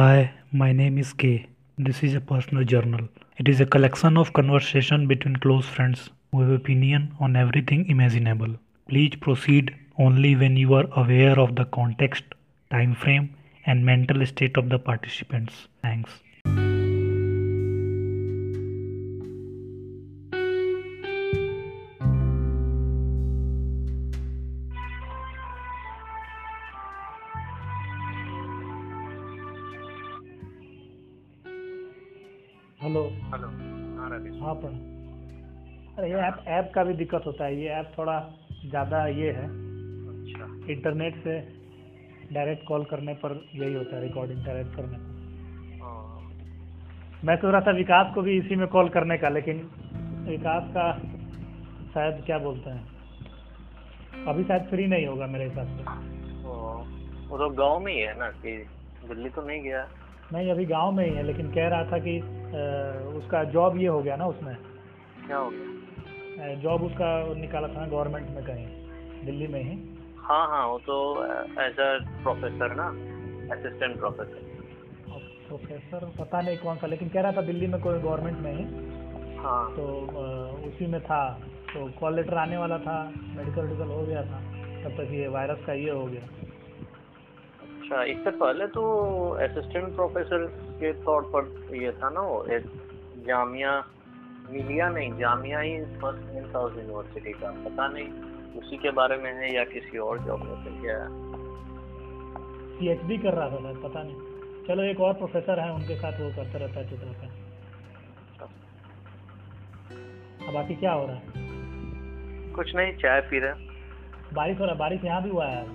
Hi, 0.00 0.32
my 0.50 0.72
name 0.72 0.96
is 0.96 1.12
K. 1.12 1.46
This 1.76 2.02
is 2.02 2.14
a 2.14 2.22
personal 2.22 2.64
journal. 2.64 3.06
It 3.36 3.48
is 3.48 3.60
a 3.60 3.66
collection 3.66 4.16
of 4.16 4.32
conversation 4.32 5.06
between 5.06 5.36
close 5.36 5.66
friends 5.66 6.08
who 6.30 6.40
have 6.40 6.52
opinion 6.52 7.12
on 7.20 7.36
everything 7.36 7.84
imaginable. 7.86 8.54
Please 8.88 9.16
proceed 9.20 9.74
only 9.98 10.36
when 10.36 10.56
you 10.56 10.72
are 10.72 10.86
aware 10.96 11.38
of 11.38 11.54
the 11.54 11.66
context, 11.66 12.24
time 12.70 12.94
frame, 12.94 13.34
and 13.66 13.84
mental 13.84 14.24
state 14.24 14.56
of 14.56 14.70
the 14.70 14.78
participants. 14.78 15.68
Thanks. 15.82 16.10
App 36.48 36.72
का 36.74 36.84
भी 36.84 36.94
दिक्कत 36.94 37.22
होता 37.26 37.44
है 37.44 37.60
ये 37.60 37.68
app 37.68 37.92
थोड़ा 37.98 38.18
ज़्यादा 38.66 39.06
ये 39.06 39.30
है। 39.30 39.44
अच्छा। 39.44 40.72
इंटरनेट 40.72 41.22
से 41.24 41.40
डायरेक्ट 42.32 42.64
कॉल 42.66 42.84
करने 42.84 43.14
पर 43.14 43.44
यही 43.54 43.74
होता 43.74 43.96
है 43.96 44.02
रिकॉर्डिंग 44.02 44.44
डायरेक्ट 44.44 44.76
करने 44.76 44.98
पर। 44.98 45.18
हाँ, 45.82 46.30
मैं 47.24 47.36
सोच 47.36 47.52
रहा 47.52 47.60
था 47.60 47.70
विकास 47.70 48.14
को 48.14 48.22
भी 48.22 48.38
इसी 48.38 48.56
में 48.56 48.66
कॉल 48.68 48.88
करने 48.88 49.18
का 49.18 49.28
लेकिन 49.28 49.56
विकास 50.28 50.70
का 50.70 50.92
शायद 51.94 52.22
क्या 52.26 52.38
बोलते 52.38 52.70
हैं? 52.70 52.86
अभी 54.28 54.44
शायद 54.44 54.62
फ्री 54.62 54.86
नहीं 54.86 55.06
होगा 55.06 55.26
मेरे 55.26 55.44
हिसाब 55.44 55.66
से। 55.66 55.82
वो 56.42 56.86
वो 57.30 57.38
तो 57.38 57.48
गाँव 57.50 57.80
में 57.80 57.92
ही 57.92 58.00
है 58.00 58.18
ना 58.18 58.28
कि 58.28 58.56
दिल्ली 59.08 59.28
तो 59.28 59.42
नहीं 59.46 59.62
गया। 59.62 59.86
नहीं 60.32 60.50
अभी 60.50 60.64
गाँव 60.64 60.92
में 60.92 61.04
ही 61.04 61.14
है 61.14 61.22
लेकिन 61.22 61.50
कह 61.50 61.68
रहा 61.68 61.84
था 61.84 61.98
कि 61.98 62.18
अ, 62.18 62.62
उसका 63.16 63.44
जॉब 63.44 63.76
ये 63.76 63.86
हो 63.86 64.02
गया 64.02 64.16
ना 64.16 64.26
उसमें। 64.26 64.54
क्या 65.26 65.36
हो 65.36 65.50
गया? 65.50 65.79
जॉब 66.40 66.82
उसका 66.82 67.34
निकाला 67.34 67.68
था 67.68 67.86
गवर्नमेंट 67.86 68.28
में 68.28 68.44
कहीं 68.44 68.66
दिल्ली 69.24 69.46
में 69.46 69.62
ही? 69.62 69.76
हाँ 70.18 70.46
हाँ 70.48 70.66
वो 70.66 70.78
तो 70.78 70.96
एज 71.62 71.80
अ 71.80 71.88
प्रोफेसर 72.22 72.74
ना 72.74 72.86
असिस्टेंट 73.54 73.98
प्रोफेसर 73.98 74.48
प्रोफेसर 75.48 76.04
पता 76.18 76.40
नहीं 76.40 76.56
कौन 76.58 76.76
सा 76.76 76.86
लेकिन 76.86 77.08
कह 77.08 77.20
रहा 77.20 77.32
था 77.32 77.42
दिल्ली 77.42 77.66
में 77.66 77.80
कोई 77.80 77.98
गवर्नमेंट 77.98 78.38
में 78.38 78.52
ही। 78.52 78.64
हाँ। 79.36 79.76
तो 79.76 79.84
अ, 80.06 80.66
उसी 80.68 80.86
में 80.86 81.00
था। 81.00 81.22
तो 81.72 81.90
कॉल 82.00 82.14
लेटर 82.16 82.34
आने 82.34 82.56
वाला 82.56 82.78
था 82.78 83.12
मेडिकल 83.36 83.62
वेडिकल 83.62 83.88
हो 83.88 84.02
गया 84.02 84.22
था 84.22 84.38
तब 84.84 84.90
तक 84.90 85.12
ये 85.12 85.28
वायरस 85.28 85.64
का 85.66 85.72
ये 85.72 85.90
हो 85.90 86.04
गया। 86.06 86.22
अच्छा 87.80 88.02
इससे 88.02 88.30
पहले 88.30 88.66
तो 88.66 88.82
असिस्टेंट 89.44 89.94
प्रोफेसर 89.94 90.46
के 90.80 90.92
तौर 90.92 91.22
पर 91.34 91.74
ये 91.76 91.92
था 91.92 92.10
ना 92.10 92.20
वो 92.20 92.44
एक 92.44 92.66
जामिया 93.26 93.84
मिलिया 94.50 94.88
नहीं 94.88 95.18
जामिया 95.18 95.60
ही 95.60 95.84
फ़र्स्ट 95.84 96.36
इन 96.36 96.52
था 96.54 96.58
उस 96.58 96.76
यूनिवर्सिटी 96.76 97.32
का 97.32 97.50
पता 97.50 97.88
नहीं 97.88 98.08
उसी 98.60 98.76
के 98.76 98.90
बारे 98.90 99.16
में 99.16 99.34
है 99.34 99.54
या 99.54 99.64
किसी 99.64 99.98
और 99.98 100.18
जॉब 100.18 100.42
में 100.42 100.64
से 100.64 100.80
क्या? 100.80 100.98
है 100.98 101.08
पीएचडी 102.78 103.18
कर 103.18 103.34
रहा 103.34 103.50
था 103.50 103.62
शायद 103.62 103.76
पता 103.76 104.02
नहीं। 104.02 104.16
चलो 104.68 104.82
एक 104.82 105.00
और 105.00 105.12
प्रोफेसर 105.12 105.60
है 105.60 105.72
उनके 105.72 105.96
साथ 105.96 106.12
वो 106.12 106.28
करते 106.28 106.58
रहता 106.58 106.80
है 106.80 106.90
रहता 106.90 107.26
है 107.26 107.50
अब 110.48 110.54
बाकी 110.54 110.74
क्या 110.74 110.92
हो 110.92 111.06
रहा 111.06 111.16
है? 111.16 111.22
कुछ 112.52 112.74
नहीं 112.76 112.96
चाय 112.96 113.20
पी 113.20 113.38
रहे 113.38 113.52
बारिश 114.34 114.58
हो 114.58 114.64
रहा 114.64 114.72
है? 114.72 114.78
बारिश 114.78 115.04
यहाँ 115.04 115.22
भी 115.22 115.30
हुआ 115.30 115.46
है? 115.46 115.66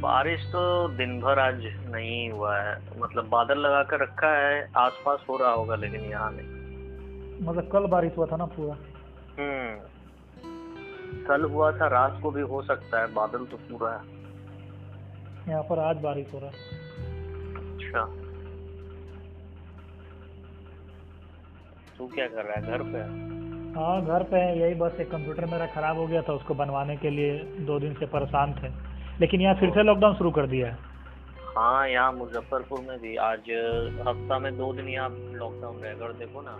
बारिश 0.00 0.40
तो 0.40 0.88
दिन 0.88 1.20
भर 1.20 1.38
आज 1.38 1.62
नहीं 1.90 2.30
हुआ 2.30 2.58
है। 2.58 3.00
मतलब 3.00 3.28
बादल 3.28 3.58
लगा 3.58 3.82
कर 3.82 4.00
रखा 4.00 4.34
है 4.38 4.68
आसपास 4.76 5.24
हो 5.28 5.36
रहा 5.36 5.50
होगा 5.50 5.76
लेकिन 5.76 6.00
यहाँ 6.00 6.32
नहीं। 6.32 6.61
मतलब 7.42 7.68
कल 7.72 7.86
बारिश 7.86 8.12
हुआ 8.16 8.26
था 8.26 8.36
ना 8.36 8.44
पूरा। 8.46 8.74
हम्म। 9.38 11.24
कल 11.26 11.44
हुआ 11.44 11.70
था 11.72 11.86
रात 11.86 12.18
को 12.22 12.30
भी 12.30 12.40
हो 12.40 12.62
सकता 12.62 13.00
है 13.00 13.06
बादल 13.14 13.44
तो 13.44 13.56
पूरा 13.56 13.90
है। 13.92 14.00
यहाँ 15.48 15.62
पर 15.62 15.78
आज 15.78 15.96
बारिश 15.96 16.34
हो 16.34 16.38
रहा 16.38 16.50
है। 16.50 16.56
अच्छा। 17.64 18.04
तू 21.98 22.06
क्या 22.06 22.26
कर 22.26 22.44
रहा 22.44 22.54
है 22.54 22.62
घर 22.62 22.82
पे 22.82 22.98
हाँ? 23.78 24.04
घर 24.04 24.22
पे 24.22 24.36
है 24.36 24.58
यही 24.58 24.74
बस 24.74 25.00
एक 25.00 25.10
कंप्यूटर 25.10 25.44
मेरा 25.44 25.66
खराब 25.66 25.96
हो 25.96 26.06
गया 26.06 26.22
था 26.22 26.32
उसको 26.32 26.54
बनवाने 26.54 26.96
के 26.96 27.10
लिए 27.10 27.38
दो 27.66 27.78
दिन 27.80 27.94
से 27.94 28.06
परेशान 28.06 28.52
थे। 28.52 28.68
लेकिन 29.20 29.40
यहाँ 29.40 29.54
फिर 29.54 29.70
से 29.70 29.82
लॉकडाउन 29.82 30.14
शुरू 30.14 30.30
कर 30.30 30.46
दिया 30.46 30.68
है। 30.68 30.78
हाँ 31.56 31.88
यहाँ 31.88 32.12
मुजफ्फरपुर 32.12 32.80
में 32.80 32.98
भी 33.00 33.16
आज 33.16 33.50
हफ़्ता 34.08 34.38
में 34.38 34.56
दो 34.58 34.72
दिन 34.72 34.88
यहाँ 34.88 35.08
लॉकडाउन 35.10 35.76
रहेगा 35.76 36.08
देखो 36.08 36.42
ना। 36.42 36.58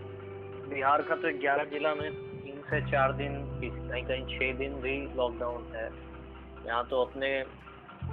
बिहार 0.73 1.03
का 1.03 1.15
तो 1.15 1.31
ग्यारह 1.41 1.65
जिला 1.65 1.95
में 1.95 2.11
तीन 2.13 2.61
से 2.71 2.81
चार 2.91 3.13
दिन 3.13 3.33
कहीं 3.63 4.05
कहीं 4.05 4.25
छः 4.29 4.57
दिन 4.59 4.75
भी 4.81 4.95
लॉकडाउन 5.17 5.67
है। 5.75 5.89
यहाँ 6.67 6.85
तो 6.91 7.03
अपने 7.03 7.29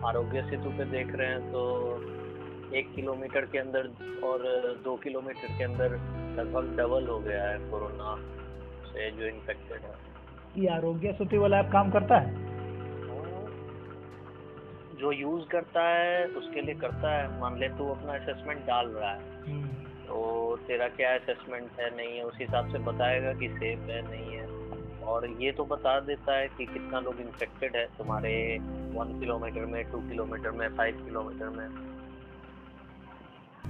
आरोग्य 0.05 0.41
सेतु 0.49 0.69
पे 0.69 0.85
देख 0.85 1.15
रहे 1.15 1.27
हैं 1.27 1.51
तो 1.51 1.61
एक 2.75 2.93
किलोमीटर 2.95 3.45
के 3.45 3.57
अंदर 3.57 3.87
और 4.23 4.43
दो 4.83 4.95
किलोमीटर 4.95 5.57
के 5.57 5.63
अंदर 5.63 5.95
लगभग 6.39 6.75
डबल 6.77 7.07
हो 7.07 7.19
गया 7.19 7.43
है 7.43 7.57
कोरोना 7.71 8.15
से 8.85 9.09
जो 9.11 9.25
इन्फेक्टेड 9.25 9.81
है। 9.81 9.95
ये 10.57 10.67
आरोग्य 10.67 11.11
सेतु 11.13 11.41
वाला 11.41 11.59
ऐप 11.59 11.69
काम 11.71 11.91
करता 11.91 12.19
है? 12.19 12.47
जो 14.99 15.11
यूज़ 15.11 15.43
करता 15.47 15.87
है 15.87 16.25
उसके 16.37 16.61
लिए 16.61 16.75
करता 16.75 17.11
है। 17.11 17.39
मान 17.39 17.59
ले 17.59 17.67
तू 17.69 17.89
अपना 17.89 18.13
असेसमेंट 18.13 18.65
डाल 18.67 18.87
रहा 18.89 19.11
है। 19.11 19.21
तो 20.09 20.19
तेरा 20.67 20.87
क्या 20.87 21.13
असेसमेंट 21.15 21.79
है? 21.79 21.95
नहीं 21.97 22.17
है 22.17 22.23
उस 22.23 22.37
हिसाब 22.41 22.71
से 22.71 22.79
बताएगा 22.79 23.33
कि 23.33 23.47
सेफ़ 23.49 23.91
है 23.91 24.01
नहीं 24.09 24.37
है। 24.37 24.47
और 25.03 25.27
ये 25.41 25.51
तो 25.51 25.65
बता 25.65 25.99
देता 25.99 26.35
है 26.37 26.47
कि 26.47 26.65
कितना 26.65 26.99
लोग 26.99 27.19
इन्फेक्टेड 27.21 27.75
है 27.75 27.85
तुम्हारे 27.97 28.31
वन 28.93 29.19
किलोमीटर 29.19 29.65
में 29.65 29.83
टू 29.91 29.99
किलोमीटर 29.99 30.51
में 30.51 30.67
फाइव 30.69 30.95
किलोमीटर 31.05 31.49
में। 31.49 31.67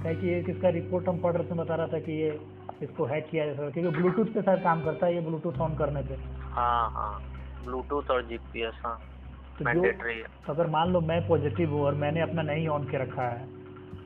क्या 0.02 0.12
कि 0.14 0.28
ये 0.28 0.42
किसका 0.42 0.68
रिपोर्ट 0.68 1.08
हम 1.08 1.20
पढ़ 1.20 1.36
रहे 1.36 1.50
थे 1.50 1.54
बता 1.54 1.74
रहा 1.74 1.86
था 1.86 1.98
कि 1.98 2.12
ये 2.12 2.40
इसको 2.82 3.04
हैक 3.04 3.28
किया 3.30 3.46
जा 3.46 3.52
सकता 3.52 3.64
है। 3.64 3.72
क्योंकि 3.72 3.96
ब्लूटूथ 3.98 4.24
पे 4.24 4.42
शायद 4.42 4.62
काम 4.62 4.84
करता 4.84 5.06
है 5.06 5.14
ये 5.14 5.20
ब्लूटूथ 5.20 5.60
ऑन 5.60 5.76
करने 5.76 6.02
पे। 6.02 6.14
हाँ 6.40 6.90
हाँ। 6.90 7.22
ब्लूटूथ 7.64 8.10
और 8.10 8.22
जीपीएस 8.26 8.80
हाँ। 8.84 8.98
तो 9.58 9.72
जो 9.74 9.92
तो 10.46 10.52
अगर 10.52 10.66
मान 10.66 10.92
लो 10.92 11.00
मैं 11.00 11.28
पॉजिटिव 11.28 11.70
हूँ 11.70 11.82
और 11.82 11.94
मैंने 11.94 12.20
अपना 12.20 12.42
नहीं 12.42 12.68
ऑन 12.68 12.84
के 12.84 12.98
रखा 12.98 13.22
है 13.22 13.59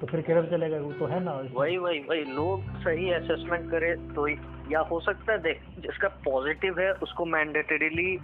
तो 0.04 0.08
फिर 0.10 0.20
किधर 0.20 0.46
चलेगा 0.46 0.78
वो 0.78 0.92
तो 0.92 1.06
है 1.06 1.18
ना। 1.24 1.32
वही 1.52 1.76
वही 1.78 1.98
वही 2.00 2.24
लोग 2.30 2.64
सही 2.78 3.10
असेसमेंट 3.10 3.70
करे 3.70 3.94
तो 4.14 4.26
या 4.72 4.80
हो 4.80 4.98
सकता 5.00 5.32
है 5.32 5.38
देख 5.38 5.60
जिसका 5.78 6.08
पॉजिटिव 6.24 6.80
है 6.80 6.92
उसको 7.02 7.24
मैंडेटरीली 7.24 8.16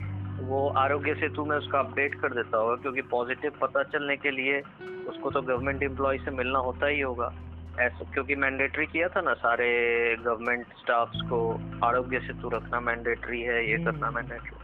वो 0.43 0.61
आरोग्य 0.79 1.15
सेतु 1.15 1.45
में 1.45 1.57
उसका 1.57 1.79
अपडेट 1.79 2.15
कर 2.15 2.35
देता 2.35 2.59
होगा 2.59 2.75
क्योंकि 2.77 3.03
पॉजिटिव 3.11 3.53
पता 3.61 3.83
चलने 3.83 4.17
के 4.17 4.31
लिए 4.31 4.61
उसको 5.09 5.31
तो 5.31 5.43
गवर्नमेंट 5.43 5.83
एम्प्लॉय 5.83 6.19
से 6.19 6.31
मिलना 6.31 6.59
होता 6.59 6.87
ही 6.87 7.01
होगा 7.01 7.33
ऐसा 7.81 8.11
क्योंकि 8.13 8.35
मैंडेटरी 8.35 8.87
किया 8.87 9.09
था 9.09 9.21
ना 9.21 9.35
सारे 9.41 9.73
गवर्नमेंट 10.17 10.79
स्टाफ्स 10.79 11.21
को 11.31 11.43
आरोग्य 11.85 12.21
सेतु 12.21 12.49
रखना 12.49 12.81
मैंडेटरी 12.81 13.41
है 13.43 13.69
ये 13.71 13.85
करना 13.85 14.07
हम्म। 14.07 14.17
मैंडेटरी 14.17 14.59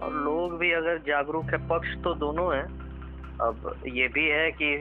और 0.00 0.14
लोग 0.24 0.58
भी 0.58 0.72
अगर 0.72 0.98
जागरूक 1.06 1.50
है 1.50 1.66
पक्ष 1.68 1.96
तो 2.04 2.14
दोनों 2.14 2.54
है 2.56 2.62
अब 3.42 3.74
ये 3.94 4.08
भी 4.08 4.28
है 4.28 4.50
कि 4.52 4.76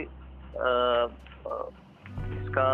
इसका 2.37 2.69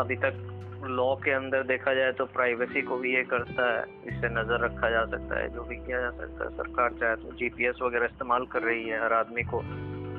अभी 0.00 0.16
तक 0.16 0.46
लॉ 0.88 1.14
के 1.14 1.30
अंदर 1.30 1.62
देखा 1.62 1.94
जाए 1.94 2.12
तो 2.12 2.24
प्राइवेसी 2.24 2.82
को 2.82 2.96
भी 2.96 3.14
ये 3.14 3.22
करता 3.22 3.64
है 3.70 3.82
इससे 3.82 4.28
नज़र 4.28 4.64
रखा 4.64 4.90
जा 4.90 5.04
सकता 5.06 5.38
है 5.38 5.48
जो 5.54 5.62
भी 5.62 5.76
किया 5.76 6.00
जा 6.00 6.10
सकता 6.10 6.44
है 6.44 6.50
सरकार 6.50 6.92
चाहे 6.92 7.16
तो 7.16 7.32
जीपीएस 7.32 7.82
वगैरह 7.82 8.04
इस्तेमाल 8.04 8.44
कर 8.46 8.62
रही 8.62 8.88
है 8.88 9.00
हर 9.04 9.12
आदमी 9.12 9.42
को 9.42 9.60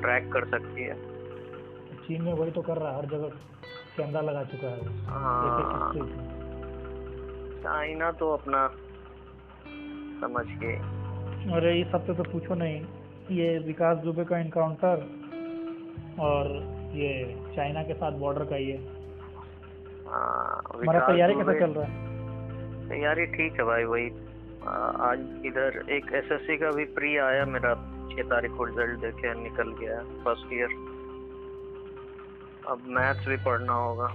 ट्रैक 0.02 0.32
कर 0.32 0.44
सकती 0.48 0.82
है। 0.82 0.94
चीन 2.06 2.22
में 2.22 2.32
वही 2.32 2.50
तो 2.50 2.62
कर 2.62 2.76
रहा 2.76 2.90
है 2.90 2.96
हर 2.98 3.06
जगह 3.06 3.28
कैमरा 3.96 4.20
लगा 4.20 4.44
चुका 4.44 4.68
है। 4.68 4.80
हाँ। 5.06 5.92
चाइना 7.62 8.10
तो 8.12 8.32
अपना 8.32 8.66
समझ 10.22 10.46
के। 10.62 10.72
अरे 11.54 11.80
इस 11.80 11.94
हफ़्ते 11.94 12.14
तो 12.14 12.22
पूछो 12.22 12.54
नहीं 12.54 12.78
ये 13.30 13.58
विकास 13.58 13.98
दुबे 13.98 14.24
का 14.24 14.38
इनकाउंटर 14.38 14.96
और 16.20 16.46
ये 16.94 17.12
चाइना 17.56 17.82
के 17.82 17.94
साथ 17.94 18.12
बॉर्डर 18.20 18.44
का 18.44 18.56
ये। 18.56 18.76
हाँ, 20.08 20.62
हमारा 20.74 21.00
तैयारी 21.06 21.34
कैसा 21.34 21.58
चल 21.60 21.72
रहा 21.72 21.84
है? 21.84 22.88
तैयारी 22.88 23.26
ठीक 23.36 23.52
है 23.60 23.64
भाई 23.64 23.84
वही 23.84 24.08
आज 25.08 25.20
इधर 25.46 25.82
एक 25.92 26.12
एसएससी 26.14 26.56
का 26.58 26.70
भी 26.70 26.84
प्री 26.98 27.16
आया 27.28 27.44
मेरा 27.54 27.74
छह 28.12 28.22
तारीख 28.30 28.50
को 28.56 28.64
रिज़ल्ट 28.64 29.00
देखे 29.00 29.34
निकल 29.42 29.72
गया 29.80 29.96
फ़र्स्ट 30.24 30.52
ईयर 30.52 30.74
अब 32.72 32.84
मैथ्स 32.96 33.28
भी 33.28 33.36
पढ़ना 33.44 33.72
होगा। 33.72 34.06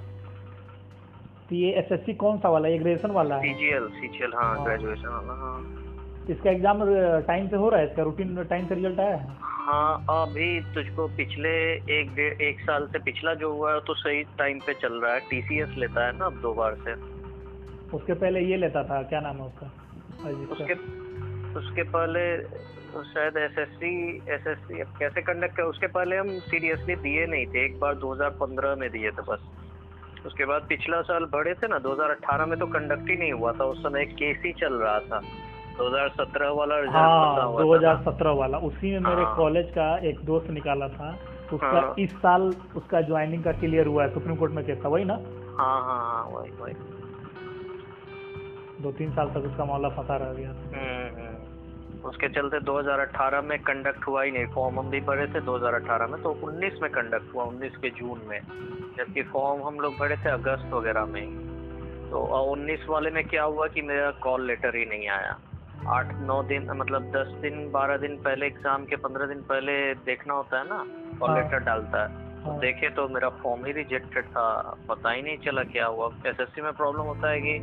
तो 1.50 1.56
ये 1.56 1.72
एसएससी 1.80 2.14
कौन 2.14 2.38
सा 2.40 2.50
वाला 2.50 2.68
है? 2.68 2.78
ग्रेजुएशन 2.78 3.12
वाला 3.12 3.36
है? 3.36 3.54
सीजीएल 3.54 3.88
सीजीएल 4.00 4.34
हाँ 4.36 4.56
हाँ। 4.56 4.66
ग्रेजुएशन 4.66 5.08
वाला 5.08 5.34
हाँ। 5.34 5.58
इसका 6.30 6.50
एग्ज़ाम 6.52 6.84
टाइम 7.28 7.48
से 7.48 7.56
हो 7.56 7.70
रहा 7.70 7.80
है? 7.80 7.88
इसका 7.88 8.04
रूटीन 8.04 8.44
टाइम 8.46 8.66
से 8.68 8.76
रिज़ल्ट 8.76 9.00
आया 9.00 9.16
है? 9.16 9.36
हाँ 9.68 10.06
अभी 10.12 10.50
तुझको 10.74 11.08
पिछले 11.18 11.50
एक 12.00 12.14
डेढ़ 12.16 12.42
एक 12.42 12.60
साल 12.62 12.88
से 12.92 13.00
पिछला 13.04 13.34
जो 13.42 13.52
हुआ 13.54 13.74
है 13.74 13.80
तो 13.88 13.94
सही 13.96 14.24
टाइम 14.38 14.60
पे 14.66 14.74
चल 14.82 14.94
रहा 15.02 15.14
है। 15.14 15.20
टीसीएस 15.30 15.76
लेता 15.78 16.06
है 16.06 16.18
ना 16.18 16.26
अब 16.26 16.40
दो 16.42 16.54
बार 16.54 16.76
से। 16.86 16.94
उसके 17.98 18.14
पहले 18.14 18.40
ये 18.42 18.58
लेता 18.58 18.84
था 18.84 19.02
क्या 19.10 19.20
नाम 19.22 19.38
है 19.38 19.44
उसका? 19.44 19.68
उसके 20.54 20.74
उसके 21.60 21.84
पहले 21.90 22.22
शायद 23.06 23.38
एसएससी 23.38 23.94
एसएससी 24.34 24.80
अब 24.82 24.94
कैसे 25.00 25.22
कंडक्ट 25.22 25.56
कर 25.58 25.64
उसके 25.64 25.88
पहले 25.88 26.18
हम 26.18 26.30
सीरियसली 26.46 26.96
दिए 26.98 27.26
नहीं 27.26 27.46
थे। 27.48 27.66
एक 27.66 27.80
बार 27.80 27.96
2015 27.96 28.76
में 28.76 28.90
दिए 28.92 29.12
थे 29.12 29.22
बस। 29.30 29.44
उसके 30.26 30.46
बाद 30.46 30.66
पिछला 30.70 31.02
साल 31.10 31.26
बढ़े 31.34 31.54
थे 31.54 31.68
ना 31.68 31.80
2018 31.80 32.46
में 32.46 32.58
तो 32.60 32.66
कंडक्ट 32.68 33.10
ही 33.10 33.18
नहीं 33.18 33.32
हुआ 33.34 33.52
था। 33.52 33.66
उस 33.66 33.84
समय 33.84 34.06
केस 34.14 34.42
ही 34.46 34.52
चल 34.62 34.74
रहा 34.76 35.00
था। 35.00 35.22
2017 35.78 36.52
वाला 36.58 36.78
रिज़ल्ट 36.78 36.96
हाँ 36.96 37.38
था 37.38 37.44
ना। 37.44 37.64
2017 37.64 38.36
वाला 38.38 38.58
उसी 38.68 38.92
में 38.92 39.00
मेरे 39.00 39.24
हाँ। 39.24 39.36
कॉलेज 39.38 39.70
का 39.72 39.88
एक 40.10 40.20
दोस्त 40.26 40.50
निकाला 40.52 40.88
था 40.90 41.10
उसका 41.54 41.68
हाँ। 41.70 41.94
इस 42.00 42.12
साल 42.22 42.42
उसका 42.76 43.02
ज्वाइनिंग 43.02 43.44
का 43.44 43.52
क्लियर 43.60 43.88
हुआ 43.88 44.04
है 44.04 44.14
सुप्रीम 44.14 44.36
कोर्ट 44.36 44.54
में 44.54 44.66
केस 44.66 44.80
था 44.86 44.90
वही 44.90 45.04
ना 45.06 45.14
हाँ 45.58 45.82
हाँ 45.84 46.00
हाँ 46.06 46.24
वही 46.32 46.52
वही 46.62 46.74
दो 48.82 48.92
तीन 48.92 49.12
साल 49.12 49.30
तक 49.30 49.46
उसका 49.52 49.66
मामला 49.66 49.90
फंसा 49.92 50.16
रह 50.18 50.34
गया 50.34 50.50
हम्म। 50.74 52.08
उसके 52.10 52.28
चलते 52.30 52.60
2018 52.66 53.44
में 53.44 53.58
कंडक्ट 53.64 54.08
हुआ 54.08 54.24
ही 54.24 54.32
नहीं 54.32 54.46
फॉर्म 54.54 54.80
हम 54.80 54.90
भी 54.90 55.00
भरे 55.02 55.26
थे 55.28 55.42
2018 55.42 56.10
में 56.10 56.22
तो 56.24 56.34
19 56.44 56.82
में 56.82 56.90
कंडक्ट 56.92 57.34
हुआ 57.36 57.46
19 57.46 57.76
के 57.82 57.90
जून 58.00 58.22
में 58.28 58.40
जबकि 58.98 59.24
फॉर्म 59.32 59.64
हम 59.68 59.80
लोग 59.80 59.98
भरे 60.00 60.18
थे 60.26 60.30
अगस्त 60.30 60.74
वगैरह 60.74 61.06
में 61.06 61.26
तो 62.12 62.20
उन्नीस 62.52 62.86
वाले 62.90 63.10
में 63.12 63.24
क्या 63.28 63.44
हुआ 63.46 63.68
कि 63.68 63.82
मेरा 63.82 64.12
कॉल 64.24 64.46
लेटर 64.48 64.76
ही 64.76 64.86
नहीं 64.86 65.08
आया 65.10 65.38
आठ 65.90 66.14
नौ 66.22 66.44
दिन 66.44 66.68
मतलब 66.72 67.12
दस 67.12 67.28
दिन 67.42 67.70
बारह 67.72 67.98
दिन 67.98 68.16
पहले 68.18 68.46
एग्ज़ाम 68.46 68.86
के 68.86 68.96
पंद्रह 68.96 69.26
दिन 69.26 69.42
पहले 69.42 69.94
देखना 70.06 70.34
होता 70.34 70.60
है 70.60 70.68
ना 70.70 70.86
कॉल 71.20 71.30
हाँ। 71.30 71.38
लेटर 71.38 71.60
डालता 71.60 72.02
है। 72.04 72.26
तो 72.44 72.52
हाँ। 72.52 72.60
देखे 72.60 72.90
तो 72.90 73.08
मेरा 73.08 73.30
फॉर्म 73.30 73.66
ही 73.66 73.72
रिजेक्टेड 73.72 74.26
था 74.26 74.78
पता 74.90 75.12
ही 75.12 75.22
नहीं 75.22 75.38
चला 75.38 75.64
क्या 75.64 75.86
हुआ। 75.86 76.08
एस 76.08 76.26
एसएससी 76.26 76.62
में 76.62 76.74
प्रॉब्लम 76.74 77.02
होता 77.02 77.30
है 77.30 77.42
कि 77.42 77.60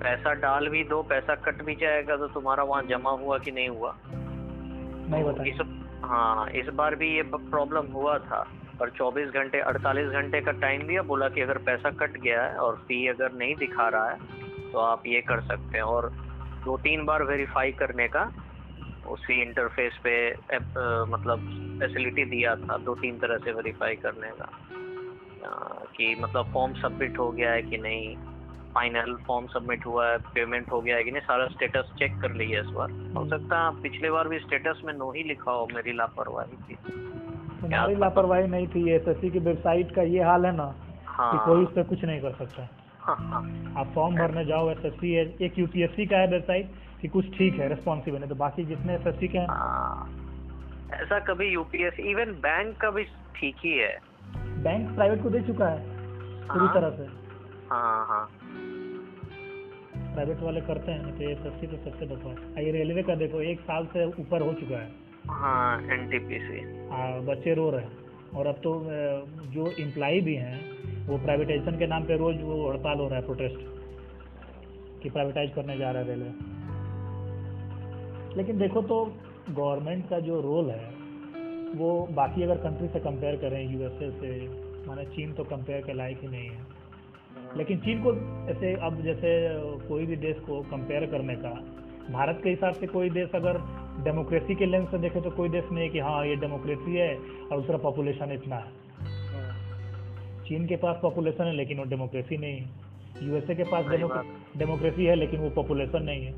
पैसा 0.00 0.34
डाल 0.34 0.68
भी 0.68 0.84
दो 0.84 1.02
पैसा 1.02 1.34
कट 1.34 1.62
भी 1.62 1.74
जाएगा 1.74 2.16
तो 2.16 2.28
तुम्हारा 2.28 2.62
वहाँ 2.62 2.82
जमा 2.82 3.10
हुआ 3.10 3.38
कि 3.38 3.50
नहीं 3.50 3.68
हुआ? 3.68 3.94
नहीं 4.04 5.24
तो 5.24 5.44
इस 5.44 5.60
हाँ 6.04 6.48
इस 6.50 6.68
बार 6.68 6.94
भी 6.94 7.16
ये 7.16 7.22
प्रॉब्लम 7.34 7.92
हुआ 7.92 8.18
था 8.18 8.46
पर 8.80 8.90
24 8.90 9.28
घंटे 9.28 9.62
48 9.62 10.08
घंटे 10.12 10.40
का 10.40 10.52
टाइम 10.52 10.82
दिया 10.82 11.02
बोला 11.02 11.28
कि 11.28 11.40
अगर 11.40 11.58
पैसा 11.58 11.90
कट 11.90 12.16
गया 12.16 12.42
है 12.42 12.56
और 12.56 12.76
फ़ी 12.76 13.06
अगर 13.08 13.32
नहीं 13.32 13.54
दिखा 13.56 13.88
रहा 13.88 14.10
है 14.10 14.18
तो 14.72 14.78
आप 14.78 15.02
ये 15.06 15.20
कर 15.20 15.40
सकते 15.40 15.76
हैं। 15.76 15.84
और 15.84 16.12
दो 16.64 16.76
तीन 16.76 17.04
बार 17.04 17.22
वेरीफाई 17.22 17.72
करने 17.72 18.08
का 18.08 18.32
उसी 19.08 19.42
इंटरफेस 19.42 20.00
पे 20.04 20.28
एप- 20.28 20.78
अ, 20.78 21.04
मतलब 21.08 21.38
फैसिलिटी 21.80 22.24
दिया 22.24 22.56
था 22.56 22.76
दो 22.78 22.94
तीन 22.94 23.18
तरह 23.18 23.38
से 23.38 23.52
वेरीफाई 23.52 23.96
करने 23.96 24.30
का। 24.30 24.48
अ, 25.48 25.84
कि 25.96 26.16
मतलब 26.20 26.52
फॉर्म 26.52 26.72
सबमिट 26.72 27.18
हो 27.18 27.30
गया 27.30 27.50
है 27.52 27.62
कि 27.62 27.78
नहीं 27.78 28.16
फाइनल 28.74 29.16
फॉर्म 29.26 29.46
सबमिट 29.46 29.86
हुआ 29.86 30.08
है 30.08 30.18
पेमेंट 30.18 30.72
हो 30.72 30.80
गया 30.80 30.96
है 30.96 31.04
कि 31.04 31.10
नहीं 31.10 31.22
सारा 31.22 31.46
स्टेटस 31.46 31.92
चेक 31.98 32.20
कर 32.20 32.32
लिया 32.32 32.60
इस 32.60 32.66
बार। 32.66 32.90
हो 32.90 33.28
सकता 33.28 33.68
है 33.68 33.82
पिछले 33.82 34.10
बार 34.10 34.28
भी 34.28 34.38
स्टेटस 34.38 34.82
में 34.84 34.94
नो 34.94 35.12
ही 35.12 35.22
लिखा 35.22 35.52
हो 35.52 35.68
मेरी 35.74 35.92
लापरवाही 35.92 36.56
थी। 36.56 36.74
तुम्हारी 37.60 37.94
लापरवाही 37.94 38.48
नहीं 38.48 38.66
थी 38.66 38.90
एसएससी 38.90 39.30
की 39.30 39.38
वेबसाइट 39.38 39.94
का 39.94 40.02
ये 40.02 40.22
हाल 40.22 40.46
है 40.46 40.56
ना 40.56 40.74
हाँ। 41.06 41.32
कि 41.32 41.38
कोई 41.46 41.64
उस 41.64 41.72
पर 41.74 41.82
कुछ 41.82 42.04
नहीं 42.04 42.20
कर 42.20 42.32
सकता। 42.32 42.68
हाँ 43.04 43.16
हाँ। 43.20 43.42
आप 43.76 43.92
फॉर्म 43.94 44.14
भरने 44.16 44.44
जाओ 44.44 44.70
एस 44.70 44.84
एस 44.84 44.98
है 45.04 45.24
एक 45.42 45.58
यूपीएससी 45.58 46.06
का 46.06 46.16
है 46.16 46.26
वेबसाइट 46.26 46.70
कि 47.00 47.08
कुछ 47.08 47.26
ठीक 47.38 47.54
है 47.54 47.68
रेस्पॉन्सिव 47.68 48.16
है 48.16 48.28
तो 48.28 48.34
बाकी 48.34 48.64
जितने 48.64 48.94
एसएससी 48.94 49.28
के 49.28 49.38
हैं। 49.38 49.46
हाँ, 49.46 50.08
ऐसा 50.94 51.18
कभी 51.18 51.48
यूपीएस 51.48 52.00
इवन 52.00 52.32
बैंक 52.40 52.76
का 52.76 52.90
भी 52.90 53.04
ठीक 53.36 53.56
ही 53.64 53.72
है। 53.78 53.96
बैंक 54.62 54.94
प्राइवेट 54.94 55.22
को 55.22 55.30
दे 55.30 55.40
चुका 55.40 55.68
है 55.68 55.80
पूरी 56.48 56.66
हाँ। 56.66 56.74
तरह 56.74 56.90
से। 56.90 57.06
हाँ 57.70 58.06
हाँ। 58.06 58.24
प्राइवेट 60.14 60.40
वाले 60.40 60.60
करते 60.60 60.92
हैं 60.92 61.16
तो 61.16 61.22
एसएससी 61.22 61.66
तो 61.66 61.76
सबसे 61.84 62.06
बकवास 62.06 62.58
ये 62.58 62.70
रेलवे 62.72 63.02
का 63.02 63.14
देखो 63.14 63.40
एक 63.42 63.60
साल 63.60 63.86
से 63.86 64.04
ऊपर 64.20 64.42
हो 64.42 64.52
चुका 64.52 64.78
है। 64.78 64.88
हाँ 65.30 65.82
एनटीपीसी 65.92 66.58
आ, 66.88 67.18
बच्चे 67.24 67.54
रो 67.54 67.70
रहे 67.70 67.80
हैं। 67.80 68.02
और 68.36 68.46
अब 68.46 68.54
तो 68.54 68.72
जो 69.50 69.70
एम्प्लॉय 69.80 70.20
भी 70.20 70.34
हैं 70.34 70.58
वो 71.06 71.16
प्राइवेटाइजेशन 71.18 71.78
के 71.78 71.86
नाम 71.86 72.04
पे 72.04 72.16
रोज 72.16 72.40
वो 72.42 72.70
हड़ताल 72.70 72.98
हो 72.98 73.08
रहा 73.08 73.18
है 73.18 73.24
प्रोटेस्ट 73.26 73.58
कि 75.02 75.10
प्राइवेटाइज 75.10 75.50
करने 75.54 75.76
जा 75.78 75.90
रहा 75.90 76.02
है 76.02 76.08
रेलवे। 76.08 76.30
लेकिन 78.36 78.58
देखो 78.58 78.82
तो 78.82 79.04
गवर्नमेंट 79.50 80.08
का 80.08 80.18
जो 80.20 80.40
रोल 80.40 80.70
है, 80.70 80.88
वो 81.76 82.08
बाकी 82.12 82.42
अगर 82.42 82.56
कंट्री 82.56 82.88
से 82.88 83.00
कंपेयर 83.00 83.36
करें 83.36 83.72
यूएसए 83.72 84.10
से, 84.10 84.30
माने 84.86 85.04
चीन 85.06 85.32
तो 85.32 85.44
कंपेयर 85.44 85.82
के 85.82 85.92
लायक 85.92 86.20
ही 86.22 86.28
नहीं 86.28 86.48
है। 86.48 86.66
लेकिन 87.56 87.78
चीन 87.78 88.02
को 88.02 88.12
ऐसे 88.50 88.74
अब 88.86 89.02
जैसे 89.02 89.32
कोई 89.88 90.06
भी 90.06 90.16
देश 90.16 90.36
को 90.36 90.60
कंपेयर 90.62 91.06
करने 91.06 91.34
का, 91.36 91.50
भारत 92.10 92.40
के 92.44 92.50
हिसाब 92.50 92.74
से 92.74 92.86
कोई 92.86 93.10
देश 93.10 93.30
अगर 93.34 93.58
डेमोक्रेसी 94.04 94.54
के 94.54 94.66
लेंस 94.66 94.88
से 94.90 94.98
देखे 94.98 95.20
तो 95.20 95.30
कोई 95.30 95.48
देश 95.48 95.64
नहीं 95.72 95.84
है 95.84 95.88
कि 95.88 95.98
हाँ 95.98 96.24
ये 96.26 96.36
डेमोक्रेसी 96.36 96.96
है 96.96 97.14
और 97.16 97.60
दूसरा 97.60 97.76
पॉपुलेशन 97.78 98.32
इतना 98.32 98.56
है। 98.56 98.83
चीन 100.44 100.66
के 100.66 100.76
पास 100.78 100.96
पॉपुलेशन 101.02 101.44
है 101.44 101.54
लेकिन 101.54 101.78
वो 101.78 101.84
डेमोक्रेसी 101.86 102.36
नहीं 102.38 102.56
है। 102.56 102.66
यूएसए 103.22 103.54
के 103.54 103.64
पास। 103.64 103.86
डेमोक्रेसी 104.56 105.04
है। 105.04 105.14
लेकिन 105.16 105.40
वो 105.40 105.50
पॉपुलेशन 105.52 106.02
नहीं 106.02 106.24
है। 106.24 106.32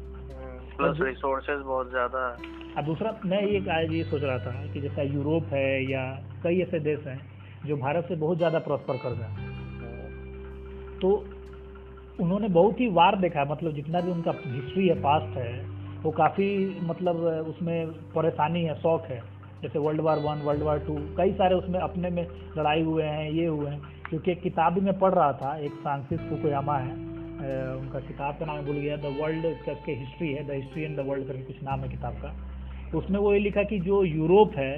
प्लस 0.76 0.98
रिसोर्सेज 1.02 1.60
बहुत 1.62 1.90
ज़्यादा 1.90 2.26
है। 2.28 2.54
अब 2.76 2.84
दूसरा 2.84 3.14
मैं 3.26 3.42
ये 3.42 3.58
आज 3.72 3.92
ये 3.92 4.02
सोच 4.04 4.22
रहा 4.22 4.38
था 4.38 4.66
कि 4.72 4.80
जैसा 4.80 5.02
यूरोप 5.04 5.52
है 5.52 5.90
या 5.90 6.02
कई 6.44 6.60
ऐसे 6.62 6.80
देश 6.80 7.06
हैं 7.06 7.20
जो 7.66 7.76
भारत 7.76 8.04
से 8.08 8.16
बहुत 8.16 8.36
ज़्यादा 8.38 8.58
प्रॉस्पर 8.60 8.96
कर 8.96 9.14
गए 9.14 9.54
तो 11.00 11.08
उन्होंने 12.20 12.48
बहुत 12.50 12.80
ही 12.80 12.88
वार 12.92 13.16
देखा 13.20 13.40
है 13.40 13.50
मतलब 13.50 13.74
जितना 13.74 14.00
भी 14.00 14.10
उनका 14.10 14.32
हिस्ट्री 14.44 14.86
है 14.88 15.00
पास्ट 15.02 15.36
है 15.38 15.52
वो 16.02 16.10
काफ़ी 16.12 16.48
मतलब 16.82 17.16
उसमें 17.48 17.86
परेशानी 18.14 18.62
है 18.64 18.74
शौक 18.80 19.04
है। 19.04 19.20
जैसे 19.62 19.78
world 19.78 20.00
war 20.00 20.18
one 20.18 20.42
world 20.44 20.62
war 20.62 20.78
two 20.78 20.94
कई 21.16 21.32
सारे 21.32 21.54
उसमें 21.54 21.78
अपने 21.80 22.10
में 22.10 22.26
लड़ाई 22.58 22.82
हुए 22.82 23.04
हैं 23.04 23.30
ये 23.30 23.46
हुए 23.46 23.70
हैं। 23.70 23.80
क्योंकि 24.08 24.30
एक 24.32 24.42
किताब 24.42 24.74
भी 24.74 24.80
मैं 24.80 24.98
पढ़ 24.98 25.12
रहा 25.14 25.32
था 25.42 25.56
एक 25.58 25.72
फ्रांसिस 25.82 26.20
फुकुयामा 26.28 26.76
है 26.78 26.94
उनका 27.76 28.00
किताब 28.00 28.36
का 28.40 28.46
नाम 28.46 28.64
भूल 28.66 28.76
गया 28.76 28.96
द 28.96 29.16
वर्ल्ड 29.20 29.46
करके 29.64 29.92
हिस्ट्री 29.92 30.32
है 30.32 30.46
the 30.46 30.50
history 30.52 30.82
and 30.82 30.96
the 30.96 31.06
world 31.08 31.26
करके 31.26 31.42
कुछ 31.42 31.62
नाम 31.64 31.80
है 31.80 31.88
किताब 31.88 32.14
का। 32.22 32.34
उसमें 32.98 33.18
वो 33.20 33.32
ये 33.34 33.40
लिखा 33.40 33.62
कि 33.70 33.78
जो 33.80 34.02
यूरोप 34.04 34.52
है 34.56 34.72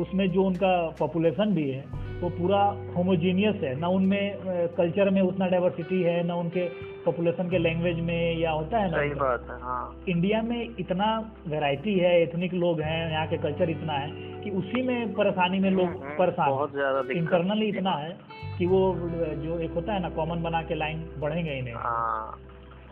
उसमें 0.00 0.30
जो 0.32 0.44
उनका 0.44 0.72
पॉपुलेशन 0.98 1.54
भी 1.54 1.68
है 1.70 1.84
वो 2.22 2.28
पूरा 2.30 2.58
होमोजीनियस 2.96 3.56
है। 3.62 3.74
ना 3.80 3.88
उनमें 3.88 4.36
कल्चर 4.76 5.10
में 5.10 5.20
उतना 5.22 5.46
डाइवर्सिटी 5.46 6.02
है 6.02 6.22
ना 6.26 6.34
उनके 6.34 6.66
पॉपुलेशन 7.04 7.48
के 7.50 7.58
लैंग्वेज 7.58 8.00
में 8.00 8.38
या 8.38 8.50
होता 8.50 8.78
है 8.78 8.90
ना 8.90 8.98
सही 8.98 9.14
बात 9.20 9.46
है 9.50 9.60
हाँ। 9.60 10.04
इंडिया 10.08 10.42
में 10.42 10.60
इतना 10.80 11.08
वैरायटी 11.48 11.98
है 11.98 12.12
एथनिक 12.22 12.54
लोग 12.54 12.80
हैं 12.80 13.00
यहाँ 13.10 13.26
के 13.26 13.36
कल्चर 13.46 13.70
इतना 13.70 13.92
है 13.92 14.10
कि 14.44 14.50
उसी 14.60 14.82
में 14.82 15.12
परेशानी 15.14 15.58
में 15.60 15.70
लोग 15.70 15.88
हम्म, 15.88 16.16
परेशान 16.18 16.50
बहुत 16.50 17.10
इंटरनली 17.12 17.68
इतना 17.68 17.90
है। 17.96 18.16
कि 18.62 18.66
वो 18.66 18.94
जो 19.34 19.58
एक 19.58 19.70
होता 19.70 19.92
है 19.92 20.02
ना 20.02 20.08
कॉमन 20.08 20.42
बना 20.42 20.62
के 20.62 20.74
लाइन 20.74 21.14
बढ़ेंगे 21.18 21.50
ही 21.50 21.62
नहीं 21.62 21.74
हाँ। 21.74 22.40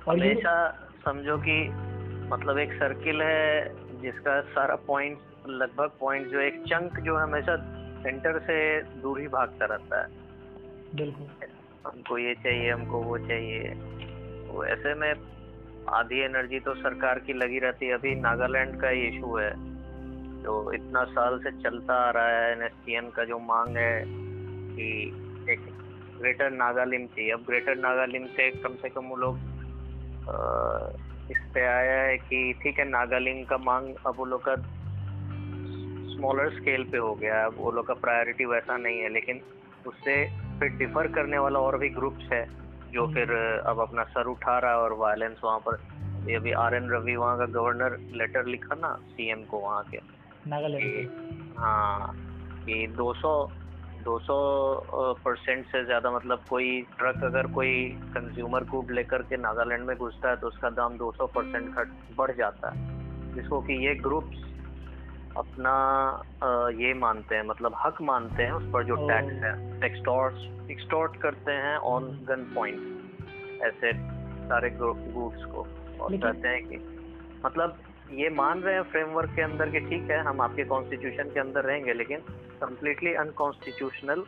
और 0.09 0.17
हमेशा 0.17 0.71
समझो 1.05 1.39
कि 1.39 1.69
मतलब 2.33 2.59
एक 2.59 2.73
सर्किल 2.73 3.23
है 3.23 3.75
जिसका 4.01 4.41
सारा 4.41 4.77
पॉइंट 4.77 5.19
लगभग 5.49 5.91
पॉइंट 6.01 6.27
जो 6.27 6.41
एक 6.41 6.63
चंक 6.63 7.01
जो 7.01 7.17
है 7.17 7.23
हमेशा 7.23 7.57
सेंटर 8.03 8.39
से 8.39 8.83
दूर 8.83 9.21
ही 9.21 9.29
भागता 9.29 9.67
रहता 9.67 10.01
है। 10.01 10.07
बिल्कुल। 10.95 11.27
हमको 11.87 12.19
ये 12.19 12.35
चाहिए 12.35 12.71
हमको 12.71 13.03
वो 13.03 13.19
चाहिए। 13.19 13.61
वो 14.49 14.65
ऐसे 14.65 14.95
में 14.95 15.15
आधी 15.89 16.21
एनर्जी 16.21 16.61
तो 16.61 16.75
सरकार 16.75 17.19
की 17.19 17.33
लगी 17.33 17.59
रहती 17.59 17.87
है। 17.87 17.93
अभी 17.93 18.15
नागालैंड 18.15 18.81
का 18.81 18.91
इशू 18.91 19.37
है। 19.37 19.53
जो 20.43 20.73
इतना 20.73 21.05
साल 21.05 21.39
से 21.39 21.51
चलता 21.51 21.95
आ 21.95 22.11
रहा 22.11 22.29
है 22.29 22.53
एनएसटीएन 22.53 23.11
का 23.11 23.25
जो 23.25 23.39
मांग 23.39 23.77
है 23.77 24.05
कि 24.77 25.27
एक 25.49 25.61
ग्रेटर 26.19 26.51
नागालिम 26.51 27.07
चाहिए 27.07 27.31
अब 27.31 27.45
ग्रेटर 27.47 27.77
नागालिम 27.77 28.27
से 28.27 28.51
कम 28.51 28.75
से 28.75 28.89
कम 28.89 29.05
वो 29.05 29.17
लोग 29.17 29.39
इस 31.31 31.39
पे 31.55 31.61
आया 31.61 32.01
है 32.03 32.17
कि 32.19 32.53
ठीक 32.63 32.79
है 32.79 32.89
नागालिम 32.89 33.45
का 33.45 33.57
मांग 33.59 33.95
अब 34.07 34.15
वो 34.17 34.25
लोग 34.25 34.45
का 34.49 34.55
स्मॉलर 36.15 36.51
स्केल 36.51 36.85
पे 36.85 36.99
हो 36.99 37.15
गया 37.15 37.45
अब 37.45 37.55
वो 37.59 37.71
लोग 37.71 37.87
का 37.87 37.95
प्रायोरिटी 37.95 38.45
वैसा 38.45 38.77
नहीं 38.77 38.99
है 38.99 39.09
लेकिन 39.09 39.41
उससे 39.87 40.25
फिर 40.59 40.69
डिफर 40.69 41.07
करने 41.07 41.39
वाला 41.39 41.59
और 41.59 41.79
भी 41.79 41.89
ग्रुप्स 41.89 42.33
है 42.33 42.45
जो 42.93 43.05
हम्म। 43.05 43.15
फिर 43.15 43.33
अब 43.67 43.81
अपना 43.81 44.03
सर 44.03 44.27
उठा 44.27 44.59
रहा 44.59 44.71
है 44.71 44.79
और 44.79 44.93
वायलेंस 44.93 45.41
वहाँ 45.45 45.59
पर 45.59 45.79
ये 46.29 46.37
अभी 46.37 46.53
आर 46.53 46.75
एन 46.75 46.91
रवि 46.91 47.17
वहाँ 47.17 47.39
का 47.39 47.47
गवर्नर 47.47 47.99
लेटर 48.15 48.47
लिखा 48.47 48.75
ना 48.75 48.93
सीएम 49.11 49.45
को 49.45 49.59
वहाँ 49.59 49.83
के 49.85 49.99
नागालैंड। 50.51 51.57
हाँ 51.59 52.13
कि 52.67 52.87
200 52.99 53.33
200 54.05 54.35
परसेंट 55.25 55.67
से 55.67 55.85
ज़्यादा 55.85 56.11
मतलब 56.11 56.45
कोई 56.51 56.81
ट्रक 56.99 57.25
अगर 57.25 57.47
कोई 57.47 57.89
कंज्यूमर 57.91 58.65
गुड 58.65 58.91
लेकर 58.91 59.23
के 59.23 59.37
नागालैंड 59.37 59.85
में 59.85 59.97
घुसता 59.97 60.31
है 60.31 60.37
तो 60.37 60.47
उसका 60.47 60.71
दाम 60.71 60.99
200 60.99 61.29
परसेंट 61.35 61.75
घट 61.75 61.89
बढ़ 62.17 62.31
जाता 62.37 62.71
है 62.71 62.89
जिसको 63.35 63.61
कि 63.61 63.87
ये 63.87 63.95
ग्रुप्स 63.95 64.39
अपना 65.37 65.75
ये 66.71 66.95
मानते 66.95 67.35
हैं 67.35 67.43
मतलब 67.43 67.77
हक 67.85 68.03
मानते 68.03 68.43
हैं 68.43 68.53
उस 68.53 68.73
पर 68.73 68.85
जो 68.85 68.97
टैक्स 69.09 69.45
है 69.45 69.53
एक्सटॉर्ट 69.87 70.71
एक्सटॉर्ट 70.71 71.17
करते 71.17 71.53
हैं 71.53 71.77
ऑन। 71.77 72.05
गन 72.29 72.53
पॉइंट 72.55 73.63
ऐसे 73.63 73.93
सारे 74.49 74.71
गुड्स 74.71 75.45
को 75.45 75.67
और 76.01 76.17
कहते 76.17 76.49
हैं 76.49 76.67
कि 76.69 76.77
मतलब 77.45 77.79
ये 78.13 78.29
मान 78.31 78.61
रहे 78.61 78.75
हैं 78.75 78.83
फ्रेमवर्क 78.83 79.31
के 79.31 79.43
अंदर 79.43 79.71
कि 79.71 79.81
ठीक 79.81 80.11
है 80.11 80.21
हम 80.25 80.41
आपके 80.41 80.65
कॉन्स्टिट्यूशन 80.65 81.31
के 81.35 81.41
अंदर 81.41 81.65
रहेंगे 81.65 81.93
लेकिन 81.93 82.19
कम्प्लीटली 82.61 83.13
अनकॉन्स्टिट्यूशनल 83.15 84.25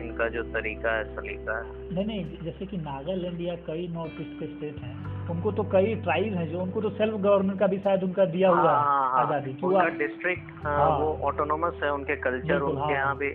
इनका 0.00 0.28
जो 0.28 0.42
तरीका 0.42 0.96
है 0.96 1.04
सलीका 1.16 1.58
है 1.58 1.94
नहीं 1.94 2.04
नहीं 2.06 2.38
जैसे 2.44 2.66
कि 2.66 2.76
नागालैंड 2.76 3.40
या 3.40 3.54
कई 3.66 3.86
नॉर्थ 3.88 4.20
ईस्ट 4.20 4.38
के 4.40 4.46
स्टेट 4.46 4.78
हैं 4.78 5.28
उनको 5.28 5.52
तो 5.52 5.62
कई 5.72 5.94
ट्राइब 5.94 6.34
हैं 6.34 6.50
जो 6.50 6.60
उनको 6.60 6.80
तो 6.80 6.90
सेल्फ 6.90 7.14
गवर्नमेंट 7.14 7.58
का 7.60 7.66
भी 7.66 7.78
शायद 7.78 8.02
उनका 8.02 8.24
दिया 8.24 8.48
हुआ 8.48 8.60
हाँ, 8.60 8.78
है 8.78 8.84
हाँ, 8.84 9.10
हाँ। 9.10 9.26
आज़ादी 9.26 9.56
उनका 9.62 9.86
डिस्ट्रिक्ट। 9.98 10.66
वो 10.66 11.18
ऑटोनोमस 11.22 11.80
है 11.82 11.92
उनके 11.92 12.16
कल्चर 12.16 12.60
उनके। 12.60 12.92
यहाँ 12.92 13.16
भी 13.16 13.30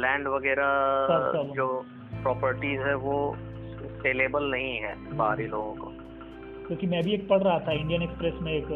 लैंड 0.00 0.28
वगैरह 0.28 1.52
जो 1.54 1.68
प्रॉपर्टीज़ 2.22 2.80
है 2.80 2.94
वो 2.96 3.16
सेलेबल 4.02 4.50
नहीं 4.50 4.76
है 4.76 4.94
बाहरी 5.16 5.46
लोगों 5.46 5.74
को 5.74 5.91
क्योंकि 6.66 6.86
मैं 6.86 7.02
भी 7.02 7.12
एक 7.14 7.28
पढ़ 7.28 7.42
रहा 7.42 7.58
था 7.58 7.72
इंडियन 7.72 8.02
एक्सप्रेस 8.02 8.34
में 8.42 8.52
एक 8.52 8.66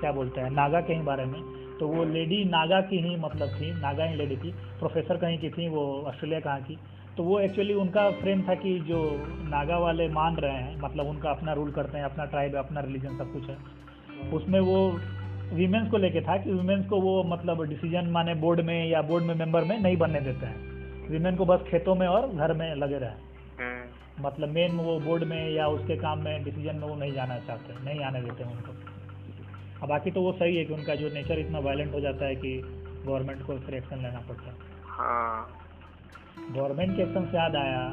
क्या 0.00 0.12
बोलते 0.12 0.40
हैं, 0.40 0.50
नागा 0.52 0.80
के 0.80 0.94
ही 0.94 1.02
बारे 1.02 1.24
में। 1.24 1.40
तो 1.78 1.88
वो 1.88 2.04
लेडी 2.06 2.44
नागा 2.46 2.80
की 2.82 2.98
ही 2.98 3.16
मतलब 3.16 3.48
थी, 3.50 3.70
नागा 3.72 4.04
ही 4.04 4.16
लेडी 4.16 4.36
थी 4.36 4.52
प्रोफेसर 4.78 5.16
कहीं 5.16 5.38
की 5.38 5.50
थी, 5.50 5.68
वो 5.68 5.82
ऑस्ट्रेलिया 6.08 6.40
कहाँ 6.40 6.60
की। 6.60 6.76
तो 7.16 7.22
वो 7.22 7.38
एक्चुअली 7.40 7.74
उनका 7.74 8.08
फ्रेम 8.12 8.42
था 8.42 8.54
कि 8.54 8.78
जो 8.80 9.02
नागा 9.48 9.78
वाले 9.78 10.08
मान 10.08 10.36
रहे 10.36 10.52
हैं 10.52 10.80
मतलब 10.80 11.06
उनका 11.06 11.30
अपना 11.30 11.52
रूल 11.52 11.70
करते 11.72 11.98
हैं, 11.98 12.04
अपना 12.04 12.24
ट्राइब 12.24 12.54
है 12.54 12.58
अपना 12.58 12.80
रिलीजन 12.80 13.16
सब 13.18 13.32
कुछ 13.32 13.48
है। 13.50 13.56
उसमें 14.32 14.58
वो 14.60 14.88
वीमेंस 15.52 15.90
को 15.90 15.96
लेके 15.96 16.20
था 16.20 16.36
कि 16.36 16.52
वीमेंस 16.52 16.86
को 16.86 17.00
वो 17.00 17.22
मतलब 17.24 17.62
डिसीज़न 17.64 18.10
माने 18.10 18.34
बोर्ड 18.34 18.60
में 18.60 18.88
या 18.88 19.02
बोर्ड 19.02 19.24
में 19.24 19.34
मेंबर 19.34 19.64
में 19.64 19.78
नहीं 19.78 19.96
बनने 19.96 20.20
देते 20.20 20.46
हैं। 20.46 21.08
वीमेन 21.08 21.36
को 21.36 21.44
बस 21.44 21.60
खेतों 21.68 21.94
में 21.94 22.06
और 22.06 22.28
घर 22.28 22.52
में 22.52 22.74
लगे 22.74 22.98
रहे। 22.98 23.24
मतलब 24.20 24.48
मेन 24.48 24.76
वो 24.76 25.00
बोर्ड 25.00 25.24
में 25.24 25.50
या 25.50 25.66
उसके 25.66 25.96
काम 25.96 26.18
में 26.18 26.44
डिसीज़न 26.44 26.76
में 26.76 26.88
वो 26.88 26.94
नहीं 26.94 27.12
जाना 27.12 27.38
चाहते 27.38 27.84
नहीं 27.84 28.00
आने 28.00 28.20
देते 28.20 28.44
हैं 28.44 28.52
उनको। 28.52 28.72
अब 29.82 29.88
बाकी 29.88 30.10
तो 30.10 30.22
वो 30.22 30.32
सही 30.32 30.56
है 30.56 30.64
कि 30.64 30.74
उनका 30.74 30.94
जो 30.94 31.08
नेचर 31.08 31.38
इतना 31.38 31.58
वायलेंट 31.58 31.94
हो 31.94 32.00
जाता 32.00 32.26
है 32.26 32.36
कि 32.36 32.62
गवर्नमेंट 33.06 33.42
को 33.42 33.58
फिर 33.58 33.74
एक्शन 33.74 33.96
लेना 33.96 34.20
पड़ता 34.28 34.42
है। 34.42 34.54
हाँ। 34.84 35.48
गवर्नमेंट 36.52 36.96
के 36.96 37.02
एक्शन 37.02 37.24
से 37.24 37.36
याद 37.36 37.56
आया 37.56 37.90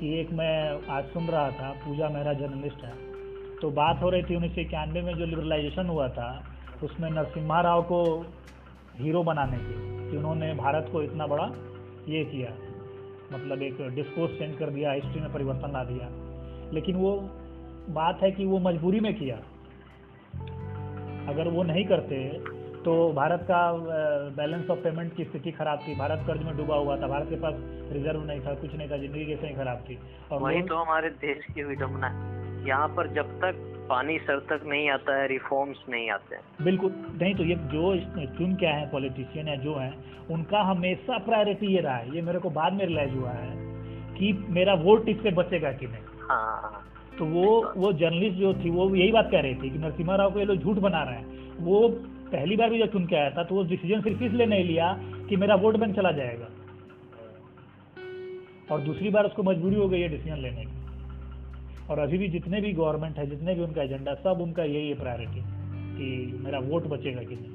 कि 0.00 0.20
एक 0.20 0.32
मैं 0.32 0.86
आज 0.88 1.04
सुन 1.04 1.26
रहा 1.26 1.50
था 1.50 1.70
पूजा 1.72 2.08
मेहरा 2.08 2.32
जर्नलिस्ट 2.32 2.84
है। 2.84 2.92
तो 3.60 3.70
बात 3.70 4.02
हो 4.02 4.10
रही 4.10 4.22
थी 4.22 4.36
उन्नीस 4.36 4.54
सौ 4.54 4.60
इक्यानवे 4.60 5.02
में 5.02 5.14
जो 5.14 5.26
लिबरलाइजेशन 5.26 5.86
हुआ 5.86 6.08
था 6.08 6.56
उसमें 6.82 7.10
नरसिम्हा 7.10 7.60
राव 7.60 7.82
को 7.82 8.26
हीरो 8.96 9.22
बनाने 9.22 9.56
की 9.56 10.10
कि 10.10 10.16
उन्होंने 10.16 10.54
भारत 10.54 10.88
को 10.92 11.02
इतना 11.02 11.26
बड़ा 11.26 11.44
ये 12.08 12.24
किया। 12.24 12.71
मतलब 13.32 13.62
एक 13.62 13.80
डिस्कोर्स 13.94 14.38
चेंज 14.38 14.56
कर 14.58 14.70
दिया 14.70 14.92
हिस्ट्री 14.92 15.20
में 15.20 15.32
परिवर्तन 15.32 15.72
ला 15.72 15.84
दिया। 15.84 16.08
लेकिन 16.72 16.96
वो 16.96 17.12
बात 17.90 18.22
है 18.22 18.30
कि 18.32 18.44
वो 18.46 18.58
मजबूरी 18.60 19.00
में 19.00 19.14
किया। 19.14 19.36
अगर 21.28 21.48
वो 21.48 21.62
नहीं 21.64 21.84
करते 21.86 22.16
तो 22.84 22.92
भारत 23.12 23.42
का 23.42 23.60
बैलेंस 24.36 24.70
ऑफ़ 24.70 24.78
पेमेंट 24.78 25.14
की 25.16 25.24
स्थिति 25.24 25.50
खराब 25.52 25.78
थी। 25.78 25.94
भारत 25.96 26.24
कर्ज 26.26 26.42
में 26.42 26.56
डूबा 26.56 26.76
हुआ 26.76 26.96
था। 26.96 27.08
भारत 27.08 27.28
के 27.30 27.36
पास 27.36 27.54
रिज़र्व 27.92 28.24
नहीं 28.24 28.40
था 28.40 28.54
कुछ 28.54 28.74
नहीं 28.74 28.88
था 28.90 28.96
ज़िंदगी 28.98 29.24
कैसे 29.26 29.46
ही 29.46 29.54
खराब 29.54 29.84
थी? 29.88 29.98
और 30.32 30.40
वही 30.42 30.62
तो 30.62 30.76
हमारे 30.76 31.10
देश 31.20 31.44
की 31.54 31.64
विडम्बना 31.64 32.08
यहाँ 32.68 32.88
पर 32.88 33.12
जब 33.14 33.30
तक 33.44 33.68
पानी 33.92 34.18
सर 34.18 34.38
तक 34.50 34.66
नहीं 34.66 34.88
आता 34.90 35.16
है 35.16 35.26
रिफॉर्म्स 35.28 35.84
नहीं 35.88 36.10
आते 36.10 36.34
हैं। 36.34 36.42
बिल्कुल। 36.62 36.92
नहीं 37.22 37.34
तो 37.34 37.44
ये 37.44 37.54
जो 37.72 37.96
चुन 38.36 38.54
के 38.54 38.66
आए 38.66 38.80
हैं 38.80 38.90
पॉलिटिशियन 38.90 39.48
या 39.48 39.56
जो 39.64 39.74
हैं 39.76 39.92
उनका 40.30 40.60
हमेशा 40.62 41.18
प्रायोरिटी 41.24 41.74
ये 41.74 41.80
रहा 41.80 41.96
है। 41.96 42.14
ये 42.14 42.22
मेरे 42.22 42.38
को 42.38 42.50
बाद 42.52 42.72
में 42.72 42.84
रियलाइज़ 42.86 43.14
हुआ 43.14 43.30
है 43.32 43.50
कि 44.14 44.32
मेरा 44.50 44.74
वोट 44.80 45.08
इस 45.08 45.16
पे 45.16 45.30
बचेगा 45.32 45.72
कि 45.72 45.86
नहीं। 45.86 46.26
हाँ। 46.28 46.60
हाँ 46.62 46.82
तो 47.18 47.24
वो 47.26 47.46
वो 47.76 47.92
जर्नलिस्ट 47.94 48.38
जो 48.38 48.52
थी 48.54 48.70
वो 48.70 48.94
यही 48.96 49.12
बात 49.12 49.28
कह 49.30 49.40
रही 49.40 49.54
थी 49.54 49.70
कि 49.70 49.78
नरसिम्हा 49.78 50.16
राव 50.16 50.30
को 50.32 50.38
ये 50.38 50.44
लोग 50.44 50.58
झूठ 50.58 50.76
बना 50.80 51.02
रहे 51.02 51.16
हैं। 51.16 51.56
वो 51.60 51.88
पहली 52.32 52.56
बार 52.56 52.70
भी 52.70 52.78
जब 52.78 52.92
चुन 52.92 53.06
के 53.06 53.16
आया 53.16 53.30
था 53.30 53.42
तो 53.44 53.54
वो 53.54 53.62
डिसीज़न 53.64 54.00
सिर्फ़ 54.00 54.22
इसलिए 54.24 54.46
नहीं 54.46 54.64
लिया 54.64 54.92
कि 55.28 55.36
मेरा 55.36 55.54
वोट 55.56 55.76
बैंक 55.76 55.96
चला 55.96 56.12
जाएगा? 56.12 56.48
और 58.70 58.80
दूसरी 58.80 59.10
बार 59.10 59.26
उसको 59.26 59.42
मजबूरी 59.42 59.76
हो 59.76 59.88
गई 59.88 60.00
है 60.00 60.08
डिसीज़न 60.08 60.38
लेने 60.38 60.64
की। 60.64 60.81
और 61.92 61.98
अभी 61.98 62.18
भी 62.18 62.28
जितने 62.28 62.60
भी 62.60 62.72
गवर्नमेंट 62.72 63.18
है 63.18 63.26
जितने 63.26 63.54
भी 63.54 63.60
उनका 63.60 63.82
एजेंडा 63.82 64.14
सब 64.14 64.40
उनका 64.40 64.64
यही 64.64 64.88
है 64.88 64.94
प्रायोरिटी 64.94 65.40
कि 65.96 66.38
मेरा 66.44 66.58
वोट 66.58 66.86
बचेगा 66.86 67.22
कि 67.22 67.34
नहीं। 67.34 67.50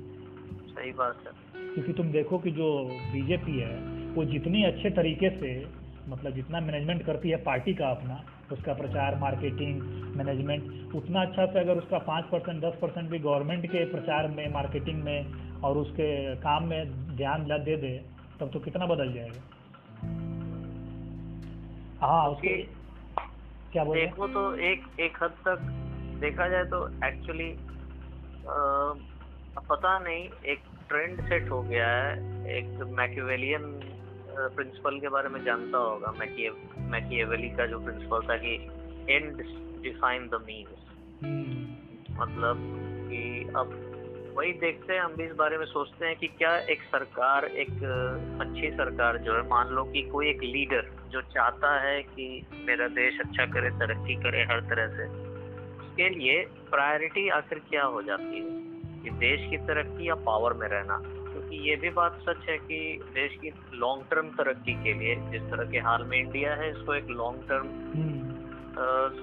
सही 0.75 0.91
बात 0.91 1.17
है। 1.27 1.31
क्योंकि 1.73 1.93
तुम 1.93 2.11
देखो 2.11 2.37
कि 2.37 2.51
जो 2.51 2.85
बीजेपी 3.13 3.59
है 3.59 3.75
वो 4.13 4.25
जितनी 4.25 4.63
अच्छे 4.63 4.89
तरीके 4.89 5.29
से 5.29 5.65
मतलब 6.09 6.33
जितना 6.33 6.59
मैनेजमेंट 6.59 7.03
करती 7.03 7.29
है 7.29 7.37
पार्टी 7.37 7.73
का 7.73 7.87
अपना 7.87 8.23
उसका 8.51 8.73
प्रचार 8.73 9.15
मार्केटिंग 9.15 9.81
मैनेजमेंट 10.15 10.95
उतना 10.95 11.21
अच्छा 11.21 11.45
से 11.45 11.59
अगर 11.59 11.77
उसका 11.77 11.97
पाँच 11.97 12.25
परसेंट 12.25 12.63
दस 12.63 12.77
परसेंट 12.81 13.09
भी 13.09 13.19
गवर्नमेंट 13.19 13.65
के 13.65 13.85
प्रचार 13.85 14.27
में 14.27 14.53
मार्केटिंग 14.53 15.03
में 15.03 15.25
और 15.61 15.77
उसके 15.77 16.35
काम 16.35 16.63
में 16.63 16.91
ध्यान 17.17 17.43
दे 17.43 17.77
दे 17.77 18.05
तब 18.39 18.51
तो 18.51 18.59
कितना 18.59 18.85
बदल 18.85 19.13
जाएगा। 19.13 19.41
हाँ 22.01 22.29
उसके 22.29 22.76
क्या 23.77 23.83
बोले? 23.85 24.01
देखो 24.01 24.27
तो 24.27 24.41
एक 24.65 24.85
एक 24.99 25.17
हद 25.23 25.33
तक 25.47 25.65
देखा 26.21 26.47
जाए 26.49 26.63
तो 26.65 26.77
एक्चुअली 27.05 27.49
पता 29.69 29.97
नहीं 29.99 30.23
एक 30.51 30.61
ट्रेंड 30.89 31.19
सेट 31.21 31.49
हो 31.51 31.61
गया 31.63 31.87
है। 31.87 32.13
एक 32.57 32.69
मैकिवेलियन 32.97 33.65
प्रिंसिपल 34.55 34.99
के 34.99 35.09
बारे 35.09 35.29
में 35.29 35.43
जानता 35.43 35.77
होगा। 35.77 36.11
मैकिएवेली 36.17 37.49
का 37.49 37.65
जो 37.65 37.79
प्रिंसिपल 37.79 38.25
था 38.29 38.37
कि 38.37 38.53
एंड 39.09 39.37
डिफाइन 39.83 40.27
द 40.27 40.41
मीन्स 40.47 40.81
मतलब 42.19 42.57
कि 43.09 43.21
अब 43.55 43.67
वही 44.37 44.53
देखते 44.53 44.93
हैं 44.93 45.01
हम 45.01 45.13
भी 45.15 45.23
इस 45.23 45.31
बारे 45.31 45.57
में 45.57 45.65
सोचते 45.65 46.05
हैं 46.05 46.15
कि 46.15 46.27
क्या 46.27 46.57
एक 46.57 46.81
सरकार 46.81 47.45
एक 47.45 47.69
अच्छी 48.41 48.71
सरकार 48.71 49.17
जो 49.17 49.35
है 49.35 49.47
मान 49.47 49.67
लो 49.67 49.83
कि 49.83 50.01
कोई 50.01 50.29
एक 50.29 50.43
लीडर 50.43 50.91
जो 51.09 51.21
चाहता 51.21 51.79
है 51.79 52.03
कि 52.03 52.45
मेरा 52.53 52.87
देश 52.87 53.19
अच्छा 53.19 53.45
करे 53.45 53.69
तरक्की 53.69 54.15
करे 54.15 54.43
हर 54.43 54.61
तरह 54.61 54.87
से 54.87 55.05
उसके 55.79 56.09
लिए 56.09 56.41
प्रायोरिटी 56.45 57.29
आखिर 57.29 57.59
क्या 57.59 57.83
हो 57.83 58.01
जाती 58.01 58.37
है? 58.37 58.67
कि 59.03 59.09
देश 59.09 59.49
की 59.49 59.57
तरक्की 59.57 60.09
या 60.09 60.15
पावर 60.15 60.53
में 60.53 60.67
रहना। 60.67 61.01
क्योंकि 61.03 61.69
ये 61.69 61.75
भी 61.75 61.89
बात 61.89 62.19
सच 62.29 62.49
है 62.49 62.57
कि 62.57 62.99
देश 63.03 63.37
की 63.41 63.51
लॉन्ग 63.73 64.03
टर्म 64.11 64.29
तरक्की 64.29 64.73
के 64.83 64.93
लिए 64.93 65.15
जिस 65.15 65.41
तरह 65.41 65.71
के 65.71 65.77
हाल 65.77 66.03
में 66.03 66.19
इंडिया 66.19 66.55
है 66.55 66.71
इसको 66.71 66.93
एक 66.93 67.07
लॉन्ग 67.07 67.47
टर्म 67.49 67.67
हम्म, 67.67 68.17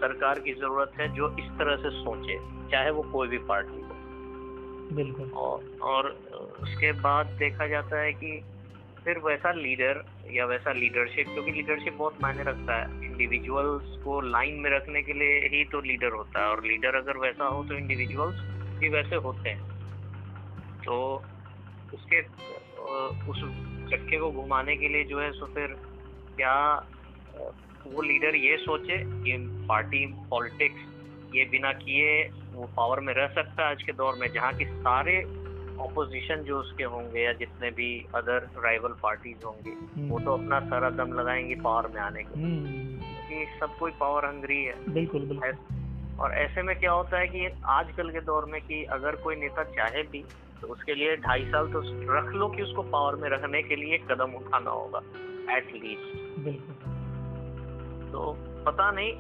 सरकार 0.01 0.41
की 0.41 0.55
ज़रूरत 0.55 0.93
है 1.01 1.15
जो 1.15 1.37
इस 1.39 1.47
तरह 1.47 1.77
से 1.77 1.91
सोचे 1.91 2.39
चाहे 2.71 2.91
वो 2.91 3.03
कोई 3.03 3.29
भी 3.29 3.39
पार्टी 3.39 3.81
हो। 3.81 4.04
बिल्कुल। 4.95 5.31
और 5.37 5.63
और 5.83 6.09
उसके 6.63 6.93
बाद 7.01 7.27
देखा 7.39 7.67
जाता 7.67 8.01
है 8.01 8.13
कि 8.15 8.41
फिर 9.05 9.19
वैसा 9.19 9.53
लीडर 9.53 10.03
या 10.33 10.45
वैसा 10.47 10.73
लीडरशिप, 10.73 11.27
क्योंकि 11.29 11.53
लीडरशिप 11.53 11.95
बहुत 11.95 12.23
मायने 12.23 12.43
रखता 12.43 12.77
है। 12.77 13.07
इंडिविजुअल्स 13.07 13.97
को 14.05 14.21
लाइन 14.21 14.61
में 14.61 14.71
रखने 14.71 15.03
के 15.03 15.13
लिए 15.13 15.41
ही 15.49 15.65
तो 15.73 15.81
लीडर 15.81 16.13
होता 16.13 16.41
है, 16.41 16.51
और 16.51 16.65
लीडर 16.65 16.97
अगर 16.97 17.17
वैसा 17.19 17.47
हो 17.47 17.63
तो 17.65 17.75
इंडिविजुअल्स 17.75 18.41
भी 18.81 18.89
वैसे 18.89 19.17
होते 19.25 19.49
हैं। 19.49 19.73
तो 20.85 20.97
उसके 21.93 22.21
उस 23.31 23.41
चक्के 23.91 24.19
को 24.19 24.31
घुमाने 24.33 24.77
के 24.77 24.89
लिए 24.89 25.05
जो 25.05 25.21
है, 25.21 25.31
सो 25.33 25.47
फिर 25.47 25.77
क्या 26.37 26.57
वो 27.87 28.03
लीडर 28.03 28.37
ये 28.37 28.57
सोचे 28.57 28.97
कि 28.99 29.37
पार्टी 29.69 30.07
पॉलिटिक्स 30.31 30.93
ये 31.35 31.45
बिना 31.45 31.73
किए 31.73 32.29
वो 32.53 32.67
पावर 32.77 33.01
में 33.01 33.15
रह 33.15 33.27
सकता 33.27 33.65
है 33.65 33.71
आज 33.71 33.83
के 33.83 33.93
दौर 33.93 34.15
में 34.15 34.33
जहाँ 34.33 34.53
की 34.53 34.65
सारे 34.65 35.23
ऑपोजिशन 35.81 36.37
जो 36.37 36.59
उसके 36.59 36.85
होंगे 36.85 37.21
या 37.21 37.33
जितने 37.33 37.71
भी 37.71 38.07
अदर 38.15 38.49
राइवल 38.65 38.93
पार्टीज़ 39.03 39.45
होंगे 39.47 39.71
वो 40.09 40.21
तो 40.21 40.33
अपना 40.33 40.61
सारा 40.61 40.91
दम 40.91 41.13
लगाएँगे 41.13 41.55
पावर 41.55 41.87
में 41.95 42.01
आने 42.01 42.23
के। 42.23 42.41
हम्म, 42.41 42.65
क्योंकि 42.99 43.61
सब 43.61 43.79
कोई 43.79 43.91
पावर 43.91 44.25
हंग्री 44.25 44.65
है। 44.65 44.93
बिल्कुल 44.95 45.23
बिल्कुल। 45.23 45.53
और 46.21 46.33
ऐसे 46.33 46.63
में 46.63 46.79
क्या 46.79 46.93
होता 46.93 47.19
है 47.19 47.27
कि 47.27 47.49
आजकल 47.65 48.11
के 48.11 48.21
दौर 48.21 48.45
में 48.45 48.61
कि 48.61 48.85
अगर 48.85 49.17
कोई 49.17 49.37
नेता 49.37 49.65
चाहे 49.65 50.03
भी 50.03 50.25
तो 50.61 50.67
उसके 50.69 50.95
लिए 50.95 51.17
ढाई 51.17 51.45
साल 51.45 51.73
तो 51.73 51.83
रख 52.15 52.33
लो 52.35 52.49
कि 52.49 52.63
उसको 52.63 52.83
पावर 52.83 53.15
में 53.15 53.29
रखने 53.31 53.63
के 53.63 53.77
लिए 53.77 53.99
कदम 53.99 54.33
उठाना 54.35 54.71
होगा 54.71 54.99
एटलीस्ट 55.57 56.19
तो 58.13 58.37
पता 58.67 58.91
नहीं 58.91 59.13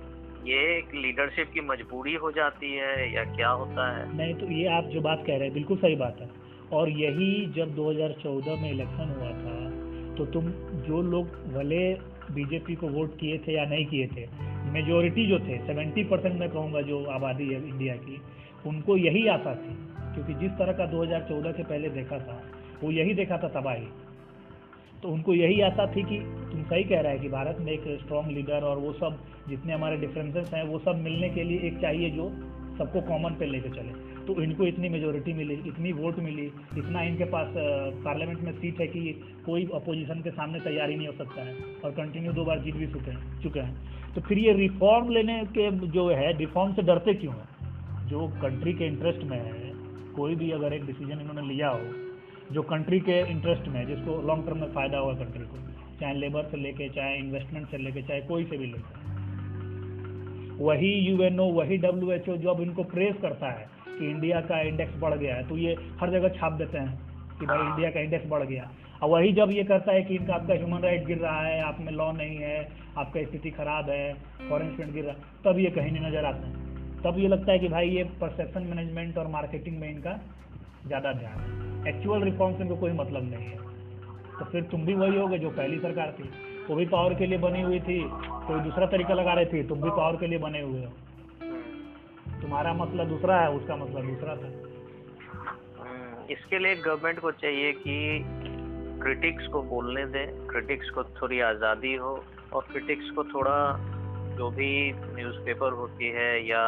ये 0.47 0.57
एक 0.79 0.95
लीडरशिप 0.95 1.51
की 1.55 1.61
मजबूरी 1.61 2.15
हो 2.15 2.31
जाती 2.31 2.73
है 2.73 3.15
या 3.15 3.23
क्या 3.25 3.49
होता 3.51 3.85
है? 3.97 4.17
नहीं 4.17 4.35
तो 4.35 4.47
ये 4.47 4.67
आप 4.69 4.85
जो 4.85 5.01
बात 5.01 5.23
कह 5.27 5.37
रहे 5.37 5.45
हैं, 5.45 5.53
बिल्कुल 5.55 5.77
सही 5.77 5.97
बात 5.97 6.21
है। 6.21 6.29
और 6.73 6.89
यही 6.89 7.47
जब 7.47 7.75
2014 7.75 8.61
में 8.63 8.71
इलेक्शन 8.71 9.15
हुआ 9.19 9.31
था 9.31 9.55
तो 10.15 10.27
तुम 10.27 10.49
जो 10.83 11.03
लोग 11.03 11.27
भले 11.55 11.95
बीजेपी 12.35 12.75
को 12.75 12.89
वोट 12.89 13.19
किए 13.19 13.39
थे 13.39 13.53
या 13.53 13.65
नहीं 13.65 13.87
किए 13.87 14.07
थे 14.07 14.27
मेजोरिटी 14.71 15.27
जो 15.27 15.39
थे 15.39 15.59
70 15.67 16.05
परसेंट 16.05 16.41
मैं 16.41 16.49
कहूँगा 16.51 16.81
जो 16.81 17.05
आबादी 17.05 17.49
है 17.49 17.69
इंडिया 17.69 17.95
की, 17.97 18.21
उनको 18.67 18.97
यही 18.97 19.27
आशा 19.29 19.55
थी। 19.55 19.75
क्योंकि 20.15 20.35
जिस 20.35 20.53
तरह 20.53 20.73
का 20.73 20.87
2014 20.87 21.53
से 21.53 21.63
पहले 21.63 21.89
देखा 21.89 22.19
था, 22.19 22.43
वो 22.83 22.91
यही 22.91 23.15
देखा 23.15 23.39
था 23.39 23.49
तबाही। 23.49 23.87
तो 25.04 25.08
उनको 25.08 25.34
यही 25.34 25.61
आशा 25.61 25.87
थी 25.87 26.02
कि 26.02 26.18
तुम 26.52 26.62
सही 26.62 26.84
कह 26.84 27.00
रहा 27.00 27.12
है 27.12 27.18
कि 27.18 27.28
भारत 27.28 27.56
में 27.61 27.73
एक 27.73 27.82
स्ट्रॉन्ग 28.02 28.30
लीडर 28.30 28.62
और 28.64 28.78
वो 28.78 28.92
सब 28.92 29.18
जितने 29.49 29.73
हमारे 29.73 29.96
डिफरेंसेस 29.96 30.50
हैं, 30.54 30.62
वो 30.64 30.78
सब 30.78 30.96
मिलने 30.96 31.28
के 31.28 31.42
लिए 31.44 31.58
एक 31.58 31.80
चाहिए 31.80 32.11
जो 32.11 32.28
सबको 32.78 33.00
कॉमन 33.00 33.30
पे 33.30 33.46
लेके 33.46 33.68
चले। 33.68 33.92
तो 34.26 34.42
इनको 34.42 34.64
इतनी 34.64 34.88
मेजोरिटी 34.88 35.32
मिली, 35.32 35.54
इतनी 35.54 35.92
वोट 35.92 36.18
मिली, 36.18 36.46
इतना 36.78 37.02
इनके 37.02 37.25
पास 37.25 37.49
पार्लियामेंट 38.04 38.40
में 38.40 38.52
सीट 38.52 38.80
है 38.80 38.87
कि 38.87 39.12
कोई 39.46 39.68
अपोजिशन 39.75 40.23
के 40.23 40.30
सामने 40.30 40.61
तैयार 40.61 40.90
ही 40.90 40.96
नहीं 40.96 41.06
हो 41.06 41.12
सकता 41.12 41.42
है 41.42 41.54
और 41.84 41.90
कंटिन्यू 41.90 42.32
दो 42.32 42.44
बार 42.44 42.58
जीत 42.58 42.75
भी 42.75 42.87
चुके 42.87 43.11
हैं 43.11 43.42
चुके 43.42 43.61
हैं। 43.61 44.14
तो 44.14 44.20
फिर 44.20 44.38
ये 44.38 44.52
रिफॉर्म 44.52 45.11
लेने 45.11 45.44
के 45.58 45.70
जो 45.88 46.08
है 46.08 46.32
रिफॉर्म 46.38 46.73
से 46.73 46.82
डरते 46.82 47.14
क्यों 47.14 47.34
हैं? 47.34 48.08
जो 48.08 48.28
कंट्री 48.42 48.73
के 48.73 48.87
इंटरेस्ट 48.87 49.23
में 49.25 49.38
है, 49.38 49.73
कोई 50.16 50.34
भी 50.34 50.50
अगर 50.50 50.73
एक 50.73 50.87
डिसीज़न 50.87 51.20
इन्होंने 51.20 51.54
लिया 51.54 51.68
हो 51.68 52.03
जो 52.53 52.63
कंट्री 52.65 52.99
के 53.01 53.19
इंटरेस्ट 53.31 53.69
में 53.69 53.79
है 53.81 53.87
जिसको 53.87 54.21
लॉन्ग 54.23 54.47
टर्म 54.47 54.59
में 54.59 54.73
फ़ायदा 54.73 54.99
होगा 54.99 55.15
कंट्री 55.15 55.45
को 55.45 55.57
चाहे 56.01 56.15
लेबर 56.15 56.49
से 56.51 56.57
लेके 56.57 56.89
चाहे 56.89 57.17
इन्वेस्टमेंट 57.19 57.67
से 57.71 57.79
लेके 57.79 58.03
चाहे 58.03 58.21
कोई 58.23 58.45
से 58.45 58.57
भी 58.57 58.67
लेके। 58.67 58.93
वही 60.65 60.93
यूएनओ 61.01 61.47
वही 61.53 61.77
डब्ल्यू 61.79 62.11
एच 62.13 62.29
ओ 62.29 62.37
जो 62.37 62.51
अब 62.51 62.61
इनको 62.61 62.83
प्रेस 62.91 63.15
करता 63.23 63.51
है 63.51 63.67
कि 63.89 64.11
इंडिया 64.11 64.41
का 64.43 64.61
इंडेक्स 64.63 64.99
बढ़ 65.01 65.15
गया 65.15 65.35
है 65.37 65.49
तो 65.49 65.57
ये 65.57 65.77
हर 66.01 66.11
जगह 66.11 66.29
छाप 66.37 66.53
देते 66.53 66.79
हैं 66.79 67.39
कि 67.41 67.47
भाई 67.47 67.59
इंडिया 67.61 67.91
का 67.91 68.01
इंडेक्स 68.01 68.27
बढ़ 68.29 68.43
गया। 68.45 68.71
और 69.03 69.09
वही 69.11 69.33
जब 69.33 69.51
ये 69.51 69.65
करता 69.65 69.93
है 69.93 70.03
कि 70.03 70.15
इनका 70.15 70.35
आपका 70.35 70.55
ह्यूमन 70.55 70.83
राइट 70.83 71.07
गिर 71.07 71.19
रहा 71.19 71.41
है 71.41 71.61
आप 71.63 71.81
में 71.81 71.93
लॉ 71.93 72.11
नहीं 72.13 72.37
है 72.37 72.59
आपका 72.99 73.23
स्थिति 73.23 73.51
खराब 73.51 73.91
है 73.91 74.15
फॉरन 74.49 74.71
स्टूडेंट 74.71 74.95
गिर 74.95 75.05
रहा 75.05 75.15
है 75.15 75.21
तब 75.45 75.59
ये 75.59 75.71
कहीं 75.71 75.93
नहीं 75.93 76.07
नज़र 76.07 76.25
आते 76.25 76.47
हैं। 76.47 76.55
तब 77.03 77.19
ये 77.19 77.29
लगता 77.29 77.53
है 77.53 77.59
कि 77.59 77.69
भाई 77.69 77.89
ये 77.89 78.05
परसेप्शन 78.21 78.63
मैनेजमेंट 78.65 79.19
और 79.19 79.29
मार्केटिंग 79.29 79.79
में 79.79 79.91
इनका 79.91 80.13
ज़्यादा 80.87 81.12
ध्यान 81.12 81.87
एक्चुअल 81.88 82.23
रिफॉर्म 82.23 82.55
से 82.57 82.62
इनको 82.62 82.76
कोई 82.76 82.93
मतलब 82.93 83.31
नहीं 83.31 83.47
है। 83.47 83.59
तो 84.38 84.45
फिर 84.45 84.62
तुम 84.62 84.85
भी 84.87 84.95
वही 84.95 85.19
होगे 85.19 85.38
जो 85.38 85.50
पहली 85.50 85.79
सरकार 85.79 86.14
थी। 86.19 86.31
वो 86.69 86.76
भी 86.76 86.87
पावर 86.87 87.14
के 87.14 87.26
लिए 87.26 87.38
बनी 87.38 87.62
हुई 87.62 87.81
थी 87.81 87.99
कोई 88.47 88.61
दूसरा 88.61 88.87
तरीका 88.87 89.14
लगा 89.14 89.33
रही 89.33 89.47
थी 89.47 89.62
तुम 89.69 89.81
भी 89.81 89.91
पावर 89.91 90.17
के 90.17 90.26
लिए 90.26 90.38
बने 90.38 90.61
हुए 90.61 90.85
हो। 90.85 90.93
तुम्हारा 92.41 92.73
मसला 92.75 93.05
दूसरा 93.05 93.41
है 93.41 93.50
उसका 93.50 93.76
मसला 93.76 94.00
दूसरा 94.00 94.37
था। 94.37 94.49
हम्म, 95.79 96.33
इसके 96.33 96.59
लिए 96.59 96.75
गवर्नमेंट 96.76 97.19
को 97.19 97.31
चाहिए 97.31 97.73
कि 97.73 98.25
क्रिटिक्स 99.03 99.47
को 99.47 99.62
बोलने 99.62 100.05
दें 100.07 100.47
क्रिटिक्स 100.47 100.91
को 100.91 101.05
थोड़ी 101.05 101.41
आज़ादी 101.41 101.95
हो 101.95 102.12
और 102.53 102.62
क्रिटिक्स 102.62 103.11
को 103.11 103.25
थोड़ा 103.25 103.57
जो 104.37 104.50
भी 104.50 104.71
न्यूज़पेपर 104.93 105.73
होती 105.73 106.09
है 106.09 106.31
या 106.47 106.62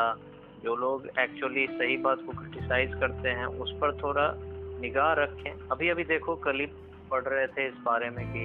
जो 0.67 0.77
लोग 0.77 1.07
एक्चुअली 1.19 1.67
सही 1.67 1.97
बात 1.97 2.19
को 2.27 2.33
क्रिटिसाइज 2.33 2.95
करते 2.95 3.29
हैं 3.29 3.47
उस 3.47 3.73
पर 3.73 3.93
थोड़ा 3.97 4.35
निगाह 4.81 5.13
रखें। 5.13 5.51
अभी 5.73 5.89
अभी 5.89 6.05
देखो 6.05 6.35
कल 6.37 6.61
ही 6.61 6.67
पढ़ 7.11 7.23
रहे 7.23 7.47
थे 7.47 7.67
इस 7.69 7.75
बारे 7.85 8.11
में 8.11 8.25
कि 8.33 8.45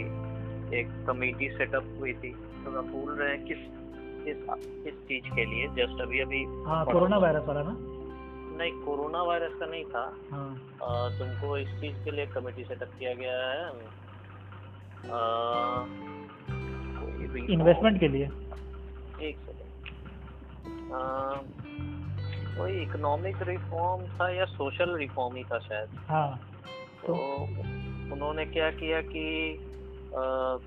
एक 0.78 0.88
कमेटी 1.08 1.50
सेटअप 1.50 1.86
हुई 2.00 2.14
थी। 2.14 2.30
तो 2.34 2.72
मैं 2.72 2.84
भूल 2.92 3.14
रहे 3.14 3.30
हैं 3.30 3.46
किस 3.46 3.58
किस 4.26 4.38
किस 4.84 4.94
चीज़ 4.94 5.36
के 5.36 5.46
लिए 5.46 5.68
जस्ट 5.68 6.02
अभी 6.02 6.20
अभी 6.20 6.44
हाँ 6.44 6.86
कोरोना 6.86 7.18
वायरस 7.18 7.44
वाला 7.48 7.64
ना? 7.64 7.76
नहीं 8.58 8.72
कोरोना 8.72 9.24
वायरस 9.24 9.54
का 9.54 9.66
नहीं 9.66 9.86
था। 9.86 10.18
हाँ। 10.32 10.50
आ, 10.84 11.10
तुमको 11.20 11.58
इस 11.58 11.70
चीज़ 11.82 12.04
के 12.06 12.12
लिए 12.12 12.26
कमेटी 12.26 12.64
सेटअप 12.64 12.90
किया 13.00 13.14
गया 13.14 13.38
है। 13.50 13.68
इन्वेस्टमेंट 17.54 18.00
के 18.00 18.08
लिए। 18.08 18.26
एक 19.22 19.38
सेकंड 19.38 19.68
कोई 22.58 22.72
इकोनॉमिक 22.72 23.42
रिफॉर्म 23.42 24.06
था 24.06 24.30
या 24.30 24.46
सोशल 24.46 24.96
रिफॉर्म 24.96 25.36
ही 25.36 25.44
था 25.44 25.58
शायद? 25.58 25.90
हाँ 26.10 26.38
तो, 27.08 27.08
तो 27.08 27.14
उन्होंने 28.14 28.46
क्या 28.46 28.70
किया 28.70 29.02
कि 29.02 29.52
आ, 30.18 30.58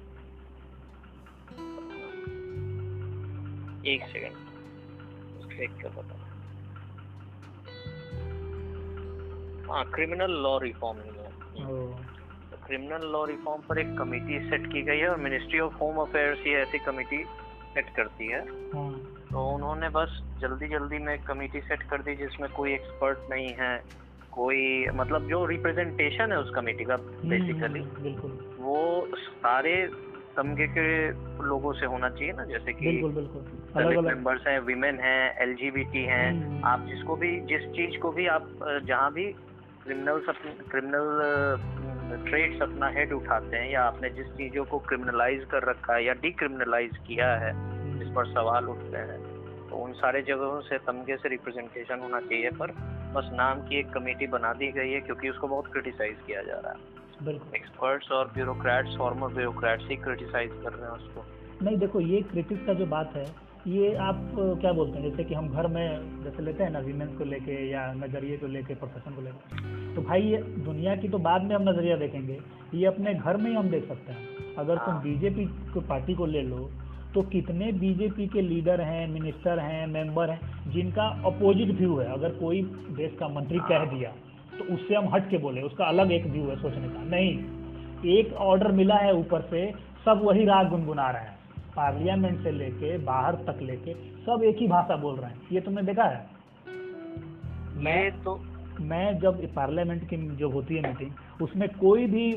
एक 3.93 4.05
सेकंड 4.05 4.37
देख 5.59 5.71
कर 5.83 5.89
बता 5.89 6.21
हाँ 9.73 9.85
criminal 9.85 10.31
law 10.31 10.59
reform 10.59 10.99
criminal 12.67 13.07
law 13.07 13.25
reform 13.25 13.63
पर 13.63 13.79
एक 13.79 13.99
कमेटी 13.99 14.51
सेट 14.51 14.67
की 14.73 14.83
गई 14.83 14.99
है 14.99 15.09
और 15.09 15.17
मिनिस्ट्री 15.17 15.61
ऑफ़ 15.61 15.75
होम 15.75 15.97
अफेयर्स 15.97 16.47
ये 16.47 16.55
ऐसी 16.55 16.79
कमेटी 16.79 17.44
सेट 17.75 17.91
करती 17.97 18.27
है 18.29 18.41
हाँ। 18.75 18.91
तो 19.33 19.49
उन्होंने 19.55 19.89
बस 19.89 20.21
जल्दी 20.41 20.69
जल्दी 20.69 20.99
में 20.99 21.17
कमेटी 21.23 21.61
सेट 21.61 21.83
कर 21.83 22.03
दी 22.03 22.15
जिसमें 22.17 22.51
कोई 22.51 22.73
एक्सपर्ट 22.73 23.31
नहीं 23.31 23.55
है 23.61 23.77
कोई 24.33 24.63
मतलब 24.95 25.29
जो 25.29 25.45
रिप्रेजेंटेशन 25.47 26.33
है 26.33 26.39
उस 26.39 26.51
कमेटी 26.55 26.85
का 26.85 26.97
बेसिकली 26.97 27.81
हम्म, 27.81 28.33
वो 28.59 28.79
सारे 29.17 29.75
तमगे 30.37 30.67
के 30.69 30.87
लोगों 31.45 31.73
से 31.73 31.87
होना 31.87 32.09
चाहिए 32.09 32.33
ना 32.33 32.45
जैसे 32.45 32.73
कि 32.73 32.87
बिल्कुल 32.87 33.13
बिल्कुल 33.13 33.43
दलित 33.75 33.99
मेंबर्स 34.05 34.47
हैं 34.47 34.59
विमेन 34.61 34.99
हैं 35.01 35.21
एलजीबीटी 35.43 36.03
हैं 36.05 36.31
हम्म। 36.33 36.65
आप 36.65 36.87
जिसको 36.87 37.17
भी 37.17 37.31
जिस 37.47 37.69
चीज़ 37.71 37.99
को 37.99 38.11
भी 38.13 38.27
आप 38.27 38.49
जहाँ 38.87 39.13
भी 39.13 39.25
क्रिमिनल 39.83 40.21
क्रिमिनल 40.71 41.94
ट्रेड्स 42.11 42.63
अपना 42.63 42.89
हेड 42.89 43.13
उठाते 43.13 43.57
हैं 43.57 43.71
या 43.71 43.83
आपने 43.83 44.11
जिस 44.11 44.27
चीज़ों 44.27 44.65
को 44.65 44.79
क्रिमिनलाइज 44.79 45.45
कर 45.45 45.63
रखा 45.63 45.95
है 45.95 46.05
या 46.05 46.13
डिक्रिमिनलाइज 46.13 46.97
किया 46.97 47.35
है 47.37 47.53
जिस 47.99 48.09
पर 48.09 48.27
सवाल 48.27 48.65
उठते 48.65 48.97
हैं 48.97 49.19
तो 49.69 49.77
उन 49.77 49.93
सारे 49.93 50.23
जगहों 50.23 50.61
से 50.61 50.79
तमगे 50.79 51.17
से 51.17 51.29
रिप्रेजेंटेशन 51.29 52.01
होना 52.01 52.21
चाहिए 52.21 52.51
पर 52.51 52.73
बस 53.15 53.31
नाम 53.33 53.61
की 53.61 53.79
एक 53.79 53.91
कमेटी 53.91 54.27
बना 54.27 54.53
दी 54.53 54.73
गई 54.73 54.91
है 54.91 55.01
क्योंकि 55.01 55.29
उसको 55.29 55.49
बहुत 55.49 55.67
क्रिटिसाइज 55.67 56.17
किया 56.27 56.43
जा 56.43 56.55
रहा 56.55 56.73
है। 56.73 57.35
एक्सपर्ट्स 57.55 58.11
और 58.13 58.27
ब्यूरोक्रेट्स 58.27 58.97
फॉर्मर 58.97 59.29
ब्यूरोक्रेट्स 59.29 59.89
ही 59.89 59.97
क्रिटिसाइज 59.97 60.51
कर 60.65 60.73
रहे 60.73 60.91
हैं 60.91 60.93
उसको। 60.93 61.25
नहीं 61.63 61.77
देखो 61.77 62.01
ये 62.01 62.21
क्रिटिक्स 62.23 62.67
का 62.67 62.75
जो 62.75 62.87
बात 62.87 63.13
है 63.17 63.27
ये 63.67 63.95
आप 63.97 64.17
क्या 64.61 64.73
बोलते 64.73 64.99
हैं? 64.99 65.11
जैसे 65.11 65.25
कि 65.25 65.35
हम 65.35 65.49
घर 65.49 65.67
में 65.67 66.25
जैसे 66.25 66.43
लेते 66.43 66.63
हैं 66.63 66.71
ना 66.71 66.79
वीमेंस 66.79 67.19
को 67.19 67.25
लेके 67.25 67.71
या 67.71 67.93
नज़रिए 67.93 68.37
को 68.37 68.47
लेके 68.47 68.75
प्रोफेशन 68.75 69.15
को 69.15 69.23
लेके। 69.23 69.84
तो 69.95 70.03
भाई 70.03 70.23
ये 70.23 70.37
दुनिया 70.65 70.95
की 70.97 71.09
तो 71.09 71.19
बाद 71.21 71.43
में 71.43 71.55
हम 71.57 71.69
नज़रिया 71.69 71.97
देखेंगे 71.97 72.39
ये 72.75 72.87
अपने 72.87 73.15
घर 73.15 73.37
में 73.37 73.51
ही 73.51 73.57
हम 73.57 73.69
देख 73.71 73.89
सकते 73.89 74.13
हैं। 74.13 74.55
अगर 74.59 74.77
तुम 74.77 74.95
बीजेपी 75.01 75.45
हाँ। 75.45 75.73
को 75.75 75.81
पार्टी 75.83 76.15
को 76.15 76.27
ले 76.27 76.43
लो 76.43 76.71
तो 77.15 77.23
कितने 77.23 77.71
बीजेपी 77.73 78.27
के 78.27 78.41
लीडर 78.43 78.81
हैं 78.81 79.07
मिनिस्टर 79.09 79.59
हैं 79.59 79.87
मेंबर 79.87 80.31
हैं 80.31 80.71
जिनका 80.71 81.07
अपोजिट 81.27 81.75
व्यू 81.79 81.97
है। 81.99 82.13
अगर 82.13 82.31
कोई 82.35 82.63
देश 82.93 83.13
का 83.21 83.29
मंत्री 83.29 83.59
कह 83.61 83.77
हाँ। 83.77 83.89
दिया 83.89 84.11
तो 84.59 84.65
उससे 84.75 84.95
हम 84.95 85.09
हट 85.09 85.29
के 85.31 85.39
बोले 85.39 85.63
उसका 85.63 85.85
अलग 85.85 86.13
एक 86.13 86.27
व्यू 86.27 86.45
है 86.45 86.57
सोचने 86.57 86.89
का। 86.89 87.03
नहीं 87.07 88.13
एक 88.13 88.33
ऑर्डर 88.43 88.73
मिला 88.73 88.97
है 88.97 89.15
ऊपर 89.15 89.41
से 89.43 89.71
सब 90.05 90.21
वही 90.25 90.45
राग 90.45 90.69
गुनगुना 90.71 91.11
रहे 91.11 91.23
हैं। 91.23 91.39
पार्लियामेंट 91.77 92.43
से 92.43 92.51
लेके 92.51 92.97
बाहर 93.05 93.35
तक 93.47 93.63
लेके 93.63 93.95
सब 94.25 94.43
एक 94.45 94.59
ही 94.59 94.67
भाषा 94.69 94.97
बोल 94.97 95.15
रहे 95.17 95.31
हैं। 95.31 95.41
ये 95.53 95.61
तुमने 95.61 95.83
देखा 95.83 96.05
है? 96.05 96.27
मैं 97.77 98.11
तो 98.23 98.35
मैं 98.81 99.19
जब 99.19 99.55
पार्लियामेंट 99.55 100.09
की 100.09 100.17
जो 100.17 100.51
होती 100.51 100.75
है 100.75 100.83
मीटिंग 100.83 101.43
उसमें 101.43 101.69
कोई 101.69 102.07
भी 102.07 102.33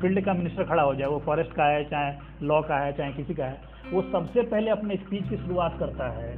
फ़ील्ड 0.00 0.24
का 0.24 0.32
मिनिस्टर 0.34 0.64
खड़ा 0.64 0.82
हो 0.82 0.94
जाए 0.94 1.08
वो 1.08 1.18
फॉरेस्ट 1.18 1.52
का 1.52 1.64
है 1.64 1.84
चाहे 1.84 2.46
लॉ 2.46 2.60
का 2.62 2.78
है 2.78 2.92
चाहे 2.92 3.12
किसी 3.12 3.34
का 3.34 3.44
है 3.44 3.60
वो 3.92 4.02
सबसे 4.02 4.42
पहले 4.42 4.70
अपने 4.70 4.96
स्पीच 4.96 5.28
की 5.28 5.36
शुरुआत 5.36 5.78
करता 5.78 6.08
है 6.08 6.36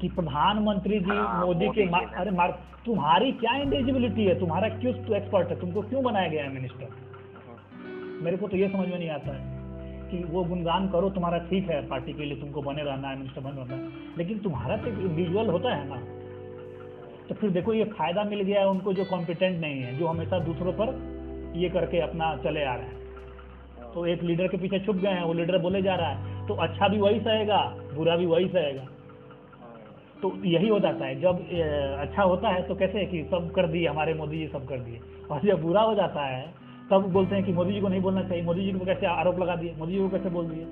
कि 0.00 0.08
प्रधानमंत्री 0.08 1.00
जी 1.00 1.10
हाँ, 1.10 1.46
मोदी 1.46 1.68
के 1.68 1.82
अरे 2.16 2.30
मार 2.30 2.58
तुम्हारी 2.86 3.32
क्या 3.32 3.56
इंडिजिबिलिटी 3.56 4.24
है? 4.24 4.38
तुम्हारा 4.40 4.68
क्यों 4.68 4.92
तो 4.92 5.14
एक्सपर्ट 5.14 5.48
है? 5.48 5.60
तुमको 5.60 5.82
क्यों 5.82 6.02
बनाया 6.04 6.28
गया 6.28 6.44
है 6.44 6.52
मिनिस्टर? 6.54 6.88
मेरे 8.22 8.36
को 8.36 8.48
तो 8.48 8.56
ये 8.56 8.68
समझ 8.68 8.88
में 8.88 8.98
नहीं 8.98 9.10
आता 9.10 9.36
है 9.36 10.10
कि 10.10 10.24
वो 10.24 10.44
गुणगान 10.44 10.88
करो 10.88 11.10
तुम्हारा 11.10 11.38
ठीक 11.38 11.70
है 11.70 11.86
पार्टी 11.88 12.12
के 12.12 12.24
लिए 12.24 12.40
तुमको 12.40 12.62
बने 12.62 12.82
रहना 12.82 13.08
है 13.08 13.18
मिनिस्टर 13.18 13.40
बने 13.40 13.60
रहना 13.60 13.74
है। 13.74 13.88
लेकिन 14.18 14.38
तुम्हारा 14.38 14.76
तो 14.76 14.86
इंडिविजुअल 14.86 15.46
होता 15.46 15.74
है 15.74 15.88
ना। 15.88 16.21
तो 17.32 17.36
फिर 17.40 17.50
देखो 17.50 17.72
ये 17.72 17.84
फ़ायदा 17.90 18.22
मिल 18.24 18.40
गया 18.40 18.60
है 18.60 18.68
उनको 18.68 18.92
जो 18.92 19.04
कॉम्पिटेंट 19.04 19.60
नहीं 19.60 19.80
है, 19.82 19.96
जो 19.98 20.06
हमेशा 20.06 20.38
दूसरों 20.38 20.72
पर 20.72 20.90
ये 21.56 21.68
करके 21.68 22.00
अपना 22.00 22.26
चले 22.36 22.64
आ 22.64 22.74
रहे 22.74 22.86
हैं। 22.86 23.92
तो 23.94 24.04
एक 24.06 24.22
लीडर 24.22 24.48
के 24.48 24.56
पीछे 24.56 24.78
छुप 24.78 24.96
गए 24.96 25.08
हैं, 25.08 25.22
वो 25.22 25.32
लीडर 25.32 25.58
बोले 25.58 25.82
जा 25.82 25.94
रहा 25.94 26.08
है 26.08 26.46
तो 26.48 26.54
अच्छा 26.56 26.88
भी 26.88 26.98
वही 26.98 27.20
सहेगा, 27.20 27.60
बुरा 27.94 28.16
भी 28.16 28.26
वही 28.26 28.48
सहेगा। 28.48 28.84
तो 30.22 30.32
यही 30.44 30.68
हो 30.68 30.80
जाता 30.80 31.04
है, 31.04 31.20
जब 31.20 31.40
अच्छा 32.00 32.22
होता 32.22 32.48
है 32.48 32.62
तो 32.68 32.74
कैसे 32.74 32.98
है 32.98 33.06
कि 33.06 33.22
सब 33.24 33.50
कर 33.56 33.66
दिए, 33.68 33.86
हमारे 33.88 34.14
मोदी 34.14 34.38
जी 34.38 34.48
सब 34.48 34.68
कर 34.68 34.78
दिए। 34.80 35.00
और 35.30 35.40
जब 35.46 35.62
बुरा 35.62 35.82
हो 35.82 35.94
जाता 35.94 36.26
है, 36.26 36.46
तब 36.90 37.10
बोलते 37.12 37.34
हैं 37.34 37.44
कि 37.44 37.52
मोदी 37.52 37.72
जी 37.72 37.80
को 37.80 37.88
नहीं 37.88 38.00
बोलना 38.00 38.22
चाहिए, 38.22 38.44
मोदी 38.44 38.64
जी 38.64 38.78
को 38.78 38.84
कैसे 38.84 39.06
आरोप 39.08 39.38
लगा 39.38 39.56
दिए, 39.56 39.74
मोदी 39.78 39.92
जी 39.92 39.98
को 39.98 40.08
कैसे 40.08 40.30
बोल 40.30 40.50
दिए? 40.50 40.66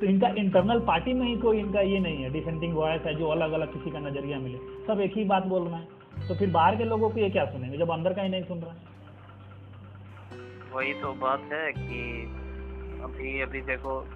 तो 0.00 0.06
इनका 0.06 0.28
इंटरनल 0.28 0.80
पार्टी 0.80 1.12
में 1.12 1.26
ही 1.26 1.36
कोई 1.36 1.58
इनका 1.58 1.80
ये 1.80 1.98
नहीं 1.98 2.22
है 2.22 2.30
डिसेंटिंग 2.30 2.74
वॉयस 2.74 3.02
है 3.02 3.14
जो 3.14 3.28
अलग 3.28 3.52
अलग 3.52 3.72
किसी 3.72 3.90
का 3.90 3.98
नज़रिया 3.98 4.38
मिले। 4.38 4.58
सब 4.86 5.00
एक 5.00 5.16
ही 5.16 5.24
बात 5.24 5.46
बोल 5.46 5.62
रहे 5.62 5.74
हैं। 5.74 6.28
तो 6.28 6.34
फिर 6.34 6.50
बाहर 6.50 6.76
के 6.76 6.84
लोगों 6.84 7.10
को 7.10 7.20
ये 7.20 7.30
क्या 7.30 7.44
सुनेंगे 7.44 7.78
जब 7.78 7.90
अंदर 7.90 8.12
का 8.12 8.22
ही 8.22 8.28
नहीं 8.28 8.42
सुन 8.42 8.58
रहा? 8.58 8.72
है 8.72 8.98
वही 10.74 10.92
तो 10.94 11.12
बात 11.12 11.40
है 11.52 11.72
कि 11.72 12.00
अभी 13.04 13.40
अभी 13.40 13.60
देखो 13.60 14.06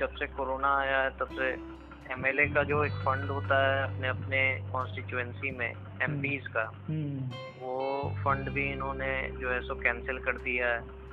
जब 0.00 0.08
से 0.08 0.26
कोरोना 0.26 0.76
आया 0.78 0.98
है 0.98 1.10
तब 1.10 1.26
से 1.26 1.76
एमएलए 2.12 2.46
का 2.46 2.62
जो 2.62 2.84
एक 2.84 2.92
फंड 2.92 3.30
होता 3.30 3.56
है 3.66 3.82
अपने 3.84 4.08
अपने 4.08 4.60
कॉन्स्टिट्यूएंसी 4.72 5.50
में 5.50 5.72
एमपीज 6.02 6.46
का 6.46 6.70
हम्म, 6.88 7.20
वो 7.62 7.78
फंड 8.24 8.48
भी 8.48 8.72
इन्होंने 8.72 9.30
जो 9.40 9.50
है 9.50 9.60
सो 9.60 9.74
कैंसिल 9.74 10.18
कर 10.18 10.32
दिया 10.32 10.68
है। 10.68 11.05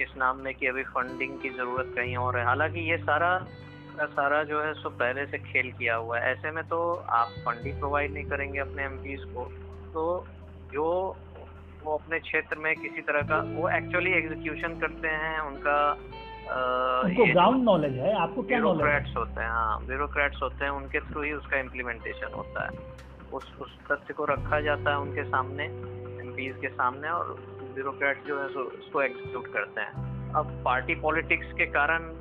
इस 0.00 0.16
नाम 0.16 0.36
में 0.36 0.54
कि 0.54 0.66
अभी 0.66 0.82
फंडिंग 0.82 1.38
की 1.40 1.50
ज़रूरत 1.50 1.92
कहीं 1.96 2.16
और 2.16 2.38
है। 2.38 2.44
हालाँकि 2.44 2.80
ये 2.90 2.96
सारा 2.96 3.36
का 3.98 4.06
सारा 4.06 4.42
जो 4.44 4.62
है 4.62 4.72
सो 4.74 4.88
पहले 4.90 5.26
से 5.26 5.38
खेल 5.38 5.70
किया 5.72 5.96
हुआ 5.96 6.18
है। 6.18 6.32
ऐसे 6.32 6.50
में 6.50 6.64
तो 6.64 6.94
आप 6.94 7.34
फंडिंग 7.46 7.78
प्रोवाइड 7.78 8.12
नहीं 8.12 8.24
करेंगे 8.24 8.58
अपने 8.58 8.84
एम 8.84 8.98
को। 9.34 9.44
तो 9.94 10.26
जो 10.72 11.16
वो 11.84 11.96
अपने 11.96 12.18
क्षेत्र 12.18 12.58
में 12.58 12.74
किसी 12.76 13.02
तरह 13.02 13.22
का 13.22 13.38
वो 13.56 13.68
एक्चुअली 13.68 14.12
एग्जीक्यूशन 14.12 14.78
करते 14.80 15.08
हैं 15.08 15.38
उनका 15.40 15.78
उनको 17.04 17.32
ग्राउंड 17.32 17.64
नॉलेज 17.64 17.94
है। 17.94 18.14
आपको 18.14 18.42
क्या 18.42 18.58
ब्यूरोक्रेट्स 18.58 19.16
होते 19.16 19.40
हैं 19.40 19.48
हाँ 19.48 19.84
ब्यूरोक्रेट्स 19.86 20.42
होते 20.42 20.64
हैं 20.64 20.72
उनके 20.72 21.00
थ्रू 21.00 21.22
ही 21.22 21.32
उसका 21.32 21.58
इम्प्लीमेंटेशन 21.58 22.34
होता 22.34 22.64
है। 22.64 22.70
उस 23.32 23.52
उस 23.60 23.78
तथ्य 23.90 24.14
को 24.14 24.24
रखा 24.24 24.60
जाता 24.60 24.90
है 24.90 24.98
उनके 24.98 25.24
सामने 25.24 25.64
एम 25.64 26.32
के 26.36 26.68
सामने 26.68 27.08
और 27.08 27.36
ब्यूरोक्रेट्स 27.74 28.26
जो 28.26 28.40
है 28.40 28.48
सो 28.48 28.60
उसको 28.78 29.02
एग्जीक्यूट 29.02 29.52
करते 29.52 29.80
हैं 29.80 30.32
अब 30.32 30.52
पार्टी 30.64 30.94
पॉलिटिक्स 31.00 31.52
के 31.52 31.66
कारण 31.70 32.12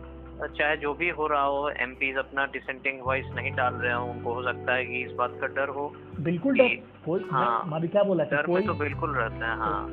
चाहे 0.42 0.78
जो 0.78 0.94
भी 0.94 1.10
हो 1.10 1.28
रहा 1.28 1.44
हो 1.44 1.70
एम 1.80 1.92
अपना 2.20 2.46
डिसेंटिंग 2.46 3.02
वॉइस 3.02 3.26
नहीं 3.36 3.52
डाल 3.56 3.74
रहे 3.74 3.94
हो 3.94 4.06
उनको 4.06 4.34
हो 4.34 4.44
सकता 4.44 4.74
है 4.74 4.86
कि 4.86 5.02
इस 5.02 5.12
बात 5.12 5.38
का 5.42 5.48
डर 5.48 5.70
हो 5.70 5.92
बिल्कुल 6.20 6.58
डर 6.58 7.28
हाँ। 7.32 7.82
क्या 7.82 8.04
बोला 8.04 8.24
डर 8.24 8.48
में 8.48 8.66
तो 8.66 8.74
बिल्कुल 8.74 9.16
रहते 9.16 9.46
हैं 9.46 9.56
हाँ 9.58 9.88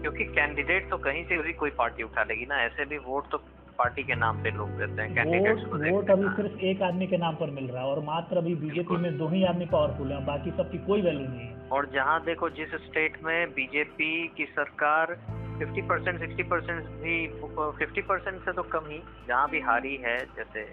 क्योंकि 0.00 0.24
कैंडिडेट 0.24 0.88
तो 0.90 0.96
कहीं 0.98 1.24
से 1.24 1.36
भी 1.42 1.52
कोई 1.52 1.70
पार्टी 1.70 2.02
उठा 2.02 2.22
लेगी 2.22 2.46
ना 2.46 2.60
ऐसे 2.62 2.84
भी 2.84 2.98
वोट 2.98 3.30
तो 3.30 3.38
पार्टी 3.78 4.02
के 4.02 4.14
नाम 4.14 4.42
पे 4.42 4.50
लोग 4.50 4.70
देते 4.78 5.02
हैं 5.02 5.14
कैंडिडेट्स 5.14 5.64
को 5.64 5.78
वोट 5.80 6.10
अभी। 6.10 6.28
सिर्फ़ 6.36 6.60
एक 6.64 6.82
आदमी 6.82 7.06
के 7.06 7.16
नाम 7.16 7.34
पर 7.34 7.50
मिल 7.50 7.66
रहा 7.66 7.82
है 7.82 7.88
और 7.88 8.00
मात्र 8.04 8.38
अभी 8.38 8.54
बीजेपी 8.54 8.96
में 8.96 9.16
दो 9.18 9.28
ही 9.28 9.44
आदमी 9.44 9.66
पावरफुल 9.66 10.12
है 10.12 10.24
बाकी 10.26 10.50
सबकी 10.50 10.78
कोई 10.86 11.02
वैल्यू 11.02 11.26
नहीं 11.28 11.48
है 11.48 11.68
और 11.72 11.90
जहाँ 11.94 12.20
देखो 12.24 12.50
जिस 12.50 12.74
स्टेट 12.84 13.18
में 13.24 13.50
बीजेपी 13.50 14.12
की 14.36 14.44
सरकार 14.50 15.16
50 15.60 15.88
परसेंट 15.88 16.18
सिक्सटी 16.20 16.42
परसेंट 16.42 16.84
भी 17.02 17.16
50 17.80 18.06
परसेंट 18.08 18.40
से 18.44 18.52
तो 18.52 18.62
कम 18.74 18.90
ही 18.90 19.02
जहाँ 19.28 19.48
भी 19.50 19.60
हारी 19.60 19.96
है 20.04 20.18
जैसे 20.36 20.64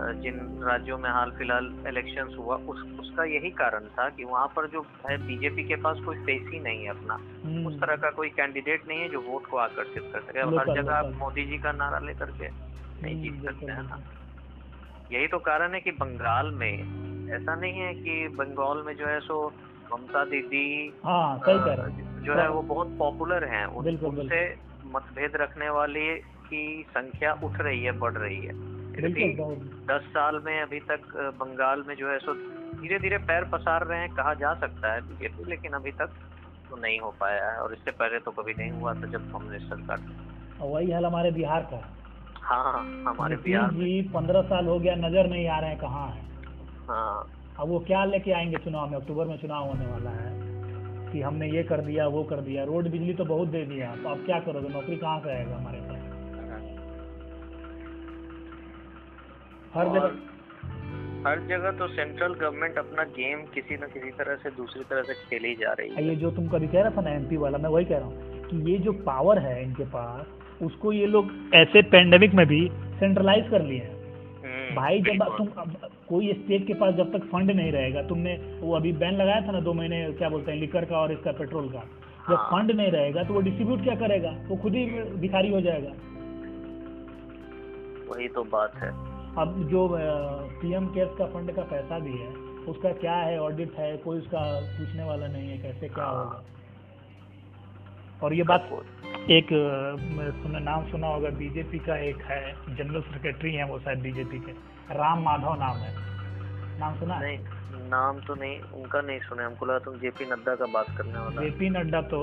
जिन 0.00 0.60
राज्यों 0.62 0.98
में 0.98 1.10
हाल 1.10 1.30
फ़िलहाल 1.30 1.84
इलेक्शंस 1.86 2.36
हुआ 2.38 2.56
उस 2.56 2.98
उसका 3.00 3.24
यही 3.24 3.50
कारण 3.50 3.80
था 3.80 4.08
कि 4.08 4.24
वहाँ 4.24 4.46
पर 4.56 4.66
जो 4.66 4.86
है 5.10 5.26
बीजेपी 5.26 5.64
के 5.64 5.76
पास 5.76 5.98
कोई 6.00 6.16
फेस 6.16 6.50
ही 6.52 6.60
नहीं 6.60 6.82
है 6.82 6.88
अपना। 6.88 7.14
हम्म, 7.14 7.66
उस 7.66 7.80
तरह 7.80 7.96
का 7.96 8.10
कोई 8.10 8.28
कैंडिडेट 8.28 8.88
नहीं 8.88 9.00
है 9.00 9.08
जो 9.08 9.20
वोट 9.20 9.46
को 9.46 9.56
आकर्षित 9.56 10.10
कर 10.12 10.20
सके। 10.20 10.40
हर 10.40 10.66
जगह 10.82 10.94
आप 10.94 11.04
मोदी 11.18 11.44
जी 11.44 11.58
का 11.58 11.72
नारा 11.72 11.98
लेकर 11.98 12.26
के 12.26 12.48
नहीं 13.02 13.14
हम्म, 13.14 13.40
जीत 13.40 13.50
सकते 13.50 13.72
हैं 13.72 13.82
ना? 13.82 14.00
यही 15.12 15.26
तो 15.26 15.38
कारण 15.38 15.74
है 15.74 15.80
कि 15.80 15.90
बंगाल 15.90 16.50
में 16.50 17.00
ऐसा 17.32 17.54
नहीं 17.54 17.72
है 17.72 17.94
कि 17.94 18.28
बंगाल 18.28 18.82
में 18.86 18.96
जो 18.96 19.06
है 19.06 19.20
सो 19.20 19.52
ममता 19.92 20.24
दीदी 20.24 20.92
हाँ 21.04 21.38
अ, 21.38 21.42
हैं। 21.50 22.22
जो 22.22 22.34
है 22.34 22.48
वो 22.50 22.62
बहुत 22.62 22.96
पॉपुलर 22.98 23.44
हैं। 23.44 23.66
उन- 23.66 23.86
उनसे 24.20 24.56
मतभेद 24.86 25.36
रखने 25.36 25.70
वाले 25.70 26.14
की 26.18 26.84
संख्या 26.90 27.32
उठ 27.32 27.60
रही 27.60 27.84
है 27.84 27.92
बढ़ 27.92 28.12
रही 28.12 28.40
है। 28.40 28.79
दस 29.02 30.00
साल 30.02 30.42
में 30.44 30.62
अभी 30.62 30.80
तक 30.80 31.00
बंगाल 31.16 31.84
में 31.88 31.94
जो 31.96 32.10
है 32.10 32.18
सो 32.18 32.34
धीरे 32.80 32.98
धीरे 32.98 33.18
पैर 33.18 33.44
पसार 33.44 33.86
रहे 33.86 33.98
हैं 33.98 34.08
कहा 34.08 34.34
जा 34.34 34.54
सकता 34.54 34.92
है 34.92 35.00
बीजेपी 35.00 35.50
लेकिन 35.50 35.72
अभी 35.72 35.90
तक 35.90 36.06
तो 36.70 36.76
नहीं 36.76 37.00
हो 37.00 37.10
पाया 37.20 37.50
है 37.52 37.58
और 37.58 37.72
इससे 37.72 37.90
पहले 37.90 38.18
तो 38.18 38.30
कभी 38.30 38.52
नहीं 38.58 38.70
हुआ 38.70 38.94
था 38.94 39.06
जब 39.06 39.32
कांग्रेस 39.32 39.62
सरकार 39.62 40.00
वही 40.60 40.90
हाल 40.90 41.06
हमारे 41.06 41.30
बिहार 41.30 41.60
का। 41.60 41.96
हाँ 42.42 42.82
हमारे 43.08 43.36
बिहार 43.36 43.70
जी 43.70 44.02
पंद्रह 44.02 44.42
साल 44.42 44.66
हो 44.66 44.78
गया 44.78 44.94
नज़र 44.94 45.26
नहीं 45.26 45.48
आ 45.48 45.60
रहे 45.60 45.70
हैं 45.70 45.78
कहाँ 45.78 46.08
है। 46.08 46.22
हाँ। 46.88 47.26
अब 47.60 47.68
वो 47.68 47.78
क्या 47.78 48.04
लेके 48.04 48.32
आएँगे 48.32 48.56
चुनाव 48.56 48.90
में? 48.90 48.98
अक्टूबर 48.98 49.24
में 49.24 49.36
चुनाव 49.38 49.66
होने 49.66 49.86
वाला 49.86 50.10
है 50.10 50.30
कि 51.12 51.20
हमने 51.20 51.48
ये 51.48 51.62
कर 51.62 51.80
दिया 51.80 52.06
वो 52.06 52.24
कर 52.24 52.40
दिया 52.40 52.64
रोड 52.64 52.88
बिजली 52.88 53.14
तो 53.14 53.24
बहुत 53.24 53.48
दे 53.48 53.64
दिया 53.64 53.96
तो 53.96 54.08
अब 54.08 54.24
क्या 54.26 54.40
करोगे? 54.40 54.68
नौकरी 54.68 54.96
कहाँ 54.96 55.20
से 55.20 55.30
आएगा 55.30 55.56
हमारे? 55.56 55.89
हर 59.74 59.88
जगह। 59.88 60.10
हर 61.26 61.40
जगह 61.48 61.70
तो 61.78 61.86
सेंट्रल 61.88 62.34
गवर्नमेंट 62.34 62.78
अपना 62.78 63.02
गेम 63.16 63.42
किसी 63.54 63.74
न 63.74 63.88
किसी 63.88 64.10
तरह 64.18 64.36
से 64.36 64.50
दूसरी 64.50 64.82
तरह 64.90 65.02
से 65.02 65.14
खेल 65.14 65.44
ही 65.44 65.54
जा 65.54 65.72
रही 65.72 65.90
है। 65.90 66.04
ये 66.08 66.16
जो 66.16 66.30
तुम 66.30 66.48
कभी 66.48 66.66
कह 66.66 66.82
रहा 66.82 66.90
था 66.90 67.00
ना 67.00 67.10
एमपी 67.10 67.36
वाला 67.36 67.58
मैं 67.58 67.70
वही 67.70 67.84
कह 67.84 67.98
रहा 67.98 68.06
हूँ 68.06 68.48
कि 68.48 68.56
ये 68.70 68.78
जो 68.78 68.92
पावर 69.06 69.38
है 69.38 69.62
इनके 69.62 69.84
पास 69.84 70.62
उसको 70.62 70.92
ये 70.92 71.06
लोग 71.06 71.30
ऐसे 71.54 71.82
पेंडेमिक 71.90 72.34
में 72.34 72.46
भी 72.46 72.60
सेंट्रलाइज 73.00 73.48
कर 73.50 73.62
लिए 73.62 73.78
हैं। 73.78 73.94
हम्म, 74.42 74.74
भाई 74.76 75.00
जब 75.00 75.36
तुम 75.36 75.46
कोई 76.08 76.32
स्टेट 76.32 76.66
के 76.66 76.74
पास 76.74 76.94
जब 76.94 77.12
तक 77.12 77.24
फंड 77.26 77.50
नहीं 77.50 77.72
रहेगा 77.72 78.02
तुमने 78.08 78.34
वो 78.60 78.74
अभी 78.76 78.92
बैन 78.94 79.14
लगाया 79.14 79.46
था 79.46 79.52
ना 79.52 79.60
दो 79.60 79.72
महीने 79.72 80.02
क्या 80.12 80.28
बोलते 80.28 80.52
हैं 80.52 80.58
लिकर 80.58 80.84
का 80.84 80.98
और 80.98 81.12
इसका 81.12 81.32
पेट्रोल 81.32 81.68
का 81.68 81.84
जब 82.28 82.34
हाँ। 82.34 82.48
फंड 82.50 82.70
नहीं 82.70 82.90
रहेगा 82.90 83.22
तो 83.22 83.34
वो 83.34 83.40
डिस्ट्रीब्यूट 83.40 83.82
क्या 83.82 83.94
करेगा? 83.96 84.30
वो 84.48 84.56
खुद 84.56 84.74
ही 84.74 84.84
भिखारी 85.20 85.50
हो 85.52 85.60
जाएगा। 85.60 85.92
वही 88.10 88.28
तो 88.28 88.44
बात 88.52 88.76
है। 88.76 88.90
अब 89.38 89.68
जो 89.70 89.88
पीएम 90.62 90.86
केयर्स 90.86 91.16
का 91.18 91.26
फंड 91.26 91.54
का 91.56 91.62
पैसा 91.62 91.98
भी 91.98 92.16
है 92.18 92.28
उसका 92.68 92.92
क्या 92.92 93.14
है 93.14 93.38
ऑडिट 93.40 93.78
है 93.78 93.96
कोई 93.96 94.18
उसका 94.18 94.40
पूछने 94.60 95.04
वाला 95.04 95.26
नहीं 95.26 95.50
है 95.50 95.58
कैसे 95.58 95.88
क्या 95.88 96.04
हाँ। 96.04 96.14
होगा। 96.14 96.42
और 98.22 98.34
ये 98.34 98.42
बात 98.42 98.68
एक 99.30 99.48
सुना 100.42 100.58
नाम 100.58 100.90
सुना 100.90 101.06
होगा 101.06 101.28
बीजेपी 101.28 101.78
का 101.78 101.96
एक 101.98 102.16
है 102.22 102.52
जनरल 102.76 103.00
सेक्रेटरी 103.02 103.54
है 103.54 103.64
वो 103.66 103.78
शायद 103.78 103.98
बीजेपी 103.98 104.38
के। 104.38 104.52
राम 104.94 105.22
माधव 105.22 105.54
नाम 105.54 105.76
है। 105.76 105.94
नाम 106.80 106.98
सुना 106.98 107.14
है? 107.14 107.20
नहीं 107.22 107.88
नाम 107.88 108.20
तो 108.20 108.34
नहीं 108.34 108.60
उनका 108.60 109.00
नहीं 109.00 109.20
सुने 109.20 109.44
हमको 109.44 109.66
लगा 109.66 109.78
तुम 109.78 109.98
जेपी 109.98 110.24
नड्डा 110.24 110.54
का 110.54 110.66
बात 110.66 110.86
करने 110.98 111.18
वाला 111.18 111.42
जेपी 111.42 111.70
नड्डा 111.70 112.02
तो 112.02 112.22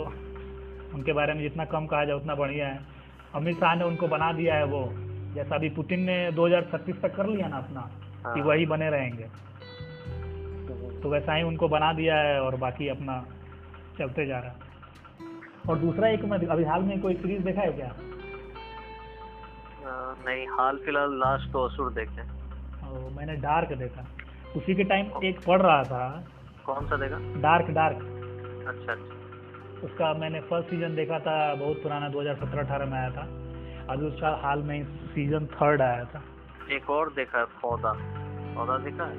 उनके 0.96 1.14
बारे 1.14 1.34
में 1.34 1.42
जितना 1.42 1.66
कम 1.66 1.86
कहा 1.86 2.06
जाए 2.06 2.16
उतना 2.16 2.36
बढ़िया 2.36 2.68
है। 2.68 2.80
अमित 3.36 3.56
शाह 3.56 3.76
ने 3.76 3.84
उनको 3.84 4.08
बना 4.08 4.32
दिया 4.34 4.56
है 4.56 4.66
वो। 4.66 4.84
जैसा 5.38 5.56
अभी 5.56 5.70
पुतिन 5.70 6.00
ने 6.00 6.32
2036 6.32 7.02
तक 7.02 7.16
कर 7.16 7.28
लिया 7.28 7.48
ना 7.48 7.58
अपना 7.58 7.82
कि 8.34 8.40
हाँ। 8.40 8.48
वही 8.48 8.66
बने 8.66 8.90
रहेंगे। 8.90 9.24
तो 11.02 11.10
वैसा 11.10 11.34
ही 11.34 11.44
उनको 11.44 11.68
बना 11.68 11.94
दिया 11.94 12.16
है 12.16 12.42
और 12.42 12.56
बाकी 12.56 12.88
अपना 12.88 13.26
चलते 14.00 14.26
जा 14.26 14.40
रहा 14.40 14.52
है। 14.52 14.56
और 15.70 15.78
दूसरा 15.78 16.08
एक 16.08 16.26
मैं 16.26 16.40
अभी 16.48 16.64
हाल 16.64 16.82
में 16.82 17.02
कोई 17.02 17.14
सीरीज़ 17.14 17.44
देखा 17.44 17.62
है 17.62 17.72
क्या? 17.72 17.96
नहीं 20.28 20.48
हाल 20.48 20.78
फ़िलहाल 20.78 21.14
लास्ट 21.20 21.52
तो 21.52 21.64
असुर 21.66 21.92
देखे 21.94 22.22
और 22.88 23.10
मैंने 23.18 23.36
डार्क 23.36 23.74
देखा। 23.74 24.06
उसी 24.56 24.76
के 24.76 24.84
टाइम 24.84 25.12
एक 25.24 25.40
पढ़ 25.48 25.62
रहा 25.62 25.84
था। 25.84 26.28
कौन 26.66 26.88
सा 26.88 26.98
देखा? 26.98 27.18
डार्क 27.42 27.70
डार्क 27.72 27.98
अच्छा 28.68 28.92
अच्छा। 28.92 29.86
उसका 29.86 30.14
मैंने 30.14 30.40
फ़र्स्ट 30.42 30.70
सीज़न 30.70 30.96
देखा 30.96 31.20
था 31.20 31.56
बहुत 31.56 31.84
पुराना 31.84 32.10
2017-18 32.10 32.86
में 32.86 32.98
आया 33.00 33.10
था। 33.10 33.26
अभी 33.90 34.06
उसका 34.06 34.30
हाल 34.30 34.60
में 34.60 34.84
सीज़न 34.86 35.46
थर्ड 35.46 35.82
आया 35.82 36.06
था। 36.06 36.24
एक 36.72 36.90
और 36.90 37.10
देखा 37.10 37.44
पौधा। 37.44 37.94
पौधा 38.56 38.78
देखा 38.78 39.04
है? 39.04 39.16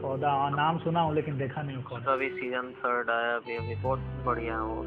पौधा 0.00 0.30
हाँ, 0.30 0.50
नाम 0.50 0.78
सुना 0.78 1.00
हूँ 1.00 1.14
लेकिन 1.14 1.38
देखा 1.38 1.62
नहीं 1.62 1.76
हूँ 1.76 1.84
पौधा 1.84 1.98
उसका 1.98 2.16
भी 2.16 2.28
सीज़न 2.28 2.72
थर्ड 2.72 3.10
आया 3.10 3.36
अभी 3.36 3.56
अभी 3.56 3.74
बहुत 3.74 3.98
बढ़िया 3.98 4.54
है 4.54 4.60
वो। 4.60 4.84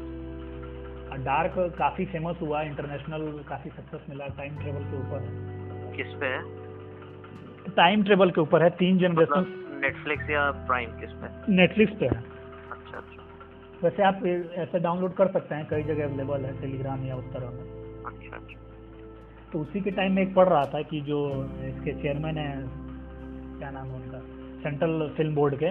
डार्क 1.16 1.54
काफ़ी 1.78 2.04
फ़ेमस 2.04 2.36
हुआ 2.40 2.62
इंटरनेशनल 2.62 3.44
काफ़ी 3.48 3.70
सक्सेस 3.70 4.00
मिला 4.08 4.26
टाइम 4.26 4.56
ट्रेवल 4.58 4.84
के 4.84 4.96
ऊपर। 4.96 5.20
किस 5.96 6.06
पे 6.06 6.26
है? 6.26 6.42
टाइम 7.70 8.02
ट्रेवल 8.02 8.30
के 8.30 8.40
ऊपर 8.40 8.62
है 8.62 8.70
तीन 8.70 8.98
जनरेशन 8.98 9.40
मतलब 9.40 9.80
नेटफ्लिक्स 9.84 10.30
या 10.30 10.50
प्राइम 10.50 10.90
किस 10.90 11.10
पे? 11.10 11.52
नेटफ्लिक्स 11.52 11.92
पे 11.92 12.06
है। 12.06 12.22
अच्छा 12.70 12.98
अच्छा। 12.98 13.22
वैसे 13.82 14.02
आप 14.02 14.26
ऐसे 14.58 14.78
डाउनलोड 14.78 15.14
कर 15.14 15.28
सकते 15.32 15.54
हैं 15.54 15.66
कई 15.70 15.82
जगह 15.82 16.04
अवेलेबल 16.04 16.44
है 16.44 16.60
टेलीग्राम 16.60 17.04
या 17.04 17.16
उस 17.16 17.24
तरह 17.24 17.50
में। 17.50 18.04
अच्छा 18.04 18.36
अच्छा। 18.36 18.69
तो 19.52 19.58
उसी 19.58 19.80
के 19.80 19.90
टाइम 19.90 20.12
में 20.12 20.22
एक 20.22 20.34
पढ़ 20.34 20.48
रहा 20.48 20.64
था 20.74 20.82
कि 20.90 21.00
जो 21.00 21.18
इसके 21.68 21.92
चेयरमैन 22.02 22.38
है 22.38 22.50
क्या 23.58 23.70
नाम 23.70 23.86
है 23.86 23.94
उनका 23.94 24.18
सेंट्रल 24.62 25.08
फ़िल्म 25.16 25.34
बोर्ड 25.34 25.54
के 25.58 25.66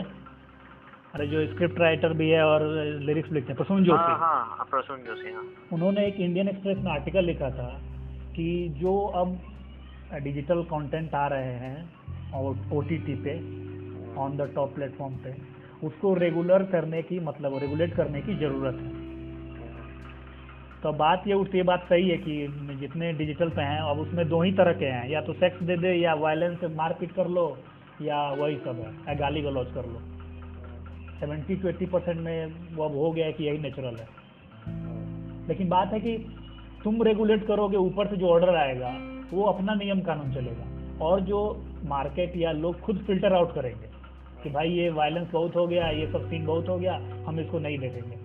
अरे 1.16 1.28
जो 1.28 1.46
स्क्रिप्ट 1.54 1.80
राइटर 1.80 2.14
भी 2.14 2.30
है 2.30 2.44
और 2.46 2.64
लिरिक्स 3.04 3.32
लिखते 3.32 3.48
हैं 3.48 3.58
प्रसून 3.58 3.78
हाँ 3.78 3.86
जोशी 3.86 4.20
हाँ 4.20 4.68
प्रसून 4.72 4.98
जोशी 5.04 5.34
हाँ। 5.34 5.44
उन्होंने 5.74 6.06
एक 6.08 6.20
इंडियन 6.20 6.48
एक्सप्रेस 6.48 6.78
में 6.78 6.92
आर्टिकल 6.92 7.26
लिखा 7.26 7.50
था 7.50 7.70
कि 8.36 8.50
जो 8.82 8.98
अब 9.22 9.40
डिजिटल 10.24 10.62
कंटेंट 10.64 11.16
आ 11.16 11.28
रहे 11.28 11.54
हैं 11.64 11.90
और 12.34 12.54
OTT 12.74 13.16
पे 13.24 13.38
ऑन 14.22 14.38
द 14.38 14.52
टॉप 14.56 14.76
प्लेटफॉर्म 14.76 15.16
पे 15.16 15.36
उसको 15.88 16.14
रेगुलर 16.14 16.64
करने 16.64 17.02
की 17.02 17.20
मतलब 17.20 17.58
रेगुलेट 17.58 17.96
करने 17.96 18.22
की 18.22 18.36
ज़रूरत 18.36 18.76
है। 18.76 18.99
तो 20.84 20.94
बात 20.94 21.24
ये 21.28 21.34
उठती 21.34 21.58
है 21.58 21.64
बात 21.64 21.84
सही 21.90 22.10
है 22.10 22.18
कि 22.18 22.48
जितने 22.80 23.14
डिजिटल 23.14 23.50
पे 23.50 23.62
हैं, 23.62 23.80
अब 23.80 24.00
उसमें 24.00 24.30
दो 24.30 24.42
ही 24.42 24.52
तरह 24.52 24.74
के 24.74 24.86
हैं। 24.86 25.10
या 25.10 25.22
तो 25.22 25.34
सेक्स 25.34 25.64
दे 25.64 25.78
दे, 25.78 25.94
या 25.94 26.14
वायलेंस 26.14 26.60
मारपीट 26.64 27.12
कर 27.12 27.28
लो, 27.28 27.58
या 28.02 28.32
वही 28.32 28.58
सब 28.58 28.80
है, 28.80 28.94
या 28.94 29.14
गाली 29.14 29.42
गलौज 29.42 29.68
कर 29.68 29.86
लो। 29.86 30.00
सेवेंटी 31.20 31.56
टू 31.56 31.68
एट्टी 31.68 31.86
परसेंट 31.86 32.18
में 32.18 32.46
वो 32.76 32.84
अब 32.84 32.92
हो 32.92 33.12
गया 33.12 33.26
है 33.26 33.34
कि 33.34 33.44
यही 33.44 33.58
नेचुरल 33.58 33.96
है। 33.96 34.08
लेकिन 35.48 35.70
बात 35.70 35.94
है 35.94 36.00
कि 36.00 36.18
तुम 36.84 37.04
रेगुलेट 37.04 37.48
करोगे 37.48 37.78
ऊपर 37.78 38.08
से 38.08 38.18
जो 38.18 38.30
ऑर्डर 38.30 38.56
आएगा, 38.56 38.96
वो 39.34 39.44
अपना 39.44 39.74
नियम 39.74 40.02
कानून 40.02 40.34
चलेगा। 40.34 40.66
और 41.06 41.20
जो 41.20 41.66
मार्केट 41.86 42.38
या 42.38 42.52
लोग 42.52 42.80
खुद 42.80 42.98
फ़िल्टर 42.98 43.34
आउट 43.34 43.54
करेंगे 43.56 43.88
कि 44.44 44.50
भाई 44.50 44.70
ये 44.70 44.90
वायलेंस 44.90 45.32
बहुत 45.32 45.56
हो 45.56 45.68
गया, 45.68 45.90
ये 45.90 46.08
सब 46.08 46.30
सीन 46.30 46.46
बहुत 46.46 46.70
हो 46.70 46.78
गया, 46.78 46.96
हम 47.28 47.40
इसको 47.40 47.60
नहीं 47.60 47.80
देखेंगे 47.80 48.18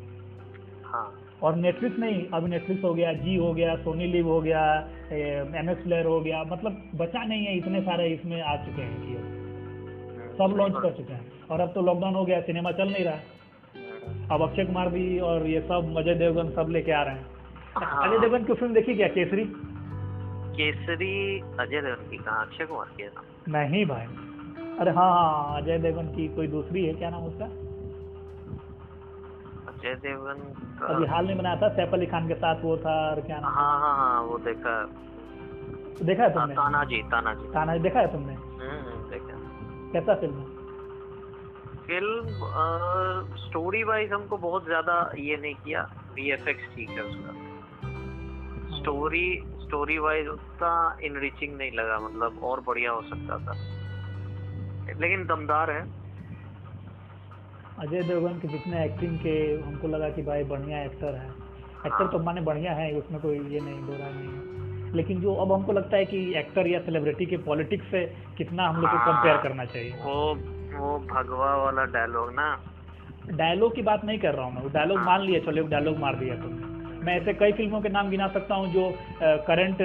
हाँ। 0.85 1.24
और 1.45 1.57
नेटफ्लिक्स 1.57 1.99
नहीं 1.99 2.27
अभी 2.35 2.49
नेटफ्लिक्स 2.51 2.85
हो 2.85 2.95
गया 2.95 3.13
जी 3.13 3.37
हो 3.37 3.53
गया 3.55 3.77
सोनी 3.77 4.07
लिव 4.07 4.29
हो 4.29 4.41
गया 4.41 4.61
एम 5.13 5.71
एस 5.71 5.79
प्लेयर 5.79 6.07
हो 6.07 6.21
गया 6.21 6.45
मतलब 6.45 6.91
बचा 6.95 7.25
नहीं 7.25 7.47
है 7.47 7.57
इतने 7.57 7.81
सारे 7.81 8.09
इसमें 8.09 8.43
आ 8.43 8.57
चुके 8.57 8.83
हैं 8.83 9.01
कि 9.01 9.13
हम्म, 9.13 10.29
सब 10.39 10.57
लॉन्च 10.57 10.75
कर 10.83 10.91
चुके 10.91 11.13
हैं। 11.13 11.47
और 11.51 11.61
अब 11.61 11.73
तो 11.73 11.83
लॉकडाउन 11.83 12.15
हो 12.15 12.25
गया 12.25 12.41
सिनेमा 12.41 12.71
चल 12.73 12.89
नहीं 12.89 13.05
रहा। 13.05 13.15
हम्म, 13.15 14.35
अब 14.35 14.43
अक्षय 14.43 14.65
कुमार 14.65 14.89
भी 14.89 15.19
और 15.19 15.47
ये 15.47 15.61
सब 15.61 15.95
अजय 15.99 16.15
देवगन 16.15 16.51
सब 16.51 16.71
लेके 16.71 16.93
आ 16.93 17.03
रहे 17.03 17.15
हैं। 17.15 17.27
हाँ। 17.77 18.09
अजय 18.09 18.19
देवगन 18.19 18.45
की 18.45 18.53
फ़िल्म 18.53 18.75
देखी 18.75 18.95
क्या 18.95 19.09
केसरी? 19.09 19.45
केसरी 20.57 21.41
अजय 21.61 21.81
देवगन 21.81 22.11
की 22.11 22.17
कहा 22.17 22.35
अक्षय 22.35 22.65
कुमार 22.65 22.87
की 22.97 23.03
है 23.03 23.11
नहीं 23.49 23.87
भाई। 23.87 24.07
अरे 24.79 24.91
हाँ 24.91 25.11
हाँ 25.13 25.63
अजय 25.63 25.79
देवगन 25.79 26.07
की 26.07 26.29
कोई 26.29 26.47
दूसरी 26.47 26.87
है 26.87 26.95
क्या 26.95 27.11
नाम 27.11 27.23
उसका? 27.23 27.47
अजय 29.85 29.95
देवगन 30.03 30.39
का। 30.81 30.87
अभी 30.87 31.07
हाल 31.07 31.27
में 31.27 31.37
बनाया 31.39 31.57
था 31.63 31.69
सैफ 31.69 31.95
अली 31.95 32.07
खान 32.07 32.29
के 32.29 32.35
साथ 32.35 32.63
वो 32.65 32.77
था 32.77 32.93
और 33.11 33.21
क्या 33.21 33.41
नाम 33.41 33.53
हाँ 33.53 33.81
हाँ 33.81 33.97
हाँ 33.97 34.23
वो 34.23 34.39
देखा। 34.39 34.75
देखा 36.03 36.23
है 36.23 36.33
तुमने? 36.35 36.55
तानाजी 36.55 37.03
तानाजी। 37.03 37.53
ताना 37.53 37.77
देखा 37.77 38.01
है 38.01 38.13
तुमने? 38.13 38.35
हम्म, 38.35 39.11
देखा। 39.11 39.37
कैसा 39.93 40.15
फ़िल्म 40.15 40.39
है? 40.39 40.47
फ़िल्म 41.87 43.37
स्टोरी 43.37 43.83
वाइज 43.85 44.13
हमको 44.13 44.37
बहुत 44.37 44.65
ज़्यादा 44.65 44.95
ये 45.19 45.37
नहीं 45.37 45.55
किया 45.55 45.83
वीएफएक्स 46.15 46.75
ठीक 46.77 46.91
है 46.91 47.03
उसका। 47.03 47.33
स्टोरी 48.79 49.27
स्टोरी 49.61 49.99
वाइज 49.99 50.29
उतना 50.29 50.73
इनरिचिंग 51.03 51.57
नहीं 51.59 51.71
लगा 51.73 51.99
मतलब 51.99 52.41
और 52.45 52.61
बढ़िया 52.61 52.93
हो 52.93 53.03
सकता 53.03 53.39
था। 53.39 53.59
लेकिन 55.01 55.25
दमदार 55.25 55.71
है। 55.71 56.04
अजय 57.81 58.03
देवगन 58.03 58.39
के 58.39 58.49
जितने 58.49 58.85
एक्टिंग 58.85 59.19
के 59.19 59.31
हमको 59.63 59.89
लगा 59.89 60.09
कि 60.09 60.23
भाई 60.23 60.45
बढ़िया 60.45 60.83
एक्टर 60.83 61.15
है 61.15 61.29
एक्टर 61.87 62.07
तो 62.07 62.19
माने 62.19 62.41
बढ़िया 62.41 62.73
है 62.73 62.93
उसमें 62.93 63.21
कोई 63.21 63.39
ये 63.39 63.61
नहीं 63.61 63.81
दो 63.87 63.93
राय 63.93 64.13
नहीं 64.13 64.29
है 64.29 64.93
लेकिन 64.97 65.21
जो 65.21 65.35
अब 65.35 65.53
हमको 65.53 65.73
लगता 65.73 65.97
है 65.97 66.05
कि 66.05 66.19
एक्टर 66.39 66.67
या 66.67 66.81
सेलिब्रिटी 66.81 67.27
के 67.27 67.37
पॉलिटिक्स 67.37 67.87
से 67.91 68.05
कितना 68.39 68.69
हम 68.69 68.81
लोग 68.81 68.91
को। 68.91 68.99
कंपेयर 69.13 69.37
करना 69.37 69.65
चाहिए 69.65 69.91
वो 69.91 70.35
वो 70.75 70.99
भगवा 70.99 71.57
वाला 71.57 71.85
डायलॉग 71.85 72.31
ना 72.35 72.47
डायलॉग 73.31 73.75
की 73.75 73.83
बात 73.83 74.05
नहीं 74.05 74.19
कर 74.19 74.35
रहा 74.35 74.47
हूँ 74.47 74.55
मैं 74.55 74.63
वो 74.63 74.69
डायलॉग 74.69 74.99
हाँ। 74.99 75.07
मान 75.07 75.21
लिया 75.21 75.41
चलो 75.41 75.63
एक 75.63 75.69
डायलॉग 75.71 75.99
मार 75.99 76.17
दिया 76.17 76.35
तुमने 76.35 76.73
मैं 77.05 77.17
ऐसे 77.21 77.33
कई 77.33 77.53
फ़िल्मों 77.53 77.81
के 77.81 77.89
नाम 77.89 78.11
गिना 78.11 78.29
सकता 78.29 78.55
हूँ 78.55 78.73
जो 78.73 78.91
करंट 79.23 79.83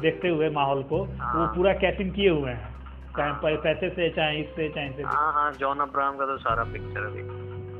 देखते 0.00 0.28
हुए 0.28 0.50
माहौल 0.50 0.82
को 0.82 0.98
वो 0.98 1.18
हाँ। 1.20 1.52
पूरा 1.56 1.72
कैचिंग 1.72 2.12
किए 2.12 2.30
हुए 2.30 2.50
हैं 2.50 2.75
चाहे 3.16 3.56
पैसे 3.64 3.88
से 3.90 4.08
चाहे 4.16 4.38
इससे 4.40 4.68
चाहे 4.68 4.88
इससे 4.88 5.02
हाँ 5.04 5.32
हाँ 5.32 5.50
जॉन 5.60 5.78
अब्राहम 5.80 6.16
का 6.18 6.26
तो 6.26 6.36
सारा 6.38 6.64
पिक्चर 6.72 7.04
अभी। 7.06 7.22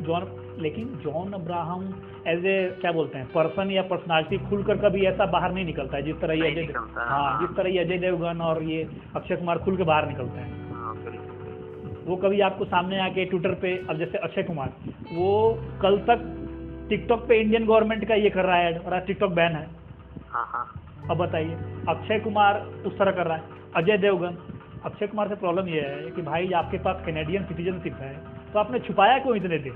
जॉन 0.07 0.27
लेकिन 0.63 0.89
जॉन 1.05 1.33
अब्राहम 1.33 1.83
एज 2.29 2.45
ए 2.47 2.57
क्या 2.81 2.93
बोलते 2.93 3.19
हैं 3.19 3.27
पर्सन 3.33 3.71
या 3.71 3.83
पर्सनालिटी 3.91 4.39
खुलकर 4.49 4.77
कभी 4.79 5.05
ऐसा 5.07 5.27
बाहर 5.33 5.53
नहीं 5.53 5.65
निकलता 5.65 5.97
है 5.97 6.03
जिस 6.03 6.21
तरह 6.21 6.35
ये 6.35 6.51
अजय 6.51 6.73
हाँ 6.77 7.09
हाँ। 7.09 7.41
जिस 7.41 7.57
तरह 7.57 7.71
ये 7.71 7.85
अजय 7.85 7.99
देवगन 7.99 8.41
और 8.43 8.63
ये 8.63 8.83
अक्षय 9.17 9.37
कुमार 9.37 9.59
खुल 9.65 9.77
के 9.77 9.85
बाहर 9.85 10.07
निकलते 10.09 10.39
हैं। 10.39 10.71
हाँ 10.73 10.95
वो 12.07 12.17
कभी 12.17 12.41
आपको 12.49 12.65
सामने 12.65 13.01
आके 13.01 13.25
ट्विटर 13.25 13.55
पे 13.63 13.77
अब 13.91 13.99
जैसे 13.99 14.19
अक्षय 14.19 14.43
कुमार 14.43 14.73
वो 15.13 15.31
कल 15.83 15.99
तक 16.09 16.25
टिकटॉक 16.89 17.27
पे 17.29 17.41
इंडियन 17.41 17.65
गवर्नमेंट 17.67 18.09
का 18.09 18.15
ये 18.15 18.31
कर 18.31 18.45
रहा 18.45 18.57
है 18.57 18.79
और 18.79 18.95
आज 18.95 19.07
टिकटॉक 19.07 19.33
बैन 19.33 19.53
है। 19.53 19.67
हाँ 20.31 20.45
हाँ। 20.53 20.67
अब 21.11 21.17
बताइए 21.17 21.55
अक्षय 21.89 22.19
कुमार 22.21 22.61
उस 22.87 22.99
तरह 22.99 23.11
कर 23.13 23.27
रहा 23.27 23.37
है 23.37 23.65
अजय 23.77 23.99
देवगन 23.99 24.37
अक्षय 24.85 25.07
कुमार 25.07 25.29
से 25.29 25.35
प्रॉब्लम 25.35 25.69
ये 25.69 25.81
है 25.81 26.11
कि 26.11 26.23
भाई, 26.23 26.51
आपके 26.53 26.79
पास 26.79 27.03
कैनेडियन 27.07 27.45
सिटीजनशिप 27.45 27.95
है 27.95 28.15
तो 28.53 28.59
आपने 28.59 28.79
छुपाया 28.79 29.19
क्यों 29.19 29.37
इतने 29.37 29.59
दिन? 29.59 29.73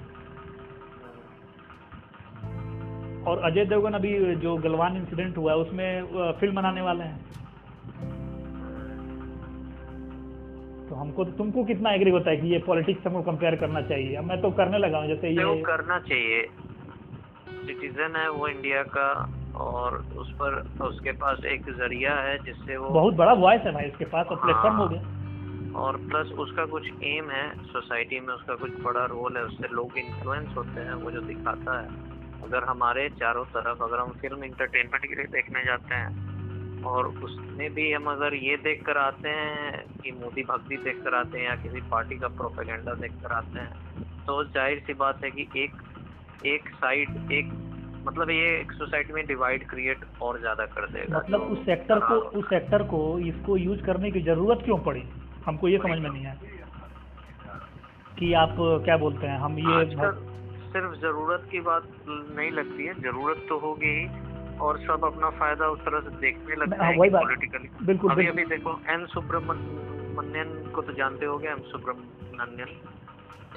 और 3.27 3.39
अजय 3.45 3.65
देवगन 3.65 3.93
अभी 3.93 4.13
जो 4.37 4.57
गलवान 4.59 4.97
इंसिडेंट 4.97 5.37
हुआ 5.37 5.53
है, 5.53 5.59
उसमें 5.59 6.33
फ़िल्म 6.41 6.55
बनाने 6.55 6.81
वाले 6.81 7.05
हैं। 7.05 7.19
तो 10.89 10.95
हमको 10.95 11.25
तुमको 11.25 11.65
कितना 11.65 11.91
एग्री 11.91 12.11
होता 12.11 12.31
है 12.31 12.37
कि 12.37 12.47
ये 12.47 12.59
पॉलिटिक्स 12.59 13.07
हमको 13.07 13.23
कंपेयर 13.23 13.57
करना 13.57 13.83
चाहिए? 13.83 14.15
अब 14.17 14.25
मैं 14.25 14.41
तो 14.43 14.51
करने 14.51 14.79
लगा 14.79 14.99
हूँ, 14.99 15.09
जैसे 15.09 15.31
ये 15.31 15.63
करना 15.63 15.99
चाहिए। 15.99 16.43
सिटीजन 17.67 18.17
है 18.17 18.29
वो 18.31 18.49
इंडिया 18.49 18.83
का 18.83 19.07
और 19.55 19.97
उस 20.17 20.33
पर 20.33 20.55
उसके 20.85 21.13
पास 21.13 21.45
एक 21.45 21.65
ज़रिया 21.71 22.15
है 22.21 22.37
जिससे 22.39 22.77
वो 22.77 22.89
बहुत 22.89 23.15
बड़ा 23.15 23.33
वॉइस 23.33 23.61
है 23.61 23.73
भाई 23.73 23.87
इसके 23.87 24.05
पास 24.05 24.27
और 24.27 24.37
प्लेटफॉर्म 24.37 24.77
हो 24.77 24.89
गया। 24.89 25.01
और 25.81 25.97
प्लस 25.97 26.33
उसका 26.39 26.65
कुछ 26.67 26.87
एम 27.05 27.31
है 27.31 27.49
सोसाइटी 27.67 28.21
में 28.21 28.33
उसका 28.35 28.55
कुछ 28.55 28.71
बड़ा 28.83 29.05
रोल 29.05 29.37
है 29.37 29.43
उससे 29.43 29.69
लोग 29.69 29.99
इन्फ्लुएंस 29.99 30.57
होते 30.57 30.81
हैं 30.81 30.95
वो 30.95 31.11
जो 31.11 31.21
दिखाता 31.21 31.79
है। 31.81 31.89
अगर 32.43 32.65
हमारे 32.65 33.09
चारों 33.11 33.45
तरफ़ 33.45 33.83
अगर 33.83 33.99
हम 33.99 34.13
फ़िल्म 34.13 34.45
इंटरटेनमेंट 34.45 35.07
के 35.07 35.15
लिए 35.15 35.27
देखने 35.27 35.65
जाते 35.65 35.95
हैं 35.95 36.83
और 36.83 37.07
उसमें 37.07 37.73
भी 37.75 37.93
हम 37.93 38.07
अगर 38.07 38.35
ये 38.35 38.57
देख 38.57 38.85
कर 38.87 38.97
आते 38.97 39.29
हैं 39.29 39.87
कि 40.03 40.13
मोदी 40.13 40.43
भक्ति 40.43 40.77
देख 40.77 41.03
कर 41.05 41.15
आते 41.15 41.39
हैं 41.39 41.47
या 41.47 41.55
किसी 41.55 41.81
पार्टी 41.81 42.19
का 42.19 42.29
प्रोपेगेंडा 42.29 42.95
देख 42.95 43.13
कर 43.23 43.33
आते 43.33 43.59
हैं 43.59 44.05
तो 44.27 44.45
ज़ाहिर 44.45 44.79
सी 44.87 44.95
बात 44.95 45.25
है 45.25 45.31
कि 45.31 45.49
एक 45.57 45.83
एक 46.47 46.69
साइड 46.69 47.33
एक 47.33 47.53
मतलब 48.07 48.31
ये 48.31 48.49
एक 48.61 48.73
सोसाइटी 48.73 49.13
में 49.13 49.27
डिवाइड 49.27 49.67
क्रिएट 49.69 50.05
और 50.23 50.39
ज़्यादा 50.41 50.65
कर 50.67 50.87
देगा 50.87 51.19
मतलब 51.19 51.41
उस 51.53 51.65
सेक्टर 51.67 51.99
को 52.01 52.15
उस 52.39 52.45
सेक्टर 52.45 52.83
को 52.87 53.01
इसको 53.29 53.57
यूज़ 53.57 53.81
करने 53.83 54.11
की 54.11 54.21
ज़रूरत 54.23 54.63
क्यों 54.65 54.79
पड़ी? 54.79 55.03
हमको 55.47 55.69
ये 55.69 55.79
समझ 55.79 55.99
में 55.99 56.09
नहीं 56.11 56.27
आया 56.27 56.37
कि 58.19 58.33
आप 58.37 58.55
क्या 58.85 58.97
बोलते 58.97 59.27
हैं 59.27 59.39
हम 59.39 59.59
ये 59.59 59.85
सिर्फ़ 60.73 60.95
ज़रूरत 61.01 61.47
की 61.51 61.61
बात 61.61 61.87
नहीं 62.09 62.51
लगती 62.51 62.87
है 62.87 62.95
ज़रूरत 63.03 63.45
तो 63.49 63.59
होगी 63.59 63.95
ही 63.95 64.07
और 64.59 64.79
सब 64.79 65.05
अपना 65.05 65.31
फ़ायदा 65.39 65.69
उस 65.69 65.79
तरह 65.81 66.01
से 66.01 66.11
देखने 66.21 66.57
लगते 66.57 66.77
हाँ, 66.77 66.91
हैं 66.91 66.99
वही 66.99 67.11
बात। 67.11 67.23
पॉलिटिकली 67.23 67.69
बिल्कुल 67.87 68.11
अभी 68.11 68.25
बिल्कुल। 68.25 68.43
अभी 68.43 68.57
देखो 68.57 68.79
एन 68.93 69.07
सुब्रमण्यन 69.07 70.53
को 70.75 70.83
तो 70.83 70.93
जानते 70.93 71.27
हो 71.27 71.39
गए 71.39 71.49
एम 71.49 71.63
सुब्रमण्यन 71.71 72.75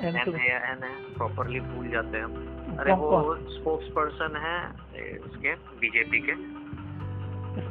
एन 0.02 0.16
एन 0.16 0.34
है 0.36 0.72
एन 0.72 0.84
है 0.84 0.94
प्रॉपरली 1.18 1.60
भूल 1.60 1.88
जाते 1.90 2.18
हैं 2.18 2.24
हम। 2.24 2.78
अरे 2.80 2.94
वो 2.94 3.36
स्पोक्स 3.36 3.86
पर्सन 3.88 4.36
है 4.36 4.58
ए, 4.96 5.22
इसके 5.26 5.54
बीजेपी 5.56 6.20
के। 6.20 6.36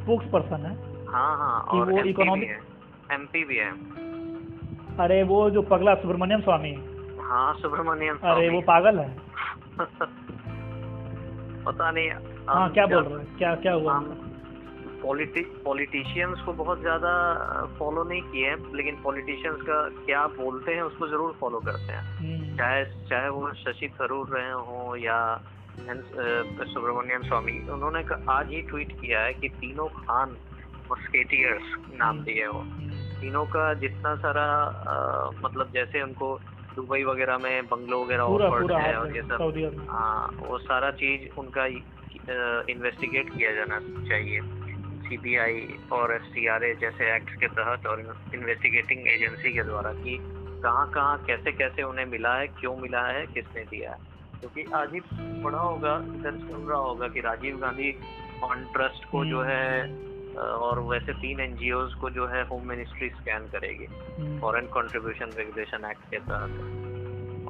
स्पोक्स 0.01 0.25
पर्सन 0.25 0.65
है 0.65 0.75
हाँ 1.07 1.37
हाँ 1.37 1.59
और 1.61 1.91
वो 1.91 1.97
economic- 1.97 2.47
है। 2.47 2.59
एमपी 3.11 3.43
भी 3.43 3.57
है। 3.57 3.71
अरे 4.99 5.23
वो 5.23 5.49
जो 5.49 5.61
पगला 5.61 5.95
सुब्रमण्यम 5.95 6.41
स्वामी। 6.41 6.73
हाँ 7.19 7.53
सुब्रमण्यन 7.53 8.17
अरे 8.23 8.49
वो 8.49 8.61
पागल 8.61 8.99
है। 8.99 9.17
पता 11.65 11.91
नहीं 11.91 12.09
हाँ 12.47 12.69
क्या 12.69 12.85
बोल 12.85 13.03
रहे 13.03 13.23
हैं? 13.23 13.37
क्या 13.37 13.55
क्या 13.55 13.73
हुआ? 13.73 13.93
हम 15.03 15.63
पॉलिटिशियंस 15.63 16.39
को 16.39 16.53
बहुत 16.53 16.81
ज़्यादा 16.81 17.11
फॉलो 17.79 18.03
नहीं 18.03 18.21
किए 18.21 18.49
हैं 18.49 18.75
लेकिन 18.75 18.95
पॉलिटिशियंस 19.03 19.61
का 19.61 19.89
क्या 20.05 20.27
बोलते 20.27 20.73
हैं 20.73 20.81
उसको 20.81 21.07
ज़रूर 21.07 21.37
फॉलो 21.39 21.59
करते 21.59 21.93
हैं। 21.93 22.01
हम्म, 22.01 22.57
चाहे 22.57 22.85
चाहे 22.85 23.29
वो 23.29 23.51
शशि 23.53 23.87
थरूर 24.01 24.29
रहे 24.29 24.51
हों 24.51 24.97
या 24.97 25.41
सुब्रमण्यम 25.79 27.21
स्वामी 27.21 27.67
उन्होंने 27.69 28.03
आज 28.29 28.49
ही 28.49 28.61
ट्वीट 28.61 28.91
किया 29.01 29.21
है 29.21 29.33
कि 29.33 29.49
तीनों 29.49 29.87
खान 29.87 30.35
मस्केटियर्स 30.91 31.63
नाम 31.99 32.09
हम्म। 32.09 32.23
दिए 32.23 32.47
वो 32.47 32.59
हम्म, 32.59 32.89
तीनों 33.21 33.45
का 33.45 33.73
जितना 33.73 34.15
सारा 34.15 34.45
अ, 34.63 35.31
मतलब 35.43 35.71
जैसे 35.73 36.01
उनको 36.01 36.39
दुबई 36.75 37.03
वगैरह 37.03 37.37
में 37.37 37.65
बंगलो 37.65 38.03
वगैरह 38.05 38.23
ऑफर्ड 38.23 38.71
है 38.71 38.95
और 38.97 39.15
ये 39.15 39.21
सब 39.21 39.37
हाँ 39.89 40.29
वो 40.39 40.57
सारा 40.57 40.91
चीज़ 40.91 41.39
उनका 41.39 41.65
इन्वेस्टिगेट 41.65 43.29
किया 43.29 43.51
जाना 43.53 43.79
चाहिए। 44.09 44.39
सीबीआई 45.07 45.67
और 45.91 46.13
एफसीआरए 46.15 46.73
जैसे 46.75 47.15
एक्ट 47.15 47.29
के 47.39 47.47
तहत 47.47 47.85
और 47.87 47.99
इन्वेस्टिगेटिंग 48.33 49.07
एजेंसी 49.07 49.53
के 49.53 49.63
द्वारा 49.63 49.93
कि 49.93 50.17
कहाँ 50.63 50.89
कहाँ 50.91 51.23
कैसे 51.25 51.51
कैसे 51.51 51.83
उन्हें 51.83 52.05
मिला 52.05 52.35
है 52.35 52.47
क्यों 52.47 52.75
मिला 52.77 53.05
है 53.07 53.25
किसने 53.25 53.63
दिया 53.63 53.91
है। 53.91 53.97
क्योंकि 54.39 54.71
आज 54.73 54.93
ही 54.93 54.99
पढ़ा 55.43 55.59
होगा 55.59 55.95
इधर 56.15 56.31
सुन 56.31 56.67
रहा 56.69 56.79
होगा 56.79 57.07
कि 57.07 57.19
राजीव 57.19 57.57
गांधी 57.57 57.91
फंड 58.41 58.73
ट्रस्ट 58.73 59.05
को 59.11 59.25
जो 59.25 59.39
हम्म। 59.39 59.49
है 59.49 59.97
और 60.37 60.79
वैसे 60.79 61.13
तीन 61.13 61.39
एनजीओज 61.39 61.93
को 61.93 62.09
जो 62.09 62.27
है 62.27 62.47
होम 62.47 62.67
मिनिस्ट्री 62.67 63.09
स्कैन 63.09 63.39
करेगी 63.39 63.85
hmm, 63.85 64.39
foreign 64.39 64.65
contribution 64.65 65.29
regulation 65.37 65.89
act 65.91 66.09
के 66.11 66.17
तहत। 66.17 66.79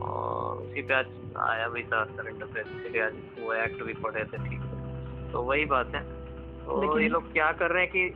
और 0.01 0.57
उसी 0.57 0.81
पे 0.81 0.93
आज 0.93 1.05
आया 1.49 1.67
भी 1.67 1.83
था 1.83 2.05
करंट 2.05 2.43
अफेयर 2.43 2.65
इसलिए 2.67 3.01
आज 3.05 3.13
वो 3.39 3.53
एक्ट 3.53 3.83
भी 3.83 3.93
पढ़े 3.93 4.23
थे 4.23 4.37
ठीक 4.37 4.59
है। 4.59 5.31
तो 5.31 5.41
वही 5.41 5.65
बात 5.65 5.95
है। 5.95 6.22
तो 6.65 6.99
ये 6.99 7.07
लोग 7.07 7.31
क्या 7.33 7.51
कर 7.51 7.71
रहे 7.71 7.83
हैं 7.83 7.91
कि 7.91 8.09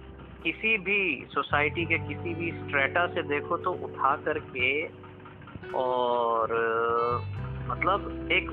किसी 0.43 0.77
भी 0.77 1.25
सोसाइटी 1.31 1.85
के 1.85 1.97
किसी 1.97 2.33
भी 2.33 2.51
स्ट्रेटा 2.51 3.05
से 3.07 3.23
देखो 3.23 3.57
तो 3.57 3.71
उठा 3.85 4.15
करके 4.25 4.69
और 5.77 6.53
मतलब 7.69 8.29
एक 8.31 8.49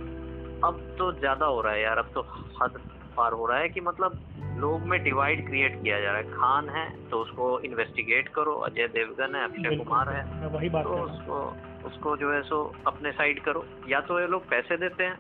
अब 0.65 0.81
तो 0.99 1.13
ज़्यादा 1.13 1.47
हो 1.47 1.61
रहा 1.61 1.73
है 1.73 1.83
यार 1.83 1.99
अब 1.99 2.11
तो 2.15 2.21
हद 2.63 2.79
पार 3.17 3.33
हो 3.33 3.47
रहा 3.47 3.59
है 3.59 3.69
कि 3.69 3.81
मतलब 3.81 4.19
लोग 4.59 4.83
में 4.83 5.03
डिवाइड 5.05 5.47
क्रिएट 5.49 5.83
किया 5.83 6.01
जा 6.01 6.11
रहा 6.11 6.21
है। 6.21 6.25
खान 6.31 6.69
है 6.69 6.87
तो 7.11 7.19
उसको 7.19 7.59
इन्वेस्टिगेट 7.61 8.29
करो। 8.29 8.55
अजय 8.61 8.87
देवगन 8.89 9.35
है 9.35 9.45
अक्षय 9.45 9.77
कुमार 9.77 10.09
है 10.09 10.49
वही 10.49 10.69
बात 10.69 10.85
तो 10.85 10.97
उसको 11.03 11.39
उसको 11.87 12.17
जो 12.17 12.33
है 12.33 12.43
सो 12.43 12.63
अपने 12.87 13.13
साइड 13.13 13.41
करो। 13.41 13.65
या 13.89 14.01
तो 14.01 14.21
ये 14.21 14.27
लोग 14.27 14.49
पैसे 14.49 14.77
देते 14.77 15.05
हैं 15.05 15.19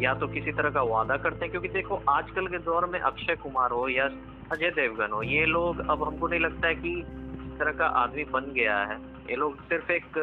या 0.00 0.14
तो 0.14 0.26
किसी 0.26 0.52
तरह 0.52 0.70
का 0.70 0.82
वादा 0.82 1.16
करते 1.16 1.44
हैं? 1.44 1.50
क्योंकि 1.50 1.68
देखो 1.68 2.02
आजकल 2.08 2.46
के 2.46 2.58
दौर 2.58 2.86
में 2.86 2.98
अक्षय 3.00 3.36
कुमार 3.36 3.70
हो 3.70 3.88
या 3.88 4.04
अजय 4.52 4.70
देवगन 4.70 5.10
हो 5.12 5.22
ये 5.22 5.44
लोग 5.46 5.78
अब 5.90 6.02
हमको 6.02 6.28
नहीं 6.28 6.40
लगता 6.40 6.68
है 6.68 6.74
कि 6.74 6.92
इस 6.98 7.58
तरह 7.58 7.72
का 7.72 7.86
आदमी 8.02 8.24
बन 8.24 8.52
गया 8.54 8.78
है। 8.82 8.96
ये 9.30 9.36
लोग 9.36 9.60
सिर्फ़ 9.62 9.92
एक 9.92 10.18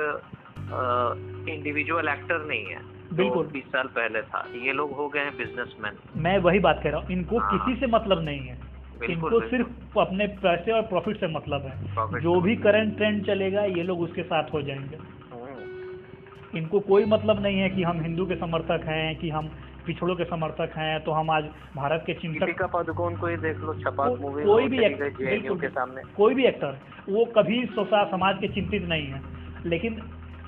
इंडिविजुअल 1.50 2.08
एक्टर 2.10 2.46
नहीं 2.46 2.66
है 2.66 2.80
बिल्कुल। 3.13 3.46
बीस 3.48 3.66
साल 3.66 3.88
पहले 3.88 4.22
था। 4.22 4.40
ये 4.56 4.72
लोग 4.74 4.92
हो 4.92 5.08
गए 5.10 5.20
हैं 5.20 5.38
बिजनेसमैन 5.38 5.94
मैं 6.16 6.38
वही 6.38 6.60
बात 6.60 6.80
कह 6.84 6.90
रहा 6.90 7.00
हूँ 7.00 7.08
इनको 7.10 7.38
हाँ। 7.40 7.52
किसी 7.52 7.80
से 7.80 7.88
मतलब 7.88 8.24
नहीं 8.24 8.40
है। 8.40 8.58
इनको। 9.10 9.40
सिर्फ़ 9.40 10.00
अपने 10.00 10.28
पैसे 10.44 10.72
और 10.72 10.82
प्रॉफिट 10.82 11.20
से 11.20 11.28
मतलब 11.28 11.62
है। 11.62 12.20
जो 12.22 12.40
भी 12.42 12.56
करंट 12.56 12.96
ट्रेंड 12.98 13.26
चलेगा 13.26 13.63
ये 13.63 13.84
लोग 13.84 14.02
उसके 14.02 14.24
साथ 14.24 14.54
हो 14.54 14.62
जाएँगे। 14.62 14.96
हम्म, 14.96 16.58
इनको 16.58 16.80
कोई 16.80 17.06
मतलब 17.06 17.42
नहीं 17.44 17.60
है 17.60 17.70
कि 17.70 17.84
हम 17.84 18.02
हिंदू 18.02 18.26
के 18.26 18.36
समर्थक 18.36 18.82
हैं 18.86 19.16
कि 19.16 19.30
हम 19.30 19.50
पिछड़ों 19.88 20.15
के 20.15 20.23
समर्थक 20.23 20.71
हैं 20.78 21.04
तो 21.04 21.12
हम 21.12 21.30
आज 21.30 21.43
भारत 21.76 22.04
के 22.06 22.13
चिंतक 22.13 22.39
दीपिका 22.39 22.67
पादुकोण 22.67 23.15
को 23.15 23.28
ही 23.28 23.38
देख 23.38 23.58
लो 23.58 23.73
छपाक 23.73 24.10
को- 24.10 24.19
मूवी 24.19 24.43
कोई 24.43 24.67
भी 24.67 24.80
एक्टर 24.86 25.10
के 25.10 25.69
सामने। 25.69 26.02
कोई 26.02 26.34
भी 26.34 26.45
एक्टर 26.45 26.80
वो 27.10 27.26
कभी 27.26 27.65
सोचा 27.65 28.04
समाज 28.04 28.38
के 28.38 28.47
चिंतित 28.47 28.84
नहीं 28.84 29.08
है। 29.08 29.21
लेकिन 29.65 30.02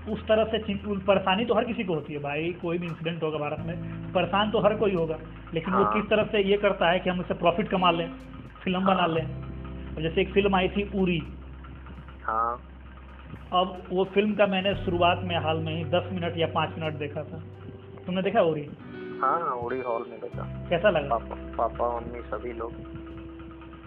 उस 0.10 0.28
तरह 0.28 0.44
से 0.44 0.58
परेशानी 0.86 1.46
तो 1.46 1.54
हर 1.54 1.66
किसी 1.66 1.84
को 1.84 1.94
होती 1.94 2.14
है 2.14 2.20
भाई 2.20 2.54
कोई 2.62 2.78
भी 2.78 2.88
इंसिडेंट 2.88 3.24
होगा 3.24 3.38
भारत 3.38 3.58
में 3.60 3.78
परेशान 4.14 4.52
तो 4.52 4.60
हर 4.60 4.76
कोई 4.76 4.94
होगा। 4.94 5.20
लेकिन 5.54 5.74
वो 5.74 5.84
हाँ। 5.84 5.94
किस 5.94 6.10
तरह 6.10 6.24
से 6.24 6.44
ये 6.44 6.58
करता 6.58 6.90
है 6.90 7.00
कि 7.00 7.10
हम 7.10 7.20
उससे 7.20 7.34
प्रॉफिट 7.34 7.68
कमा 7.68 7.92
लें 7.92 8.12
फ़िल्म 8.64 8.86
बना 8.86 9.00
हाँ। 9.00 9.08
लें। 9.08 9.26
और 9.96 10.02
जैसे 10.02 10.22
एक 10.22 10.34
फ़िल्म 10.34 10.56
आई 10.56 10.70
थी 10.70 10.92
उरी। 10.96 11.22
हाँ। 12.24 12.62
अब 13.54 13.84
वो 13.90 14.04
फ़िल्म 14.04 14.34
का 14.34 14.48
मैंने 14.48 14.76
शुरुआत 14.76 15.22
में 15.24 15.38
हाल 15.38 15.58
में 15.58 15.76
ही 15.76 15.84
दस 15.84 16.10
मिनट 16.14 16.38
या 16.38 16.48
पाँच 16.48 16.70
मिनट 16.80 16.94
देखा 16.94 17.24
था। 17.24 17.44
तुमने 18.06 18.22
देखा 18.22 18.42
उरी? 18.42 18.70
हाँ 19.22 19.40
हाँ 19.42 19.56
उड़ी 19.56 19.82
हॉल 19.82 20.06
में 20.10 20.20
देखा 20.20 20.44
कैसा 20.70 20.90
लगा? 20.90 21.18
पापा 21.18 21.68
पापा 21.68 22.00
मम्मी 22.00 22.22
सभी 22.22 22.54
लोग। 22.54 22.72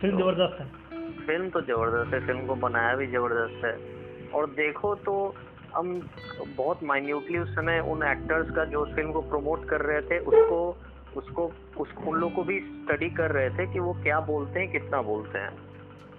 फ़िल्म 0.01 0.19
तो- 0.19 0.23
ज़बरदस्त 0.23 0.61
है। 0.61 0.67
फ़िल्म 1.13 1.51
तो 1.51 1.61
ज़बरदस्त 1.61 2.15
है 2.15 2.27
फ़िल्म 2.27 2.47
को 2.47 2.55
बनाया 2.55 2.97
भी 2.97 3.07
ज़बरदस्त 3.07 3.65
है। 3.65 4.03
और 4.31 4.47
देखो 4.47 4.95
तो 4.95 5.35
हम 5.77 6.09
बहुत 6.57 6.83
माइन्यूटली 6.83 7.39
उस 7.39 7.55
समय 7.55 7.81
उन 7.81 8.03
एक्टर्स 8.03 8.51
का 8.51 8.65
जो 8.65 8.81
उस 8.81 8.95
फ़िल्म 8.95 9.13
को 9.13 9.21
प्रमोट 9.21 9.65
कर 9.65 9.81
रहे 9.81 10.01
थे 10.01 10.19
उसको 10.19 10.77
उसको 11.17 11.53
उस 11.77 11.95
उन 12.07 12.19
लोग 12.19 12.35
को 12.35 12.43
भी 12.43 12.61
स्टडी 12.61 13.11
कर 13.11 13.31
रहे 13.31 13.51
थे 13.51 13.67
कि 13.67 13.81
वो 13.81 13.93
क्या 13.93 14.21
बोलते 14.21 14.61
हैं 14.61 14.73
कितना 14.73 15.03
बोलते 15.03 15.39
हैं। 15.39 15.51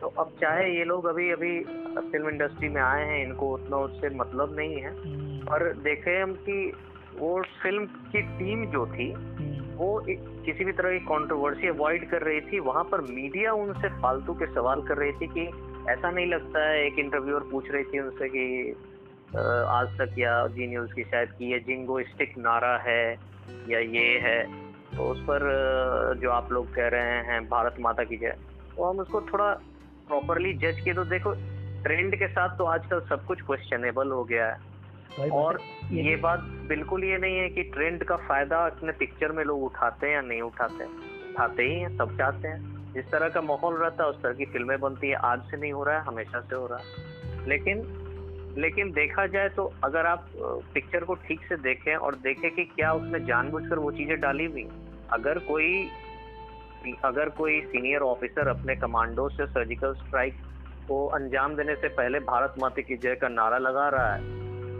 तो 0.01 0.07
अब 0.07 0.31
चाहे 0.41 0.77
ये 0.77 0.83
लोग 0.85 1.05
अभी 1.05 1.31
अभी 1.31 1.63
फ़िल्म 2.11 2.29
इंडस्ट्री 2.29 2.69
में 2.69 2.81
आए 2.81 3.05
हैं 3.05 3.25
इनको 3.25 3.53
उतना 3.53 3.77
उससे 3.77 4.09
मतलब 4.09 4.55
नहीं 4.55 4.75
है। 4.75 4.89
हम्म, 4.89 5.47
और 5.47 5.73
देखे 5.73 6.21
हम 6.21 6.33
कि 6.33 6.73
वो 7.17 7.41
फ़िल्म 7.63 7.85
की 7.85 8.21
टीम 8.37 8.65
जो 8.65 8.85
थी 8.87 9.11
हम्म, 9.11 9.75
वो 9.75 9.89
एक, 10.09 10.19
किसी 10.45 10.65
भी 10.65 10.71
तरह 10.71 10.91
की 10.91 10.99
कंट्रोवर्सी 11.05 11.67
अवॉइड 11.67 12.09
कर 12.09 12.21
रही 12.21 12.41
थी। 12.41 12.59
वहाँ 12.59 12.83
पर 12.83 13.01
मीडिया 13.01 13.53
उनसे 13.53 13.89
फालतू 14.01 14.33
के 14.33 14.45
सवाल 14.53 14.81
कर 14.81 14.97
रही 14.97 15.11
थी 15.11 15.27
कि 15.27 15.45
ऐसा 15.91 16.11
नहीं 16.11 16.25
लगता 16.27 16.67
है 16.69 16.85
एक 16.85 16.99
इंटरव्यूअर 16.99 17.43
पूछ 17.51 17.71
रही 17.71 17.83
थी 17.83 17.99
उनसे 17.99 18.29
कि 18.29 18.45
आज 19.69 19.97
तक 19.99 20.19
या 20.19 20.47
जी 20.47 20.67
न्यूज़ 20.67 20.93
की 20.93 21.03
शायद 21.03 21.29
की 21.29 21.51
ये 21.51 21.59
जिंगो 21.59 22.01
स्टिक 22.01 22.37
नारा 22.37 22.77
है 22.77 23.03
या 23.69 23.79
ये 23.79 24.19
है। 24.19 24.43
तो 24.95 25.03
उस 25.03 25.21
पर 25.21 25.39
जो 26.21 26.29
आप 26.29 26.51
लोग 26.51 26.73
कह 26.75 26.87
रहे 26.87 27.17
हैं 27.23 27.41
भारत 27.49 27.75
माता 27.79 28.03
की 28.03 28.17
जय 28.17 28.35
तो 28.75 28.83
हम 28.83 28.99
उसको 28.99 29.21
थोड़ा 29.21 29.51
प्रॉपरली 30.07 30.53
जज 30.53 30.79
किए। 30.79 30.93
तो 30.93 31.03
देखो 31.05 31.33
ट्रेंड 31.83 32.15
के 32.15 32.27
साथ 32.27 32.57
तो 32.57 32.63
आजकल 32.65 32.99
सब 32.99 33.25
कुछ 33.25 33.41
क्वेश्चनेबल 33.41 34.11
हो 34.11 34.23
गया 34.23 34.45
है। 34.47 35.29
और। 35.29 35.59
ये- 35.91 36.21
बात 36.21 36.39
बिल्कुल 36.39 37.03
ये 37.03 37.17
नहीं 37.17 37.37
है 37.37 37.49
कि 37.49 37.63
ट्रेंड 37.63 38.03
का 38.03 38.15
फ़ायदा 38.15 38.57
अपने 38.57 38.91
पिक्चर 38.91 39.31
में 39.31 39.43
लोग 39.43 39.63
उठाते 39.63 40.07
हैं 40.07 40.13
या 40.13 40.21
नहीं 40.21 40.41
उठाते 40.41 40.85
उठाते 40.85 41.63
ही 41.63 41.79
हैं 41.79 41.97
सब 41.97 42.17
चाहते 42.17 42.47
हैं। 42.47 42.93
जिस 42.93 43.11
तरह 43.11 43.29
का 43.29 43.41
माहौल 43.41 43.75
रहता 43.75 44.03
है 44.03 44.09
उस 44.09 44.23
तरह 44.23 44.33
की 44.33 44.45
फ़िल्में 44.45 44.79
बनती 44.79 45.07
है। 45.07 45.13
आज 45.13 45.41
से 45.41 45.57
नहीं 45.57 45.71
हो 45.71 45.83
रहा 45.83 45.95
है 45.95 46.01
हमेशा 46.01 46.39
से 46.39 46.55
हो 46.55 46.67
रहा 46.67 46.79
है। 46.79 47.13
लेकिन 47.47 47.99
लेकिन 48.57 48.91
देखा 48.91 49.27
जाए 49.27 49.49
तो 49.49 49.73
अगर 49.83 50.05
आप 50.05 50.27
पिक्चर 50.73 51.03
को 51.03 51.13
ठीक 51.13 51.39
से 51.49 51.55
देखें 51.55 51.95
और 51.95 52.15
देखें 52.15 52.51
कि 52.51 52.63
क्या 52.63 52.93
उसने 52.93 53.19
जानबूझकर 53.19 53.79
वो 53.79 53.91
चीज़ें 53.91 54.19
डाली 54.19 54.45
हुई 54.45 54.69
अगर 55.11 55.39
कोई 55.39 55.87
अगर 57.03 57.29
कोई 57.29 57.61
सीनियर 57.61 58.01
ऑफिसर 58.01 58.47
अपने 58.47 58.75
कमांडो 58.75 59.29
से 59.29 59.45
सर्जिकल 59.45 59.93
स्ट्राइक 59.93 60.33
को 60.87 61.07
अंजाम 61.07 61.55
देने 61.55 61.75
से 61.75 61.87
पहले 61.87 62.19
भारत 62.19 62.55
माता 62.59 62.81
की 62.81 62.97
जय 62.97 63.15
का 63.15 63.27
नारा 63.27 63.57
लगा 63.57 63.89
रहा 63.89 64.13
है 64.13 64.21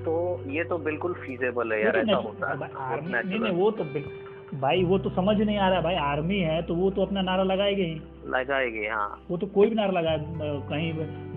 तो 0.06 0.14
ये 0.50 0.64
तो 0.64 0.78
बिल्कुल 0.86 1.14
फीजेबल 1.14 1.72
है 1.74 1.82
यार 1.84 1.98
ऐसा 1.98 2.16
होता 2.18 2.52
है। 2.52 2.70
आर्मी 2.86 3.12
नहीं 3.14 3.40
नहीं 3.40 3.52
वो 3.54 3.70
तो 3.72 3.84
भाई 4.60 4.84
वो 4.84 4.98
तो 5.00 5.10
समझ 5.10 5.36
नहीं 5.42 5.58
आ 5.58 5.68
रहा 5.70 5.82
भाई 5.82 5.96
आर्मी 6.04 6.40
है 6.40 6.62
तो 6.62 6.76
वो 6.76 6.90
तो 6.92 7.02
अपना 7.02 7.22
नारा 7.22 7.44
लगाएगी 7.44 7.84
ही। 7.84 8.02
लगाएगी 8.30 8.86
हाँ। 8.88 9.08
वो 9.30 9.38
तो 9.38 9.48
कोई 9.48 9.68
भी 9.70 9.76
नारा 9.76 9.92
लगाए 9.92 10.18
कहीं 10.70 10.92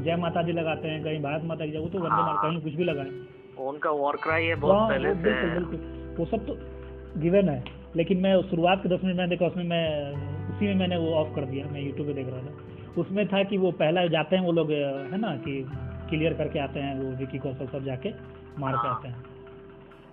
जय 0.05 0.16
माता 0.16 0.42
दी 0.42 0.52
लगाते 0.52 0.88
हैं 0.88 1.02
कहीं 1.05 1.22
भारत 1.22 1.44
माता 1.44 1.66
जय 1.66 1.79
वो 1.79 1.88
तो 1.88 1.98
वंदे 1.98 2.14
हाँ। 2.14 2.26
मातरम 2.26 2.52
कहीं 2.52 2.62
कुछ 2.62 2.74
भी 2.74 2.85
लगाए। 2.85 3.11
उनका 3.66 3.90
वॉर 3.90 4.16
क्राई 4.16 4.44
है 4.44 4.55
बहुत 4.57 4.79
हाँ, 4.79 4.88
पहले 4.88 5.14
से। 5.14 5.31
है 5.31 6.14
वो 6.18 6.24
सब 6.24 6.46
तो 6.46 6.57
गिवन 7.20 7.48
है 7.48 7.62
लेकिन 7.96 8.18
मैं 8.20 8.40
शुरुआत 8.50 8.83
के 8.83 8.88
दस 8.88 9.05
मिनट 9.05 9.16
में 9.16 9.29
देखा 9.29 9.46
उसमें 9.46 9.64
मैं 9.64 9.85
उसी 10.55 10.66
में 10.66 10.74
मैंने 10.74 10.96
वो 10.96 11.14
ऑफ़ 11.14 11.35
कर 11.35 11.44
दिया 11.44 11.66
मैं 11.66 11.81
यूट्यूब 11.81 12.07
पे 12.09 12.14
देख 12.14 12.26
रहा 12.29 12.40
था। 12.42 13.00
उसमें 13.00 13.26
था 13.29 13.42
कि 13.42 13.57
वो 13.59 13.70
पहला 13.81 14.07
जाते 14.07 14.37
हैं 14.37 14.42
वो 14.44 14.52
लोग 14.52 14.70
है 14.70 15.18
ना 15.18 15.35
कि 15.37 15.55
क्लियर 16.11 16.35
करके 16.35 16.59
आते 16.59 16.81
हैं 16.81 16.98
वो 17.00 17.11
विकी 17.16 17.38
कौशल 17.38 17.66
सब 17.66 17.85
जाके। 17.85 18.11
मार 18.59 18.73
के 18.73 18.87
हाँ। 18.88 18.95
आते 18.97 19.09
हैं। 19.09 19.25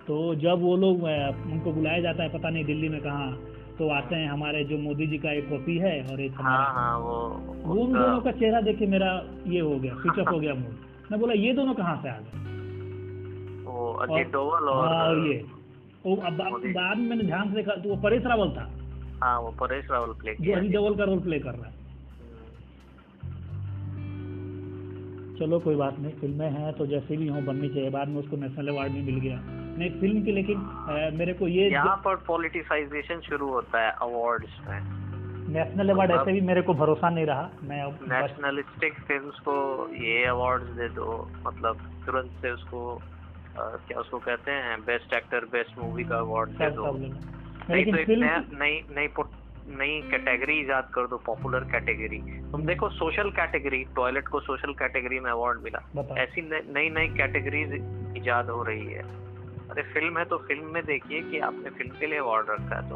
तो 0.08 0.36
जब 0.36 0.62
वो 0.62 0.76
लोग 0.78 1.04
उनको 1.04 1.72
बुलाया 1.72 2.00
जाता 2.02 2.24
है 2.24 2.30
पता 2.30 2.50
नहीं 2.50 2.66
दिल्ली 2.66 2.90
में 2.90 3.02
कहाँ 3.02 3.32
तो 3.80 3.90
आते 3.90 4.16
हैं 4.16 4.30
हमारे 4.30 4.64
जो 4.64 4.78
मोदी 4.78 5.08
जी 5.08 5.18
का 5.18 5.32
एक 5.32 5.50
कॉपी 5.50 5.78
है 5.78 5.94
और 6.12 6.22
एक 6.22 6.32
हाँ 6.32 6.42
हमारा 6.44 6.66
हाँ 6.72 6.98
वो 7.00 7.14
वो 7.66 7.82
उन 7.84 7.94
दोनों 7.94 8.20
का 8.22 8.32
चेहरा 8.32 8.62
देख 8.62 8.80
के 8.80 8.86
मेरा 8.86 9.12
ये 9.48 9.60
हो 9.60 9.80
गया 9.80 9.94
स्विच 9.94 10.20
ऑफ़ 10.20 10.30
हो 10.30 10.40
गया 10.40 10.54
मूड। 10.54 10.76
मैं 11.12 11.20
बोला 11.20 11.34
ये 11.34 11.54
दोनों 11.54 11.74
कहाँ 11.74 11.96
से 12.04 12.10
आ 12.10 12.18
गए? 12.18 12.42
और 13.68 14.12
हाँ, 14.12 15.08
और 15.08 15.28
ये। 15.28 15.46
वो 16.06 16.16
अब 16.16 16.34
बाद 16.34 16.98
में 16.98 17.08
मैंने 17.08 17.24
ध्यान 17.24 17.50
से 17.50 17.56
देखा 17.56 17.76
तो 17.76 17.90
वो 17.90 17.96
परेश 17.96 18.24
रावल 18.26 18.50
था। 18.50 18.70
हाँ 19.24 19.40
वो 19.42 19.52
परेश 19.52 19.92
रावल 19.92 20.14
प्ले 20.14 20.36
जो 20.42 20.56
अजीत 20.56 20.72
डोवल 20.72 20.96
का 20.96 21.04
रोल 21.04 21.20
प्ले 21.20 21.40
कर 21.40 21.52
रहा 21.52 21.70
है। 21.70 21.83
चलो 25.40 25.60
कोई 25.60 25.76
बात 25.76 26.00
नहीं 26.00 26.14
फ़िल्में 26.14 26.50
हैं 26.50 26.74
तो 26.74 26.86
जैसे 26.86 27.18
भी 27.18 27.28
हों 27.28 27.46
बननी 27.46 27.70
चाहिए। 27.70 27.90
बाद 27.90 28.08
में 28.08 28.18
उसको 28.18 28.38
नेशनल 28.38 28.68
अवार्ड 28.68 28.92
भी 28.94 29.02
मिल 29.02 29.20
गया। 29.20 29.40
नहीं 29.78 29.90
फ़िल्म 29.90 30.24
की 30.24 30.32
लेकिन 30.32 30.58
अ, 30.58 31.10
मेरे 31.14 31.34
को 31.34 31.48
ये 31.48 31.70
यहाँ 31.70 31.96
पर 32.06 32.16
पॉलिटिसाइजेशन 32.16 33.20
शुरू 33.20 33.50
होता 33.50 33.86
है 33.86 33.92
अवार्ड्स 33.92 34.60
में 34.68 34.80
नेशनल 35.54 35.90
अवार्ड 35.90 36.12
ऐसे 36.12 36.34
भी 36.34 36.42
मेरे 36.42 36.62
को 36.62 36.74
भरोसा 36.74 37.10
नहीं 37.10 37.26
रहा। 37.26 37.50
मैं 37.64 37.82
अब 37.82 38.00
नेशनलिस्टिक 38.04 38.94
फिल्म्स 38.94 39.40
को 39.40 39.56
ये 39.94 40.26
अवार्ड्स 40.26 40.68
दे 40.68 40.88
दो 40.88 41.32
मतलब 41.48 41.78
तुरंत 42.06 42.32
से 42.42 42.52
उसको 42.52 43.02
अ, 43.58 43.62
क्या 43.62 44.00
उसको 44.00 44.18
कहते 44.20 44.52
हैं 44.52 44.82
बेस्ट 44.82 45.14
एक्टर 45.14 45.46
बेस्ट 45.46 45.80
मूवी 45.80 46.04
का 46.04 46.18
अवार्ड 46.18 46.50
दे 46.50 46.70
दो। 46.70 46.86
नहीं 47.70 47.86
तो 47.86 47.98
एक 47.98 48.10
नया 48.10 48.38
नई 48.54 48.82
नई 48.96 49.08
नई 49.70 50.02
कैटेगरी 50.12 50.60
इजाद 50.60 50.88
कर 50.94 51.08
दो 51.08 51.18
पॉपुलर 51.26 51.64
कैटेगरी 51.72 52.18
तुम 52.52 52.66
देखो 52.66 52.90
सोशल 52.92 53.30
कैटेगरी 53.32 53.84
टॉयलेट 53.96 54.28
को 54.28 54.40
सोशल 54.40 54.74
कैटेगरी 54.74 55.20
में 55.20 55.30
अवार्ड 55.32 55.62
मिला। 55.64 55.80
ऐसी 56.24 56.42
नई 56.42 56.90
नई 56.90 57.08
कैटेगरीज 57.18 57.74
इजाद 58.18 58.50
हो 58.50 58.64
रही 58.64 58.86
है। 58.88 59.04
अरे 59.72 59.84
फ़िल्म 59.94 60.18
है 60.18 60.26
तो 60.26 60.38
फ़िल्म 60.38 60.74
में 60.74 60.84
देखिए 60.86 61.22
कि 61.22 61.40
आपने 61.40 61.70
फ़िल्म 61.70 62.00
के 62.00 62.08
लिए 62.08 62.20
अवार्ड 62.20 62.50
रखा 62.50 62.76
है 62.76 62.90
तो। 62.90 62.96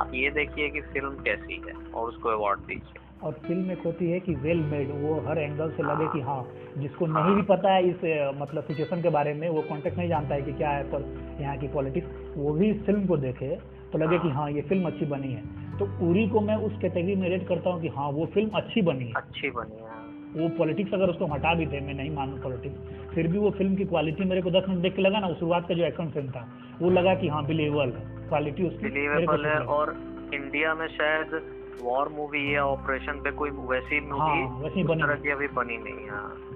आप 0.00 0.10
ये 0.14 0.30
देखिए 0.30 0.68
कि 0.70 0.80
फ़िल्म 0.82 1.22
कैसी 1.24 1.62
है 1.66 1.74
और 1.74 2.08
उसको 2.08 2.28
अवार्ड 2.28 2.60
दीजिए। 2.60 3.02
और 3.22 3.32
फ़िल्म 3.46 3.70
एक 3.70 3.82
होती 3.84 4.10
है 4.10 4.18
कि 4.20 4.34
वेल 4.34 4.60
मेड 4.62 4.90
वो 5.02 5.14
हर 5.28 5.38
एंगल 5.38 5.70
से 5.70 5.82
लगे 5.82 6.06
कि 6.12 6.20
हाँ 6.20 6.42
जिसको 6.78 7.06
नहीं 7.06 7.34
भी 7.34 7.42
पता 7.42 7.72
है 7.72 7.88
इस 7.88 8.02
मतलब 8.40 8.64
सिचुएशन 8.64 9.02
के 9.02 9.10
बारे 9.10 9.34
में 9.34 9.48
वो 9.48 9.62
कॉन्टेक्ट 9.62 9.98
नहीं 9.98 10.08
जानता 10.08 10.34
है 10.34 10.42
कि 10.42 10.52
क्या 10.52 10.70
है 10.70 10.82
पर 10.90 11.38
यहाँ 11.40 11.56
की 11.58 11.68
पॉलिटिक्स 11.68 12.34
वो 12.36 12.52
भी 12.52 12.70
इस 12.70 12.84
फ़िल्म 12.86 13.06
को 13.06 13.16
देखे। 13.16 13.56
तो 13.94 13.98
लगे 13.98 14.18
कि 14.18 14.28
हाँ। 14.28 14.50
ये 14.50 14.62
फ़िल्म 14.62 14.86
अच्छी 14.86 15.06
बनी 15.06 15.32
है। 15.32 15.42
तो 15.78 15.86
उरी 16.10 16.28
को 16.28 16.40
मैं 16.40 16.56
उस 16.56 16.72
कैटेगरी 16.82 17.14
में 17.16 17.28
रेट 17.28 17.46
करता 17.48 17.70
हूँ 17.70 17.80
कि 17.82 17.88
हाँ 17.88 18.08
वो 18.08 18.26
फ़िल्म 18.26 18.50
अच्छी 18.50 18.82
बनी 18.82 19.04
है। 19.04 19.12
अच्छी 19.16 19.50
बनी 19.50 19.78
है 19.78 20.02
वो 20.36 20.48
पॉलिटिक्स 20.48 20.94
अगर 20.94 21.10
उसको 21.10 21.26
हटा 21.26 21.54
भी 21.54 21.66
थे 21.66 21.80
मैं 21.80 21.94
नहीं 21.94 22.10
मानूँ 22.10 22.38
पॉलिटिक्स 22.38 23.10
फिर 23.14 23.26
भी 23.28 23.38
वो 23.38 23.50
फ़िल्म 23.50 23.76
की 23.76 23.84
क्वालिटी 23.84 24.24
मेरे 24.24 24.42
को 24.42 24.50
दस 24.50 24.64
मिनट 24.68 24.82
देख 24.82 24.96
के 24.96 25.02
लगा 25.02 25.18
ना 25.18 25.26
वो 25.26 25.34
शुरुआत 25.34 25.68
का 25.68 25.74
जो 25.74 25.84
एक्शन 25.84 26.08
फ़िल्म 26.10 26.30
था 26.30 26.42
वो 26.80 26.90
लगा 26.90 27.14
कि 27.14 27.28
हाँ 27.28 27.44
बिलीवेबल 27.46 27.90
क्वालिटी 28.28 28.66
उसकी 28.66 28.84
बिलीवेबल 28.84 29.46
है 29.46 29.58
और 29.76 29.92
इंडिया 30.34 30.74
में 30.74 30.86
शायद 30.88 31.40
वॉर 31.82 32.08
मूवी 32.08 32.54
या 32.54 32.64
ऑपरेशन 32.66 33.20
पे 33.20 33.30
कोई 33.30 33.50
वैसी 33.50 34.00
मूवी 34.00 34.20
हाँ, 34.20 34.58
वैसी 34.60 34.84
बनी 34.84 35.02
तरह 35.02 35.14
नहीं। 35.14 35.22
की 35.22 35.30
अभी 35.30 35.48
बनी 35.48 35.76
नहीं 35.76 36.04
है। 36.06 36.10
वो 36.10 36.53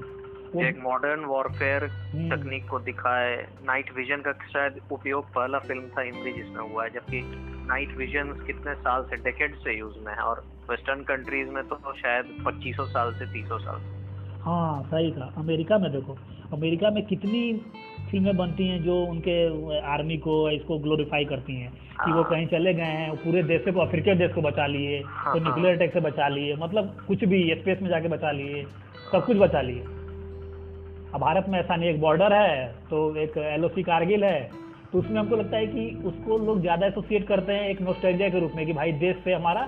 एक 0.56 0.78
मॉडर्न 0.82 1.20
वॉरफेयर 1.20 1.86
तकनीक 2.14 2.68
को 2.68 2.78
दिखाए। 2.78 3.46
नाइट 3.64 3.92
विजन 3.96 4.16
का 4.16 4.32
शायद 4.32 4.80
उपयोग 4.92 5.24
पहला 5.24 5.58
फ़िल्म 5.58 5.82
था 5.82 6.00
हिंदी 6.00 6.32
जिसमें 6.32 6.72
हुआ 6.72 6.84
है 6.84 6.90
जबकि 6.90 7.20
नाइट 7.68 7.96
विजन 7.96 8.24
कितने 8.46 8.74
साल 8.74 9.02
से 9.02 9.16
डेकेड 9.16 9.54
से 9.54 9.78
यूज़ 9.78 9.98
में 10.06 10.12
है 10.12 10.20
और 10.20 10.44
वेस्टर्न 10.70 11.00
कंट्रीज़ 11.00 11.48
में 11.48 11.64
तो 11.64 11.94
शायद 11.96 12.24
2500 12.24 12.86
साल 12.86 13.12
से 13.12 13.26
तीसों 13.26 13.58
साल 13.58 13.78
से। 13.78 13.98
हाँ 14.40 14.82
सही 14.82 15.12
था 15.12 15.34
अमेरिका 15.38 15.78
में 15.78 15.92
देखो 15.92 16.18
अमेरिका 16.52 16.90
में 16.90 17.06
कितनी 17.06 17.60
फ़िल्में 18.10 18.36
बनती 18.36 18.68
हैं 18.68 18.82
जो 18.82 19.04
उनके 19.04 19.80
आर्मी 19.80 20.16
को 20.16 20.50
इसको 20.50 20.78
ग्लोरीफाई 20.78 21.24
करती 21.24 21.60
हैं 21.60 21.72
कि 22.04 22.12
वो 22.12 22.22
हाँ। 22.22 22.30
कहीं 22.30 22.46
चले 22.46 22.74
गए 22.74 22.82
हैं 22.82 23.16
पूरे 23.16 23.42
देश 23.42 23.74
को 23.74 23.80
अफ्रीका 23.80 24.14
देश 24.14 24.32
को 24.32 24.42
बचा 24.42 24.66
लिए 24.66 25.02
हाँ, 25.06 25.34
तो। 25.34 25.40
न्यूक्लियर 25.40 25.76
अटैक 25.76 25.92
से 25.92 26.00
बचा 26.00 26.28
लिए 26.28 26.56
मतलब 26.56 27.04
कुछ 27.08 27.24
भी 27.24 27.54
स्पेस 27.60 27.78
में 27.82 27.88
जाके 27.88 28.08
बचा 28.08 28.30
लिए 28.30 28.64
सब 29.12 29.26
कुछ 29.26 29.36
बचा 29.36 29.60
लिए। 29.60 29.97
भारत 31.16 31.46
में 31.48 31.58
ऐसा 31.58 31.76
नहीं 31.76 31.90
एक 31.90 32.00
बॉर्डर 32.00 32.32
है 32.32 32.66
तो 32.90 33.16
एक 33.16 33.36
एलओसी 33.38 33.82
कारगिल 33.82 34.24
है 34.24 34.40
तो 34.92 34.98
उसमें 34.98 35.18
हमको 35.20 35.36
लगता 35.36 35.56
है 35.56 35.66
कि 35.66 36.02
उसको 36.04 36.38
लोग 36.38 36.60
ज़्यादा 36.60 36.86
एसोसिएट 36.86 37.26
करते 37.28 37.52
हैं 37.52 37.68
एक 37.68 37.80
नोस्टैल्जिया 37.80 38.28
के 38.28 38.40
रूप 38.40 38.52
में 38.56 38.64
कि 38.66 38.72
भाई 38.72 38.92
देश 38.92 39.16
से 39.24 39.32
हमारा 39.32 39.66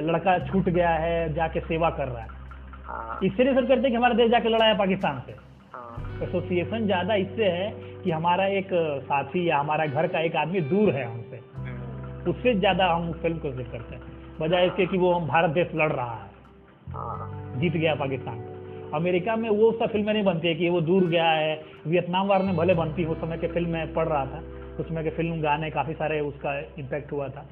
लड़का 0.00 0.38
छूट 0.46 0.68
गया 0.68 0.90
है 0.90 1.32
जाके 1.34 1.60
सेवा 1.60 1.90
कर 1.90 2.08
रहा 2.08 2.22
है। 2.22 2.28
हाँ। 2.84 3.18
इससे 3.24 3.44
नहीं 3.44 3.54
सर 3.54 3.66
करते 3.66 3.90
कि 3.90 3.96
हमारा 3.96 4.14
देश 4.14 4.30
जाके 4.30 4.48
लड़ा 4.48 4.66
है 4.66 4.76
पाकिस्तान 4.78 5.22
से। 5.26 5.32
हाँ। 5.72 6.20
एसोसिएशन 6.22 6.84
ज़्यादा 6.86 7.14
इससे 7.14 7.44
है 7.44 7.70
कि 8.04 8.10
हमारा 8.10 8.46
एक 8.46 8.68
साथी 9.02 9.48
या 9.48 9.58
हमारा 9.58 9.86
घर 9.86 10.06
का 10.06 10.20
एक 10.20 10.36
आदमी 10.36 10.60
दूर 10.60 10.90
है 10.90 11.04
हमसे। 11.04 11.40
हम्म, 11.56 12.30
उससे 12.30 12.54
ज़्यादा 12.54 12.86
हम 12.86 13.12
फ़िल्म 13.12 13.38
को 13.38 13.52
ज़िक्र 13.52 13.72
करते 13.72 13.94
हैं 13.94 14.02
बजाय 14.40 14.66
इसके 14.66 14.86
कि 14.86 14.98
वो 14.98 15.12
हम 15.12 15.26
भारत 15.28 15.50
देश 15.50 15.74
लड़ 15.74 15.92
रहा 15.92 16.14
है। 16.14 16.30
हाँ। 16.94 17.60
जीत 17.60 17.72
गया 17.72 17.94
पाकिस्तान। 17.94 18.38
अमेरिका 18.94 19.36
में 19.36 19.48
वो 19.50 19.72
सब 19.72 19.92
फ़िल्में 19.92 20.12
नहीं 20.12 20.24
बनती 20.24 20.48
है 20.48 20.54
कि 20.54 20.68
वो 20.68 20.80
दूर 20.80 21.06
गया 21.08 21.30
है। 21.30 21.54
वियतनाम 21.86 22.26
वार 22.26 22.42
में 22.42 22.56
भले 22.56 22.74
बनती 22.74 23.04
उस 23.04 23.20
समय 23.20 23.38
के 23.38 23.46
फ़िल्म 23.46 23.70
में 23.70 23.92
पढ़ 23.94 24.08
रहा 24.08 24.24
था। 24.26 24.42
उस 24.80 24.88
समय 24.88 25.02
के 25.02 25.10
फ़िल्म 25.10 25.40
गाने 25.40 25.70
काफ़ी 25.70 25.94
सारे 25.94 26.20
उसका 26.20 26.58
इम्पैक्ट 26.78 27.12
हुआ 27.12 27.28
था। 27.28 27.46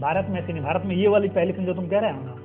भारत 0.00 0.26
में 0.30 0.40
ऐसे 0.40 0.52
नहीं 0.52 0.62
भारत 0.62 0.86
में 0.86 0.94
ये 0.96 1.08
वाली 1.08 1.28
पहली 1.28 1.52
फ़िल्म 1.52 1.66
जो 1.66 1.74
तुम 1.74 1.88
कह 1.88 1.98
रहे 1.98 2.12
हो 2.12 2.24
ना 2.24 2.36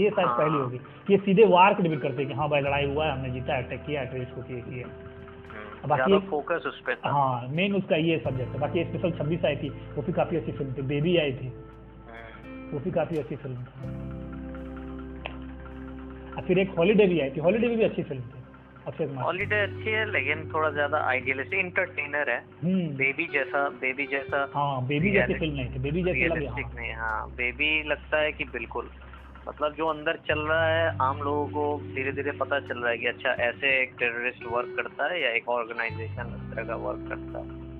ये 0.00 0.10
शायद 0.10 0.28
हाँ। 0.28 0.36
पहली 0.38 0.58
होगी। 0.58 0.80
ये 1.10 1.16
सीधे 1.18 1.44
वार 1.44 1.74
को 1.74 1.82
डिबिट 1.82 2.00
करते 2.00 2.22
हैं 2.22 2.26
कि 2.28 2.34
हाँ 2.34 2.48
भाई 2.48 2.60
लड़ाई 2.60 2.84
हुआ 2.86 3.06
है 3.06 3.12
हमने 3.12 3.30
जीता 3.30 3.56
अटैक 3.58 3.80
किया 3.86 4.04
टेररिस्ट 4.04 4.34
को 4.34 4.42
किया 4.42 4.60
किया। 4.60 4.86
हम्म, 4.86 5.88
बाकी 5.88 6.18
फोकस 6.28 6.66
उस 6.66 6.80
पर 6.80 6.98
हाँ 7.06 7.48
मेन 7.48 7.74
उसका 7.74 7.96
ये 7.96 8.18
सब्जेक्ट 8.18 8.54
है। 8.54 8.60
बाकी 8.60 8.84
स्पेशल 8.84 9.10
छब्बीस 9.18 9.44
आई 9.44 9.56
थी 9.56 9.68
वो 9.68 10.02
भी 10.02 10.12
काफ़ी 10.12 10.36
अच्छी 10.36 10.52
फ़िल्म 10.52 10.72
थी। 10.72 10.82
बेबी 10.82 11.16
आई 11.16 11.32
थी। 11.32 11.46
हम्म, 11.46 12.70
वो 12.72 12.80
भी 12.80 12.90
काफ़ी 12.90 13.18
अच्छी 13.18 13.36
फ़िल्म 13.36 13.56
थी। 13.56 14.09
और 16.36 16.42
फिर 16.42 16.58
एक 16.58 16.70
हॉलीडे 16.70 17.06
भी 17.06 17.20
आई 17.20 17.30
थी। 17.30 17.40
हॉलीडे 17.40 17.68
भी, 17.68 17.76
भी 17.76 17.84
अच्छी 17.84 18.02
फ़िल्म 18.02 18.22
थी 18.22 18.40
हॉलीडे 19.16 19.60
अच्छी 19.60 19.90
है 19.90 20.10
लेकिन 20.12 20.50
थोड़ा 20.54 20.70
ज़्यादा 20.70 20.98
आइडियलिस्टिक 20.98 21.58
इंटरटेनर 21.60 22.30
है। 22.30 22.38
हम्म। 22.62 22.96
बेबी 22.96 23.26
जैसा 23.26 23.68
बेबी 23.68 24.06
जैसा 24.06 24.50
हाँ 24.54 24.86
बेबी 24.86 25.10
जैसी 25.10 25.34
फ़िल्म 25.34 25.54
नहीं 25.54 25.70
थी। 25.70 25.78
बेबी 25.78 26.02
जैसी 26.02 26.28
लगी 26.28 26.34
रियलिस्टिक 26.34 26.66
हाँ। 26.66 26.74
नहीं 26.74 26.92
हाँ। 26.92 27.28
बेबी 27.28 27.88
लगता 27.88 28.20
है 28.20 28.32
कि 28.32 28.44
बिल्कुल। 28.44 28.90
मतलब 29.48 29.74
जो 29.74 29.86
अंदर 29.86 30.16
चल 30.16 30.38
रहा 30.38 30.66
है 30.66 30.96
आम 31.00 31.16
लोगों 31.16 31.46
को 31.46 31.82
धीरे 31.94 32.12
धीरे 32.12 32.30
पता 32.30 32.60
चल 32.60 32.78
रहा 32.78 32.90
है 32.90 32.98
कि 32.98 33.06
अच्छा 33.06 33.30
ऐसे 33.30 33.82
एक 33.82 33.96
टेररिस्ट 33.98 34.46
वर्क 34.46 34.74
करता 34.76 35.12
है 35.12 35.22
या 35.22 35.30
एक 35.30 35.48
ऑर्गेनाइजेशन 35.48 36.34
इस 36.36 36.54
तरह 36.54 36.64
का 36.64 36.74
वर्क 36.74 37.08
करता 37.08 37.38
है। 37.38 37.70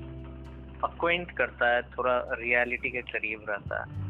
अक्वेंट 0.84 1.30
करता 1.30 1.74
है 1.74 1.82
थोड़ा 1.82 2.18
रियलिटी 2.18 2.90
के 2.90 3.00
करीब 3.00 3.40
रहता 3.48 3.80
है। 3.80 4.09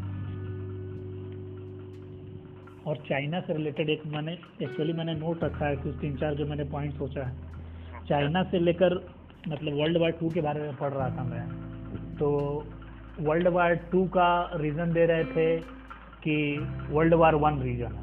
और 2.90 2.96
चाइना 3.08 3.40
से 3.40 3.52
रिलेटेड 3.52 3.90
एक 3.90 4.02
मैंने 4.06 4.32
एक्चुअली 4.62 4.92
मैंने 4.92 5.14
नोट 5.14 5.44
रखा 5.44 5.66
है 5.66 5.76
कुछ 5.76 5.94
तीन 5.94 6.16
चार 6.16 6.34
जो 6.34 6.46
मैंने 6.46 6.64
पॉइंट 6.64 6.94
सोचा 6.94 7.26
है। 7.26 7.32
चाइना 8.08 8.42
से 8.42 8.58
लेकर 8.58 8.94
मतलब 9.48 9.74
वर्ल्ड 9.74 9.98
वार 9.98 10.10
टू 10.10 10.28
के 10.28 10.40
बारे 10.40 10.60
में 10.60 10.76
पढ़ 10.76 10.92
रहा 10.92 11.08
था 11.10 11.24
मैं। 11.24 11.46
तो 12.16 12.30
वर्ल्ड 13.20 13.48
वार 13.48 13.74
टू 13.92 14.04
का 14.06 14.28
रीज़न 14.54 14.92
दे 14.92 15.06
रहे 15.06 15.24
थे 15.24 15.56
कि 16.24 16.36
वर्ल्ड 16.90 17.14
वार 17.14 17.34
वन 17.34 17.60
रीजन 17.62 17.96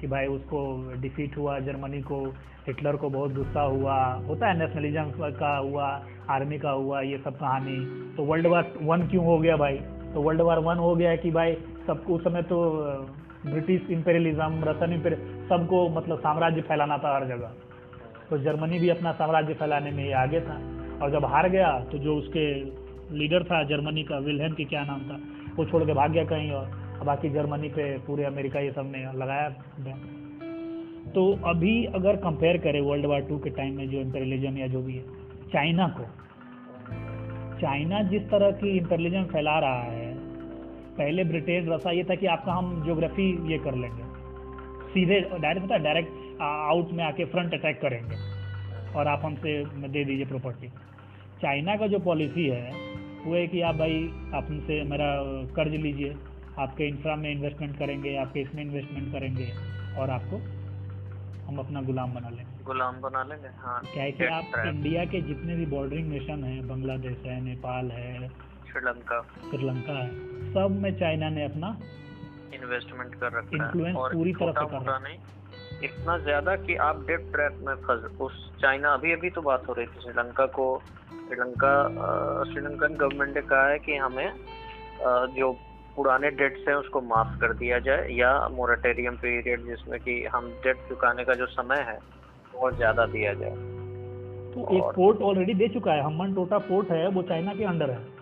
कि 0.00 0.06
भाई 0.06 0.26
उसको 0.26 0.60
डिफीट 1.00 1.36
हुआ 1.36 1.58
जर्मनी 1.58 2.00
को 2.02 2.24
हिटलर 2.66 2.96
को 2.96 3.08
बहुत 3.10 3.34
गुस्सा 3.34 3.62
हुआ, 3.62 3.96
होता 4.28 4.48
है 4.48 4.58
नेशनलिज्म 4.58 5.30
का 5.32 5.56
हुआ 5.56 5.86
आर्मी 6.30 6.58
का 6.58 6.70
हुआ, 6.70 7.00
ये 7.00 7.18
सब 7.18 7.36
कहानी। 7.36 7.78
तो 8.16 8.24
वर्ल्ड 8.24 8.46
वार 8.46 8.72
वन 8.82 9.06
क्यों 9.08 9.24
हो 9.24 9.38
गया 9.38 9.56
भाई? 9.56 9.76
तो 10.14 10.22
वर्ल्ड 10.22 10.40
वार 10.40 10.58
वन 10.58 10.76
हो 10.76 10.94
गया 10.96 11.10
है 11.10 11.16
कि 11.16 11.30
भाई 11.30 11.54
सबको 11.86 12.14
उस 12.14 12.24
समय 12.24 12.42
तो 12.42 12.58
ब्रिटिश 13.46 13.90
इंपेरियलिज्म 13.90 14.64
रसन 14.64 14.92
इंपेरियल 14.92 15.46
सबको 15.48 15.88
मतलब 15.90 16.18
साम्राज्य 16.20 16.60
फैलाना 16.62 16.98
था 16.98 17.14
हर 17.14 17.26
जगह। 17.26 17.52
तो 18.30 18.38
जर्मनी 18.38 18.78
भी 18.78 18.88
अपना 18.88 19.12
साम्राज्य 19.12 19.54
फैलाने 19.54 19.90
में 19.90 20.04
ये 20.04 20.12
आगे 20.20 20.40
था। 20.40 20.56
और 21.02 21.10
जब 21.10 21.24
हार 21.24 21.48
गया 21.48 21.68
तो 21.84 21.98
जो 21.98 22.16
उसके 22.16 22.46
लीडर 23.16 23.44
था 23.44 23.62
जर्मनी 23.64 24.02
का 24.02 24.18
विलहेम 24.18 24.52
की 24.52 24.64
क्या 24.64 24.82
नाम 24.84 25.00
था, 25.00 25.18
वो 25.56 25.64
छोड़ 25.64 25.82
के 25.84 25.92
भाग 25.92 26.10
गया 26.12 26.24
कहीं 26.24 26.50
और। 26.50 26.66
बाकी 27.04 27.28
जर्मनी 27.30 27.68
पे 27.68 27.84
पूरे 27.98 28.24
अमेरिका 28.24 28.60
ये 28.60 28.70
सबने 28.70 28.98
लगाया। 29.16 29.48
तो 31.14 31.22
अभी 31.46 31.74
अगर 31.94 32.16
कंपेयर 32.16 32.56
करें 32.58 32.80
वर्ल्ड 32.80 33.06
वार 33.06 33.20
टू 33.20 33.38
के 33.38 33.50
टाइम 33.50 33.76
में 33.76 33.88
जो 33.90 33.98
इंपेरियलिज्म 33.98 34.56
या 34.58 34.66
जो 34.66 34.80
भी 34.82 34.94
है 34.94 35.02
चाइना 35.52 35.86
को 35.88 36.04
चाइना 37.60 38.02
जिस 38.02 38.22
तरह 38.22 38.50
की 38.52 38.76
इंपेरियलिज्म 38.78 39.24
फैला 39.24 39.58
रहा 39.58 39.82
है 39.82 40.05
पहले 40.98 41.24
ब्रिटेन 41.24 41.72
रसा 41.72 41.90
ये 41.90 42.04
था 42.04 42.14
कि 42.14 42.26
आपका 42.26 42.52
हम 42.52 42.84
ज्योग्राफी 42.84 43.26
ये 43.52 43.58
कर 43.58 43.74
लेंगे। 43.74 44.04
सीधे 44.92 45.20
डायरेक्ट 45.20 45.66
पता 45.66 45.76
डायरेक्ट 45.78 46.40
आउट 46.42 46.92
में 46.92 47.04
आके 47.04 47.24
फ्रंट 47.24 47.54
अटैक 47.54 47.80
करेंगे। 47.80 48.16
और 48.92 49.08
आप 49.08 49.24
हमसे 49.24 49.52
दे 49.88 50.04
दीजिए 50.04 50.26
प्रॉपर्टी 50.26 50.68
चाइना 51.42 51.76
का 51.76 51.86
जो 51.86 51.98
पॉलिसी 51.98 52.46
है 52.46 52.70
वो 53.24 53.34
है 53.34 53.46
कि 53.46 53.60
आप 53.60 53.74
भाई 53.74 54.02
आप 54.34 54.46
हमसे 54.50 54.82
मेरा 54.84 55.08
कर्ज 55.56 55.74
लीजिए। 55.76 56.14
आपके 56.58 56.88
इंफ्रा 56.88 57.16
में 57.16 57.30
इन्वेस्टमेंट 57.32 57.78
करेंगे 57.78 58.16
आपके 58.16 58.40
इसमें 58.40 58.62
इन्वेस्टमेंट 58.62 59.12
करेंगे। 59.12 59.48
और 60.00 60.10
आपको 60.10 60.36
हम 61.46 61.58
अपना 61.58 61.82
गुलाम 61.82 62.12
बना 62.14 62.28
लेंगे। 62.28 62.64
गुलाम 62.64 63.00
बना 63.00 63.22
लेंगे 63.22 63.48
हाँ। 63.58 63.80
क्या 63.84 64.02
है 64.02 64.12
कि 64.12 64.24
आप 64.24 64.66
इंडिया 64.66 65.04
के 65.04 65.20
जितने 65.22 65.56
भी 65.56 65.66
बॉर्डरिंग 65.66 66.08
नेशन 66.08 66.44
हैं 66.44 66.66
बांग्लादेश 66.68 67.18
है 67.26 67.40
नेपाल 67.44 67.90
है 67.90 68.28
श्रीलंका। 68.76 69.20
श्रीलंका 69.50 69.92
है। 69.92 70.08
सब 70.52 70.78
में 70.82 70.92
चाइना 70.98 71.28
ने 71.28 71.44
अपना 71.44 71.76
इन्वेस्टमेंट 72.54 73.14
कर 73.14 73.32
रखा 73.32 73.64
है। 73.78 73.92
और 73.94 74.12
पूरी 74.14 74.32
तरह 74.32 74.52
से 74.52 74.64
कर 74.66 75.00
नहीं 75.02 75.16
इतना 75.84 76.16
ज़्यादा 76.18 76.54
कि 76.56 76.76
आप 76.76 77.00
डेट 77.06 77.20
ट्रैप 77.32 77.58
में 77.66 77.74
फंस 77.74 78.04
उस 78.20 78.34
चाइना 78.60 78.92
अभी 78.94 79.12
अभी 79.12 79.30
तो 79.30 79.42
बात 79.42 79.62
हो 79.68 79.72
रही 79.72 79.86
थी 79.86 80.00
श्रीलंका 80.00 80.46
को। 80.46 80.66
श्रीलंका 81.10 81.72
श्रीलंकन 82.52 82.94
गवर्नमेंट 82.94 83.34
ने 83.34 83.42
कहा 83.42 83.68
है 83.68 83.78
कि 83.78 83.96
हमें 83.96 84.26
अ, 84.26 85.26
जो 85.26 85.52
पुराने 85.96 86.30
डेट्स 86.30 86.68
हैं 86.68 86.74
उसको 86.74 87.00
माफ़ 87.00 87.38
कर 87.40 87.52
दिया 87.52 87.78
जाए 87.78 88.08
या 88.10 88.30
मोरेटेरियम 88.52 89.14
पीरियड 89.16 89.64
जिसमें 89.66 89.98
कि 90.00 90.24
हम 90.24 90.48
डेट 90.64 90.76
चुकाने 90.88 91.24
का 91.24 91.34
जो 91.34 91.46
समय 91.46 91.84
है 91.88 91.98
वो 92.54 92.70
ज़्यादा 92.70 93.06
दिया 93.06 93.32
जाए। 93.34 93.50
तो 94.54 94.68
एक 94.76 94.94
पोर्ट 94.96 95.20
ऑलरेडी 95.22 95.54
दे 95.54 95.68
चुका 95.68 95.92
है। 95.92 96.02
हम्मन 96.02 96.34
टोटा 96.34 96.58
पोर्ट 96.58 96.90
है 96.90 97.06
वो 97.08 97.22
चाइना 97.22 97.54
के 97.54 97.64
अंडर 97.64 97.90
है। 97.90 98.15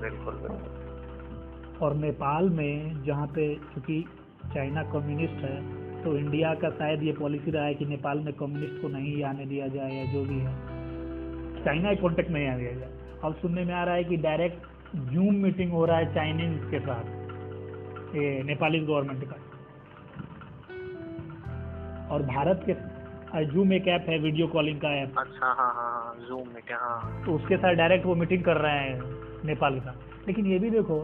बिल्कुल 0.00 0.34
बिल्कुल। 0.34 1.78
और 1.82 1.94
नेपाल 1.96 2.48
में 2.50 3.02
जहाँ 3.04 3.26
पे 3.26 3.54
चूँकि 3.74 4.04
चाइना 4.54 4.82
कम्युनिस्ट 4.92 5.44
है 5.44 5.56
तो 6.04 6.16
इंडिया 6.16 6.54
का 6.54 6.70
शायद 6.70 7.02
ये 7.02 7.12
पॉलिसी 7.12 7.50
रहा 7.50 7.64
है 7.64 7.74
कि 7.74 7.84
नेपाल 7.86 8.18
में 8.18 8.32
कम्युनिस्ट 8.34 8.80
को 8.82 8.88
नहीं 8.88 9.22
आने 9.24 9.46
दिया 9.46 9.66
जाए 9.68 9.94
या 9.94 10.04
जो 10.12 10.24
भी 10.24 10.38
है। 10.38 10.52
चाइना 11.64 11.88
के 11.90 12.00
कॉन्टेक्ट 12.02 12.30
नहीं 12.30 12.48
आने 12.48 12.58
दिया 12.58 12.72
जाए। 12.72 12.90
अब 13.24 13.34
सुनने 13.34 13.64
में 13.64 13.74
आ 13.74 13.84
रहा 13.84 13.94
है 13.94 14.04
कि 14.04 14.16
डायरेक्ट 14.16 14.96
जूम 15.12 15.34
मीटिंग 15.34 15.72
हो 15.72 15.84
रहा 15.84 15.96
है 15.96 16.14
चाइनीज़ 16.14 16.70
के 16.70 16.78
साथ 16.78 18.14
ये 18.16 18.42
नेपाली 18.42 18.80
गवर्नमेंट 18.80 19.24
का। 19.24 19.36
और 22.14 22.22
भारत 22.22 22.64
के 22.68 22.74
जूम 23.46 23.72
एक 23.72 23.88
ऐप 23.88 24.04
है 24.08 24.18
वीडियो 24.18 24.46
कॉलिंग 24.46 24.80
का 24.80 24.90
ऐप 24.96 25.18
अच्छा 25.18 25.46
हाँ 25.46 25.54
हाँ 25.56 25.72
हाँ 25.74 26.14
जूम 26.28 26.46
मीटिंग 26.54 26.78
हाँ। 26.80 27.24
तो 27.26 27.32
उसके 27.32 27.56
साथ 27.56 27.74
डायरेक्ट 27.74 28.06
वो 28.06 28.14
मीटिंग 28.14 28.44
कर 28.44 28.56
रहे 28.56 28.78
हैं। 28.78 29.00
नेपाल 29.44 29.80
का 29.80 29.94
लेकिन 30.28 30.46
ये 30.46 30.58
भी 30.58 30.70
देखो 30.70 31.00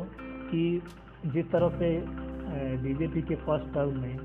कि 0.51 0.83
जिस 1.27 1.51
तरह 1.51 1.69
से 1.69 1.91
बीजेपी 2.77 3.23
के 3.23 3.35
फ़र्स्ट 3.35 3.75
टर्म 3.75 4.01
में 4.01 4.17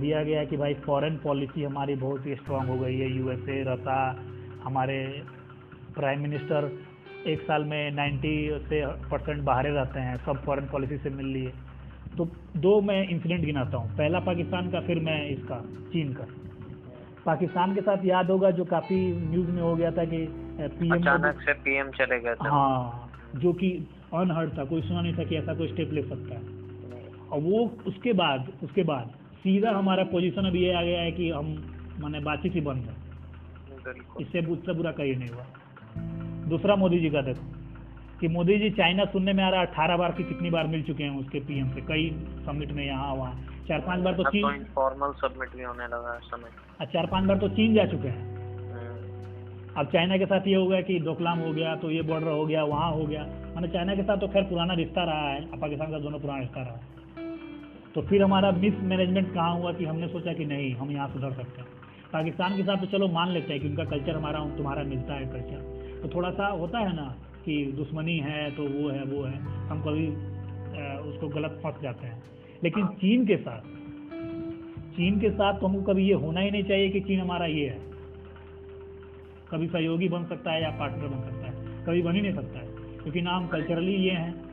दिया 0.00 0.22
गया 0.22 0.44
कि 0.44 0.56
भाई 0.56 0.74
फॉरेन 0.74 1.16
पॉलिसी 1.16 1.64
हमारी 1.64 1.94
बहुत 1.94 2.26
ही 2.26 2.34
स्ट्रांग 2.34 2.68
हो 2.68 2.76
गई 2.78 2.98
है 2.98 3.10
यूएसए 3.16 3.62
रसा 3.66 3.98
हमारे 4.64 5.22
प्राइम 5.94 6.20
मिनिस्टर 6.20 6.70
एक 7.26 7.42
साल 7.42 7.64
में 7.64 7.90
90 7.92 8.32
से 8.68 8.86
परसेंट 9.10 9.42
बाहर 9.42 9.64
रहते 9.64 10.00
हैं 10.00 10.16
सब 10.16 10.42
फॉरेन 10.44 10.66
पॉलिसी 10.66 10.96
से 10.98 11.10
मिल 11.10 11.26
लिए। 11.26 11.52
तो 12.18 12.24
दो 12.56 12.80
मैं 12.80 13.08
इंसिडेंट 13.08 13.44
गिनाता 13.44 13.76
हूँ। 13.76 13.96
पहला 13.96 14.20
पाकिस्तान 14.20 14.70
का 14.70 14.80
फिर 14.80 15.00
मैं 15.00 15.28
इसका 15.30 15.60
चीन 15.92 16.12
का। 16.12 16.26
पाकिस्तान 17.26 17.74
के 17.74 17.80
साथ 17.80 18.04
याद 18.04 18.30
होगा 18.30 18.50
जो 18.50 18.64
काफ़ी 18.64 18.96
न्यूज़ 19.30 19.50
में 19.50 19.62
हो 19.62 19.74
गया 19.76 19.90
था 19.90 20.04
कि 20.04 20.26
पीएम 20.60 20.94
अचानक 20.94 21.40
से 21.40 21.52
पीएम 21.52 21.90
चले 21.90 22.20
गए 22.20 22.34
हाँ 22.40 23.10
जो 23.36 23.52
कि 23.52 23.70
अनहर्ड 24.14 24.58
था 24.58 24.64
कोई 24.64 24.82
सुना 24.82 25.00
नहीं 25.00 25.14
था 25.14 25.24
कि 25.24 25.36
ऐसा 25.36 25.54
कोई 25.54 25.68
स्टेप 25.68 25.92
ले 25.92 26.02
सकता 26.02 26.34
है। 26.34 26.54
और 27.26 27.40
वो 27.40 27.64
उसके 27.86 28.12
बाद 28.12 28.52
उसके 28.62 28.82
बाद 28.82 29.10
सीधा 29.36 29.70
हमारा 29.70 30.04
पोजीशन 30.04 30.44
अभी 30.44 30.62
ये 30.62 30.72
आ 30.72 30.82
गया 30.82 31.00
है 31.00 31.12
कि 31.12 31.30
हम 31.30 31.56
माने 32.00 32.20
बातचीत 32.20 32.54
ही 32.54 32.60
बंद 32.60 32.84
है। 32.84 32.94
इससे 34.20 34.40
उससे 34.46 34.72
बुरा 34.72 34.92
कहीं 34.92 35.16
नहीं 35.16 35.28
हुआ। 35.28 35.46
दूसरा 36.48 36.76
मोदी 36.76 36.98
जी 36.98 37.10
का 37.10 37.20
देखो 37.22 37.44
कि 38.20 38.28
मोदी 38.28 38.58
जी 38.58 38.70
चाइना 38.70 39.04
सुनने 39.04 39.32
में 39.32 39.44
आ 39.44 39.48
रहा 39.48 39.60
है 39.60 39.66
अठारह 39.66 39.96
बार 39.96 40.12
की 40.12 40.24
कितनी 40.24 40.50
बार 40.50 40.66
मिल 40.66 40.82
चुके 40.82 41.04
हैं 41.04 41.18
उसके 41.20 41.40
पीएम 41.40 41.68
से। 41.70 41.80
कई 41.80 42.10
समिट 42.46 42.72
में 42.72 42.84
यहाँ 42.86 43.14
वहाँ। 43.14 43.34
चार 43.68 43.80
पाँच 43.80 44.00
बार 44.00 44.14
तो 44.14 44.22
तो 44.22 44.30
चीन 44.30 44.54
इनफॉर्मल 44.54 45.12
सबमिट 45.12 45.56
भी 45.56 45.62
होने 45.62 45.84
लगा 45.84 46.12
है 46.14 46.20
समय। 46.20 46.86
चार 46.86 47.06
पाँच 47.06 47.24
बार 47.24 47.38
तो 47.38 47.48
चीन 47.48 47.74
जा 47.74 47.86
चुके 47.86 48.08
हैं। 48.08 48.45
अब 49.76 49.86
चाइना 49.86 50.16
के 50.16 50.26
साथ 50.26 50.46
ये 50.48 50.54
हो 50.54 50.66
गया 50.66 50.80
कि 50.82 50.98
डोकलाम 51.00 51.38
हो 51.38 51.52
गया 51.52 51.74
तो 51.76 51.90
ये 51.90 52.02
बॉर्डर 52.02 52.28
हो 52.28 52.44
गया, 52.46 52.62
वहाँ 52.64 52.90
हो 52.92 53.04
गया। 53.04 53.22
मैंने 53.54 53.68
चाइना 53.68 53.94
के 53.94 54.02
साथ 54.02 54.16
तो 54.16 54.28
खैर 54.28 54.42
पुराना 54.44 54.74
रिश्ता 54.74 55.04
रहा 55.04 55.28
है 55.30 55.40
और 55.42 55.58
पाकिस्तान 55.58 55.90
का 55.90 55.98
दोनों 55.98 56.18
पुराना 56.20 56.40
रिश्ता 56.40 56.60
रहा 56.60 56.72
है। 56.72 56.94
तो 57.94 58.02
फिर 58.02 58.22
हमारा 58.22 58.50
मिस 58.54 58.80
मैनेजमेंट 58.84 59.32
कहाँ 59.34 59.56
हुआ 59.56 59.72
कि 59.72 59.84
हमने 59.84 60.08
सोचा 60.08 60.32
कि 60.32 60.44
नहीं, 60.44 60.72
हम 60.74 60.90
यहाँ 60.90 61.08
सुधर 61.08 61.32
सकते 61.32 61.60
हैं। 61.60 61.68
पाकिस्तान 62.12 62.56
के 62.56 62.62
साथ 62.62 62.76
तो 62.76 62.86
चलो 62.88 63.08
मान 63.08 63.30
लेते 63.30 63.52
हैं 63.52 63.62
कि 63.62 63.68
उनका 63.68 63.84
कल्चर 63.86 64.16
हमारा, 64.16 64.38
तुम्हारा 64.56 64.82
मिलता 64.84 65.14
है 65.14 65.26
कल्चर 65.26 66.00
तो 66.02 66.08
थोड़ा 66.08 66.30
सा 66.30 66.46
होता 66.48 66.78
है 66.78 66.94
ना 66.96 67.14
कि 67.44 67.64
दुश्मनी 67.76 68.16
है 68.20 68.50
तो 68.50 68.62
वो 68.64 68.88
है 68.90 69.02
वो 69.04 69.22
है। 69.24 69.38
हम 69.68 69.82
कभी 69.82 70.06
उसको 71.08 71.28
गलत 71.30 71.60
फंस 71.62 71.82
जाते 71.82 72.06
हैं। 72.06 72.22
लेकिन 72.64 72.86
चीन 72.96 73.26
के 73.26 73.36
साथ, 73.38 73.60
चीन 74.96 75.18
के 75.20 75.30
साथ 75.30 75.60
तो 75.60 75.66
हमको 75.66 75.82
कभी 75.82 76.06
ये 76.08 76.14
होना 76.16 76.40
ही 76.40 76.50
नहीं 76.50 76.64
चाहिए 76.64 76.88
कि 76.90 77.00
चीन 77.02 77.20
हमारा 77.20 77.46
ये 77.48 77.66
है। 77.66 77.95
कभी 79.50 79.66
सहयोगी 79.68 80.08
बन 80.08 80.24
सकता 80.24 80.52
है 80.52 80.62
या 80.62 80.70
पार्टनर 80.78 81.08
बन 81.08 81.20
सकता 81.22 81.46
है। 81.46 81.84
कभी 81.86 82.02
बन 82.02 82.14
ही 82.14 82.20
नहीं 82.20 82.34
सकता 82.34 82.58
है 82.58 82.66
क्योंकि 83.02 83.20
ना 83.22 83.36
हम 83.36 83.46
कल्चरली 83.46 83.94
ये 84.04 84.12
हैं 84.12 84.44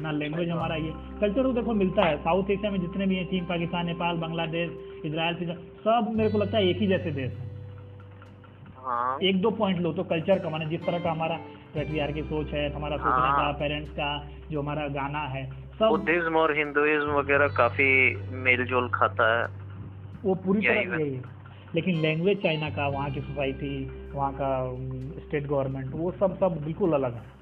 ना 0.00 0.10
लैंग्वेज 0.12 0.48
हमारा 0.50 0.76
ये। 0.76 0.92
कल्चर 1.20 1.42
तो 1.42 1.52
देखो 1.52 1.74
मिलता 1.74 2.04
है 2.04 2.16
साउथ 2.16 2.50
एशिया 2.50 2.70
में 2.70 2.80
जितने 2.80 3.06
भी 3.06 3.16
हैं 3.16 3.26
चीन 3.26 3.44
पाकिस्तान 3.44 3.86
नेपाल 3.86 4.16
बांग्लादेश 4.16 4.70
इसराइल 5.04 5.54
सब 5.84 6.10
मेरे 6.14 6.30
को 6.30 6.38
लगता 6.38 6.58
है 6.58 6.68
एक 6.68 6.76
ही 6.76 6.86
जैसे 6.86 7.10
देश 7.10 7.32
हैं। 7.32 7.50
हाँ। 8.76 9.18
एक 9.22 9.40
दो 9.40 9.50
पॉइंट 9.50 9.80
लो 9.80 9.92
तो 9.92 10.04
कल्चर 10.04 10.38
का 10.38 10.50
माने 10.50 10.66
जिस 10.66 10.84
तरह 10.86 10.98
का 10.98 11.10
हमारा 11.10 11.36
पेट्रियार 11.74 12.12
की 12.12 12.22
सोच 12.22 12.52
है 12.52 12.68
हमारा 12.74 12.96
सोचने 12.96 13.28
हाँ। 13.28 13.36
का 13.36 13.52
पेरेंट्स 13.52 13.90
का 13.90 14.10
जो 14.50 14.62
हमारा 14.62 14.86
गाना 14.88 15.22
है 15.28 15.44
सब 15.78 15.88
बुद्धिज्म 15.88 16.36
और 16.36 16.56
हिंदुइज्म 16.56 17.10
वगैरह 17.12 17.48
काफ़ी 17.56 17.88
मेल 18.42 18.64
जोल 18.64 18.88
खाता 18.88 19.24
है। 19.32 19.46
वो 20.24 20.34
पूरी 20.34 20.60
तरह 20.60 20.98
यही 20.98 21.14
है। 21.14 21.35
लेकिन 21.76 22.00
लैंग्वेज 22.00 22.42
चाइना 22.42 22.68
का, 22.70 22.88
वहाँ 22.88 23.10
की 23.10 23.20
सोसाइटी 23.20 23.72
वहाँ 24.12 24.32
का 24.32 24.50
स्टेट 25.20 25.46
गवर्नमेंट 25.46 25.94
वो 25.94 26.10
सब 26.12 26.36
सब 26.36 26.60
बिल्कुल 26.64 26.92
अलग 26.92 27.14
है। 27.14 27.34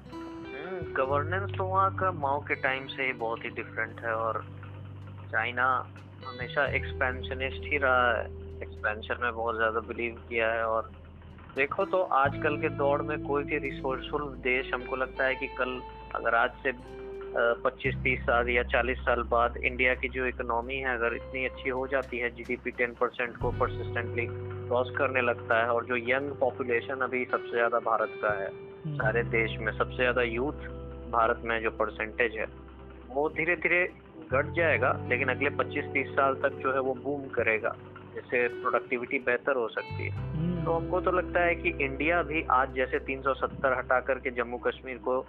गवर्नेंस 0.93 1.51
तो 1.57 1.63
वहाँ 1.63 1.95
का 1.95 2.11
माओ 2.11 2.39
के 2.39 2.55
टाइम 2.55 2.87
से 2.87 3.05
ही 3.05 3.13
बहुत 3.13 3.45
ही 3.45 3.49
डिफरेंट 3.49 3.99
है 3.99 4.15
और 4.15 4.43
चाइना 5.31 5.67
हमेशा 6.25 6.65
एक्सपेंशनिस्ट 6.75 7.71
ही 7.71 7.77
रहा 7.77 8.11
है। 8.11 8.25
एक्सपेंशन 8.61 9.23
में 9.23 9.31
बहुत 9.33 9.55
ज़्यादा 9.55 9.79
बिलीव 9.87 10.19
किया 10.29 10.51
है 10.51 10.65
और 10.65 10.91
देखो 11.57 11.85
तो 11.85 12.01
आजकल 12.17 12.57
के 12.57 12.69
दौर 12.77 13.01
में 13.01 13.17
कोई 13.23 13.43
भी 13.43 13.57
रिसोर्सफुल 13.59 14.23
देश 14.43 14.73
हमको 14.73 14.95
लगता 14.95 15.25
है 15.25 15.35
कि 15.35 15.47
कल, 15.59 15.81
अगर 16.15 16.35
आज 16.35 16.51
से 16.63 16.71
पच्चीस 17.37 17.95
तीस 18.03 18.19
साल 18.19 18.49
या 18.49 18.63
चालीस 18.63 18.97
साल 18.97 19.21
बाद 19.21 19.57
इंडिया 19.57 19.93
की 19.93 20.07
जो 20.09 20.25
इकोनॉमी 20.25 20.75
है 20.75 20.93
अगर 20.93 21.15
इतनी 21.15 21.45
अच्छी 21.45 21.69
हो 21.69 21.87
जाती 21.87 22.17
है 22.17 22.29
जीडीपी 22.29 22.71
टेन 22.71 22.93
परसेंट 22.93 23.37
को 23.37 23.51
परसिस्टेंटली 23.51 24.25
क्रॉस 24.29 24.91
करने 24.97 25.21
लगता 25.21 25.57
है 25.63 25.69
और 25.69 25.85
जो 25.85 25.97
यंग 26.09 26.31
पॉपुलेशन 26.31 27.01
अभी 27.01 27.23
सबसे 27.25 27.51
ज़्यादा 27.51 27.79
भारत 27.79 28.13
का 28.21 28.33
है 28.39 28.47
हम्म, 28.47 28.95
सारे 28.95 29.23
देश 29.23 29.57
में 29.59 29.71
सबसे 29.77 29.95
ज़्यादा 29.95 30.21
यूथ 30.21 30.67
भारत 31.11 31.41
में 31.43 31.61
जो 31.63 31.71
परसेंटेज 31.71 32.35
है 32.35 32.45
वो 33.09 33.29
धीरे 33.29 33.55
धीरे 33.55 33.83
घट 34.31 34.53
जाएगा 34.53 34.91
लेकिन 35.09 35.29
अगले 35.29 35.49
25-30 35.49 36.15
साल 36.15 36.35
तक 36.35 36.59
जो 36.63 36.73
है 36.73 36.79
वो 36.79 36.93
बूम 36.93 37.27
करेगा 37.29 37.75
जिससे 38.15 38.47
प्रोडक्टिविटी 38.47 39.19
बेहतर 39.19 39.55
हो 39.55 39.67
सकती 39.67 40.03
है। 40.03 40.11
हम्म, 40.11 40.63
तो 40.65 40.71
हमको 40.71 41.01
तो 41.01 41.11
लगता 41.11 41.43
है 41.43 41.55
कि 41.55 41.69
इंडिया 41.81 42.21
भी 42.23 42.43
आज 42.51 42.73
जैसे 42.75 42.99
370 42.99 43.77
हटा 43.77 43.99
करके 43.99 44.31
जम्मू 44.31 44.57
कश्मीर 44.57 44.97
को 44.97 45.19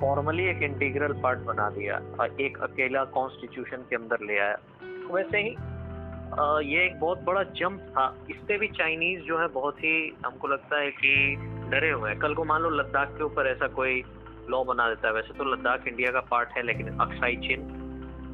फॉर्मली 0.00 0.44
एक 0.48 0.62
इंटीग्रल 0.62 1.12
पार्ट 1.22 1.38
बना 1.38 1.68
दिया 1.70 2.00
और 2.20 2.40
एक 2.40 2.58
अकेला 2.62 3.04
कॉन्स्टिट्यूशन 3.16 3.84
के 3.90 3.96
अंदर 3.96 4.24
ले 4.26 4.38
आया। 4.38 4.56
वैसे 5.12 5.38
ही 5.38 5.56
ये 6.70 6.84
एक 6.86 6.98
बहुत 7.00 7.22
बड़ा 7.24 7.42
जंप 7.42 7.80
था। 7.90 8.06
इससे 8.30 8.56
भी 8.58 8.68
चाइनीज़ 8.68 9.20
जो 9.20 9.38
है 9.38 9.46
बहुत 9.48 9.78
ही, 9.78 10.12
हमको 10.26 10.48
लगता 10.48 10.80
है 10.80 10.90
कि 10.90 11.36
डरे 11.70 11.90
हुए 11.90 12.10
हैं। 12.10 12.18
कल 12.18 12.34
को 12.34 12.44
मान 12.44 12.62
लो 12.62 12.70
लद्दाख 12.70 13.08
के 13.08 13.24
ऊपर 13.24 13.46
ऐसा 13.46 13.66
कोई 13.68 14.02
लॉ 14.50 14.62
बना 14.64 14.88
देता 14.88 15.08
है। 15.08 15.14
वैसे 15.14 15.34
तो 15.34 15.44
लद्दाख 15.44 15.86
इंडिया 15.88 16.10
का 16.10 16.20
पार्ट 16.20 16.48
है, 16.48 16.62
लेकिन 16.62 16.98
अक्साई 16.98 17.36
चीन 17.36 17.68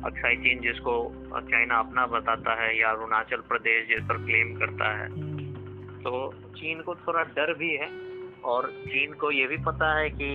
अक्साई 0.06 0.36
चीन 0.36 0.60
जिसको 0.60 0.92
चाइना 1.40 1.78
अपना 1.78 2.06
बताता 2.06 2.54
है 2.54 2.78
या 2.80 2.90
अरुणाचल 2.90 3.40
प्रदेश 3.48 3.88
जिस 3.88 4.04
पर 4.08 4.16
क्लेम 4.16 4.54
करता 4.54 4.90
है। 4.98 5.08
तो 6.02 6.32
चीन 6.56 6.80
को 6.80 6.94
थोड़ा 6.96 7.22
डर 7.36 7.54
भी 7.54 7.70
है 7.76 7.88
और 8.44 8.70
चीन 8.86 9.12
को 9.12 9.30
ये 9.30 9.46
भी 9.46 9.56
पता 9.56 9.92
है 9.98 10.08
कि 10.10 10.28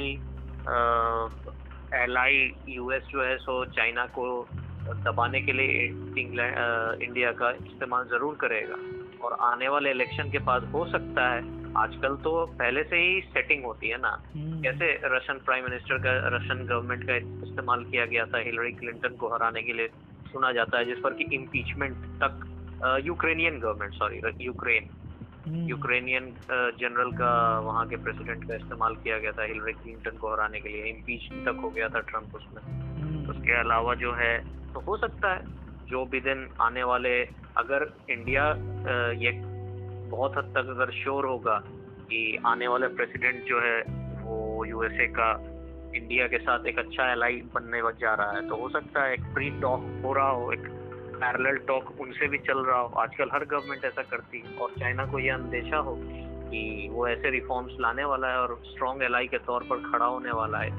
एलाई 2.04 2.36
यूएस 2.70 3.04
जो 3.12 3.24
है 3.24 3.38
सो 3.38 3.64
चाइना 3.76 4.06
को 4.18 4.26
दबाने 5.06 5.42
के 5.42 5.54
लिए 5.54 5.86
इंग्लैंड 6.22 7.02
इंडिया 7.04 7.32
का 7.42 7.50
इस्तेमाल 7.52 8.06
ज़रूर 8.10 8.36
करेगा। 8.42 8.76
और 9.26 9.38
आने 9.46 9.68
वाले 9.68 9.92
इलेक्शन 9.92 10.30
के 10.32 10.40
बाद 10.46 10.64
हो 10.74 10.86
सकता 10.92 11.28
है 11.30 11.42
आजकल 11.78 12.16
तो 12.24 12.32
पहले 12.60 12.84
से 12.84 12.98
ही 12.98 13.20
सेटिंग 13.34 13.64
होती 13.66 13.90
है 13.90 13.98
ना। 14.02 14.12
कैसे 14.36 14.88
रशियन 15.16 15.38
प्राइम 15.46 15.64
मिनिस्टर 15.64 15.98
का 15.98 16.14
रशियन 16.38 16.66
गवर्नमेंट 16.66 17.04
का 17.08 17.16
इस्तेमाल 17.48 17.84
किया 17.92 18.06
गया 18.06 18.26
था 18.26 18.38
हिलरी 18.46 18.72
क्लिंटन 18.80 19.16
को 19.16 19.34
हराने 19.34 19.62
के 19.62 19.74
लिए 19.74 19.88
सुना 20.32 20.52
जाता 20.52 20.78
है 20.78 20.86
जिस 20.86 21.00
पर 21.04 21.14
कि 21.14 21.30
इम्पीचमेंट 21.36 21.96
तक 22.24 22.34
Ukrainian 23.06 23.60
government 23.60 23.94
sorry 23.94 24.22
Ukraine 24.46 24.90
Ukrainian 25.48 26.26
general 26.52 27.12
का 27.12 27.60
वहाँ 27.60 27.88
के 27.88 27.96
प्रेसिडेंट 27.96 28.48
का 28.48 28.56
इस्तेमाल 28.56 28.96
किया 28.96 29.18
गया 29.18 29.32
था 29.32 29.44
हिलरी 29.44 29.74
क्लिंटन 29.74 30.18
को 30.18 30.34
हराने 30.34 30.60
के 30.60 30.70
लिए। 30.70 30.84
इम्पीच 30.84 31.46
तक 31.46 31.60
हो 31.64 31.70
गया 31.70 31.90
था 31.90 32.00
ट्रंप 32.00 32.36
उसमें। 32.36 32.62
हम्म, 32.64 33.30
उसके 33.30 33.60
अलावा 33.60 33.96
जो 33.96 34.14
है 34.14 34.62
तो 34.74 34.80
हो 34.80 34.98
सकता 34.98 35.34
है 35.34 35.42
जो 35.88 36.06
भी 36.06 36.20
दिन 36.20 36.50
आने 36.62 36.84
वाले 36.84 37.24
अगर 37.58 37.94
इंडिया 38.10 38.50
ये 39.12 39.32
बहुत 40.10 40.38
हद 40.38 40.44
तक 40.44 40.70
अगर 40.70 40.92
श्योर 40.92 41.26
होगा 41.26 41.64
कि 42.02 42.40
आने 42.46 42.68
वाले 42.68 42.88
प्रेसिडेंट 42.88 43.46
जो 43.46 43.60
है 43.62 43.82
वो 44.22 44.66
यूएसए 44.66 45.08
का 45.08 45.32
इंडिया 45.96 46.28
के 46.28 46.38
साथ 46.38 46.66
एक 46.66 46.80
अच्छा 46.80 47.12
एलाई 47.12 47.42
बनने 47.56 47.82
जा 48.02 48.14
रहा 48.14 48.32
है 48.32 48.50
तो 48.50 48.56
हो 48.56 48.70
सकता 48.70 49.04
है 49.04 49.14
एक 49.14 49.24
प्री 49.34 49.50
टॉक 49.50 50.02
हो 50.06 50.14
रहा 50.14 50.30
हो 50.30 50.52
एक 50.52 50.81
पैरेलल 51.22 51.58
टॉक 51.58 52.02
उनसे 52.02 52.28
भी 52.28 52.38
चल 52.38 52.66
रहा 52.66 52.80
हो। 52.80 52.88
आजकल 52.88 53.30
हर 53.34 53.46
गवर्नमेंट 53.46 53.86
ऐसा 53.86 54.02
करती 54.02 54.44
है। 54.46 54.58
और 54.58 54.70
चाइना 54.80 55.06
को 55.06 55.20
यह 55.20 55.34
अंदेशा 55.34 55.78
हो 55.78 55.96
कि 56.52 56.90
वो 56.92 57.08
ऐसे 57.08 57.30
रिफॉर्म्स 57.30 57.72
लाने 57.80 58.04
वाला 58.04 58.28
है 58.28 58.38
और 58.38 58.62
स्ट्रॉन्ग 58.66 59.04
एलाई 59.04 59.28
के 59.28 59.38
तौर 59.38 59.64
पर 59.64 59.92
खड़ा 59.92 60.06
होने 60.06 60.32
वाला 60.32 60.58
है। 60.58 60.72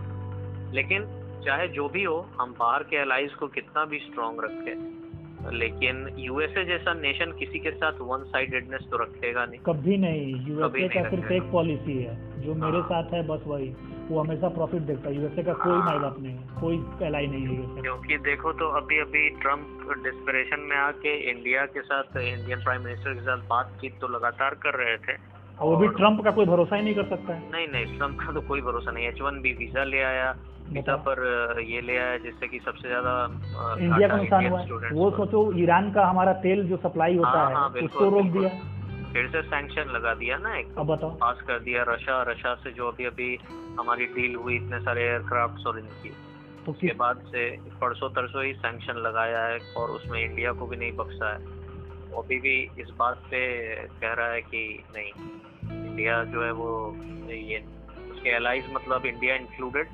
लेकिन 0.73 1.05
चाहे 1.45 1.69
जो 1.69 1.89
भी 1.89 2.05
हो, 2.05 2.29
हम 2.41 2.55
बाहर 2.59 2.83
के 2.83 2.97
एलाइज 2.97 3.35
को 3.35 3.47
कितना 3.47 3.85
भी 3.85 3.99
स्ट्रॉन्ग 3.99 4.45
रखें 4.45 5.02
लेकिन 5.51 6.09
यूएसए 6.19 6.65
जैसा 6.65 6.93
नेशन 6.95 7.33
किसी 7.33 7.59
के 7.59 7.71
साथ 7.71 7.93
वन 8.01 8.25
साइडेडनेस 8.25 8.87
तो 8.91 8.97
रखेगा 8.97 9.45
नहीं। 9.47 9.61
कभी 9.61 9.97
नहीं। 9.97 10.35
यूएसए 10.47 10.89
का 10.89 11.09
सिर्फ़ 11.11 11.33
एक 11.33 11.43
पॉलिसी 11.43 11.99
है। 12.03 12.15
जो 12.43 12.55
मेरे 12.55 12.79
हाँ। 12.79 12.89
साथ 12.89 13.15
है 13.15 13.27
बस 13.27 13.41
वही। 13.47 13.75
वो 14.09 14.21
हमेशा 14.21 14.49
प्रॉफिट 14.49 14.83
देखता 14.83 15.09
है। 15.09 15.17
यूएसए 15.17 15.43
का 15.43 15.53
कोई 15.53 15.73
हाँ। 15.73 15.85
माई 15.85 15.99
बाप 15.99 16.21
नहीं 16.21 16.37
है 16.37 16.61
कोई 16.61 17.07
एलाई 17.07 17.27
नहीं 17.27 17.47
है 17.47 17.57
यूएसए 17.57 17.83
क्योंकि 17.83 18.19
देखो 18.19 18.53
तो 18.53 18.69
अभी 18.69 18.99
अभी 18.99 19.29
ट्रंप 19.31 19.93
डिस्परेशन 20.05 20.61
में 20.61 20.77
आके 20.77 21.15
इंडिया 21.31 21.67
के 21.67 21.83
साथ 21.83 22.17
इंडियन 22.17 22.65
प्राइम 22.65 22.85
मिनिस्टर 22.85 23.15
के 23.15 23.21
साथ 23.21 23.49
बातचीत 23.49 23.99
तो 24.01 24.09
लगातार 24.09 24.55
कर 24.55 24.75
रहे 24.75 24.97
थे। 24.97 25.17
और 25.61 25.69
वो 25.69 25.77
भी 25.77 25.89
ट्रंप 25.89 26.25
का 26.25 26.31
कोई 26.31 26.47
भरोसा 26.47 26.77
ही 26.77 26.83
नहीं 26.83 26.95
कर 26.95 27.05
सकता 27.05 27.35
है। 27.35 27.51
नहीं 27.53 27.69
नहीं 27.69 27.99
ट्रंप 27.99 28.19
का 28.21 28.33
तो 28.33 28.41
कोई 28.41 28.61
भरोसा 28.61 28.91
नहीं 28.91 29.07
एच 29.07 29.21
वन 29.21 29.41
बी 29.41 29.53
वीज़ा 29.53 29.85
ले 29.85 30.01
आया। 30.03 30.35
बताओ। 30.71 30.99
पर 30.99 31.61
ये 31.61 31.81
ले 31.81 31.97
आया 31.97 32.17
जिससे 32.19 32.49
कि 32.49 32.59
सबसे 32.59 32.89
ज़्यादा 32.89 33.15
इंडिया 33.79 34.09
का 34.09 34.17
नुकसान 34.17 34.47
हुआ 34.47 34.61
है। 34.61 34.91
वो 34.93 35.11
सोचो 35.11 35.41
ईरान 35.59 35.93
का 35.93 36.07
हमारा 36.07 36.33
तेल 36.43 36.67
जो 36.69 36.77
सप्लाई 36.77 37.17
होता 37.17 37.31
हाँ, 37.31 37.49
है 37.49 37.55
हाँ, 37.55 37.69
उसको 37.69 38.09
रोक 38.11 38.27
दिया। 38.27 38.51
फिर 39.13 39.29
से 39.29 39.43
सैंक्शन 39.43 39.91
लगा 39.91 40.15
दिया 40.15 40.37
ना 40.39 40.57
एक। 40.57 40.75
अब 40.79 40.87
बताओ। 40.87 41.11
पास 41.11 41.41
कर 41.41 41.59
दिया 41.59 41.85
रशा 41.89 42.23
रशा 42.23 42.55
से 42.55 42.71
जो 42.73 42.89
अभी 42.89 43.05
अभी 43.05 43.39
हमारी 43.79 44.07
डील 44.07 44.35
हुई 44.35 44.57
इतने 44.57 44.79
सारे 44.81 45.03
एयरक्राफ्ट 45.03 45.67
और 45.67 45.79
इनकी। 45.79 46.13
तो 46.67 46.73
उसके 46.73 46.93
बाद 46.95 47.23
से 47.27 47.51
परसों 47.81 48.09
तरसों 48.09 48.45
ही 48.45 48.53
सैंक्शन 48.55 48.97
लगाया 48.97 49.45
है 49.45 49.59
और 49.77 49.91
उसमें 49.91 50.21
इंडिया 50.25 50.53
को 50.53 50.67
भी 50.67 50.77
नहीं 50.77 50.93
बख्शा 50.93 51.33
है। 51.33 51.39
वो 52.11 52.23
अभी 52.23 52.39
भी 52.41 52.57
इस 52.79 52.91
बात 52.99 53.23
पे 53.31 53.41
कह 54.01 54.13
रहा 54.13 54.29
है 54.29 54.41
कि 54.43 54.85
नहीं 54.97 55.11
इंडिया 55.85 56.23
जो 56.25 56.45
है 56.45 56.53
वो 56.53 56.71
ये 57.29 57.59
उसके 58.13 58.31
एलाइज 58.31 58.65
मतलब 58.73 59.07
इंडिया 59.07 59.35
इंक्लूडेड 59.35 59.87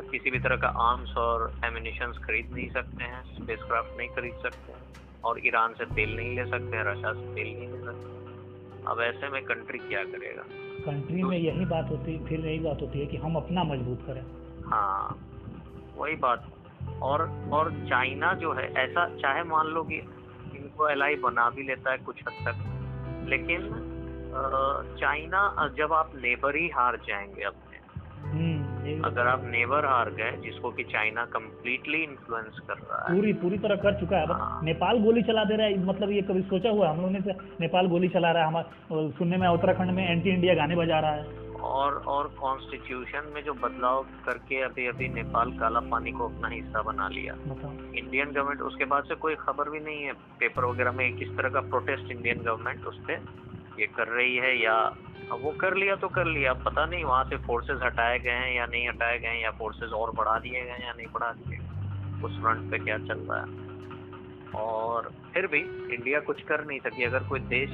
किसी 0.00 0.30
भी 0.30 0.38
तरह 0.38 0.56
का 0.56 0.68
आर्म्स 0.68 1.16
और 1.16 1.52
एमिनेशन 1.64 2.12
खरीद 2.12 2.50
नहीं 2.52 2.68
सकते 2.70 3.04
हैं 3.04 3.22
स्पेसक्राफ्ट 3.24 3.98
नहीं 3.98 4.08
खरीद 4.08 4.34
सकते 4.42 4.72
हैं 4.72 4.80
और 5.24 5.46
ईरान 5.46 5.72
से 5.72 5.84
तेल 5.84 6.16
नहीं 6.16 6.36
ले 6.36 6.44
सकते 6.44 6.76
हैं 6.76 6.84
रशिया 6.84 7.12
से 7.12 7.34
तेल 7.34 7.58
नहीं 7.58 7.68
ले 7.68 7.78
सकते 7.78 8.14
अब 8.86 9.00
ऐसे 9.00 9.28
में 9.28 9.42
कंट्री 9.42 9.78
क्या 9.78 10.04
करेगा? 10.04 10.42
कंट्री 10.84 11.22
में 11.22 11.38
यही 11.38 11.64
बात 11.64 11.90
होती 11.90 12.18
फिर 12.24 12.46
यही 12.46 12.58
बात 12.58 12.82
होती 12.82 13.00
है 13.00 13.06
कि 13.06 13.16
हम 13.16 13.36
अपना 13.36 13.64
मज़बूत 13.64 14.02
करें। 14.06 14.22
हाँ 14.70 15.18
वही 15.96 16.16
बात। 16.16 16.50
और 17.02 17.22
और 17.52 17.70
चाइना 17.72 18.34
जो 18.34 18.52
है 18.52 18.72
ऐसा 18.74 19.08
चाहे 19.16 19.42
मान 19.42 19.66
लो 19.66 19.82
कि 19.82 19.96
इनको 20.56 20.88
एलाई 20.88 21.14
बना 21.14 21.50
भी 21.50 21.62
लेता 21.62 21.90
है 21.90 21.98
कुछ 21.98 22.22
हद 22.28 22.48
तक 22.48 23.26
लेकिन 23.28 23.70
चाइना 25.00 25.72
जब 25.78 25.92
आप 25.92 26.12
नेबर 26.14 26.56
ही 26.56 26.68
हार 26.68 26.96
जाएँगे 26.96 27.42
अपने 27.42 27.78
हम्म। 28.28 28.53
अगर 28.92 29.26
आप 29.26 29.42
नेबर 29.44 29.84
हार 29.84 30.10
गए 30.10 30.30
जिसको 30.44 30.70
कि 30.70 30.84
चाइना 30.84 31.24
कम्प्लीटली 31.24 32.02
इन्फ्लुएंस 32.02 32.58
कर 32.68 32.74
रहा 32.74 33.06
है। 33.08 33.14
पूरी 33.14 33.32
पूरी 33.32 33.58
तरह 33.58 33.76
कर 33.76 34.00
चुका 34.00 34.16
है। 34.16 34.26
हाँ। 34.26 34.60
नेपाल 34.62 34.98
गोली 34.98 35.22
चला 35.22 35.44
दे 35.44 35.56
रहा 35.56 35.66
है। 35.66 35.84
मतलब 35.84 36.10
ये 36.10 36.22
कभी 36.22 36.42
सोचा 36.42 36.70
हुआ 36.70 36.90
हम 36.90 36.96
लोगों 36.96 37.10
ने 37.10 37.18
नेपाल 37.60 37.86
गोली 37.86 38.08
चला 38.08 38.30
रहा 38.30 38.42
है। 38.42 38.48
हमारे 38.48 39.10
सुनने 39.18 39.36
में 39.36 39.48
उत्तराखंड 39.48 39.90
में 39.90 40.10
एंटी 40.10 40.30
इंडिया 40.30 40.54
गाने 40.54 40.76
बजा 40.76 41.00
रहा 41.00 41.10
है। 41.10 41.44
और 41.54 41.94
और 42.06 42.34
कॉन्स्टिट्यूशन 42.40 43.32
में 43.34 43.44
जो 43.44 43.54
बदलाव 43.54 44.02
करके 44.02 44.62
अभी 44.62 44.86
अभी 44.86 45.08
नेपाल 45.08 45.58
काला 45.58 45.80
पानी 45.80 46.12
को 46.12 46.28
अपना 46.28 46.48
हिस्सा 46.48 46.82
बना 46.82 47.08
लिया। 47.08 47.34
इंडियन 47.94 48.32
गवर्नमेंट 48.32 48.60
उसके 48.60 48.84
बाद 48.84 49.04
से 49.04 49.14
कोई 49.14 49.34
खबर 49.34 49.70
भी 49.70 49.80
नहीं 49.80 50.02
है। 50.02 50.12
पेपर 50.12 50.64
वगैरह 50.64 50.92
में 50.92 51.16
किस 51.16 51.36
तरह 51.36 51.48
का 51.48 51.60
प्रोटेस्ट 51.60 52.10
इंडियन 52.10 52.38
गवर्नमेंट 52.38 52.84
उस 52.84 52.98
पर 52.98 53.18
ये 53.80 53.86
कर 53.86 54.08
रही 54.08 54.36
है 54.36 54.62
या 54.62 54.74
अब 55.32 55.40
वो 55.42 55.50
कर 55.50 55.74
लिया 55.74 55.94
तो 55.94 56.08
कर 56.08 56.24
लिया 56.24 56.52
पता 56.52 56.86
नहीं 56.86 57.04
वहाँ 57.04 57.24
से 57.24 57.36
फोर्सेस 57.36 57.78
हटाए 57.84 58.18
गए 58.18 58.30
हैं 58.30 58.56
या 58.56 58.66
नहीं 58.66 58.88
हटाए 58.88 59.18
गए 59.18 59.28
हैं 59.28 59.42
या 59.42 59.50
फोर्सेस 59.50 59.90
और 59.90 60.10
बढ़ा 60.10 60.38
दिए 60.38 60.64
गए 60.64 60.70
हैं 60.70 60.86
या 60.86 60.92
नहीं 60.92 61.06
बढ़ा 61.14 61.32
दिए 61.32 61.58
उस 62.24 62.40
फ्रंट 62.40 62.70
पे 62.70 62.78
क्या 62.78 62.98
चल 62.98 63.26
रहा 63.30 63.40
है? 63.40 63.64
और 64.54 65.10
फिर 65.34 65.46
भी 65.46 65.58
इंडिया 65.94 66.20
कुछ 66.20 66.42
कर 66.42 66.64
नहीं 66.64 66.78
सकी 66.78 67.04
अगर 67.04 67.18
कोई 67.18 67.40
देश 67.40 67.70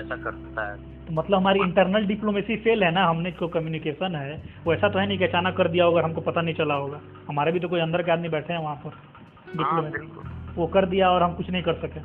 ऐसा 0.00 0.16
करता 0.16 0.70
है 0.70 0.76
तो। 0.76 1.12
मतलब 1.12 1.36
हमारी 1.36 1.60
इंटरनल 1.60 2.06
डिप्लोमेसी 2.06 2.56
फेल 2.56 2.84
है 2.84 2.90
ना 2.90 3.06
हमने 3.06 3.30
जो 3.30 3.48
कम्युनिकेशन 3.48 4.14
है 4.14 4.42
वो 4.66 4.74
ऐसा 4.74 4.88
तो 4.88 4.98
है 4.98 5.06
नहीं 5.06 5.18
कि 5.18 5.24
अचानक 5.24 5.56
कर 5.56 5.68
दिया 5.68 5.84
होगा 5.84 6.02
हमको 6.02 6.20
पता 6.20 6.40
नहीं 6.40 6.54
चला 6.54 6.74
होगा। 6.74 7.00
हमारे 7.28 7.52
भी 7.52 7.60
तो 7.60 7.68
कोई 7.68 7.80
अंदर 7.80 8.02
के 8.02 8.10
आदमी 8.10 8.28
बैठे 8.28 8.52
हैं 8.52 8.60
वहाँ 8.60 8.76
पर 8.76 8.90
हाँ 8.90 9.56
डिप्लोमेसी 9.56 10.54
वो 10.56 10.66
कर 10.66 10.86
दिया 10.86 11.10
और 11.10 11.22
हम 11.22 11.34
कुछ 11.34 11.50
नहीं 11.50 11.62
कर 11.62 11.74
सके। 11.74 12.00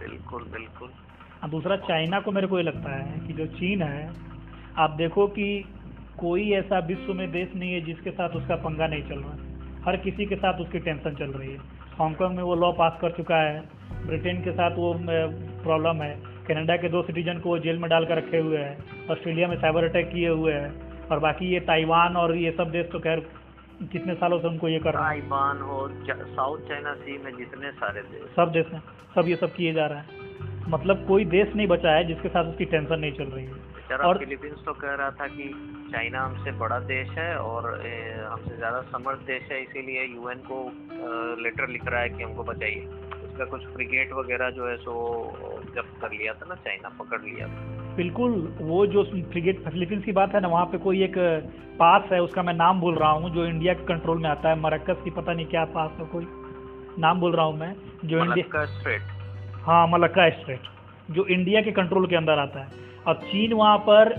बिल्कुल 0.00 0.44
बिल्कुल। 0.44 0.92
दूसरा 1.48 1.76
चाइना 1.76 2.20
को 2.20 2.32
मेरे 2.32 2.46
को 2.46 2.58
ये 2.58 2.64
लगता 2.64 2.90
है 2.90 3.26
कि 3.26 3.32
जो 3.32 3.46
चीन 3.46 3.82
है 3.82 4.12
आप 4.78 4.90
देखो 4.90 5.26
कि 5.26 5.64
कोई 6.18 6.50
ऐसा 6.52 6.78
विश्व 6.78 7.14
में 7.14 7.32
देश 7.32 7.48
नहीं 7.56 7.72
है 7.72 7.80
जिसके 7.80 8.10
साथ 8.10 8.28
उसका 8.28 8.56
पंगा 8.56 8.86
नहीं 8.86 9.02
चल 9.02 9.18
रहा। 9.18 9.32
है 9.32 9.54
हर 9.82 9.96
किसी 9.96 10.26
के 10.26 10.36
साथ 10.36 10.54
उसकी 10.54 10.78
टेंशन 10.78 11.14
चल 11.14 11.30
रही 11.30 11.50
है। 11.50 11.58
हांगकांग 11.98 12.36
में 12.36 12.42
वो 12.42 12.54
लॉ 12.54 12.72
पास 12.72 12.98
कर 13.00 13.10
चुका 13.10 13.36
है। 13.36 13.60
ब्रिटेन 14.06 14.44
के 14.44 14.52
साथ 14.52 14.70
वो 14.70 14.94
प्रॉब्लम 15.62 16.02
है। 16.02 16.22
कनाडा 16.48 16.76
के 16.76 16.88
दो 16.88 17.02
सिटीजन 17.02 17.38
को 17.38 17.48
वो 17.48 17.58
जेल 17.58 17.78
में 17.78 17.90
डाल 17.90 18.06
कर 18.06 18.16
रखे 18.16 18.38
हुए 18.38 18.58
हैं। 18.58 19.08
ऑस्ट्रेलिया 19.10 19.48
में 19.48 19.56
साइबर 19.56 19.84
अटैक 19.84 20.10
किए 20.12 20.28
हुए 20.28 20.52
हैं। 20.52 20.72
और 21.08 21.18
बाकी 21.18 21.46
ये 21.46 21.60
ताइवान 21.60 22.16
और 22.16 22.36
ये 22.36 22.50
सब 22.50 22.70
देश 22.70 22.86
तो 22.92 22.98
खैर 22.98 23.26
कितने 23.82 24.14
सालों 24.14 24.38
से 24.38 24.48
उनको 24.48 24.68
ये 24.68 24.78
कर 24.78 24.94
रहा 24.94 25.10
है? 25.10 25.20
ताइवान 25.20 25.56
और 25.58 26.04
साउथ 26.10 26.58
चाइना 26.58 26.94
सी 26.94 27.18
में 27.18 27.36
जितने 27.36 27.72
सारे 27.72 28.00
देश 28.00 28.34
सब 28.36 28.52
देश 28.52 28.66
हैं 28.72 28.82
सब 29.14 29.28
ये 29.28 29.36
सब 29.36 29.54
किए 29.54 29.72
जा 29.72 29.86
रहा 29.86 29.98
है। 29.98 30.23
मतलब 30.68 31.06
कोई 31.06 31.24
देश 31.24 31.56
नहीं 31.56 31.66
बचा 31.66 31.90
है 31.90 32.04
जिसके 32.04 32.28
साथ 32.28 32.44
उसकी 32.44 32.64
टेंशन 32.64 33.00
नहीं 33.00 33.12
चल 33.12 33.24
रही 33.24 33.44
है। 33.44 33.74
और- 34.04 34.18
फिलीपींस 34.18 34.64
तो 34.66 34.72
कह 34.72 34.94
रहा 34.94 35.10
था 35.10 35.26
कि 35.26 35.54
चाइना 35.92 36.24
हमसे 36.24 36.52
बड़ा 36.52 36.78
देश 36.78 37.08
है 37.08 37.36
और 37.36 37.74
हमसे 38.32 38.56
ज़्यादा 38.56 38.80
समर्थ 38.80 39.18
देश 39.18 39.52
है 39.52 39.62
इसीलिए 39.62 40.04
यूएन 40.04 40.38
को 40.38 40.72
लेटर 41.42 41.68
लिख 41.68 41.88
रहा 41.88 42.00
है 42.00 42.08
कि 42.08 42.22
हमको 42.22 42.42
बचाइए। 42.42 42.80
उसका 43.24 43.44
कुछ 43.44 43.66
फ्रिगेट 43.66 44.12
वगैरह 44.12 44.50
जो 44.50 44.68
है 44.68 44.76
सो 44.76 44.94
जब्त 45.74 46.00
कर 46.00 46.10
लिया 46.12 46.32
था 46.32 46.46
ना 46.48 46.54
चाइना 46.54 46.88
पकड़ 46.88 47.20
लिया 47.20 47.46
था। 47.46 47.94
बिल्कुल 47.96 48.58
वो 48.60 48.86
जो 48.86 49.04
फ्रिगेट 49.04 49.64
फिलीपींस 49.64 50.04
की 50.04 50.12
बात 50.12 50.34
है 50.34 50.40
ना 50.40 50.48
वहाँ 50.48 50.66
पे 50.66 50.78
कोई 50.78 51.02
एक 51.02 51.14
पास 51.78 52.12
है 52.12 52.22
उसका 52.22 52.42
मैं 52.42 52.54
नाम 52.54 52.80
बोल 52.80 52.94
रहा 52.94 53.10
हूँ 53.10 53.34
जो 53.34 53.44
इंडिया 53.46 53.74
के 53.74 53.84
कंट्रोल 53.84 54.18
में 54.18 54.30
आता 54.30 54.48
है। 54.48 54.60
मरक्कस 54.60 54.96
की 55.04 55.10
पता 55.10 55.32
नहीं 55.32 55.46
क्या 55.46 55.64
पास 55.64 55.90
है 56.00 56.06
कोई 56.06 56.26
नाम 56.98 57.20
बोल 57.20 57.32
रहा 57.32 57.46
हूँ 57.46 57.58
मैं 57.58 57.74
जो 58.04 58.18
इंडिया 58.18 58.64
स्ट्रेट 58.64 59.02
हाँ 59.64 59.86
मलक्का 59.88 60.28
स्ट्रेट 60.30 60.62
जो 61.10 61.24
इंडिया 61.26 61.60
के 61.62 61.72
कंट्रोल 61.72 62.06
के 62.06 62.16
अंदर 62.16 62.38
आता 62.38 62.60
है। 62.60 62.68
अब 63.06 63.16
चीन 63.22 63.52
वहाँ 63.52 63.78
पर 63.78 64.14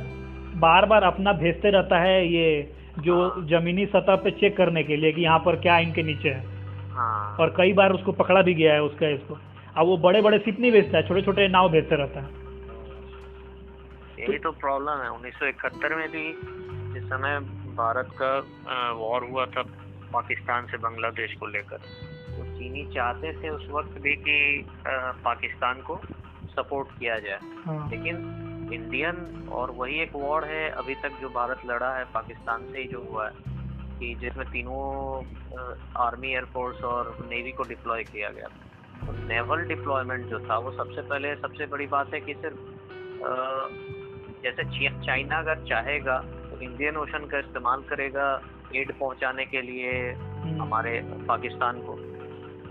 बार 0.58 0.86
बार 0.86 1.04
अपना 1.04 1.34
भेजते 1.34 1.70
रहता 1.70 2.00
है 2.00 2.28
ये 2.28 2.74
जो 3.00 3.16
जमीनी 3.48 3.86
सतह 3.86 4.16
पे 4.16 4.32
चेक 4.32 4.56
करने 4.58 4.84
के 4.84 4.96
लिए 4.96 5.12
कि 5.12 5.22
यहाँ 5.22 5.39
पर 5.39 5.56
क्या 5.56 5.78
इनके 5.80 6.04
नीचे 6.04 6.30
है। 6.30 6.43
हाँ। 6.91 7.38
और 7.38 7.54
कई 7.58 7.74
बार 7.74 7.91
उसको 7.91 8.12
पकड़ा 8.12 8.41
भी 8.41 8.54
गया 8.54 8.74
है 8.74 8.82
उसका 8.82 9.08
इसको। 9.08 9.38
अब 9.78 9.86
वो 9.86 9.98
बड़े 9.98 10.22
बड़े 10.22 10.39
शिप 10.39 10.60
नहीं 10.60 10.72
भेजता 10.72 10.98
है 10.98 11.08
छोटे 11.08 11.22
छोटे 11.22 11.48
नाव 11.48 11.70
भेजते 11.70 11.96
रहता 11.96 12.20
है। 12.20 12.43
यही 14.20 14.38
तो 14.38 14.52
प्रॉब्लम 14.52 15.02
है। 15.02 15.10
1971 15.10 15.96
में 15.96 16.08
भी 16.10 16.26
जिस 16.93 17.10
समय 17.10 17.39
भारत 17.76 18.12
का 18.22 18.32
वॉर 18.91 19.28
हुआ 19.32 19.46
था 19.46 19.62
पाकिस्तान 20.14 20.66
से 20.66 20.78
बांग्लादेश 20.78 21.34
को 21.34 21.46
लेकर। 21.48 21.78
तो 22.38 22.44
चीनी 22.44 22.84
चाहते 22.96 23.34
थे 23.34 23.50
उस 23.50 23.68
वक्त 23.72 24.02
भी 24.02 24.16
कि 24.16 24.66
पाकिस्तान 25.26 25.82
को 25.82 26.00
सपोर्ट 26.56 27.00
किया 27.00 27.20
जाए। 27.20 27.40
हाँ। 27.66 27.90
लेकिन 27.90 28.16
इंडियन 28.74 29.50
और 29.52 29.72
वही 29.72 30.00
एक 30.00 30.16
वॉर 30.16 30.46
है 30.46 30.70
अभी 30.70 30.96
तक 30.96 31.12
जो 31.22 31.30
भारत 31.30 31.62
लड़ा 31.66 31.96
है 31.98 32.06
पाकिस्तान 32.14 32.66
से 32.72 32.78
ही 32.80 32.88
जो 32.88 33.08
हुआ 33.12 33.28
है 33.28 33.54
कि 34.00 34.16
जिसमें 34.22 34.46
तीनों 34.48 34.80
आर्मी 35.98 36.32
एयरफोर्स 36.34 36.84
और 36.84 37.18
नेवी 37.30 37.52
को 37.52 37.64
डिप्लॉय 37.64 38.04
किया 38.04 38.30
गया 38.30 38.48
तो 39.06 39.14
नेवल 39.28 39.62
डिप्लॉयमेंट 39.68 40.26
जो 40.26 40.40
था 40.40 40.58
वो 40.58 40.72
सबसे 40.72 41.02
पहले 41.02 41.36
सबसे 41.36 41.66
बड़ी 41.66 41.88
बात 41.88 42.14
है 42.14 42.20
कि 42.20 42.34
सिर्फ़ 42.34 42.58
जैसे 44.44 44.64
चाइना 45.06 45.38
अगर 45.40 45.64
चाहेगा 45.70 46.18
तो 46.20 46.62
इंडियन 46.62 46.98
ओशन 46.98 47.26
का 47.26 47.40
इस्तेमाल 47.40 47.82
करेगा 47.82 48.42
एड 48.76 48.92
पहुँचाने 49.00 49.46
के 49.46 49.62
लिए 49.62 50.12
हम्म, 50.12 50.62
हमारे 50.62 51.02
पाकिस्तान 51.28 51.82
को। 51.82 52.14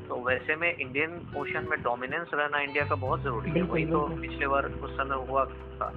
तो 0.08 0.16
वैसे 0.24 0.56
में 0.56 0.76
इंडियन 0.76 1.20
ओशन 1.36 1.66
में 1.70 1.80
डोमिनेंस 1.82 2.30
रहना 2.34 2.60
इंडिया 2.60 2.84
का 2.84 2.94
बहुत 2.94 3.22
ज़रूरी 3.22 3.50
है। 3.50 3.62
वही 3.62 3.84
तो 3.86 4.00
पिछले 4.20 4.46
बार 4.46 4.64
उस 4.64 4.96
समय 4.96 5.26
हुआ 5.28 5.44
था। 5.44 5.92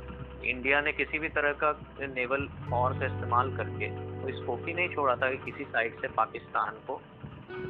इंडिया 0.45 0.81
ने 0.81 0.91
किसी 0.91 1.19
भी 1.19 1.29
तरह 1.29 1.51
का 1.63 1.71
नेवल 1.99 2.47
का 2.73 3.05
इस्तेमाल 3.05 3.55
करके 3.57 3.87
कोई 4.21 4.31
स्कोप 4.31 4.67
ही 4.67 4.73
नहीं 4.73 4.89
छोड़ा 4.89 5.15
था 5.15 5.29
कि 5.31 5.37
किसी 5.45 5.63
साइड 5.63 5.99
से 6.01 6.07
पाकिस्तान 6.07 6.79
को 6.87 7.01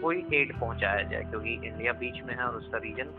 कोई 0.02 0.26
एड 0.34 0.60
पहुँचाया 0.60 1.02
जाए 1.04 1.24
क्योंकि 1.24 1.54
इंडिया 1.68 1.94
बीच 1.94 2.22
में 2.24 2.34
है 2.36 2.44
और 2.44 2.56
उसका 2.56 2.78
रीजन 2.78 3.14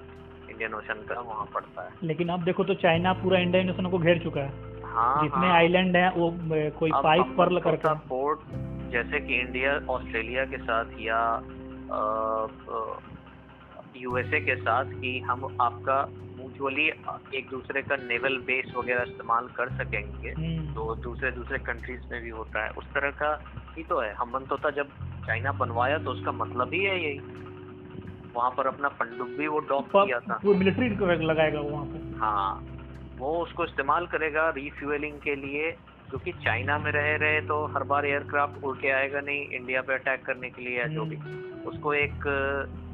इंडियन 0.51 0.75
ओशन 0.75 1.05
का 1.09 1.21
वहाँ 1.21 1.47
पड़ता 1.55 1.83
है। 1.83 1.91
लेकिन 2.03 2.29
अब 2.29 2.45
देखो 2.45 2.65
तो 2.65 2.75
चाइना 2.75 3.13
पूरा 3.13 3.39
इंडियन 3.39 3.71
ओशन 3.71 3.91
को 3.91 3.99
घेर 3.99 4.19
चुका 4.19 4.41
है। 4.41 4.83
हाँ 4.85 5.23
जितने 5.23 5.47
हाँ। 5.47 5.57
आइलैंड 5.57 5.97
हैं 5.97 6.11
वो 6.15 6.31
कोई 6.79 6.91
हम 6.91 7.35
पर्ल 7.39 7.55
लोग 7.55 7.87
पोर्ट 8.09 8.39
जैसे 8.93 9.21
कि 9.21 9.35
इंडिया 9.35 9.79
ऑस्ट्रेलिया 9.91 10.45
के 10.45 10.59
साथ 10.59 10.85
या 11.01 11.21
यूएसए 13.97 14.41
के 14.41 14.57
साथ 14.57 14.85
कि 14.85 15.21
हम 15.21 15.57
आपका 15.61 16.09
म्यूचुअली 16.37 16.89
एक 17.35 17.49
दूसरे 17.51 17.83
का 17.83 17.97
नेवल 17.97 18.39
बेस 18.39 18.73
वगैरह 18.77 19.03
इस्तेमाल 19.03 19.47
कर 19.47 19.69
सकेंगे। 19.69 20.29
हम्म, 20.29 20.75
तो 20.75 20.95
दूसरे 20.95 21.31
दूसरे 21.31 21.59
कंट्रीज़ 21.59 22.01
में 22.13 22.23
भी 22.23 22.31
होता 22.31 22.65
है। 22.65 22.71
उस 22.71 22.85
तरह 22.85 23.11
का 23.11 23.45
ही 23.77 23.83
तो 23.83 24.01
है। 24.01 24.15
हम 24.15 24.33
बनतोता 24.33 24.71
जब 24.71 24.87
चाइना 25.27 25.53
बनवाया 25.53 25.99
तो 25.99 26.11
उसका 26.11 26.33
मतलब 26.33 26.73
ही 26.73 26.85
है 26.85 27.05
यही। 27.05 27.19
वहाँ 28.37 28.51
पर 28.51 28.67
अपना 28.67 28.89
पनडुब्बी 28.89 29.47
वो 29.47 29.59
डॉक 29.59 29.89
किया 29.97 30.19
था। 30.19 30.41
वो 30.45 30.55
मिलिट्री 30.55 30.89
लगाएगा 31.27 31.61
वहाँ 31.61 31.85
पे? 31.87 32.19
हाँ। 32.19 32.67
वो 33.19 33.43
उसको 33.43 33.65
इस्तेमाल 33.65 34.07
करेगा 34.07 34.51
रिफ्यूलिंग 34.51 35.21
के 35.21 35.35
लिए। 35.35 35.73
क्योंकि 36.11 36.33
चाइना 36.33 36.79
में 36.79 36.93
रह 36.93 37.17
रहे 37.17 37.41
तो 37.41 37.67
हर 37.67 37.83
बार 37.83 38.07
एयरक्राफ्ट 38.07 38.65
उड़ 38.65 38.79
के 38.79 38.91
आएगा 38.91 39.21
नहीं। 39.21 39.49
इंडिया 39.49 39.83
पे 39.83 39.95
अटैक 39.95 40.25
करने 40.25 40.51
के 40.51 40.63
लिए 40.63 40.79
या 40.79 40.87
जो 40.87 41.05
भी। 41.05 41.17
उसको 41.63 41.95
एक 41.95 42.15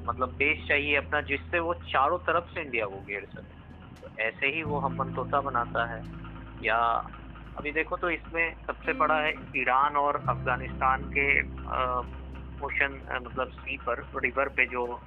मतलब 0.07 0.29
बेस 0.29 0.69
चाहिए 0.69 0.97
अपना 0.97 1.21
जिससे 1.21 1.59
वो 1.59 1.75
चारों 1.75 2.19
तरफ़ 2.19 2.45
से 2.45 2.63
इंडिया 2.63 2.87
को 2.87 3.05
घेर 3.07 3.29
सके। 3.35 3.65
तो 4.03 4.23
ऐसे 4.23 4.47
ही 4.47 4.63
वो 4.63 4.79
हम 4.79 5.15
तोता 5.15 5.41
बनाता 5.41 5.85
है। 5.85 6.03
या 6.63 6.77
अभी 7.59 7.73
देखो 7.73 7.97
तो 7.97 8.11
इसमें 8.11 8.55
सबसे 8.67 8.93
बड़ा 8.93 9.15
है 9.15 9.35
ईरान 9.57 9.97
और 9.97 10.17
अफ़गानिस्तान 10.17 11.03
के 11.03 11.41
ओशन 12.67 13.21
मतलब 13.27 13.47
सी 13.47 13.77
पर 13.77 13.99
रिवर 14.25 14.49
पे 14.49 14.67
जो 14.67 15.01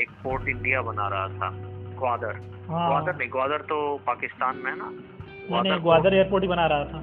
एक 0.00 0.10
पोर्ट 0.10 0.48
इंडिया 0.48 0.82
बना 0.82 1.08
रहा 1.08 1.28
था 1.28 1.50
ग्वादर। 1.98 2.34
हाँ। 2.70 2.88
ग्वादर 2.88 3.18
नहीं 3.18 3.32
ग्वादर 3.32 3.60
तो 3.62 4.00
पाकिस्तान 4.06 4.56
में 4.56 4.72
है 4.72 4.78
ना? 4.78 4.90
नहीं 5.62 5.82
ग्वादर 5.82 6.14
एयरपोर्ट 6.14 6.42
ही 6.42 6.48
बना 6.48 6.66
रहा 6.66 6.84
था। 6.84 6.98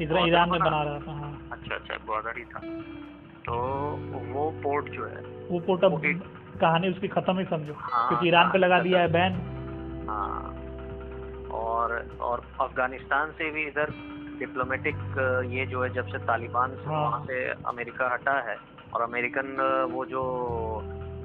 इधर 0.00 0.28
ईरान 0.28 0.50
में 0.50 0.60
बना- 0.60 0.84
रहा 0.84 0.98
था 0.98 1.12
हाँ। 1.12 1.48
अच्छा 1.52 1.74
अच्छा 1.74 1.94
ग्वादर 1.94 2.38
ही 2.38 2.44
था। 2.44 2.60
तो 3.44 3.54
वो 4.32 4.50
पोर्ट 4.50 4.88
जो 4.88 5.06
है 5.06 5.48
वो 5.50 5.60
पोर्ट 5.60 5.84
अब 5.84 5.92
कहानी 6.60 6.88
उसकी 6.90 7.08
खत्म 7.08 7.38
ही 7.38 7.44
समझो 7.44 7.74
हाँ, 7.74 8.08
क्योंकि 8.08 8.28
ईरान 8.28 8.50
पे 8.50 8.58
लगा 8.58 8.78
दिया 8.80 9.00
है 9.00 9.12
बैन। 9.12 9.34
हाँ। 10.08 10.56
और 11.60 11.92
और 12.20 12.42
अफ़गानिस्तान 12.60 13.30
से 13.38 13.50
भी 13.50 13.62
इधर 13.62 13.92
डिप्लोमेटिक 14.38 14.96
ये 15.52 15.66
जो 15.66 15.82
है 15.82 15.88
जब 15.94 16.06
से 16.06 16.18
तालिबान 16.26 16.74
से 16.76 16.88
हाँ। 16.90 17.02
वहाँ 17.02 17.24
से 17.24 17.44
अमेरिका 17.68 18.12
हटा 18.12 18.38
है 18.50 18.56
और 18.94 19.02
अमेरिकन 19.02 19.56
वो 19.92 20.04
जो 20.04 20.22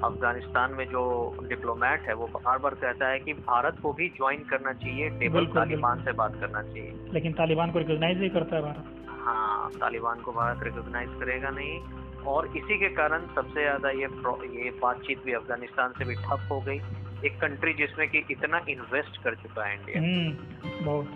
अफ़गानिस्तान 0.04 0.72
में 0.72 0.84
जो 0.88 1.02
डिप्लोमेट 1.48 2.08
है 2.08 2.14
वो 2.14 2.26
बार 2.26 2.58
बार 2.58 2.74
कहता 2.74 3.08
है 3.08 3.18
कि 3.18 3.32
भारत 3.32 3.78
को 3.82 3.92
भी 3.92 4.08
ज्वाइन 4.08 4.42
करना 4.44 4.72
चाहिए 4.72 5.08
टेबल 5.20 5.46
तालिबान 5.54 6.02
से 6.04 6.12
बात 6.12 6.34
करना 6.40 6.62
चाहिए। 6.62 6.92
लेकिन 7.12 7.32
तालिबान 7.32 7.70
को 7.70 7.78
रिकॉग्नाइज 7.78 8.18
नहीं 8.18 8.30
करता 8.30 8.56
है 8.56 8.62
भारत। 8.62 9.08
हाँ 9.08 9.70
तालिबान 9.80 10.20
को 10.20 10.32
भारत 10.32 10.62
रिकॉग्नाइज 10.62 11.08
करेगा 11.20 11.50
नहीं। 11.50 11.78
और 12.26 12.46
इसी 12.56 12.78
के 12.78 12.88
कारण 12.94 13.26
सबसे 13.34 13.62
ज़्यादा 13.62 13.90
ये 13.90 14.08
ये 14.56 14.70
बातचीत 14.82 15.24
भी 15.24 15.32
अफ़गानिस्तान 15.32 15.92
से 15.98 16.04
भी 16.04 16.14
ठप 16.14 16.48
हो 16.50 16.60
गई। 16.60 16.80
एक 17.24 17.40
कंट्री 17.40 17.72
जिसमें 17.72 18.08
कि 18.08 18.24
इतना 18.30 18.60
इन्वेस्ट 18.68 19.22
कर 19.24 19.34
चुका 19.34 19.64
है 19.64 19.74
इंडिया 19.74 20.00
हम्म 20.00 20.84
बहुत। 20.84 21.06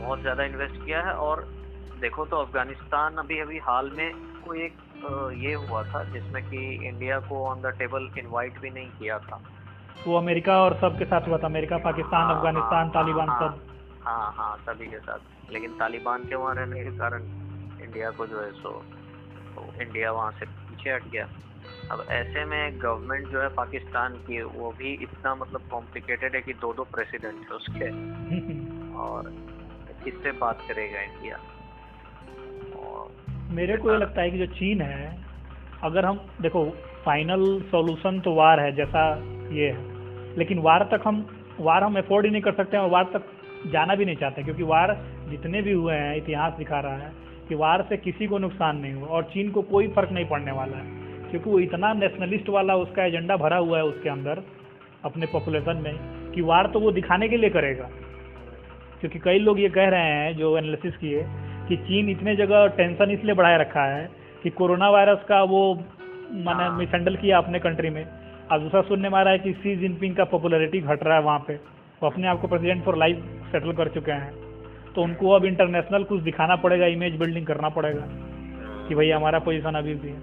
बहुत 0.00 0.20
ज़्यादा 0.20 0.44
इन्वेस्ट 0.44 0.84
किया 0.84 1.02
है 1.02 1.12
और 1.26 1.42
देखो 2.00 2.24
तो 2.26 2.36
अफ़गानिस्तान 2.36 3.14
अभी 3.16 3.38
अभी 3.40 3.58
हाल 3.58 3.90
में 3.90 4.10
कोई 4.46 4.62
एक 4.62 4.74
ये 5.38 5.52
हुआ 5.54 5.82
था 5.82 6.02
जिसमें 6.04 6.42
कि 6.44 6.88
इंडिया 6.88 7.18
को 7.20 7.44
ऑन 7.46 7.60
द 7.60 7.72
टेबल 7.78 8.08
इनवाइट 8.18 8.60
भी 8.60 8.70
नहीं 8.70 8.88
किया 8.90 9.18
था। 9.18 9.40
वो 10.06 10.16
अमेरिका 10.18 10.58
और 10.62 10.74
सब 10.80 10.98
के 10.98 11.04
साथ 11.04 11.28
हुआ 11.28 11.38
था। 11.38 11.46
अमेरिका 11.46 11.76
पाकिस्तान 11.84 12.22
हाँ, 12.22 12.36
अफ़गानिस्तान 12.36 12.84
हाँ, 12.84 12.92
तालिबान 12.94 13.28
हाँ, 13.28 13.38
सब। 13.40 14.04
हाँ 14.04 14.32
हाँ 14.36 14.56
सभी 14.66 14.86
के 14.86 14.98
साथ। 14.98 15.52
लेकिन 15.52 15.72
तालिबान 15.78 16.24
के 16.24 16.34
वहाँ 16.34 16.54
रहने 16.54 16.84
के 16.84 16.90
कारण 16.98 17.22
इंडिया 17.84 18.10
को 18.10 18.26
जो 18.26 18.40
है 18.40 18.50
सो 18.52 18.70
इंडिया 19.62 20.12
वहाँ 20.12 20.30
से 20.30 20.46
पीछे 20.46 20.90
हट 20.90 21.02
गया। 21.12 21.28
अब 21.90 22.06
ऐसे 22.10 22.44
में 22.44 22.82
गवर्नमेंट 22.82 23.28
जो 23.28 23.42
है 23.42 23.48
पाकिस्तान 23.48 24.14
की 24.14 24.42
वो 24.42 24.74
भी 24.78 24.92
इतना 24.92 25.34
मतलब 25.34 25.60
कॉम्प्लिकेटेड 25.70 26.34
है 26.34 26.40
कि 26.40 26.52
दो 26.52 26.72
दो 26.72 26.84
प्रेसिडेंट 26.84 27.34
है 27.34 27.48
उसके। 27.48 27.84
और 28.94 29.34
किससे 30.04 30.32
बात 30.32 30.58
करेगा 30.68 31.00
इंडिया 31.00 31.36
और 32.80 33.12
मेरे 33.50 33.76
को 33.76 33.92
ये 33.92 33.98
लगता 33.98 34.22
है 34.22 34.30
कि 34.30 34.38
जो 34.38 34.46
चीन 34.46 34.80
है 34.80 35.24
अगर 35.82 36.04
हम 36.04 36.20
देखो 36.42 36.70
फाइनल 37.04 37.62
सॉल्यूशन 37.70 38.20
तो 38.20 38.34
वार 38.34 38.60
है 38.60 38.72
जैसा 38.72 39.16
ये 39.52 39.70
है। 39.70 39.96
लेकिन 40.36 40.58
वार 40.58 40.84
तक 40.84 41.00
हम 41.06 41.44
वार 41.60 41.84
हम 41.84 41.98
अफोर्ड 41.98 42.26
ही 42.26 42.32
नहीं 42.32 42.42
कर 42.42 42.52
सकते 42.52 42.76
हैं 42.76 42.84
और 42.84 42.90
वार 42.90 43.04
तक 43.04 43.22
जाना 43.66 43.94
भी 43.94 44.04
नहीं 44.04 44.16
चाहते 44.16 44.42
क्योंकि 44.42 44.62
वार 44.62 45.04
जितने 45.28 45.62
भी 45.62 45.72
हुए 45.72 45.94
हैं 45.94 46.16
इतिहास 46.16 46.52
दिखा 46.52 46.80
रहा 46.80 46.96
है 46.96 47.25
कि 47.48 47.54
वार 47.54 47.86
से 47.88 47.96
किसी 47.96 48.26
को 48.26 48.38
नुकसान 48.38 48.76
नहीं 48.76 48.92
हुआ 48.92 49.08
और 49.08 49.22
चीन 49.22 49.50
को 49.50 49.62
कोई 49.62 49.88
फ़र्क 49.88 50.12
नहीं 50.12 50.24
पड़ने 50.24 50.52
वाला 50.52 50.76
है 50.76 50.84
क्योंकि 51.30 51.50
वो 51.50 51.58
इतना 51.58 51.92
नेशनलिस्ट 51.92 52.48
वाला 52.48 52.76
उसका 52.76 53.04
एजेंडा 53.04 53.36
भरा 53.36 53.56
हुआ 53.56 53.78
है 53.78 53.84
उसके 53.84 54.08
अंदर 54.08 54.42
अपने 55.04 55.26
पॉपुलेशन 55.26 55.76
में 55.76 55.94
कि 56.32 56.42
वार 56.42 56.66
तो 56.66 56.80
वो 56.80 56.92
दिखाने 56.92 57.28
के 57.28 57.36
लिए 57.36 57.50
करेगा। 57.50 57.90
क्योंकि 59.00 59.18
कई 59.18 59.38
लोग 59.38 59.60
ये 59.60 59.68
कह 59.68 59.88
रहे 59.88 60.00
हैं 60.00 60.36
जो 60.36 60.58
एनालिसिस 60.58 60.96
किए 60.96 61.26
कि 61.68 61.76
चीन 61.76 62.08
इतने 62.08 62.36
जगह 62.36 62.66
टेंशन 62.66 63.10
इसलिए 63.10 63.34
बढ़ाए 63.34 63.58
रखा 63.58 63.84
है 63.84 64.10
कि 64.42 64.50
कोरोना 64.50 64.90
वायरस 64.90 65.24
का 65.28 65.42
वो 65.42 65.74
मैंने 66.30 66.64
हाँ। 66.64 66.78
मिसहैंडल 66.78 67.16
किया 67.16 67.38
अपने 67.38 67.58
कंट्री 67.58 67.90
में। 67.90 68.04
अब 68.50 68.60
दूसरा 68.60 68.80
सुनने 68.80 69.08
में 69.08 69.18
आ 69.18 69.22
रहा 69.22 69.32
है 69.32 69.38
कि 69.38 69.52
सी 69.52 69.76
जिनपिंग 69.76 70.16
का 70.16 70.24
पॉपुलैरिटी 70.24 70.80
घट 70.80 71.02
रहा 71.02 71.16
है 71.16 71.22
वहाँ 71.22 71.38
पे। 71.38 71.54
वो 72.02 72.06
अपने 72.06 72.28
आप 72.28 72.40
को 72.40 72.48
प्रेसिडेंट 72.48 72.84
फॉर 72.84 72.96
लाइफ 72.96 73.16
सेटल 73.52 73.72
कर 73.72 73.88
चुके 73.88 74.12
हैं। 74.12 74.45
तो 74.96 75.02
उनको 75.02 75.30
अब 75.30 75.44
इंटरनेशनल 75.44 76.04
कुछ 76.04 76.22
दिखाना 76.22 76.56
पड़ेगा 76.56 76.86
इमेज 76.88 77.16
बिल्डिंग 77.16 77.46
करना 77.46 77.68
पड़ेगा 77.68 78.04
कि 78.88 78.94
भाई 78.94 79.10
हमारा 79.10 79.38
पोजीशन 79.38 79.74
अभी 79.74 79.94
भी 79.94 80.08
है। 80.08 80.20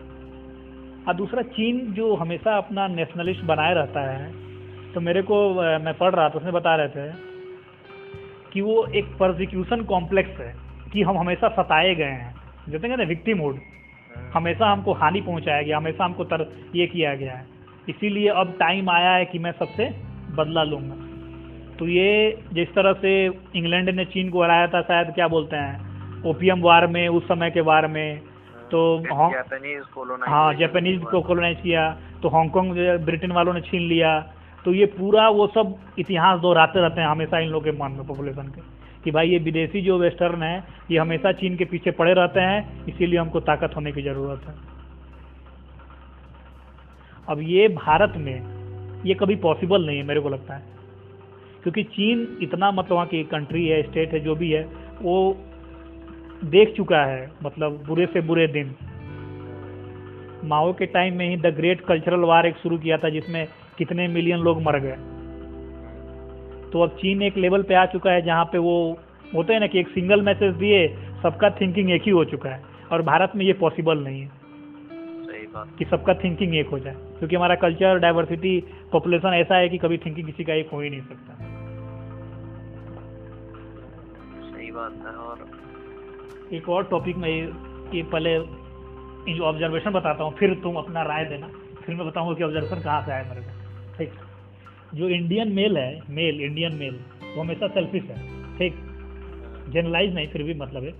और 1.07 1.13
दूसरा, 1.13 1.41
चीन 1.41 1.79
जो 1.93 2.13
हमेशा 2.15 2.57
अपना 2.57 2.87
नेशनलिस्ट 2.89 3.43
बनाए 3.45 3.73
रहता 3.73 4.01
है 4.11 4.31
तो 4.93 5.01
मेरे 5.01 5.21
को 5.21 5.37
मैं 5.79 5.93
पढ़ 5.93 6.13
रहा 6.15 6.29
था 6.29 6.37
उसने 6.37 6.51
बता 6.51 6.75
रहे 6.75 6.87
थे 6.87 7.11
कि 8.53 8.61
वो 8.61 8.85
एक 8.95 9.05
प्रोसिक्यूशन 9.17 9.83
कॉम्प्लेक्स 9.83 10.39
है 10.39 10.53
कि 10.93 11.01
हम 11.01 11.17
हमेशा 11.17 11.47
सताए 11.51 11.93
गए 11.95 12.03
हैं। 12.03 12.33
जैसे 12.69 12.87
कहते 12.87 13.01
हैं 13.01 13.09
विक्टिम 13.09 13.37
मोड 13.37 13.59
हमेशा 14.33 14.71
हमको 14.71 14.93
हानि 14.93 15.21
पहुँचाया 15.21 15.61
गया, 15.61 15.77
हमेशा 15.77 16.05
हमको 16.05 16.23
तर, 16.23 16.49
ये 16.75 16.87
किया 16.87 17.13
गया 17.15 17.33
है। 17.33 17.45
इसीलिए 17.89 18.27
अब 18.29 18.55
टाइम 18.59 18.89
आया 18.89 19.11
है 19.11 19.25
कि 19.25 19.39
मैं 19.39 19.51
सबसे 19.51 19.89
बदला 20.35 20.63
लूँगा। 20.63 20.95
तो 21.79 21.87
ये 21.87 22.37
जिस 22.53 22.67
तरह 22.67 22.93
से 22.93 23.13
इंग्लैंड 23.55 23.89
ने 23.89 24.05
चीन 24.05 24.29
को 24.29 24.43
हराया 24.43 24.67
था 24.67 24.81
शायद 24.81 25.13
क्या 25.13 25.27
बोलते 25.27 25.55
हैं 25.55 26.23
ओपियम 26.23 26.61
वार 26.61 26.87
में 26.87 27.07
उस 27.07 27.23
समय 27.23 27.49
के 27.51 27.61
वार 27.61 27.87
में 27.87 28.19
तो 28.71 28.81
हाँ 29.13 29.29
जापानीज 29.31 29.81
हाँ 30.27 30.53
जापानीज 30.53 31.01
को 31.01 31.21
कॉलोनाइज 31.21 31.57
किया 31.63 31.89
तो 32.21 32.29
हांगकॉन्ग 32.29 32.77
ब्रिटेन 33.05 33.31
वालों 33.31 33.53
ने 33.53 33.61
छीन 33.61 33.81
लिया 33.81 34.19
तो 34.65 34.73
ये 34.73 34.85
पूरा 34.85 35.27
वो 35.29 35.47
सब 35.47 35.75
इतिहास 35.99 36.39
दोहराते 36.39 36.79
रहते 36.79 37.01
हैं 37.01 37.07
हमेशा 37.07 37.39
इन 37.39 37.49
लोगों 37.49 37.71
के 37.71 37.77
मन 37.79 37.91
में 37.91 38.07
पॉपुलेशन 38.07 38.47
के 38.47 38.61
कि 39.03 39.11
भाई 39.11 39.29
ये 39.29 39.37
विदेशी 39.37 39.81
जो 39.81 39.97
वेस्टर्न 39.97 40.43
है 40.43 40.63
ये 40.91 40.97
हमेशा 40.97 41.31
चीन 41.31 41.55
के 41.57 41.65
पीछे 41.65 41.91
पड़े 41.91 42.13
रहते 42.13 42.39
हैं 42.39 42.85
इसीलिए 42.85 43.19
हमको 43.19 43.39
ताकत 43.39 43.75
होने 43.75 43.91
की 43.91 44.01
ज़रूरत 44.01 44.41
है। 44.47 44.53
अब 47.29 47.41
ये 47.41 47.67
भारत 47.67 48.13
में 48.17 49.03
ये 49.05 49.13
कभी 49.13 49.35
पॉसिबल 49.35 49.85
नहीं 49.85 49.97
है 49.97 50.03
मेरे 50.03 50.19
को 50.19 50.29
लगता 50.29 50.53
है। 50.53 50.72
क्योंकि 51.63 51.83
चीन 51.83 52.37
इतना 52.41 52.71
मतलब 52.71 52.93
वहाँ 52.93 53.05
की 53.07 53.23
कंट्री 53.23 53.67
है 53.67 53.81
स्टेट 53.83 54.13
है, 54.13 54.19
जो 54.19 54.35
भी 54.35 54.51
है, 54.51 54.63
वो 55.01 55.37
देख 56.45 56.73
चुका 56.77 57.03
है 57.05 57.31
मतलब 57.43 57.83
बुरे 57.87 58.05
से 58.05 58.21
बुरे 58.21 58.47
दिन। 58.47 58.75
माओ 60.43 60.73
के 60.73 60.85
टाइम 60.85 61.17
में 61.17 61.29
ही 61.29 61.37
द 61.37 61.45
ग्रेट 61.45 61.81
कल्चरल 61.81 62.19
वार 62.19 62.45
एक 62.45 62.57
शुरू 62.57 62.77
किया 62.77 62.97
था, 62.97 63.09
जिसमें 63.09 63.47
कितने 63.77 64.07
मिलियन 64.07 64.39
लोग 64.39 64.61
मर 64.61 64.79
गए। 64.79 64.95
तो 66.71 66.81
अब 66.81 66.89
चीन 66.89 67.21
एक 67.21 67.37
लेवल 67.37 67.63
पे 67.63 67.73
आ 67.73 67.85
चुका 67.85 68.11
है, 68.11 68.21
जहाँ 68.21 68.45
पे 68.45 68.57
वो 68.57 68.99
होते 69.35 69.53
हैं 69.53 69.59
ना 69.59 69.67
कि 69.67 69.79
एक 69.79 69.87
सिंगल 69.87 70.21
मैसेज 70.21 70.53
दिए, 70.53 70.87
सबका 71.23 71.49
थिंकिंग 71.49 71.91
एक 71.91 72.01
ही 72.01 72.11
हो 72.11 72.25
चुका 72.25 72.49
है। 72.49 72.63
और 72.91 73.01
भारत 73.01 73.31
में 73.35 73.45
ये 73.45 73.53
पॉसिबल 73.53 73.97
नहीं 73.97 74.21
है। 74.21 74.42
कि 75.55 75.85
सबका 75.85 76.13
थिंकिंग 76.13 76.55
एक 76.55 76.67
हो 76.67 76.79
जाए। 76.79 76.93
क्योंकि 76.93 77.35
हमारा 77.35 77.55
कल्चर 77.55 77.99
डाइवर्सिटी 77.99 78.59
पॉपुलेशन 78.91 79.27
ऐसा 79.27 79.55
है 79.55 79.69
कि 79.69 79.77
कभी 79.77 79.97
थिंकिंग 79.97 80.27
किसी 80.27 80.43
का 80.43 80.53
एक 80.53 80.69
हो 80.69 80.79
ही 80.81 80.89
नहीं 80.89 81.01
सकता। 81.01 81.33
सही 84.51 84.71
बात 84.71 84.93
है 84.93 85.13
और 85.25 85.45
एक 86.53 86.69
और 86.69 86.83
टॉपिक 86.83 87.17
में 87.17 87.29
ये 87.93 88.03
पहले 88.03 88.37
ऑब्जर्वेशन 89.39 89.91
बताता 89.91 90.23
हूँ 90.23 90.33
फिर 90.33 90.53
तुम 90.53 90.75
अपना 90.75 91.01
राय 91.01 91.25
देना। 91.25 91.47
फिर 91.85 91.95
मैं 91.95 92.07
बताऊँगा 92.07 92.33
कि 92.33 92.43
ऑब्जर्वेशन 92.43 92.81
कहाँ 92.81 93.01
से 93.05 93.11
आया 93.11 93.23
मेरे 93.23 93.41
को। 93.41 93.97
ठीक? 93.97 94.11
जो 94.95 95.09
इंडियन 95.09 95.51
मेल 95.51 95.77
है 95.77 96.01
मेल 96.09 96.41
इंडियन 96.41 96.75
मेल 96.75 96.99
वो 97.35 97.41
हमेशा 97.41 97.67
सेल्फिश 97.67 98.03
है। 98.03 98.17
ठीक? 98.57 98.73
जनरलाइज 99.69 100.13
नहीं 100.15 100.27
फिर 100.27 100.43
भी 100.43 100.53
मतलब 100.53 100.83
है। 100.83 100.93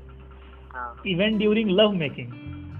हाँ। 0.71 1.01
Event 1.07 1.37
during 1.37 1.69
love 1.69 1.91
making 1.91 2.31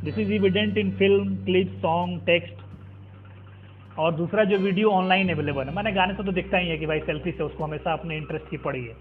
this 0.03 0.17
is 0.17 0.31
evident 0.33 0.77
in 0.77 0.91
film 0.91 1.35
clip 1.45 1.73
song 1.81 2.21
text 2.25 3.99
और 3.99 4.13
दूसरा 4.15 4.43
जो 4.43 4.57
वीडियो 4.57 4.89
ऑनलाइन 4.91 5.29
अवेलेबल 5.29 5.63
है, 5.63 5.75
मैंने 5.75 5.91
गाने 5.91 6.13
से 6.13 6.23
तो 6.23 6.31
दिखता 6.31 6.57
ही 6.57 6.69
है 6.69 6.77
कि 6.77 6.85
भाई 6.85 6.99
सेल्फी 7.01 7.31
से 7.31 7.43
उसको 7.43 7.63
हमेशा 7.63 7.93
अपने 7.93 8.17
इंटरेस्ट 8.17 8.49
की 8.49 8.57
पड़ी 8.59 8.83
है। 8.83 8.95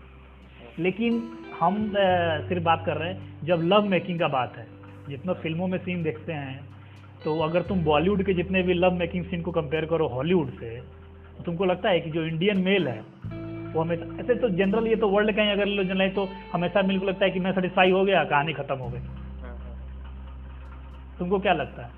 लेकिन 0.79 1.23
हम 1.61 1.93
सिर्फ़ 2.49 2.63
बात 2.65 2.83
कर 2.87 2.97
रहे 2.97 3.09
हैं, 3.09 3.45
जब 3.45 3.61
लव 3.65 3.89
मेकिंग 3.89 4.19
का 4.19 4.29
बात 4.31 4.57
है, 4.59 4.67
जितना 5.09 5.33
फ़िल्मों 5.33 5.67
में 5.69 5.79
सीन 5.79 6.03
देखते 6.03 6.33
हैं 6.33 6.61
तो 7.25 7.39
अगर 7.41 7.63
तुम 7.63 7.83
बॉलीवुड 7.85 8.23
के 8.23 8.35
जितने 8.35 8.63
भी 8.63 8.75
लव 8.75 8.95
मेकिंग 8.95 9.25
सीन 9.25 9.43
को 9.43 9.53
कंपेयर 9.53 9.85
करो 9.85 10.07
हॉलीवुड 10.09 10.51
से 10.51 10.71
तो 11.37 11.43
तुमको 11.45 11.65
लगता 11.65 11.89
है 11.89 12.01
कि 12.01 12.11
जो 12.11 12.25
इंडियन 12.25 12.59
मेल 12.59 12.89
है, 12.89 13.01
वो 13.73 13.81
हमेशा, 13.81 14.05
ऐसे 14.21 14.35
तो 14.35 14.49
जनरल 14.51 14.87
ये 14.87 14.97
तो 14.97 15.09
वर्ल्ड 15.09 15.35
का 15.37 15.43
ही 15.43 15.51
अगर 15.51 15.67
लो 15.67 15.85
जनरल 15.85 16.09
तो 16.11 16.29
हमेशा 16.53 16.83
मेरे 16.83 17.01
को 17.01 17.07
लगता 17.07 17.25
है 17.25 17.31
कि 17.31 17.41
मैं 17.41 17.53
सेटिस्फाई 17.53 17.91
हो 17.91 18.05
गया, 18.05 18.25
कहानी 18.25 18.53
खत्म 18.53 18.77
हो 18.77 18.89
गई। 18.89 19.22
तुमको 21.23 21.39
क्या 21.39 21.53
लगता 21.55 21.83
है। 21.83 21.91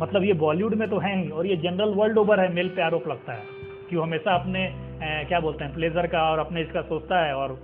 मतलब 0.00 0.24
ये 0.24 0.32
बॉलीवुड 0.36 0.74
में 0.74 0.88
तो 0.90 0.98
है 0.98 1.12
ही 1.18 1.28
और 1.30 1.46
ये 1.46 1.56
जनरल 1.56 1.94
वर्ल्ड 1.94 2.18
ओवर 2.18 2.40
है 2.40 2.52
मेल 2.54 2.68
पे 2.68 2.82
आरोप 2.82 3.06
लगता 3.08 3.32
है 3.32 3.44
कि 3.90 3.96
वो 3.96 4.02
हमेशा 4.02 4.34
अपने 4.34 4.66
अ, 4.66 5.28
क्या 5.28 5.38
बोलते 5.40 5.64
हैं 5.64 5.74
प्लेजर 5.74 6.06
का 6.06 6.22
और 6.30 6.38
अपने 6.38 6.62
इसका 6.62 6.80
सोचता 6.82 7.24
है 7.24 7.34
और 7.34 7.54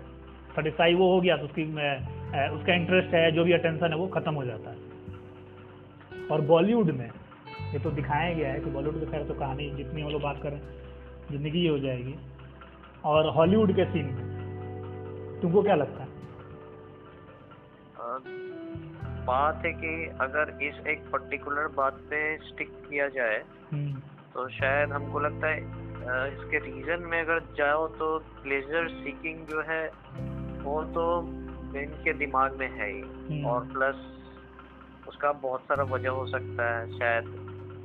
सेटिस्फाई 0.57 0.95
वो 0.95 1.13
हो 1.13 1.21
गया 1.21 1.37
तो 1.37 1.45
उसकी 1.45 1.63
अ, 1.63 2.49
उसका 2.55 2.75
इंटरेस्ट 2.75 3.15
है 3.15 3.31
जो 3.33 3.45
भी 3.45 3.53
अटेंशन 3.53 3.89
है 3.89 3.97
वो 3.97 4.07
खत्म 4.09 4.35
हो 4.35 4.45
जाता 4.45 4.71
है। 4.71 4.77
और 6.31 6.41
बॉलीवुड 6.47 6.91
में 6.91 7.11
ये 7.73 7.79
तो 7.79 7.91
दिखाया 7.91 8.33
गया 8.35 8.53
है 8.53 8.61
कि 8.61 8.71
बॉलीवुड 8.71 9.01
के 9.01 9.07
खैर 9.07 9.25
तो 9.25 9.35
कहानी 9.35 9.71
जितनी 9.71 10.03
हम 10.03 10.09
लोग 10.09 10.23
बात 10.23 10.41
करें 10.43 10.61
ज़िंदगी 11.31 11.69
ही 11.69 11.81
जाएगी। 11.81 12.15
और 13.05 13.29
हॉलीवुड 13.37 13.75
के 13.77 13.85
सीन 13.85 14.07
में 14.07 14.25
तुमको 15.43 15.63
क्या 15.63 15.75
लगता 15.75 16.02
है? 16.02 16.02
बात 19.27 19.63
है 19.65 19.73
कि 19.73 19.93
अगर 20.21 20.59
इस 20.63 20.87
एक 20.87 21.01
पर्टिकुलर 21.13 21.67
बात 21.67 21.95
पे 22.11 22.37
स्टिक 22.39 22.71
किया 22.91 23.09
जाए 23.09 23.43
हम्म, 23.73 24.01
तो 24.35 24.49
शायद 24.49 24.93
हमको 24.93 25.21
लगता 25.21 25.49
है 25.49 25.61
इसके 26.29 26.59
रीजन 26.59 27.03
में 27.03 27.21
अगर 27.21 27.41
जाओ 27.57 27.87
तो 27.89 28.19
प्लेजर 28.43 28.89
सीकिंग 28.89 29.47
जो 29.47 29.63
है 29.63 29.87
वो 30.63 30.83
तो 30.83 31.05
इनके 31.79 32.13
दिमाग 32.13 32.57
में 32.59 32.69
है 32.69 32.91
ही 32.93 33.01
हम्म। 33.01 33.45
और 33.47 33.65
प्लस 33.65 33.95
उसका 35.09 35.33
बहुत 35.33 35.61
सारा 35.61 35.85
वजह 35.85 36.11
हो 36.11 36.27
सकता 36.27 36.79
है 36.79 36.99
शायद 36.99 37.25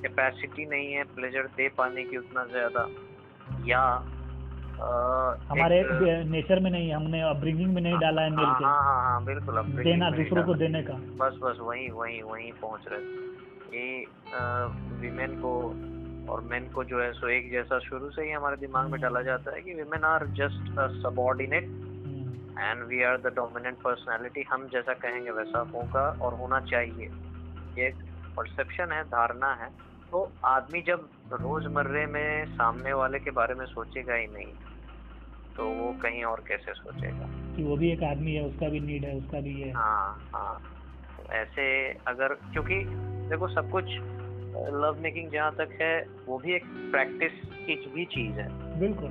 कैपेसिटी 0.04 0.66
नहीं 0.66 0.94
है 0.94 1.04
प्लेजर 1.04 1.48
दे 1.48 1.68
पाने 1.68 2.04
की 2.04 2.18
उतना 2.18 2.46
ज़्यादा 2.46 2.88
या 3.66 3.84
हमारे 4.82 5.84
नेचर 6.24 6.60
में 6.60 6.72
नहीं 6.72 6.94
हमने 6.94 7.22
अपब्रिंगिंग 7.22 7.74
में 7.74 7.82
नहीं 7.82 7.98
डाला 7.98 8.22
है 8.22 8.30
मेल 8.30 8.46
हाँ 8.46 8.58
के 8.58 8.64
हाँ 8.64 8.84
हाँ 8.84 9.04
हाँ 9.04 9.24
बिल्कुल 9.26 9.84
देना 9.84 10.10
दूसरों 10.10 10.44
को 10.44 10.54
देने 10.54 10.82
का। 10.84 10.94
बस 10.94 11.40
बस 11.44 11.58
वही 11.62 11.90
वही 11.90 12.22
वही 12.22 12.52
पहुँच 12.52 12.86
रहे 12.88 13.02
ये 13.78 14.06
विमेन 15.02 15.36
को 15.36 15.54
और 16.34 16.42
मेन 16.42 16.68
को 16.70 16.84
जो 16.84 17.02
है 17.02 17.12
सो 17.12 17.30
एक 17.30 17.52
जैसा 17.52 17.80
शुरू 17.80 18.10
से 18.10 18.22
ही 18.22 18.32
हमारे 18.32 18.58
दिमाग 18.58 18.90
में 18.92 19.02
डाला 19.02 19.22
जाता 19.22 19.56
है 19.56 19.62
कि 19.62 19.74
women 19.74 20.04
are 20.04 20.26
just 20.28 20.80
subordinate 21.04 21.66
hmm, 21.66 22.62
and 22.64 22.84
we 22.84 23.04
are 23.04 23.18
the 23.18 23.34
dominant 23.36 23.78
personality 23.78 24.46
हम 24.52 24.68
जैसा 24.68 24.94
कहेंगे 24.94 25.32
वैसा 25.32 25.60
होगा 25.60 26.18
और 26.22 26.34
होना 26.34 26.60
चाहिए। 26.60 27.10
ये 27.78 27.88
एक 27.88 27.96
परसेप्शन 28.38 28.92
है 28.92 29.04
धारणा 29.04 29.54
है। 29.54 29.87
तो 30.12 30.32
आदमी 30.46 30.82
जब 30.82 31.10
रोजमर्रे 31.32 32.06
में 32.06 32.46
सामने 32.46 32.94
वाले 32.94 33.20
के 33.20 33.32
बारे 33.32 33.56
में 33.56 33.66
सोचेगा 33.66 34.14
ही 34.14 34.28
नहीं 34.28 34.52
तो 35.58 35.70
वो 35.70 35.94
कहीं 35.94 36.24
और 36.24 36.44
कैसे 36.48 36.74
सोचेगा? 36.74 37.56
कि 37.56 37.64
वो 37.64 37.78
भी 37.78 37.92
एक 37.92 38.04
आदमी 38.04 38.32
है 38.32 38.44
उसका 38.46 38.70
भी 38.70 38.80
नीड 38.80 39.06
है 39.06 39.18
उसका 39.18 39.40
भी 39.40 39.62
है। 39.62 39.74
हाँ 39.74 40.30
हाँ। 40.36 40.62
तो 41.18 41.34
ऐसे 41.34 41.90
अगर 41.90 42.34
क्योंकि 42.34 42.76
देखो 43.30 43.48
सब 43.48 43.70
कुछ 43.70 43.86
लव 44.74 44.98
मेकिंग 45.02 45.32
जहाँ 45.32 45.52
तक 45.52 45.78
है 45.82 46.08
वो 46.26 46.38
भी 46.38 46.54
एक 46.54 46.64
प्रैक्टिस 46.66 47.32
की 47.46 47.92
भी 47.96 48.06
चीज़ 48.06 48.40
है। 48.40 48.80
बिल्कुल। 48.80 49.10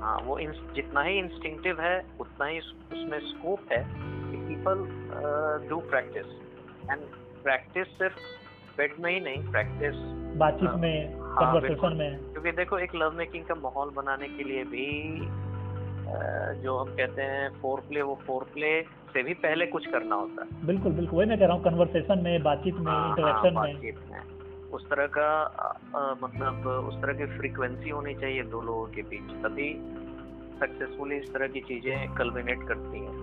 हाँ 0.00 0.18
वो 0.18 0.38
ins- 0.40 0.74
जितना 0.74 1.02
ही 1.02 1.18
इंस्टिंक्टिव 1.18 1.80
है 1.80 2.06
उतना 2.20 2.46
ही 2.46 2.58
उसमें 2.58 3.20
स्कोप 3.20 3.72
है 3.72 3.84
कि 4.30 4.36
people 4.36 4.74
do 5.68 5.80
practice 5.80 6.26
and 6.90 7.00
practice 7.42 7.86
सिर्फ़ 7.86 8.14
बेड 8.78 8.94
में 9.00 9.12
ही 9.12 9.20
नहीं 9.20 9.50
प्रैक्टिस 9.50 9.94
बातचीत 10.38 10.68
हाँ, 10.68 10.78
में 10.78 11.14
हाँ, 11.14 11.38
कन्वर्सेशन 11.38 11.96
में। 11.96 12.18
क्योंकि 12.32 12.52
देखो 12.52 12.78
एक 12.78 12.94
लव 12.94 13.12
मेकिंग 13.12 13.44
का 13.44 13.54
माहौल 13.54 13.90
बनाने 13.90 14.28
के 14.28 14.44
लिए 14.44 14.64
भी 14.64 14.86
जो 16.62 16.76
हम 16.78 16.88
कहते 16.96 17.22
हैं 17.22 17.48
फोर 17.62 17.80
प्ले 17.80 18.02
वो 18.02 18.14
फोर 18.26 18.44
प्ले 18.52 18.70
से 19.12 19.22
भी 19.22 19.34
पहले 19.34 19.66
कुछ 19.66 19.86
करना 19.86 20.16
होता 20.16 20.44
है। 20.44 20.66
बिल्कुल 20.66 20.92
बिल्कुल 20.92 21.18
वही 21.18 21.28
मैं 21.28 21.38
कह 21.38 21.46
रहा 21.46 21.54
हूँ 21.54 21.62
कन्वर्सेशन 21.64 22.18
में 22.18 22.42
बातचीत 22.42 22.74
में 22.74 22.92
हाँ, 22.92 23.02
हाँ, 23.02 23.08
इंटरेक्शन 23.08 23.54
में 23.54 23.92
में। 24.10 24.70
उस 24.70 24.88
तरह 24.90 25.06
का 25.18 25.28
मतलब 26.22 26.66
उस 26.88 26.94
तरह 27.02 27.12
की 27.12 27.26
फ्रीक्वेंसी 27.38 27.90
होनी 27.90 28.14
चाहिए 28.14 28.42
दो 28.42 28.60
लोगों 28.62 28.86
के 28.86 29.02
बीच। 29.02 29.30
तभी 29.44 29.68
सक्सेसफुली 30.60 31.16
इस 31.16 31.32
तरह 31.32 31.48
की 31.48 31.60
चीज़ें 31.60 32.14
कल्बिनेट 32.14 32.62
करती 32.68 32.98
हैं। 32.98 33.16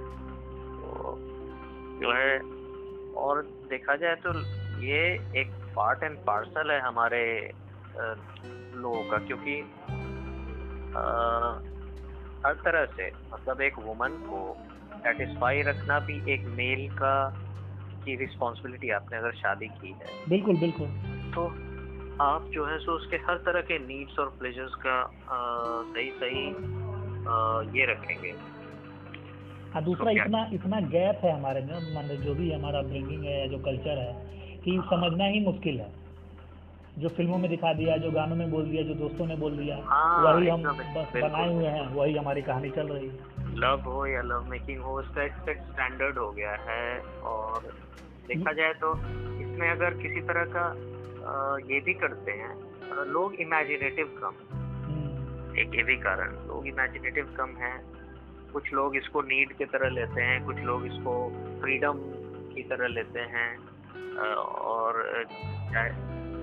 तो 0.76 1.16
जो 2.02 2.14
है 2.14 2.40
और 3.24 3.42
देखा 3.70 3.96
जाए 3.96 4.16
तो 4.16 4.34
ये 4.86 5.02
एक 5.40 5.52
पार्ट 5.76 6.04
एंड 6.04 6.18
पार्सल 6.18 6.72
है 6.72 6.80
हमारे 6.82 7.52
लोगों 7.98 9.04
का 9.12 9.18
क्योंकि 9.18 9.62
हर 12.46 12.54
तरह 12.54 12.86
से 12.86 13.08
मतलब 13.34 13.62
एक 13.62 13.80
वुमन 13.80 14.10
को 14.10 14.58
सेटिस्फाई 14.94 15.62
रखना 15.62 16.00
भी 16.00 16.34
एक 16.34 16.46
मेल 16.48 16.88
का 16.88 17.30
की 18.06 18.16
रिस्पॉन्सिबिलिटी 18.16 18.90
आपने 18.90 19.18
अगर 19.18 19.32
शादी 19.32 19.68
की 19.68 19.96
है। 20.02 20.30
बिल्कुल 20.30 20.58
बिल्कुल। 20.58 20.88
तो 21.36 21.46
आप 22.24 22.50
जो 22.54 22.66
है 22.66 22.78
सो 22.78 22.92
उसके 22.92 23.16
हर 23.16 23.38
तरह 23.38 23.62
के 23.62 23.80
नीड्स 23.80 24.20
और 24.20 24.36
प्लेजर्स 24.40 24.74
का 24.76 25.02
अ, 25.02 25.38
सही 25.94 26.10
सही 26.10 26.46
अ, 27.28 27.72
ये 27.76 27.86
रखेंगे। 27.86 28.36
हाँ 29.74 29.84
दूसरा 29.84 30.06
तो 30.06 30.18
इतना 30.18 30.50
इतना 30.54 30.80
गैप 30.80 31.20
है 31.24 31.32
हमारे 31.32 31.62
में 31.62 31.94
मान 31.94 32.08
जो 32.08 32.36
भी 32.36 32.52
हमारा 32.52 32.82
ब्रिंगिंग 32.82 33.24
है 33.24 33.50
जो 33.50 33.58
कल्चर 33.58 33.98
है 33.98 34.35
कि 34.66 34.80
समझना 34.86 35.26
ही 35.26 35.40
मुश्किल 35.40 35.80
है। 35.80 35.92
जो 36.98 37.10
फ़िल्मों 37.10 37.38
में 37.38 37.50
दिखा 37.50 37.74
दिया 37.74 37.98
जो 37.98 38.12
गानों 38.12 38.36
में 38.36 38.52
बोल 38.52 38.64
दिया 38.64 38.84
जो 38.84 38.94
दोस्तों 38.94 39.26
ने 39.28 39.36
बोल 39.36 39.58
दिया 39.58 39.78
हाँ, 39.86 40.34
वही 40.34 40.48
हम 40.48 40.64
बस 40.64 41.12
बनाए 41.16 41.54
हुए 41.54 41.66
हैं 41.66 41.88
वही 41.96 42.18
हमारी 42.18 42.42
कहानी 42.42 42.70
चल 42.70 42.88
रही 42.88 43.08
है। 43.08 43.58
लव 43.58 43.82
हो 43.82 44.06
या 44.06 44.22
लव 44.22 44.46
मेकिंग 44.50 44.82
हो 44.82 45.00
उसका 45.00 45.28
स्टैंडर्ड 45.28 46.18
हो 46.18 46.32
गया 46.32 46.52
है 46.52 47.00
और 47.24 47.74
देखा 48.28 48.54
जाए 48.54 48.74
तो 48.74 48.94
इसमें 49.42 49.70
अगर 49.70 49.94
किसी 49.94 50.22
तरह 50.22 50.46
का 50.56 50.66
ये 51.74 51.80
भी 51.80 51.94
करते 51.94 52.32
हैं 52.32 52.56
लोग 53.06 53.36
इमेजिनेटिव 53.36 54.06
कम। 54.24 54.56
हम्म, 54.56 55.60
एक 55.60 55.76
ये 55.76 55.84
भी 55.84 55.96
कारण 55.96 56.32
लोग 56.48 56.68
इमेजिनेटिव 56.68 57.34
कम 57.38 57.50
हैं। 57.58 57.78
कुछ 58.54 58.74
लोग 58.74 58.96
इसको 58.96 59.22
नीड 59.22 59.54
की 59.54 59.66
तरह 59.66 59.90
लेते 59.90 60.22
हैं 60.22 60.46
कुछ 60.46 60.58
लोग 60.58 60.86
इसको 60.86 61.30
फ्रीडम 61.62 61.94
की 62.56 62.64
तरह 62.64 62.88
लेते 62.88 63.20
हैं। 63.20 63.75
और 64.18 65.04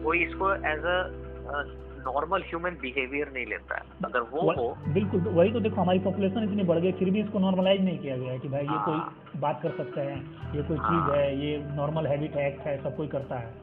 कोई 0.04 0.24
इसको 0.24 0.52
as 0.52 0.84
a 0.86 1.62
normal 2.06 2.42
human 2.42 2.76
behaviour 2.80 3.30
नहीं 3.32 3.46
लेता 3.46 3.74
है। 3.74 3.82
अगर 4.04 4.20
वो 4.20 4.52
हो। 4.52 4.76
बिल्कुल 4.88 5.20
तो 5.20 5.30
वही 5.30 5.52
तो 5.52 5.60
देखो 5.60 5.80
हमारी 5.80 5.98
पॉपुलेशन 5.98 6.44
इतनी 6.44 6.62
बढ़ 6.62 6.78
गई 6.78 6.92
फिर 6.92 7.10
भी 7.10 7.20
इसको 7.20 7.38
नॉर्मलाइज 7.38 7.84
नहीं 7.84 7.98
किया 7.98 8.16
गया 8.16 8.32
है 8.32 8.38
कि 8.38 8.48
भाई 8.48 8.62
ये 8.62 8.68
हाँ। 8.68 8.84
कोई 8.86 9.40
बात 9.40 9.60
कर 9.62 9.70
सकते 9.70 10.00
हैं 10.00 10.16
ये 10.54 10.62
कोई 10.62 10.76
हाँ। 10.76 10.90
चीज़ 10.90 11.16
है। 11.16 11.46
ये 11.46 11.58
नॉर्मल 11.76 12.06
हैबिट 12.06 12.36
है 12.36 12.48
एक्ट 12.48 12.66
है 12.66 12.76
सब 12.82 12.96
कोई 12.96 13.08
करता 13.08 13.38
है। 13.38 13.60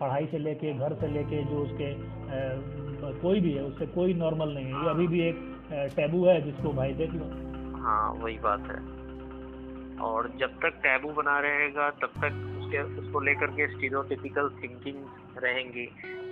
पढ़ाई 0.00 0.26
से 0.26 0.38
लेके 0.38 0.72
घर 0.74 0.94
से 0.94 1.08
लेके 1.08 1.42
जो 1.44 1.58
उसके 1.58 1.92
अ, 1.92 3.10
कोई 3.22 3.40
भी 3.40 3.52
है 3.52 3.62
उससे 3.62 3.86
कोई 3.86 4.14
नॉर्मल 4.14 4.48
नहीं 4.48 4.64
है। 4.64 4.82
ये 4.82 4.90
अभी 4.90 5.06
भी 5.06 5.20
एक 5.20 5.38
टैबू 5.96 6.24
है 6.26 6.40
जिसको 6.42 6.72
भाई 6.72 6.92
देख 6.92 7.14
लो। 7.14 7.24
हाँ 7.78 8.12
वही 8.12 8.38
बात 8.38 8.60
है। 8.60 8.78
और 9.98 10.30
जब 10.38 10.58
तक 10.62 10.80
टैबू 10.82 11.12
बना 11.12 11.38
रहेगा 11.40 11.90
तब 11.90 12.12
तक 12.24 12.61
उसके 12.80 13.00
उसको 13.00 13.20
लेकर 13.20 13.46
के 13.46 13.66
स्टीरियोटिपिकल 13.66 14.48
थिंकिंग 14.48 14.96
रहेंगी। 15.44 15.86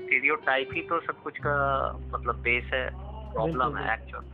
स्टीरियोटाइप 0.05 0.69
ही 0.75 0.83
तो 0.83 1.01
सब 1.01 1.23
कुछ 1.23 1.39
का 1.39 1.93
मतलब 2.15 2.35
बेस 2.35 2.71
है 2.75 2.91
प्रॉब्लम 3.33 3.77
है 3.77 3.95
एक्चुअल 3.95 4.25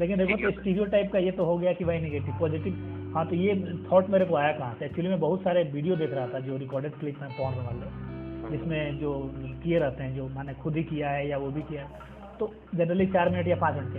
लेकिन 0.00 0.18
देखो 0.18 0.30
तो 0.30 0.36
Stereotype. 0.36 0.60
स्टीरियो 0.60 1.10
का 1.12 1.18
ये 1.18 1.30
तो 1.30 1.44
हो 1.44 1.58
गया 1.58 1.72
कि 1.72 1.84
भाई 1.84 2.00
नेगेटिव 2.00 2.34
पॉजिटिव 2.40 2.96
हाँ 3.14 3.26
तो 3.26 3.34
ये 3.34 3.78
थॉट 3.92 4.08
मेरे 4.08 4.24
को 4.24 4.36
आया 4.36 4.52
कहाँ 4.52 4.76
से? 4.78 4.84
एक्चुअली 4.84 5.08
मैं 5.08 5.20
बहुत 5.20 5.42
सारे 5.42 5.62
वीडियो 5.62 5.96
देख 5.96 6.12
रहा 6.12 6.26
था 6.26 6.40
जो 6.40 6.56
रिकॉर्डेड 6.56 6.92
क्लिप 6.92 7.20
में 7.20 7.30
पॉन 7.30 7.54
वाले 7.54 8.10
जिसमें 8.50 8.98
जो 8.98 9.30
किए 9.34 9.78
रहते 9.78 10.02
हैं 10.02 10.16
जो 10.16 10.28
मैंने 10.28 10.54
खुद 10.54 10.76
ही 10.76 10.84
किया 10.84 11.10
है 11.10 11.28
या 11.28 11.38
वो 11.38 11.50
भी 11.50 11.62
किया 11.62 11.82
है। 11.82 11.90
तो 12.38 12.54
जनरली 12.74 13.06
चार 13.06 13.28
मिनट 13.28 13.46
या 13.46 13.56
पाँच 13.56 13.74
मिनट 13.74 13.92
के। 13.92 13.98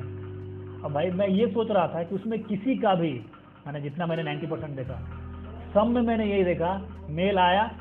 अब 0.86 0.93
भाई 0.93 1.10
मैं 1.10 1.28
ये 1.28 1.47
सोच 1.47 1.72
रहा 1.72 1.88
था 1.88 2.04
कि 2.04 2.16
उसमें 2.16 2.43
किसी 2.43 2.76
का 2.76 2.95
भी 2.95 3.26
मैंने 3.68 3.82
जितना 3.82 4.06
मैंने 4.06 4.24
नाइन्टी 4.24 4.47
परसेंट 4.47 4.76
देखा 4.76 5.20
सब 5.74 5.88
में 5.88 6.01
मैंने 6.01 6.26
यही 6.26 6.43
देखा, 6.43 6.89
मेल 7.09 7.39
आया, 7.39 7.72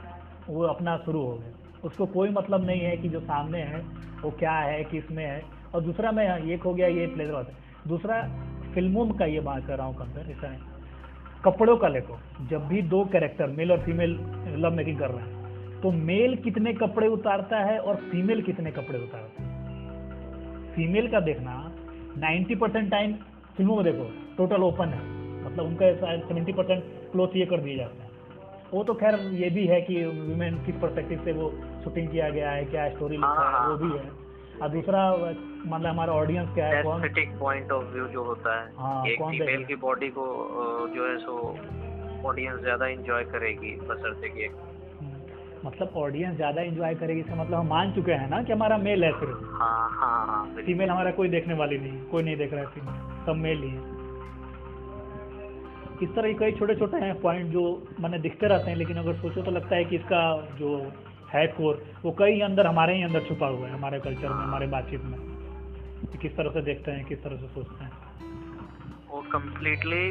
वो 0.48 0.62
अपना 0.62 0.96
शुरू 0.96 1.22
हो 1.22 1.32
गया। 1.32 1.80
उसको 1.84 2.06
कोई 2.06 2.28
मतलब 2.28 2.66
नहीं 2.66 2.80
है 2.80 2.96
कि 2.96 3.08
जो 3.08 3.20
सामने 3.20 3.58
है, 3.58 3.80
वो 4.22 4.30
क्या 4.30 4.52
है, 4.52 4.84
किसमें 4.84 5.26
है। 5.26 5.42
और 5.74 5.80
दूसरा 5.80 6.12
मैं 6.12 6.42
एक 6.42 6.62
हो 6.62 6.74
गया, 6.74 6.86
ये 6.86 7.06
प्लेजर 7.06 7.32
होता 7.32 7.52
है 7.52 7.88
दूसरा, 7.88 8.22
फ़िल्मों 8.74 9.06
का 9.06 9.24
ये 9.24 9.40
बात 9.40 9.66
कर 9.66 9.78
रहा 9.78 9.86
हूँ 9.86 9.96
कंपेरिजन 9.96 10.66
कपड़ों 11.44 11.76
का 11.76 11.88
देखो 11.88 12.46
जब 12.50 12.68
भी 12.68 12.82
दो 12.82 13.04
कैरेक्टर 13.04 13.46
मेल 13.46 13.72
और 13.72 13.78
फीमेल 13.78 14.10
लव 14.56 14.70
मेकिंग 14.70 14.98
कर 14.98 15.10
रहे 15.10 15.20
हैं 15.20 15.80
तो 15.80 15.90
मेल 15.90 16.36
कितने 16.36 16.72
कपड़े 16.72 17.08
उतारता 17.08 17.58
है 17.58 17.78
और 17.78 17.96
फीमेल 17.96 18.42
कितने 18.42 18.70
कपड़े 18.70 18.98
उतारता 18.98 19.42
है? 19.42 19.48
फीमेल 20.72 21.08
का 21.08 21.20
देखना 21.20 21.72
90 22.18 22.54
परसेंट 22.54 22.90
टाइम 22.90 23.12
फ़िल्मों 23.56 23.76
में 23.76 23.84
देखो 23.84 24.36
टोटल 24.36 24.62
ओपन 24.62 24.88
है। 24.88 25.19
मतलब 25.44 25.64
उनका 25.64 25.92
सेवेंटी 26.28 26.52
परसेंट 26.52 26.84
क्लोथ 27.12 27.36
ये 27.36 27.46
कर 27.46 27.60
दिए 27.60 27.76
जाते 27.76 28.02
हैं। 28.02 28.08
वो 28.72 28.82
तो 28.84 28.94
खैर 28.94 29.14
ये 29.34 29.50
भी 29.50 29.66
है 29.66 29.80
कि 29.80 30.04
वुमेन 30.06 30.58
किस 30.66 30.74
परस्पेक्टिव 30.82 31.22
से 31.24 31.32
वो 31.32 31.50
शूटिंग 31.84 32.08
किया 32.08 32.28
गया 32.30 32.50
है 32.50 32.64
क्या 32.64 32.88
स्टोरी 32.88 33.16
लिखा 33.16 33.46
है 33.46 33.52
हाँ, 33.52 33.68
वो 33.68 33.76
भी 33.76 33.98
है। 33.98 34.10
और 34.62 34.68
दूसरा 34.68 35.00
मतलब 35.16 35.86
हमारा 35.86 36.12
ऑडियंस 36.12 36.48
क्या 36.54 36.66
है 36.66 36.82
कौन 36.82 37.02
पॉइंट 37.40 37.72
ऑफ़ 37.72 37.84
व्यू 37.92 38.06
जो 38.08 38.24
होता 38.24 38.54
हाँ, 38.78 39.04
है 39.04 39.12
एक 39.12 39.18
कौन 39.18 39.32
फीमेल 39.32 39.64
की 39.64 39.74
बॉडी 39.84 40.08
को 40.18 40.26
जो 40.94 41.06
है 41.08 41.16
सो 41.18 41.36
ऑडियंस 42.28 42.60
ज़्यादा 42.60 42.86
एंजॉय 42.86 43.24
करेगी 43.24 43.74
बसरते 43.90 44.28
कि 44.28 44.46
हम्म, 44.46 45.20
मतलब 45.64 45.92
ऑडियंस 45.96 46.36
ज़्यादा 46.36 46.62
एंजॉय 46.62 46.94
करेगी 46.94 47.20
इसका 47.20 47.34
मतलब 47.34 47.58
हम 47.58 47.68
मान 47.68 47.92
चुके 47.92 48.12
हैं 48.12 48.28
ना 48.30 48.42
कि 48.42 48.52
हमारा 48.52 48.78
मेल 48.78 49.04
है 49.04 49.10
सिर्फ़। 49.20 49.44
हाँ 49.60 49.88
हाँ 49.90 50.26
हाँ 50.26 50.44
फीमेल 50.56 50.90
हमारा 50.90 51.10
कोई 51.10 51.28
देखने 51.28 51.54
वाली 51.54 51.78
नहीं 51.78 52.00
कोई 52.10 52.22
नहीं 52.22 52.36
देख 52.36 52.52
रहा 52.52 52.60
है 52.60 52.66
फीमेल 52.66 53.24
सब 53.26 53.40
मेल 53.42 53.62
ही 53.62 53.70
है। 53.70 53.98
इस 56.02 56.14
तरह 56.14 56.32
के 56.32 56.34
कई 56.34 56.52
छोटे 56.58 56.74
छोटे 56.74 56.96
हैं 56.96 57.20
पॉइंट 57.20 57.50
जो 57.52 57.62
मैंने 58.00 58.18
दिखते 58.18 58.46
रहते 58.46 58.70
हैं, 58.70 58.76
लेकिन 58.76 58.96
अगर 58.96 59.14
सोचो 59.16 59.42
तो 59.42 59.50
लगता 59.50 59.76
है 59.76 59.84
कि 59.84 59.96
इसका 59.96 60.20
जो 60.58 60.70
है 61.30 61.46
कोर 61.48 61.82
वो 62.04 62.10
कई 62.18 62.40
अंदर 62.40 62.66
हमारे 62.66 62.94
ही 62.96 63.02
अंदर 63.02 63.20
छुपा 63.20 63.46
हुआ 63.46 63.66
है, 63.66 63.72
हमारे 63.74 64.00
कल्चर 64.00 64.28
में, 64.28 64.36
हमारे 64.36 64.66
बातचीत 64.66 65.02
में। 65.02 65.18
किस 66.22 66.36
तरह 66.36 66.50
से 66.50 66.62
देखते 66.62 66.90
हैं, 66.90 67.04
किस 67.04 67.22
तरह 67.24 67.36
से 67.36 67.48
सोचते 67.48 67.84
हैं। 67.84 67.92
वो 69.10 69.20
कम्प्लीटली 69.32 70.06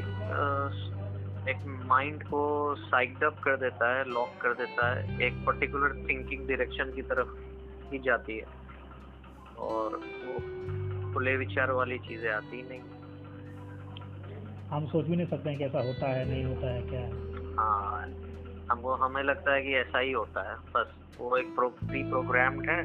एक 1.52 1.66
माइंड 1.88 2.24
को 2.24 2.42
साइक्ड 2.78 3.24
अप 3.24 3.40
कर 3.44 3.56
देता 3.58 3.98
है 3.98 4.04
लॉक 4.10 4.32
कर 4.42 4.54
देता 4.54 4.88
है, 4.90 5.20
एक 5.22 5.34
पर्टिकुलर 5.46 5.96
थिंकिंग 6.10 6.48
डायरेक्शन 6.48 6.92
की 6.96 7.02
तरफ़ 7.02 7.30
ही 7.94 8.00
जाती 8.00 8.38
है। 8.38 8.46
और 9.60 9.96
वो 10.26 11.14
खुले 11.14 11.36
विचार 11.38 11.72
वाली 11.72 11.98
चीज़ें 12.00 12.30
आती 12.32 12.62
नहीं। 12.70 12.82
हम 14.70 14.86
सोच 14.86 15.06
भी 15.06 15.16
नहीं 15.16 15.28
सकते 15.28 15.50
हैं 15.50 15.58
कि 15.58 15.66
ऐसा 15.66 15.80
होता 15.80 16.08
है 16.08 16.30
नहीं 16.30 16.44
होता 16.46 16.74
है 16.74 16.82
क्या 16.82 17.00
है। 17.00 17.12
हाँ 17.56 18.08
हमको 18.72 18.94
हमें 18.96 19.24
लगता 19.24 19.54
है 19.54 19.62
कि 19.62 19.74
ऐसा 19.76 20.00
ही 20.00 20.12
होता 20.12 20.42
है। 20.50 20.56
बस 20.76 20.94
वो 21.20 21.38
एक 21.38 21.56
प्रो, 21.56 21.70
प्री 21.70 22.04
प्रोग्राम्ड 22.04 22.70
है 22.70 22.80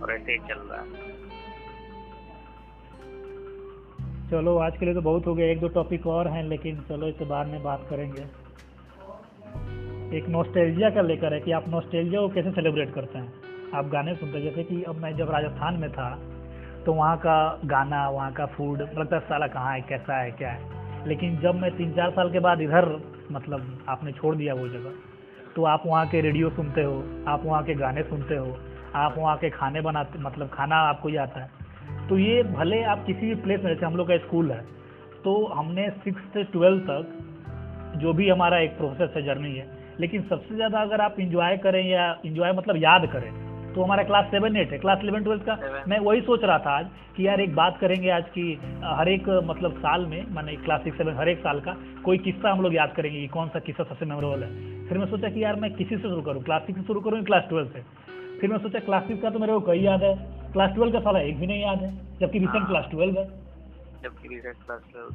और 0.00 0.12
ऐसे 0.12 0.32
ही 0.32 0.38
चल 0.38 0.60
रहा 0.62 0.80
है। 0.80 1.14
चलो 4.30 4.56
आज 4.58 4.76
के 4.76 4.84
लिए 4.84 4.94
तो 4.94 5.00
बहुत 5.00 5.26
हो 5.26 5.34
गया। 5.34 5.46
एक 5.46 5.60
दो 5.60 5.68
टॉपिक 5.68 6.06
और 6.06 6.28
हैं 6.28 6.42
लेकिन 6.44 6.80
चलो 6.80 7.08
इससे 7.08 7.24
बाद 7.24 7.46
में 7.46 7.62
बात 7.62 7.86
करेंगे। 7.90 8.22
एक 10.18 10.28
नॉस्टैल्जिया 10.28 10.90
का 10.90 11.02
लेकर 11.02 11.34
है 11.34 11.40
कि 11.40 11.52
आप 11.52 11.68
नॉस्टैल्जिया 11.68 12.20
को 12.20 12.28
कैसे 12.28 12.50
सेलिब्रेट 12.50 12.94
करते 12.94 13.18
हैं। 13.18 13.32
आप 13.74 13.88
गाने 13.88 14.14
सुनते 14.14 14.38
हैं 14.38 14.44
जैसे 14.44 14.64
कि 14.64 14.82
अब 14.82 14.96
मैं 14.96 15.16
जब 15.16 15.30
राजस्थान 15.30 15.74
में 15.74 15.90
था 15.92 16.08
तो 16.86 16.92
वहाँ 16.92 17.16
का 17.16 17.60
गाना 17.64 18.08
वहाँ 18.10 18.32
का 18.32 18.46
फ़ूड 18.46 18.80
लगता 18.80 19.16
है 19.16 19.22
साला 19.22 19.46
कहाँ 19.46 19.74
है 19.74 19.80
कैसा 19.80 20.18
है 20.18 20.30
क्या 20.30 20.50
है। 20.50 20.75
लेकिन 21.06 21.36
जब 21.40 21.54
मैं 21.54 21.70
तीन 21.76 21.92
चार 21.92 22.10
साल 22.10 22.30
के 22.30 22.40
बाद 22.40 22.60
इधर 22.60 22.88
मतलब 23.32 23.84
आपने 23.88 24.12
छोड़ 24.12 24.34
दिया 24.36 24.54
वो 24.54 24.68
जगह 24.68 24.92
तो 25.56 25.64
आप 25.64 25.82
वहाँ 25.86 26.06
के 26.06 26.20
रेडियो 26.20 26.50
सुनते 26.50 26.82
हो, 26.82 26.96
आप 27.28 27.44
वहाँ 27.44 27.62
के 27.64 27.74
गाने 27.74 28.02
सुनते 28.04 28.36
हो, 28.36 28.56
आप 28.94 29.14
वहाँ 29.18 29.36
के 29.36 29.50
खाने 29.50 29.80
बनाते 29.80 30.18
मतलब 30.18 30.48
खाना 30.48 30.76
आपको 30.88 31.08
ही 31.08 31.16
आता 31.18 31.40
है। 31.40 32.08
तो 32.08 32.18
ये 32.18 32.42
भले 32.44 32.82
आप 32.84 33.04
किसी 33.06 33.26
भी 33.26 33.34
प्लेस 33.36 33.60
में, 33.60 33.72
जैसे 33.74 33.86
हम 33.86 33.96
लोग 33.96 34.08
का 34.08 34.16
स्कूल 34.18 34.50
है 34.50 34.60
तो 35.24 35.46
हमने 35.48 35.88
सिक्स 36.04 36.22
से 36.34 36.44
ट्वेल्थ 36.46 36.82
तक 36.84 37.98
जो 37.98 38.12
भी 38.12 38.28
हमारा 38.28 38.58
एक 38.58 38.76
प्रोसेस 38.78 39.10
है 39.16 39.22
जर्नी 39.22 39.52
है, 39.52 39.66
लेकिन 40.00 40.22
सबसे 40.22 40.54
ज़्यादा 40.54 40.80
अगर 40.80 41.00
आप 41.00 41.20
इंजॉय 41.20 41.56
करें 41.58 41.82
या 41.84 42.14
इंजॉय 42.26 42.52
मतलब 42.52 42.76
याद 42.76 43.06
करें 43.12 43.30
तो 43.76 43.82
हमारा 43.82 44.02
क्लास 44.02 44.24
सेवन 44.24 44.56
एट 44.56 44.70
है। 44.72 44.78
क्लास 44.78 44.98
इलेवन 45.02 45.22
ट्वेल्थ 45.22 45.42
का 45.44 45.54
Seven. 45.56 45.88
मैं 45.88 45.98
वही 46.00 46.20
सोच 46.20 46.44
रहा 46.44 46.58
था 46.58 46.76
आज 46.78 46.86
कि 47.16 47.26
यार 47.26 47.40
एक 47.40 47.54
बात 47.54 47.78
करेंगे 47.78 48.08
आज 48.10 48.28
की 48.28 48.44
हर 48.84 49.08
एक 49.08 49.28
मतलब 49.44 49.72
साल 49.78 50.06
में 50.06 50.30
माने 50.34 50.54
क्लास 50.56 50.80
सिक्स 50.84 50.96
सेवन 50.96 51.14
हर 51.14 51.28
एक 51.28 51.38
साल 51.38 51.60
का 51.60 51.74
कोई 52.04 52.18
किस्सा 52.18 52.52
हम 52.52 52.60
लोग 52.62 52.74
याद 52.74 52.92
करेंगे 52.96 53.20
कि 53.20 53.26
कौन 53.26 53.48
सा 53.48 53.58
किस्सा 53.58 53.84
सबसे 53.84 54.06
मेमोरेबल 54.06 54.42
है। 54.42 54.48
फिर 54.88 54.98
मैं 54.98 55.06
सोचा 55.06 55.28
कि 55.28 55.42
यार 55.44 55.56
मैं 55.56 55.72
किसी 55.74 55.96
से 55.96 56.02
शुरू 56.02 56.22
करूँ? 56.22 56.42
क्लास 56.42 56.62
सिक्स 56.66 56.80
से 56.80 56.86
शुरू 56.86 57.00
करूँ 57.00 57.22
क्लास 57.24 57.44
ट्वेल्व 57.48 57.68
से? 57.68 57.82
फिर 58.40 58.50
मैं 58.50 58.58
सोचा 58.58 58.78
क्लास 58.78 59.02
सिक्स 59.08 59.22
का 59.22 59.30
तो 59.30 59.38
मेरे 59.38 59.52
को 59.52 59.60
कई 59.60 59.80
याद 59.80 60.02
है। 60.02 60.14
क्लास 60.52 60.70
ट्वेल्व 60.74 60.92
का 60.92 61.00
साला 61.00 61.20
एक 61.20 61.38
भी 61.40 61.46
नहीं 61.46 61.62
याद 61.62 61.82
है 61.82 61.90
जबकि 62.20 62.38
रिसेंट। 62.38 62.66
क्लास 62.66 62.86
ट्वेल्व 62.90 63.18
है। 63.18 63.26
जबकि 64.02 64.28
रिसेंट 64.28 64.56
क्लास 64.56 64.80
ट्वेल्व 64.92 65.10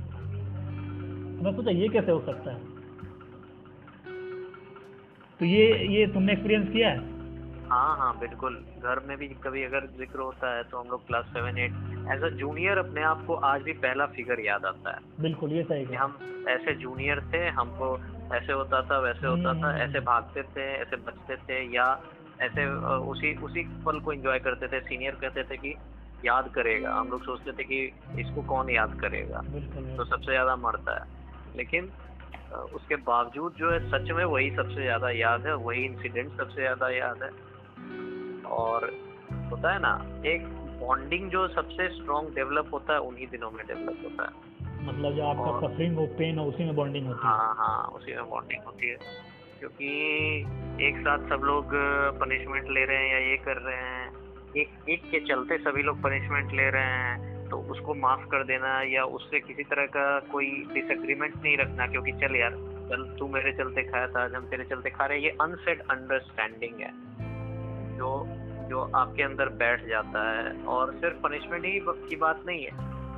मैं 1.43 1.55
सोचा 1.55 1.71
ये 1.71 1.87
कैसे 1.87 2.11
हो 2.11 2.19
सकता 2.19 2.51
है? 2.51 2.59
तो 5.39 5.45
ये 5.45 5.65
ये 5.89 6.05
तुमने 6.07 6.33
एक्सपीरियंस 6.33 6.69
किया 6.69 6.89
है? 6.89 7.20
हाँ 7.71 7.95
हाँ 7.97 8.17
बिल्कुल। 8.19 8.55
घर 8.79 8.99
में 9.07 9.15
भी 9.17 9.27
कभी 9.43 9.63
अगर 9.63 9.85
ज़िक्र 9.97 10.19
होता 10.19 10.55
है 10.55 10.63
तो 10.63 10.79
हम 10.79 10.87
लोग 10.87 11.05
class 11.07 11.25
seven 11.25 11.57
eight 11.57 11.73
as 12.13 12.23
a 12.23 12.29
junior 12.37 12.77
अपने 12.77 13.03
आप 13.03 13.23
को 13.27 13.35
आज 13.49 13.61
भी 13.61 13.73
पहला 13.83 14.05
फिगर 14.15 14.39
याद 14.39 14.65
आता 14.65 14.91
है। 14.91 15.21
बिल्कुल 15.21 15.51
ये 15.53 15.63
सही 15.63 15.95
हम 15.95 16.17
ऐसे 16.49 16.73
जूनियर 16.73 17.19
थे 17.33 17.47
हमको 17.49 17.97
ऐसे 18.33 18.53
होता 18.53 18.81
था 18.81 18.97
वैसे 18.99 19.27
होता 19.27 19.53
था 19.53 19.67
हम्म। 19.67 19.81
ऐसे 19.81 19.99
भागते 19.99 20.43
थे 20.43 20.65
ऐसे 20.73 20.95
बचते 20.97 21.35
थे 21.35 21.61
या 21.75 21.85
ऐसे 22.41 22.65
उसी 23.05 23.33
उसी 23.43 23.63
पल 23.85 23.99
को 23.99 24.13
एंजॉय 24.13 24.39
करते 24.39 24.67
थे। 24.67 24.79
सीनियर 24.79 25.15
कहते 25.21 25.43
थे 25.43 25.57
कि 25.57 25.75
याद 26.25 26.49
करेगा। 26.55 26.93
हम 26.93 27.09
लोग 27.09 27.23
सोचते 27.23 27.51
थे 27.51 27.63
कि 27.63 27.81
इसको 28.21 28.41
कौन 28.41 28.69
याद 28.69 28.93
करेगा? 29.01 29.41
तो 29.97 30.03
सबसे 30.03 30.31
ज़्यादा 30.31 30.55
मरता 30.55 30.95
है। 30.95 31.57
लेकिन 31.57 31.91
उसके 32.73 32.95
बावजूद 32.95 33.53
जो 33.53 33.71
है 33.71 33.79
सच 33.89 34.11
में 34.11 34.23
वही 34.25 34.49
सबसे 34.49 34.81
ज़्यादा 34.81 35.09
याद 35.09 35.45
है 35.47 35.55
वही 35.57 35.85
इंसिडेंट 35.85 36.31
सबसे 36.37 36.61
ज़्यादा 36.61 36.89
याद 36.89 37.23
है। 37.23 37.29
और 38.45 38.85
होता 39.51 39.73
है 39.73 39.79
ना 39.79 40.21
एक 40.25 40.47
बॉन्डिंग 40.81 41.29
जो 41.29 41.47
सबसे 41.47 41.89
स्ट्रॉन्ग 41.89 42.35
डेवलप 42.35 42.69
होता 42.73 42.93
है 42.93 42.99
उन्हीं 42.99 43.27
दिनों 43.27 43.51
में 43.51 43.67
डेवलप 43.67 43.97
होता 44.03 44.23
है। 44.23 44.51
मतलब 44.87 45.13
जो 45.13 45.23
आपका 45.23 45.67
सफरिंग 45.67 45.95
हो 45.95 46.05
पेन 46.05 46.39
हो 46.39 46.45
उसी 46.45 46.63
में 46.63 46.75
बॉन्डिंग 46.75 47.07
होती 47.07 47.27
है। 47.27 47.33
हाँ 47.33 47.55
हाँ 47.57 47.83
उसी 47.83 48.15
में 48.15 48.29
बॉन्डिंग 48.29 48.63
होती 48.63 48.87
है। 48.87 48.97
क्योंकि 49.59 49.87
एक 50.87 50.97
साथ 50.97 51.17
सब 51.17 51.41
लोग 51.43 51.65
पनिशमेंट 52.19 52.69
ले 52.69 52.85
रहे 52.85 52.97
हैं 52.97 53.13
या 53.13 53.29
ये 53.29 53.37
कर 53.37 53.57
रहे 53.57 53.77
हैं 53.77 54.13
एक 54.57 54.89
एक 54.89 55.11
के 55.11 55.19
चलते 55.19 55.57
सभी 55.57 55.83
लोग 55.83 56.01
पनिशमेंट 56.01 56.51
ले 56.53 56.69
रहे 56.69 56.83
हैं 56.83 57.31
तो 57.49 57.57
उसको 57.57 57.93
माफ़ 57.93 58.25
कर 58.25 58.43
देना 58.43 58.81
या 58.81 59.03
उससे 59.03 59.39
किसी 59.39 59.63
तरह 59.63 59.85
का 59.85 60.19
कोई 60.19 60.67
डिसएग्रीमेंट 60.73 61.35
नहीं 61.43 61.57
रखना 61.57 61.87
क्योंकि 61.87 62.11
चल 62.11 62.35
यार 62.35 62.51
चल 62.89 63.15
तू 63.19 63.27
मेरे 63.27 63.51
चलते 63.51 63.83
खाया 63.83 64.07
था 64.07 64.23
आज 64.23 64.33
हम 64.33 64.45
तेरे 64.45 64.63
चलते 64.63 64.89
खा 64.89 65.05
रहे 65.05 65.17
हैं 65.17 65.25
ये 65.25 65.37
अनसेट 65.41 65.81
अंडरस्टैंडिंग 65.81 66.79
है। 66.79 67.11
जो 68.01 68.27
जो 68.69 68.91
आपके 68.95 69.23
अंदर 69.23 69.49
बैठ 69.49 69.87
जाता 69.87 70.31
है 70.31 70.63
और 70.65 70.93
सिर्फ़ 70.93 71.17
पनिशमेंट 71.17 71.65
ही 71.65 71.79
की 72.09 72.15
बात 72.15 72.43
नहीं 72.47 72.63
है। 72.63 72.71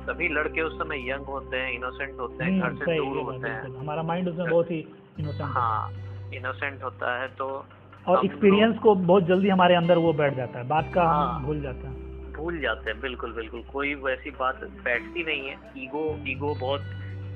सभी 0.06 0.28
लड़के 0.28 0.62
उस 0.62 0.78
समय 0.78 1.10
यंग 1.10 1.24
होते 1.24 1.56
हैं 1.56 1.72
इनोसेंट 1.72 2.20
होते 2.20 2.44
हैं 2.44 2.50
हम्म, 2.50 2.76
घर 2.76 2.84
से 2.84 2.96
दूर 2.96 3.18
होते 3.18 3.48
हैं। 3.48 3.78
हमारा 3.78 4.02
माइंड 4.02 4.28
उसमें 4.28 4.50
बहुत 4.50 4.70
ही 4.70 4.78
इनोसेंट 5.20 5.50
हाँ। 5.50 5.90
इनोसेंट 6.34 6.82
होता 6.82 7.22
है 7.22 7.28
तो 7.28 7.64
और 8.08 8.24
एक्सपीरियंस 8.24 8.78
को 8.78 8.94
बहुत 8.94 9.24
जल्दी 9.24 9.48
हमारे 9.48 9.74
अंदर 9.74 9.98
वो 9.98 10.12
बैठ 10.12 10.34
जाता 10.34 10.58
है। 10.58 10.68
बात 10.68 10.92
का 10.94 11.02
हाँ। 11.02 11.42
भूल 11.42 11.60
जाते 11.60 11.86
हैं। 11.86 12.32
भूल 12.32 12.60
जाते 12.60 12.90
हैं 12.90 13.00
बिल्कुल 13.00 13.32
बिल्कुल। 13.32 13.62
कोई 13.72 13.94
वैसी 13.94 14.30
बात 14.30 14.60
बैठती 14.84 15.24
नहीं 15.24 15.48
है। 15.48 15.56
ईगो 15.78 16.18
ईगो 16.26 16.54
बहुत 16.60 16.80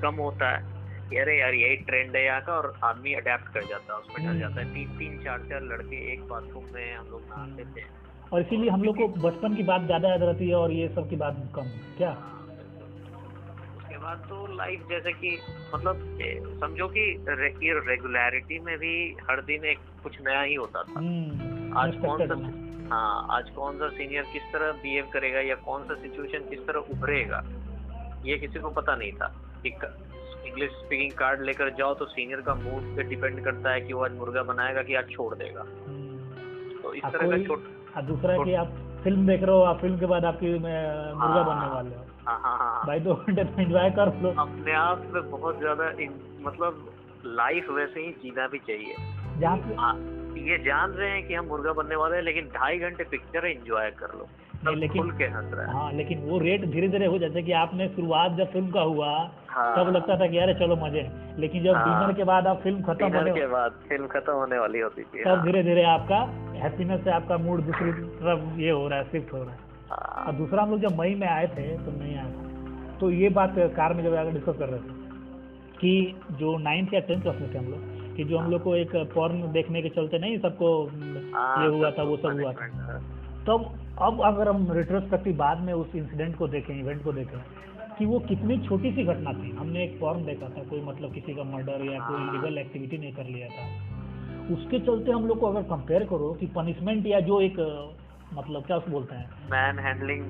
कम 0.03 0.15
होता 0.15 0.49
है। 0.51 0.78
कि 1.09 1.17
अरे 1.17 1.37
यार 1.39 1.53
यही 1.53 1.75
ट्रेंड 1.85 2.15
है 2.15 2.23
यहाँ 2.25 2.41
का 2.41 2.53
और 2.53 2.73
आदमी 2.83 3.13
अडेप्ट 3.13 3.53
कर 3.53 3.63
जाता 3.69 3.93
है 3.93 3.99
उसमें 3.99 4.17
डर 4.17 4.29
हम्म। 4.29 4.39
जाता 4.39 4.61
है। 4.61 4.73
तीन 4.73 4.97
तीन 4.97 5.17
चार 5.23 5.45
चार 5.49 5.61
लड़के 5.63 6.01
एक 6.13 6.27
बाथरूम 6.29 6.65
में 6.73 6.95
हम 6.95 7.07
लोग 7.11 7.21
नहाते 7.29 7.65
थे 7.75 7.85
और 8.31 8.41
इसीलिए 8.41 8.69
हम 8.69 8.83
लोग 8.83 8.97
को 8.97 9.07
बचपन 9.21 9.55
की 9.55 9.63
बात 9.63 9.85
ज़्यादा 9.85 10.09
याद 10.09 10.23
रहती 10.23 10.49
है 10.49 10.55
और 10.55 10.71
ये 10.71 10.87
सब 10.95 11.09
की 11.09 11.15
बात 11.15 11.37
कम 11.55 11.69
क्या? 11.97 12.09
हाँ, 12.09 12.35
उसके 13.77 13.97
बाद 13.97 14.17
तो 14.29 14.45
लाइफ 14.55 14.85
जैसे 14.89 15.11
कि 15.13 15.37
मतलब 15.73 16.03
समझो 16.61 16.87
कि 16.87 17.05
रेगुलरिटी 17.29 18.59
में 18.59 18.77
भी 18.77 18.93
हर 19.29 19.41
दिन 19.41 19.65
एक 19.65 19.79
कुछ 20.03 20.21
नया 20.27 20.41
ही 20.41 20.55
होता 20.55 20.83
था। 20.83 20.99
हम्म, 20.99 21.77
आज 21.77 21.95
कौन 22.01 22.27
सा 22.27 22.35
हाँ 22.93 23.27
आज 23.31 23.49
कौन 23.49 23.77
सा 23.77 23.87
सीनियर 23.89 24.23
किस 24.33 24.43
तरह 24.53 24.71
बिहेव 24.83 25.09
करेगा 25.13 25.39
या 25.39 25.55
कौन 25.65 25.83
सा 25.83 25.95
सिचुएशन 25.95 26.49
किस 26.49 26.65
तरह 26.67 26.93
उभरेगा 26.93 27.43
ये 28.25 28.37
किसी 28.37 28.59
को 28.59 28.69
पता 28.69 28.95
नहीं 28.95 29.11
था। 29.11 29.27
इंग्लिश 30.45 30.71
स्पीकिंग 30.71 31.11
कार्ड 31.11 31.41
लेकर 31.41 31.69
जाओ 31.69 31.93
तो 31.93 32.05
सीनियर 32.05 32.41
का 32.41 32.53
मूड 32.55 32.95
पे 32.95 33.03
डिपेंड 33.03 33.43
करता 33.43 33.71
है 33.71 33.81
कि 33.81 33.93
वो 33.93 34.03
आज 34.05 34.11
मुर्गा 34.11 34.43
बनाएगा 34.43 34.81
कि 34.81 34.95
आज 34.95 35.09
छोड़ 35.11 35.33
देगा। 35.35 35.61
हम्म। 35.61 36.81
तो 36.81 36.93
इस 36.93 37.03
हाँ, 37.03 37.11
तरह 37.11 37.29
का 37.29 37.43
छोट 37.47 37.63
और 37.97 38.01
दूसरा 38.03 38.33
है 38.33 38.43
कि 38.45 38.53
आप 38.53 38.77
फ़िल्म 39.03 39.27
देख 39.27 39.43
रहे 39.43 39.55
हो 39.55 39.61
आप 39.63 39.79
फ़िल्म 39.81 39.99
के 39.99 40.05
बाद 40.05 40.25
आपकी 40.25 40.53
मुर्गा 40.53 41.17
हाँ। 41.19 41.45
बनने 41.45 41.67
वाले 41.73 41.95
हो। 41.95 42.05
हाँ 42.27 42.39
हाँ 42.43 42.57
हाँ 42.57 42.85
भाई 42.87 42.99
दो 42.99 43.13
घंटे 43.13 43.43
तो 43.43 43.61
एंजॉय 43.61 43.89
कर 43.89 44.13
लो। 44.21 44.29
अपने 44.41 44.73
आप 44.73 45.05
में 45.13 45.29
बहुत 45.31 45.59
ज़्यादा 45.59 45.85
मतलब 46.49 46.91
लाइफ 47.25 47.69
वैसे 47.69 47.99
ही 47.99 48.11
जीना 48.23 48.47
भी 48.47 48.59
चाहिए। 48.59 48.93
आ, 49.79 49.93
ये 50.39 50.57
जान 50.57 50.91
रहे 50.91 51.09
हैं 51.09 51.27
कि 51.27 51.33
हम 51.33 51.45
मुर्गा 51.45 51.73
बनने 51.73 51.95
वाले 51.95 52.15
हैं 52.15 52.23
लेकिन 52.23 52.45
ढाई 52.47 52.77
घंटे 52.79 53.03
पिक्चर 53.03 53.45
एंजॉय 53.45 53.89
कर 53.91 54.13
लो। 54.13 54.27
लेकिन- 54.67 55.17
के 55.17 55.23
हंस 55.23 55.53
रहा 55.53 55.65
है। 55.65 55.73
हाँ 55.73 55.91
लेकिन 55.93 56.19
वो 56.19 56.37
रेट 56.39 56.65
धीरे 56.65 56.87
धीरे 56.87 57.05
हो 57.05 57.17
जाता 57.17 57.37
है 57.37 57.43
कि 57.43 57.51
आपने 57.51 57.87
शुरुआत 57.87 58.31
जब 58.31 58.51
फ़िल्म 58.51 58.71
का 58.71 58.81
हुआ 58.81 59.09
हाँ। 59.47 59.75
तब 59.77 59.91
लगता 59.91 60.17
था 60.19 60.27
कि 60.27 60.37
अरे 60.37 60.53
चलो 60.53 60.75
मज़े 60.75 61.07
लेकिन 61.39 61.63
जब 61.63 61.75
हाँ। 61.75 61.99
डिनर 61.99 62.13
के 62.13 62.23
बाद 62.23 62.47
आप 62.47 62.59
फ़िल्म 62.61 62.81
खत्म 62.83 63.07
होने 63.15 63.31
के 63.31 63.45
बाद 63.47 63.71
फ़िल्म 63.89 64.07
खत्म 64.07 64.33
होने 64.33 64.57
वाली 64.57 64.79
होती 64.79 65.01
थी 65.03 65.23
तब 65.23 65.27
हाँ, 65.27 65.43
धीरे 65.45 65.63
धीरे 65.63 65.83
आपका 65.83 66.19
हैप्पीनेस 66.59 67.03
से 67.03 67.11
आपका 67.11 67.37
मूड 67.37 67.61
दूसरी 67.61 67.91
तरफ़ 67.91 68.59
ये 68.59 68.69
हो 68.69 68.87
रहा 68.87 68.99
है 68.99 69.05
शिफ्ट 69.05 69.33
हो 69.33 69.43
रहा 69.43 69.51
है। 69.51 69.59
हाँ, 69.89 70.25
और 70.27 70.33
दूसरा 70.33 70.63
हम 70.63 70.69
लोग 70.71 70.79
जब 70.79 70.99
मई 70.99 71.15
में 71.15 71.27
आए 71.27 71.47
थे 71.47 71.77
तो 71.77 71.91
नहीं 71.91 72.15
आया 72.17 72.29
था। 72.29 72.97
तो 72.99 73.09
ये 73.11 73.29
बात 73.29 73.55
कार 73.57 73.93
में 73.93 74.03
जब 74.03 74.15
आगे 74.15 74.31
डिस्कस 74.31 74.55
कर 74.59 74.69
रहे 74.69 74.79
थे 74.79 74.97
कि 75.77 76.15
जो 76.31 76.57
नाइन्थ 76.57 76.93
या 76.93 76.99
टेंथ 76.99 77.21
क्लास 77.21 77.35
में 77.41 77.53
थे 77.53 77.57
हम 77.57 77.65
लोग 77.65 78.15
कि 78.15 78.23
जो 78.23 78.37
हम 78.37 78.51
लोग 78.51 78.63
को 78.63 78.75
एक 78.75 78.95
पॉर्न 79.15 79.51
देखने 79.51 79.81
के 79.81 79.89
चलते 79.89 80.19
नहीं 80.19 80.37
सबको 80.39 80.85
हाँ, 81.33 81.63
ये 81.63 81.69
हुआ 81.69 81.91
था 81.91 82.03
वो 82.03 82.17
सब 82.17 82.41
हुआ 82.41 82.51
था। 82.53 82.67
तब 83.47 83.71
अब 84.01 84.21
अगर 84.21 84.47
हम 84.47 84.71
रिट्रोस्पेक्टिव 84.71 85.35
बाद 85.37 85.59
में 85.59 85.73
उस 85.73 85.95
इंसिडेंट 85.95 86.35
को 86.35 86.47
देखें 86.47 86.79
इवेंट 86.79 87.03
को 87.03 87.13
देखें 87.13 87.39
कि 87.99 88.05
वो 88.05 88.19
कितनी 88.19 88.57
छोटी 88.57 88.91
सी 88.91 89.03
घटना 89.03 89.33
थी। 89.33 89.49
हमने 89.51 89.83
एक 89.83 89.99
फॉर्म 89.99 90.25
देखा 90.25 90.49
था 90.49 90.63
कोई 90.63 90.81
मतलब 90.81 91.13
किसी 91.13 91.35
का 91.35 91.43
मर्डर 91.43 91.85
या 91.85 91.99
कोई। 91.99 92.29
इलीगल 92.29 92.57
एक्टिविटी 92.57 92.97
नहीं 92.97 93.13
कर 93.13 93.23
लिया 93.23 93.47
था। 93.47 93.65
उसके 94.53 94.79
चलते 94.79 95.11
हम 95.11 95.25
लोग 95.25 95.39
को 95.39 95.47
अगर 95.47 95.61
कंपेयर 95.61 96.03
करो 96.03 96.33
कि 96.33 96.47
पनिशमेंट 96.47 97.07
या 97.07 97.19
जो 97.19 97.41
एक 97.41 97.59
मतलब 98.33 98.63
क्या 98.63 98.77
उसको 98.77 98.91
बोलते 98.91 99.15
हैं? 99.15 99.29
मैन 99.51 99.79
हैंडलिंग 99.79 100.21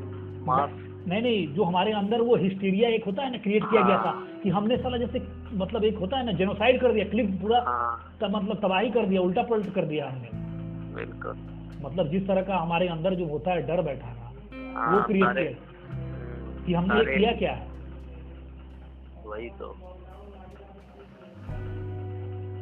मास 0.48 0.70
नहीं 1.08 1.22
नहीं 1.22 1.48
जो 1.48 1.64
हमारे 1.64 1.92
अंदर 1.92 2.22
वो 2.22 2.36
हिस्टीरिया 2.36 2.90
एक 2.90 3.06
होता 3.06 3.24
है 3.24 3.32
ना 3.32 3.38
क्रिएट 3.38 3.64
किया 3.64 3.82
गया 3.82 3.98
था 3.98 4.10
हाँ। 4.10 4.28
कि 4.44 4.50
हमने 4.50 4.78
साला 4.78 4.98
जैसे 4.98 5.22
मतलब 5.54 5.84
एक 5.84 5.98
होता 5.98 6.18
है 6.18 6.26
ना 6.26 6.32
जेनोसाइड 6.32 6.82
कर 6.82 6.94
दिया 6.94 7.06
क्लिप 7.06 7.42
पूरा 7.42 7.62
हाँ। 7.62 8.18
मतलब 8.24 8.58
तबाही 8.58 8.90
कर 8.90 9.06
दिया 9.06 9.22
उल्टा 9.22 9.44
पलट 9.44 9.74
कर 9.74 9.86
दिया 9.86 10.10
हमने। 10.10 10.30
बिल्कुल। 10.96 11.49
मतलब 11.82 12.10
जिस 12.10 12.28
तरह 12.28 12.42
का 12.42 12.58
हमारे 12.58 12.88
अंदर 12.88 13.16
जो 13.16 13.26
होता 13.26 13.52
है 13.52 13.68
डर 13.68 13.82
बैठा 13.82 14.08
वो 14.54 14.80
हाँ, 14.80 15.04
क्रिएट 15.04 15.38
किया। 15.38 15.52
कि 16.66 16.74
हमने 16.74 17.00
ये 17.00 17.18
किया 17.18 17.32
क्या? 17.32 17.52
है 17.52 17.68
वही 19.26 19.50
तो। 19.50 19.76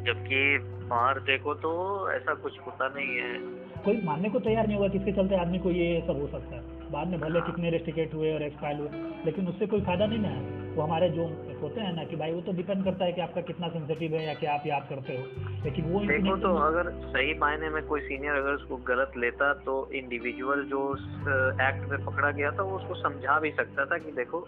जबकि 0.06 0.58
बाहर 0.88 1.18
देखो 1.20 1.54
तो 1.54 1.72
ऐसा 2.12 2.34
कुछ 2.34 2.58
होता 2.66 2.88
नहीं 2.88 3.16
है। 3.16 3.38
कोई 3.84 4.00
मानने 4.04 4.28
को 4.28 4.38
तैयार 4.38 4.66
नहीं 4.66 4.76
होगा 4.76 4.88
कि 4.88 4.98
इसके 4.98 5.12
चलते 5.12 5.36
आदमी 5.36 5.58
को 5.58 5.70
ये 5.70 6.00
सब 6.06 6.20
हो 6.20 6.26
सकता 6.26 6.56
है। 6.56 6.90
बाद 6.90 7.08
में 7.08 7.20
भले 7.20 7.40
कितने 7.40 7.70
रेस्टिकेट 7.70 8.14
हुए 8.14 8.32
और 8.34 8.42
एक्सपायर 8.42 8.76
हुए 8.76 8.88
लेकिन 9.24 9.48
उससे 9.48 9.66
कोई 9.66 9.80
फ़ायदा 9.80 10.06
नहीं 10.06 10.18
ना 10.18 10.28
है। 10.28 10.67
वो 10.78 10.84
हमारे 10.84 11.08
जो 11.10 11.24
होते 11.60 11.80
हैं 11.80 11.92
ना 11.94 12.02
कि 12.04 12.16
भाई 12.16 12.32
वो 12.32 12.40
तो 12.40 12.52
डिपेंड 12.52 12.84
करता 12.84 13.04
है 13.04 13.12
कि 13.12 13.20
आपका 13.20 13.40
कितना 13.40 13.68
सेंसिटिव 13.68 14.12
है 14.14 14.26
या 14.26 14.34
कि 14.34 14.46
आप 14.46 14.66
याद 14.66 14.86
करते 14.88 15.16
हो। 15.16 15.24
लेकिन 15.64 15.84
वो 15.84 16.00
देखो 16.00 16.36
तो 16.36 16.54
अगर 16.56 16.90
सही 17.08 17.34
मायने 17.38 17.70
में 17.70 17.82
कोई 17.86 18.00
सीनियर 18.00 18.34
अगर 18.34 18.52
उसको 18.52 18.76
गलत 18.90 19.16
लेता 19.16 19.52
तो 19.66 19.74
इंडिविजुअल 19.92 20.62
जो 20.64 20.82
एक्ट 21.66 21.88
में 21.90 22.04
पकड़ा 22.04 22.30
गया 22.30 22.50
था 22.50 22.62
वो 22.62 22.76
उसको 22.76 22.94
समझा 22.94 23.38
भी 23.40 23.50
सकता 23.50 23.84
था 23.84 23.98
कि 23.98 24.12
देखो 24.12 24.46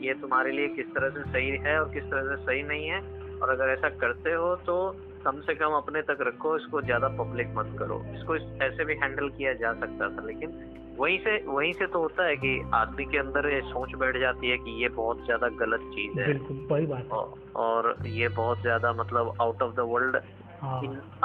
ये 0.00 0.14
तुम्हारे 0.14 0.52
लिए 0.52 0.68
किस 0.68 0.86
तरह 0.94 1.10
से 1.10 1.22
सही 1.32 1.50
है 1.64 1.78
और 1.80 1.88
किस 1.88 2.04
तरह 2.04 2.36
से 2.36 2.42
सही 2.44 2.62
नहीं 2.62 2.88
है। 2.88 3.00
और 3.38 3.50
अगर 3.50 3.72
ऐसा 3.72 3.88
करते 3.88 4.32
हो 4.32 4.54
तो 4.66 4.76
कम 5.24 5.40
से 5.40 5.54
कम 5.54 5.72
अपने 5.72 6.02
तक 6.02 6.18
रखो 6.20 6.56
इसको 6.56 6.80
ज़्यादा 6.82 7.08
पब्लिक 7.08 7.52
मत 7.56 7.76
करो। 7.78 8.02
इसको 8.14 8.36
इस- 8.36 8.62
ऐसे 8.62 8.84
भी 8.84 8.94
हैंडल 9.02 9.28
किया 9.28 9.52
जा 9.54 9.72
सकता 9.74 10.08
था 10.08 10.26
लेकिन 10.26 10.54
वहीं 10.98 11.18
से 11.18 11.36
वहीं 11.46 11.72
से 11.72 11.86
तो 11.86 11.98
होता 11.98 12.26
है 12.26 12.36
कि 12.36 12.50
आदमी 12.74 13.04
के 13.04 13.18
अंदर 13.18 13.48
ये 13.48 13.60
सोच 13.60 13.94
बैठ 13.94 14.16
जाती 14.16 14.50
है 14.50 14.56
कि 14.56 14.82
ये 14.82 14.88
बहुत 14.88 15.24
ज़्यादा 15.24 15.48
गलत 15.48 15.80
चीज़ 15.94 16.18
है। 16.20 16.26
बिल्कुल 16.26 16.66
वही 16.70 16.86
बात 16.86 17.10
और, 17.12 17.34
और 17.56 17.96
ये 18.06 18.28
बहुत 18.28 18.60
ज़्यादा 18.62 18.92
मतलब 18.92 19.32
out 19.40 19.62
of 19.62 19.74
the 19.74 19.80
world 19.80 20.16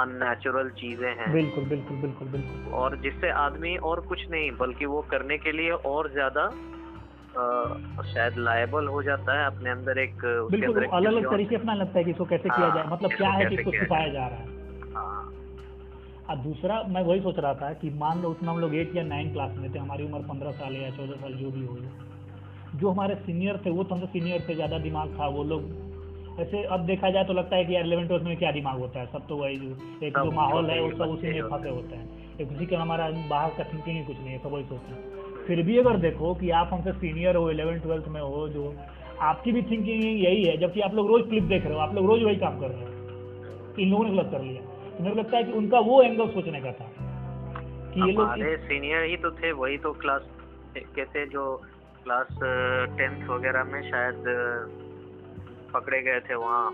unnatural 0.00 0.70
चीज़ें 0.70 1.08
हैं। 1.16 1.32
बिल्कुल 1.32 1.64
बिल्कुल 1.64 1.96
बिल्कुल 1.96 2.28
बिल्कुल। 2.28 2.72
और 2.72 2.96
जिससे 2.96 3.30
आदमी 3.30 3.76
और 3.76 4.00
कुछ 4.00 4.30
नहीं 4.30 4.50
बल्कि 4.50 4.86
वो 4.86 5.00
करने 5.10 5.38
के 5.38 5.52
लिए 5.52 5.70
और 5.70 6.12
ज़्यादा 6.12 6.46
शायद 7.34 8.38
लायबल 8.38 8.86
हो 8.86 9.02
जाता 9.02 9.38
है 9.40 9.46
अपने 9.46 9.70
अंदर 9.70 9.98
एक 9.98 10.24
उसके 10.24 10.64
अंदर 10.66 10.82
एक 10.82 10.90
अलग 10.90 11.12
अलग 11.12 11.30
तरीके 11.30 11.56
अपना 11.56 11.74
लगता 11.74 11.98
है 11.98 12.04
कि 12.04 12.10
इसको 12.10 12.24
कैसे 12.24 12.48
किया 12.48 12.66
हाँ, 12.66 12.74
जाए 12.74 12.84
मतलब 12.86 13.10
क्या 13.10 13.30
है 13.30 13.44
कि 13.44 13.54
इसको 13.54 13.72
छिपाया। 13.72 14.08
जा 14.08 14.26
रहा 14.26 14.38
है। 14.38 14.46
हाँ। 14.94 15.32
और 16.30 16.36
दूसरा 16.36 16.82
मैं 16.88 17.02
वही 17.02 17.20
सोच 17.20 17.38
रहा 17.38 17.54
था 17.54 17.72
कि 17.72 17.90
मान 17.90 18.22
लो 18.22 18.28
उसमें 18.28 18.48
हम 18.48 18.58
लोग 18.58 18.74
एट 18.74 18.96
या 18.96 19.02
नाइन 19.02 19.32
क्लास 19.32 19.54
में 19.58 19.72
थे 19.74 19.78
हमारी 19.78 20.04
उम्र 20.04 20.18
पंद्रह 20.18 20.52
साल 20.52 20.76
या 20.76 20.90
चौदह 20.90 21.20
साल 21.20 21.32
जो 21.34 21.50
भी 21.50 21.64
हो 21.66 21.76
जो 22.74 22.90
हमारे 22.90 23.14
सीनियर 23.14 23.56
थे 23.66 23.70
वो 23.70 23.84
तो 23.84 23.94
हमसे 23.94 24.06
सीनियर 24.06 24.44
थे 24.48 24.54
ज़्यादा 24.54 24.78
दिमाग 24.78 25.14
था 25.18 25.28
वो 25.28 25.44
लोग 25.44 26.40
ऐसे 26.40 26.62
अब 26.64 26.84
देखा 26.86 27.10
जाए 27.10 27.24
तो 27.24 27.32
लगता 27.32 27.56
है 27.56 27.64
कि 27.64 27.74
यार 27.74 27.84
इलेवन 27.84 28.06
ट्वेल्थ 28.06 28.24
में 28.24 28.36
क्या 28.36 28.52
दिमाग 28.52 28.78
होता 28.78 29.00
है 29.00 29.06
सब 29.06 29.26
तो 29.28 29.36
वही 29.36 29.56
जो 29.56 30.06
एक 30.06 30.18
जो 30.18 30.30
माहौल 30.30 30.70
है 30.70 30.80
वो 30.80 30.90
सब 30.90 31.10
उसी 31.10 31.32
में 31.32 31.48
फंसे 31.50 31.68
होते 31.68 31.96
हैं। 31.96 32.36
एक 32.40 32.48
किसी 32.48 32.66
का 32.66 32.80
हमारा 32.82 33.10
बाहर 33.30 33.50
का 33.50 33.64
थिंकिंग 33.64 33.96
ही 33.96 34.04
कुछ 34.04 34.16
नहीं 34.16 34.28
है 34.28 34.38
सब 34.38 34.52
वही 34.52 34.64
सोचते 34.64 34.92
हैं। 34.92 35.19
फिर 35.50 35.62
भी 35.66 35.76
अगर 35.78 35.96
देखो 35.98 36.34
कि 36.34 36.50
आप 36.56 36.68
हमसे 36.72 36.92
सीनियर 36.92 37.36
हो 37.36 37.50
इलेवन 37.50 37.78
ट्वेल्थ 37.80 38.04
में 38.08 38.20
हो 38.20 38.48
जो 38.48 38.64
आपकी 39.20 39.52
भी 39.52 39.62
थिंकिंग 39.62 40.02
यही 40.02 40.42
है 40.44 40.56
जबकि 40.56 40.80
आप 40.80 40.94
लोग 40.94 41.08
रोज 41.08 41.22
क्लिप 41.28 41.44
देख 41.44 41.64
रहे 41.64 41.74
हो 41.74 41.80
आप 41.80 41.94
लोग 41.94 42.06
रोज 42.06 42.22
वही 42.22 42.36
काम 42.36 42.60
कर 42.60 42.68
रहे 42.68 42.82
हो। 42.82 42.88
इन 43.78 43.90
लोगों 43.90 44.04
ने 44.04 44.10
गलत 44.10 44.28
कर 44.32 44.42
लिया। 44.42 44.62
तो 44.90 45.02
मेरे 45.02 45.14
को 45.14 45.20
लगता 45.20 45.36
है 45.36 45.42
कि 45.44 45.52
उनका 45.52 45.78
वो 45.80 46.00
एंगल 46.02 46.28
सोचने 46.28 46.60
का 46.60 46.72
था 46.72 46.86
कि 47.94 48.00
ये 48.00 48.12
लोग 48.12 48.28
सीनियर 48.60 49.02
ही 49.04 49.16
तो 49.16 49.30
थे 49.32 49.52
वही 49.52 49.78
तो 49.78 49.92
क्लास 49.92 50.30
कहते 50.76 51.26
जो 51.26 51.44
क्लास 52.04 52.28
टेंथ 52.96 53.28
वगैरह 53.28 53.64
में 53.64 53.82
शायद 53.90 54.24
पकड़े 55.74 56.02
गए 56.02 56.20
थे 56.20 56.34
वहाँ 56.34 56.64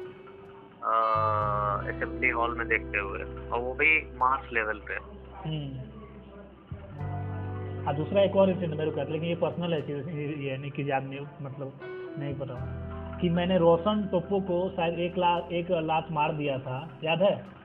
असेंबली 1.86 2.28
हॉल 2.30 2.56
में 2.58 2.66
देखते 2.68 2.98
हुए। 2.98 3.22
और 3.48 3.58
वो 3.60 3.74
भी 3.74 3.92
मास 4.16 4.52
लेवल 4.52 4.80
पे। 4.88 5.04
हम्म। 7.86 7.96
हाँ 7.96 8.04
दूसरा 8.04 8.22
एक 8.22 8.36
और 8.36 8.50
इंसिडेंट 8.50 8.78
मेरे 8.78 8.90
को 8.90 8.96
कहते 8.96 9.12
लेकिन 9.12 9.28
ये 9.28 9.34
पर्सनल 9.34 9.72
है 9.72 9.80
चीज़ 9.82 10.08
ये 10.40 10.56
नहीं 10.56 10.70
कि 10.70 10.90
याद 10.90 11.02
नहीं 11.02 11.20
मतलब 11.42 11.72
नहीं 12.18 12.34
पता 12.34 12.54
कि 13.20 13.28
मैंने 13.28 13.58
रोशन 13.58 14.08
टोप्पो 14.12 14.40
को 14.40 14.70
शायद 14.70 14.98
एक 14.98 15.18
लाख 15.18 15.52
एक 15.52 15.70
लात 15.70 16.08
मार 16.10 16.32
दिया 16.32 16.58
था 16.58 16.88
याद 17.04 17.22
है? 17.22 17.56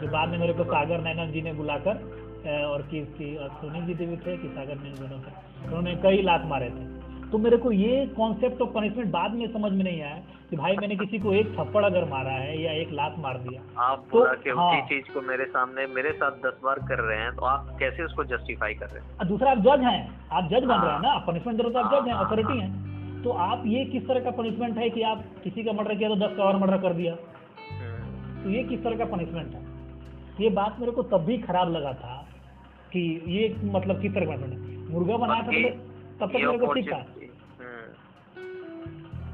जो 0.00 0.08
बाद 0.08 0.28
में 0.28 0.38
मेरे 0.38 0.52
को 0.52 0.64
सागर 0.64 1.00
नैनन 1.00 1.32
जी 1.32 1.42
ने 1.42 1.52
बुलाकर 1.52 1.94
और 2.64 2.82
कि, 2.82 3.36
और 3.36 3.48
सोनी 3.48 3.80
जी 3.86 4.06
भी 4.06 4.16
थे 4.16 4.36
कि 4.36 4.48
सागर 4.48 4.74
दोनों 4.74 5.18
थे 5.18 5.32
उन्होंने 5.66 5.94
कई 5.94 6.22
लात 6.22 6.42
मारे 6.44 6.70
थे। 6.70 6.95
तो 7.32 7.38
मेरे 7.38 7.56
को 7.56 7.72
ये 7.72 8.06
कॉन्सेप्ट 8.06 8.60
ऑफ़ 8.62 8.70
पनिशमेंट 8.70 9.10
बाद 9.10 9.32
में 9.34 9.46
समझ 9.52 9.72
में 9.72 9.82
नहीं 9.84 10.02
आया 10.02 10.18
कि 10.50 10.56
भाई 10.56 10.76
मैंने 10.76 10.96
किसी 10.96 11.18
को 11.18 11.32
एक 11.34 11.46
थप्पड़ 11.54 11.84
अगर 11.84 12.04
मारा 12.04 12.32
है 12.32 12.62
या 12.62 12.72
एक 12.72 12.92
लात 12.92 13.14
मार 13.18 13.38
दिया। 13.38 13.82
आप 13.82 14.04
तो, 14.12 14.24
के 14.42 14.50
हाँ। 14.50 14.68
उसी 14.72 14.80
चीज़ 14.88 15.12
को 15.14 15.20
मेरे 15.20 15.44
सामने 15.44 15.86
मेरे 15.86 16.12
साथ 16.12 16.30
दस 16.30 16.60
बार 16.64 16.78
कर 16.78 16.98
रहे 16.98 17.18
हैं 17.18 17.32
तो 17.36 17.44
आप 17.44 17.76
कैसे 17.78 18.04
उसको 18.04 18.24
जस्टिफाई 18.24 18.74
कर 18.74 18.86
रहे 18.86 19.04
हैं? 19.04 19.28
दूसरा 19.28 19.50
आप 19.50 19.58
जज 19.58 19.84
हैं। 19.84 20.28
आप 20.32 20.44
जज 20.44 20.64
बन 20.64 20.78
रहे 20.78 20.92
हैं 20.92 21.00
ना। 21.00 21.18
पनिशमेंट 21.18 21.56
दे 21.56 21.62
रहे 21.62 21.72
तो 21.72 21.78
आप 21.78 21.92
जज 21.94 22.08
हैं 22.08 22.14
हाँ, 22.14 22.24
अथॉरिटी 22.26 22.58
हैं। 22.60 23.22
तो 23.22 23.30
आप 23.30 23.62
ये 23.66 23.84
किस 23.84 24.06
तरह 24.08 24.20
का 24.20 24.30
पनिशमेंट 24.30 24.78
है 24.78 24.90
कि 24.90 25.02
आप 25.02 25.24
किसी 25.44 25.62
का 25.62 25.72
मर्डर 25.72 25.94
किया 25.94 26.08
तो 26.08 26.16
दस 26.16 26.36
का 26.36 26.44
और 26.44 26.56
मर्डर 26.56 26.76
कर 26.76 26.92
दिया? 26.92 27.12
हम्म, 27.70 28.42
तो 28.44 28.50
ये 28.50 28.62
किस 28.62 28.84
तरह 28.84 28.98
का 28.98 29.04
पनिशमेंट 29.04 29.54
है? 29.54 29.64
ये 30.40 30.50
बात 30.50 30.76
मेरे 30.80 30.92
को 30.92 31.02
तब 31.02 31.24
भी 31.24 31.38
खराब 31.38 31.72
लगा 31.72 31.92
था 31.92 32.28
कि 32.92 33.24
ये 33.28 33.56
मतलब 33.64 34.02
किस 34.02 34.14
तरह 34.14 34.26
का 34.26 34.32
है? 34.32 34.56
मुर्गा 34.92 35.16
बनाया 35.16 35.42
था 35.42 35.46
मतलब 35.46 35.92
तब 36.20 36.28
तक 36.28 36.34
मेरे 36.34 36.58
को 36.58 36.72
ठीक 36.74 36.92
था। 36.92 37.04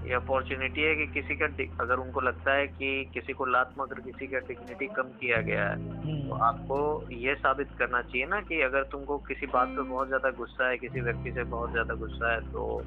ये 0.07 0.15
अपॉर्चुनिटी 0.15 0.81
है 0.81 0.95
कि 0.95 1.07
किसी 1.07 1.35
का 1.35 1.47
अगर 1.81 1.95
उनको 1.95 2.21
लगता 2.21 2.53
है 2.53 2.67
कि 2.67 3.11
किसी 3.15 3.33
को 3.33 3.45
लात 3.45 3.75
मार 3.79 4.01
किसी 4.01 4.27
का 4.27 4.39
डिग्निटी 4.39 4.87
कम 4.87 5.03
किया 5.03 5.41
गया 5.41 5.69
है 5.69 5.77
तो 5.77 6.35
हम्म, 6.35 6.43
आपको 6.45 7.09
ये 7.13 7.35
साबित 7.35 7.69
करना 7.79 8.03
चाहिए 8.03 8.27
ना 8.27 8.41
कि 8.41 8.63
अगर 8.63 8.83
तुमको 8.83 9.19
किसी 9.19 9.47
बात 9.47 9.69
पर 9.69 9.83
बहुत 9.83 10.07
ज़्यादा 10.07 10.31
गुस्सा 10.31 10.69
है 10.69 10.77
किसी 10.77 11.01
व्यक्ति 11.01 11.33
से 11.33 11.45
बहुत 11.45 11.71
ज़्यादा 11.71 11.95
गुस्सा 11.95 12.33
है 12.33 12.41
तो 12.41 12.83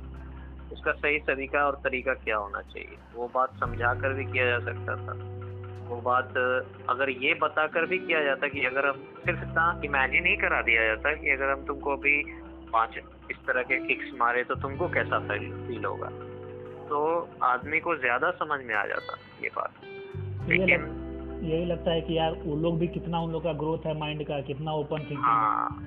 उसका 0.71 0.91
सही 0.91 1.19
तरीका 1.19 1.65
और 1.65 1.81
तरीका 1.83 2.13
क्या 2.13 2.37
होना 2.37 2.61
चाहिए? 2.61 2.97
वो 3.15 3.31
बात 3.35 3.53
समझा 3.59 3.93
कर 3.93 4.13
भी 4.13 4.25
किया 4.25 4.45
जा 4.45 4.59
सकता 4.59 4.95
था। 4.95 5.13
वो 5.89 6.01
बात 6.01 6.33
अगर 6.89 7.09
ये 7.09 7.33
बताकर 7.33 7.85
भी 7.85 7.97
किया 7.97 8.23
जाता 8.23 8.47
कि 8.47 8.65
अगर 8.65 8.85
हम 8.85 8.95
सिर्फ़ 8.97 9.39
इतना 9.39 9.81
इमेजिन 9.85 10.25
ही 10.25 10.35
करा 10.35 10.61
दिया 10.61 10.85
जाता 10.85 11.13
कि 11.13 11.29
अगर 11.29 11.49
हम 11.49 11.65
तुमको 11.65 11.95
अभी 11.95 12.23
पाँच 12.73 12.97
इस 13.31 13.37
तरह 13.37 13.63
के 13.63 13.87
किक्स 13.87 14.11
मारे 14.19 14.43
तो 14.43 14.55
तुमको 14.55 14.87
कैसा 14.87 15.19
फील 15.19 15.85
होगा? 15.85 16.34
तो 16.89 17.01
आदमी 17.43 17.79
को 17.79 17.95
ज़्यादा 17.95 18.31
समझ 18.31 18.59
में 18.65 18.75
आ 18.75 18.85
जाता 18.85 19.17
ये 19.43 19.49
बात। 19.55 19.83
लेकिन 20.49 20.87
यही 21.43 21.65
लगता 21.65 21.91
है 21.91 22.01
कि 22.01 22.17
यार 22.17 22.31
वो 22.43 22.55
लोग 22.55 22.79
भी 22.79 22.87
कितना 22.87 23.19
उन 23.19 23.31
लोग 23.31 23.43
का 23.43 23.53
ग्रोथ 23.53 23.85
है 23.85 23.97
माइंड 23.99 24.23
का 24.27 24.39
कितना 24.41 24.71
ओपन 24.73 24.99
थिंकिंग 24.99 25.19
हाँ। 25.19 25.81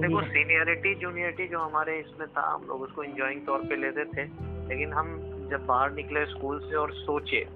देखो 0.00 0.20
सीनियरिटी 0.22 0.94
जूनियरिटी 0.94 1.46
जो 1.48 1.58
हमारे 1.58 1.98
इसमें 1.98 2.28
था 2.28 2.42
हम 2.50 2.66
लोग 2.68 2.82
उसको 2.82 3.02
इंजॉइंग 3.04 3.40
तौर 3.46 3.58
पे 3.58 3.76
लेते 3.76 4.04
थे। 4.04 4.24
लेकिन 4.68 4.92
हम 4.92 5.16
जब 5.50 5.66
बाहर 5.66 5.92
निकले 5.92 6.24
स्कूल 6.26 6.58
से 6.60 6.76
और 6.76 6.92
सोचे 6.92 7.46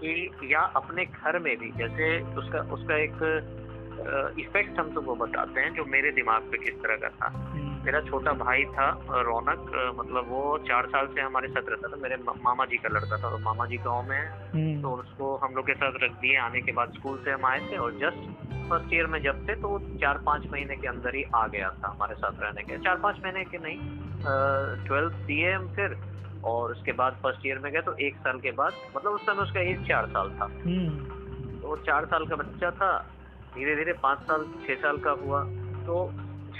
कि 0.00 0.52
या 0.54 0.60
अपने 0.76 1.04
घर 1.04 1.38
में 1.38 1.56
भी 1.56 1.70
जैसे 1.72 2.18
उसका 2.34 2.60
उसका 2.74 2.96
एक 2.96 3.16
इफ़ेक्ट 4.38 4.78
हम 4.78 4.92
तुमको 4.94 5.14
बताते 5.14 5.60
हैं 5.60 5.74
जो 5.74 5.84
मेरे 5.84 6.10
दिमाग 6.12 6.42
पे 6.42 6.58
किस 6.58 6.74
तरह 6.74 6.96
का 6.96 7.08
था। 7.08 7.28
हम्म, 7.38 7.75
मेरा 7.86 8.00
छोटा 8.00 8.32
भाई 8.38 8.64
था 8.74 8.86
रौनक 9.26 9.60
मतलब 9.98 10.28
वो 10.28 10.40
चार 10.68 10.86
साल 10.86 11.06
से 11.14 11.20
हमारे 11.20 11.48
साथ 11.48 11.68
रहता 11.68 11.88
था 11.88 11.96
मेरे 12.02 12.16
मामा 12.42 12.64
जी 12.66 12.76
का 12.76 12.88
लड़का 12.88 13.16
था 13.22 13.28
और 13.28 13.40
मामा 13.42 13.66
जी 13.66 13.76
गाँव 13.84 14.08
में 14.08 14.16
है। 14.16 14.26
हम्म, 14.52 14.80
तो 14.82 14.90
उसको 14.96 15.36
हम 15.44 15.54
लोग 15.54 15.66
के 15.66 15.74
साथ 15.74 16.02
रख 16.02 16.12
दिए 16.22 16.36
आने 16.38 16.60
के 16.60 16.72
बाद 16.72 16.92
स्कूल 16.94 17.20
से 17.24 17.30
हम 17.30 17.46
आए 17.46 17.60
थे 17.70 17.76
और 17.84 17.92
जस्ट 18.02 18.26
फ़र्स्ट 18.70 18.94
ईयर 18.94 19.06
में 19.06 19.20
जब 19.22 19.46
थे 19.48 19.54
तो 19.60 19.68
वो 19.68 19.78
चार 20.00 20.18
पाँच 20.26 20.46
महीने 20.52 20.76
के 20.76 20.88
अंदर 20.88 21.14
ही 21.14 21.22
आ 21.34 21.46
गया 21.46 21.70
था 21.82 21.88
हमारे 21.88 22.14
साथ 22.14 22.42
रहने 22.42 22.62
के। 22.62 22.78
चार 22.84 22.96
पाँच 23.00 23.20
महीने 23.24 23.44
के 23.44 23.58
नहीं 23.58 23.78
ट्वेल्थ 24.86 25.14
दिए 25.26 25.52
हम 25.52 25.68
फिर 25.74 25.96
और 26.44 26.70
उसके 26.72 26.92
बाद 26.92 27.16
फ़र्स्ट 27.22 27.46
ईयर 27.46 27.58
में 27.58 27.72
गए 27.72 27.80
तो 27.80 27.92
एक 28.06 28.16
साल 28.24 28.38
के 28.40 28.50
बाद 28.58 28.72
मतलब 28.96 29.12
उस 29.12 29.26
समय 29.26 29.42
उसका 29.42 29.60
एज 29.60 29.86
चार 29.88 30.06
साल 30.08 30.30
था। 30.40 30.44
हम्म, 30.44 31.60
तो 31.60 31.68
वो 31.68 31.76
चार 31.86 32.06
साल 32.06 32.26
का 32.26 32.36
बच्चा 32.36 32.70
था 32.80 32.90
धीरे 33.54 33.76
धीरे 33.76 33.92
पाँच 34.02 34.18
साल 34.28 34.44
छः 34.66 34.82
साल 34.82 34.98
का 35.06 35.10
हुआ 35.22 35.42
तो 35.86 36.04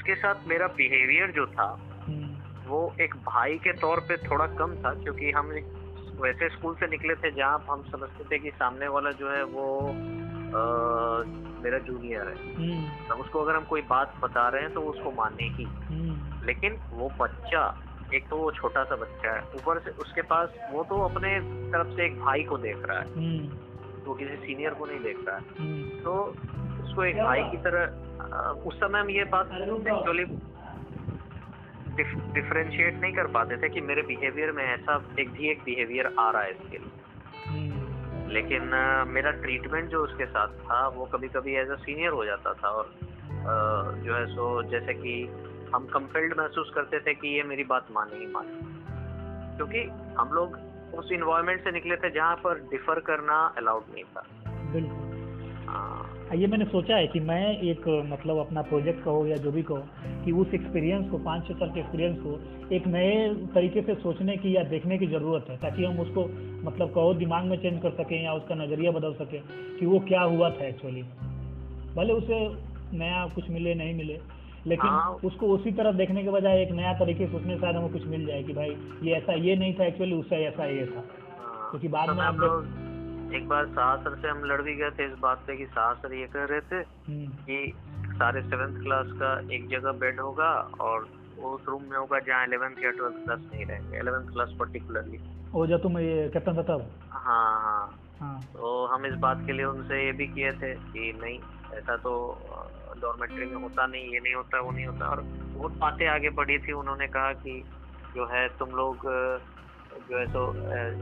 उसके 0.07 0.15
साथ 0.15 0.35
मेरा 0.47 0.67
बिहेवियर 0.67 1.31
जो 1.31 1.47
था 1.47 1.67
वो 2.67 2.81
एक 3.01 3.15
भाई 3.17 3.57
के 3.59 3.73
तौर 3.73 4.01
पे 4.01 4.17
थोड़ा 4.17 4.47
कम 4.47 4.75
था 4.75 4.93
क्योंकि 4.95 5.31
हम 5.31 5.47
वैसे 6.21 6.49
स्कूल 6.49 6.75
से 6.75 6.87
निकले 6.87 7.15
थे 7.15 7.31
जहाँ 7.31 7.59
हम 7.71 7.83
समझते 7.83 8.25
थे 8.25 8.39
कि 8.39 8.51
सामने 8.51 8.89
वाला 8.89 9.11
जो 9.13 9.31
है 9.31 9.43
वो 9.45 9.67
अ, 10.47 10.61
मेरा 11.63 11.79
जूनियर 11.79 12.29
है। 12.29 12.37
तब 13.09 13.21
उसको 13.21 13.43
अगर 13.43 13.57
हम 13.57 13.65
कोई 13.65 13.83
बात 13.83 14.15
बता 14.23 14.49
रहे 14.49 14.63
हैं 14.63 14.73
तो 14.75 14.81
उसको 14.81 15.11
मानने 15.13 15.49
की। 15.49 15.65
हम्म, 15.65 16.47
लेकिन 16.47 16.79
वो 16.93 17.11
बच्चा 17.21 17.65
एक 18.15 18.29
तो 18.29 18.37
वो 18.37 18.51
छोटा 18.53 18.85
सा 18.85 18.97
बच्चा 18.97 19.33
है 19.33 19.43
ऊपर 19.57 19.79
से 19.79 19.91
उसके 19.91 20.23
पास 20.23 20.55
वो 20.71 20.85
तो 20.85 21.01
अपने 21.03 21.39
तरफ़ 21.73 21.97
से 21.97 22.07
एक 22.07 22.19
भाई 22.21 22.43
को 22.43 22.59
देख 22.59 22.87
रहा 22.87 22.99
है। 23.01 23.07
हम्म, 23.15 24.05
वो 24.07 24.15
किसी 24.15 24.37
सीनियर 24.37 24.75
को 24.75 24.87
नहीं 24.87 25.01
देख 25.01 25.19
रहा 25.29 25.37
है। 25.37 25.43
तो 26.01 26.15
उसको 26.97 27.05
एक 27.05 27.17
भाई 27.23 27.43
की 27.45 27.57
तरह 27.65 28.63
उस 28.69 28.77
समय 28.81 29.01
हम 29.01 29.11
ये 29.11 29.25
बात 29.33 29.51
एक्चुअली 29.89 30.25
डिफ्रेंशिएट 32.35 33.01
नहीं 33.01 33.13
कर 33.13 33.27
पाते 33.33 33.57
थे 33.57 33.69
कि 33.69 33.81
मेरे 33.81 34.03
बिहेवियर 34.03 34.53
में 34.53 34.63
ऐसा 34.65 34.95
एक 35.21 35.31
भी 35.33 35.51
एक 35.51 35.63
बिहेवियर 35.65 36.07
आ 36.19 36.31
रहा 36.31 36.43
है 36.43 36.51
इसके 36.51 36.79
लिए। 36.79 37.05
हम्म, 37.49 38.31
लेकिन 38.33 38.63
मेरा 39.09 39.31
ट्रीटमेंट 39.45 39.89
जो 39.91 40.03
उसके 40.05 40.27
साथ 40.27 40.57
था 40.65 40.87
वो 40.89 41.05
कभी 41.15 41.29
कभी 41.37 41.57
एज 41.57 41.71
अ 41.71 41.77
सीनियर 41.85 42.13
हो 42.13 42.25
जाता 42.25 42.53
था 42.63 42.69
और 42.79 42.91
जो 44.05 44.15
है 44.15 44.27
सो 44.27 44.47
जैसे 44.71 44.95
कि 44.95 45.15
हम 45.75 45.87
कंपेल्ड 45.95 46.39
महसूस 46.39 46.73
करते 46.75 47.01
थे 47.01 47.15
कि 47.15 47.37
ये 47.37 47.43
मेरी 47.43 47.65
बात 47.65 47.87
माने 47.91 48.19
ही 48.19 48.27
माने 48.27 48.61
क्योंकि 49.57 49.89
हम 50.19 50.33
लोग 50.33 50.59
उस 50.95 51.13
इन्वायरमेंट 51.13 51.65
से 51.65 51.71
निकले 51.73 51.97
थे 51.97 52.11
जहाँ 52.11 52.37
पर 52.45 52.69
डिफर 52.71 53.01
करना 53.09 53.43
अलाउड 53.59 53.93
नहीं 53.95 54.05
था। 54.05 54.25
बिल्कुल। 54.73 55.06
ये 56.35 56.47
मैंने 56.47 56.65
सोचा 56.65 56.97
है 56.97 57.07
कि 57.07 57.21
मैं 57.21 57.59
एक 57.59 58.07
मतलब 58.11 58.39
अपना 58.39 58.63
प्रोजेक्ट 58.63 59.05
कहो 59.05 59.27
या 59.27 59.37
जो 59.37 59.53
भी 59.53 59.63
कहो 59.63 59.87
कि 60.25 60.33
उस 60.33 60.55
एक्सपीरियंस 60.55 61.11
को 61.11 61.19
पाँच 61.19 61.49
छः 61.49 61.55
साल 61.55 61.71
के 61.71 61.81
एक्सपीरियंस 61.81 62.17
को 62.19 62.41
एक 62.75 62.87
नए 62.87 63.35
तरीके 63.55 63.83
से 63.83 63.95
सोचने 63.95 64.37
की 64.37 64.57
या 64.57 64.63
देखने 64.63 64.99
की 64.99 65.07
ज़रूरत 65.07 65.47
है 65.51 65.57
ताकि 65.57 65.85
हम 65.85 66.01
उसको 66.01 66.25
मतलब 66.65 66.89
कहो 66.95 67.15
दिमाग 67.15 67.45
में 67.45 67.57
चेंज 67.57 67.83
कर 67.83 67.91
सकें 67.91 68.25
या 68.25 68.33
उसका 68.33 68.55
नज़रिया 68.55 68.91
बदल 68.91 69.15
सकें 69.15 69.41
कि 69.81 69.87
वो 69.87 69.99
क्या 69.99 70.23
हुआ 70.23 70.51
था 70.51 70.67
एक्चुअली 70.67 71.03
भले 71.97 72.13
उसे 72.13 72.49
नया 72.97 73.27
कुछ 73.35 73.51
मिले 73.51 73.75
नहीं 73.75 73.95
मिले 73.95 74.21
लेकिन 74.67 74.91
हाँ। 74.91 75.21
उसको 75.25 75.47
उसी 75.47 75.73
तरह 75.73 75.93
देखने 75.93 76.23
के 76.23 76.31
बजाय 76.31 76.63
एक 76.63 76.73
नया 76.73 76.93
तरीके 76.93 77.27
से 77.27 77.33
सोचने 77.33 77.55
से 77.55 77.61
शायद 77.61 77.77
हमें 77.77 77.93
कुछ 77.93 78.07
मिल 78.07 78.27
जाए 78.27 78.43
कि 78.43 78.53
भाई 78.53 78.77
ये 79.03 79.13
ऐसा 79.13 79.33
ये 79.33 79.57
नहीं 79.57 79.75
था 79.75 79.85
एक्चुअली 79.85 80.15
उससे 80.15 80.37
ऐसा 80.37 80.65
ये 80.65 80.87
था। 80.87 81.05
हाँ, 81.43 81.71
क्योंकि 81.71 81.89
बाद 81.89 82.09
में 82.09 82.25
लोग 82.39 82.86
एक 83.35 83.49
बार 83.49 83.67
शाह 83.67 83.97
सर 83.97 84.15
से 84.23 84.29
हम 84.29 84.45
लड़ 84.45 84.63
भी 84.63 84.75
गए 84.75 84.91
थे 84.91 85.07
इस 85.07 85.19
बात 85.19 85.39
पे 85.47 85.57
कि 85.57 85.67
शाह 85.67 85.93
सर 85.95 86.15
ये 86.15 86.27
कह 86.27 86.45
रहे 86.45 86.61
थे 86.61 86.77
हम्म, 86.77 87.27
कि 87.27 87.75
सारे 88.19 88.43
सेवेंथ 88.43 88.83
क्लास 88.83 89.07
का 89.13 89.55
एक 89.55 89.69
जगह 89.69 89.93
बेड 89.93 90.21
होगा 90.21 90.51
और 90.81 91.03
उस 91.39 91.65
रूम 91.69 91.83
में 91.83 91.97
होगा 91.99 92.19
जहाँ 92.19 92.47
इलेवेंथ 92.47 92.77
या 92.85 92.91
ट्वेल्थ 92.91 93.25
क्लास 93.25 93.41
नहीं 93.53 93.67
रहेंगे 93.67 93.99
इलेवेंथ 93.99 94.27
क्लास 94.27 94.55
पर्टिकुलरली 94.61 95.19
और 95.55 95.69
जब 95.69 95.83
तुम 95.83 95.99
ये 95.99 96.29
कैप्टन 96.29 96.63
तब? 96.63 96.91
हाँ 97.13 97.61
हाँ। 97.61 97.99
हाँ। 98.21 98.43
तो 98.53 98.87
हम 98.87 99.07
इस 99.07 99.15
बात 99.15 99.43
के 99.47 99.53
लिए 99.53 99.65
उनसे 99.65 100.07
ये 100.07 100.13
भी 100.13 100.27
किए 100.27 100.53
थे 100.53 100.75
कि 100.75 101.13
नहीं 101.23 101.39
ऐसा 101.79 101.97
तो 101.97 102.13
डॉर्मेट्री 103.01 103.47
में 103.47 103.63
होता 103.63 103.87
नहीं 103.87 104.13
ये 104.13 104.21
नहीं 104.21 104.35
होता 104.35 104.61
वो 104.61 104.71
नहीं 104.71 104.87
होता। 104.87 105.07
और 105.07 105.21
बहुत 105.57 105.73
बातें 105.73 106.07
आगे 106.07 106.31
बढ़ी 106.31 106.59
थी 106.59 106.73
उन्होंने 106.73 107.07
कहा 107.07 107.33
कि 107.33 107.63
जो 108.17 108.27
है 108.27 108.49
तुम 108.49 108.69
लोग 108.69 109.07
जो 110.11 110.19
है 110.19 110.27
तो 110.27 110.53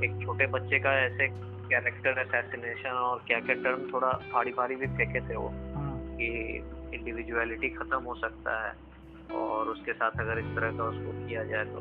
एक 0.04 0.18
छोटे 0.24 0.46
बच्चे 0.46 0.78
का 0.78 0.92
ऐसे 1.00 1.53
कैरेक्टर 1.74 2.18
असैसिनेशन 2.18 2.90
और 2.90 3.22
क्या 3.26 3.38
क्या 3.40 3.54
टर्म 3.54 3.92
थोड़ा 3.92 4.10
फाड़ी 4.32 4.52
फाड़ी 4.52 4.76
भी 4.76 4.86
फेंके 4.86 5.20
थे 5.20 5.36
वो 5.36 5.48
हाँ। 5.74 6.16
कि 6.16 6.26
इंडिविजुअलिटी 6.94 7.68
खत्म 7.68 8.02
हो 8.02 8.14
सकता 8.14 8.66
है 8.66 8.72
और 9.40 9.68
उसके 9.68 9.92
साथ 9.92 10.10
अगर 10.20 10.38
इस 10.38 10.44
तरह 10.44 10.76
का 10.76 10.84
उसको 10.84 11.26
किया 11.26 11.44
जाए 11.44 11.64
तो। 11.64 11.80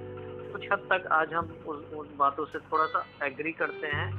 कुछ 0.53 0.67
हद 0.71 0.87
तक 0.91 1.07
आज 1.11 1.33
हम 1.33 1.45
उस 1.67 1.93
उन 1.93 2.07
बातों 2.17 2.45
से 2.45 2.59
थोड़ा 2.59 2.85
सा 2.85 3.05
एग्री 3.25 3.51
करते 3.51 3.87
हैं 3.87 4.09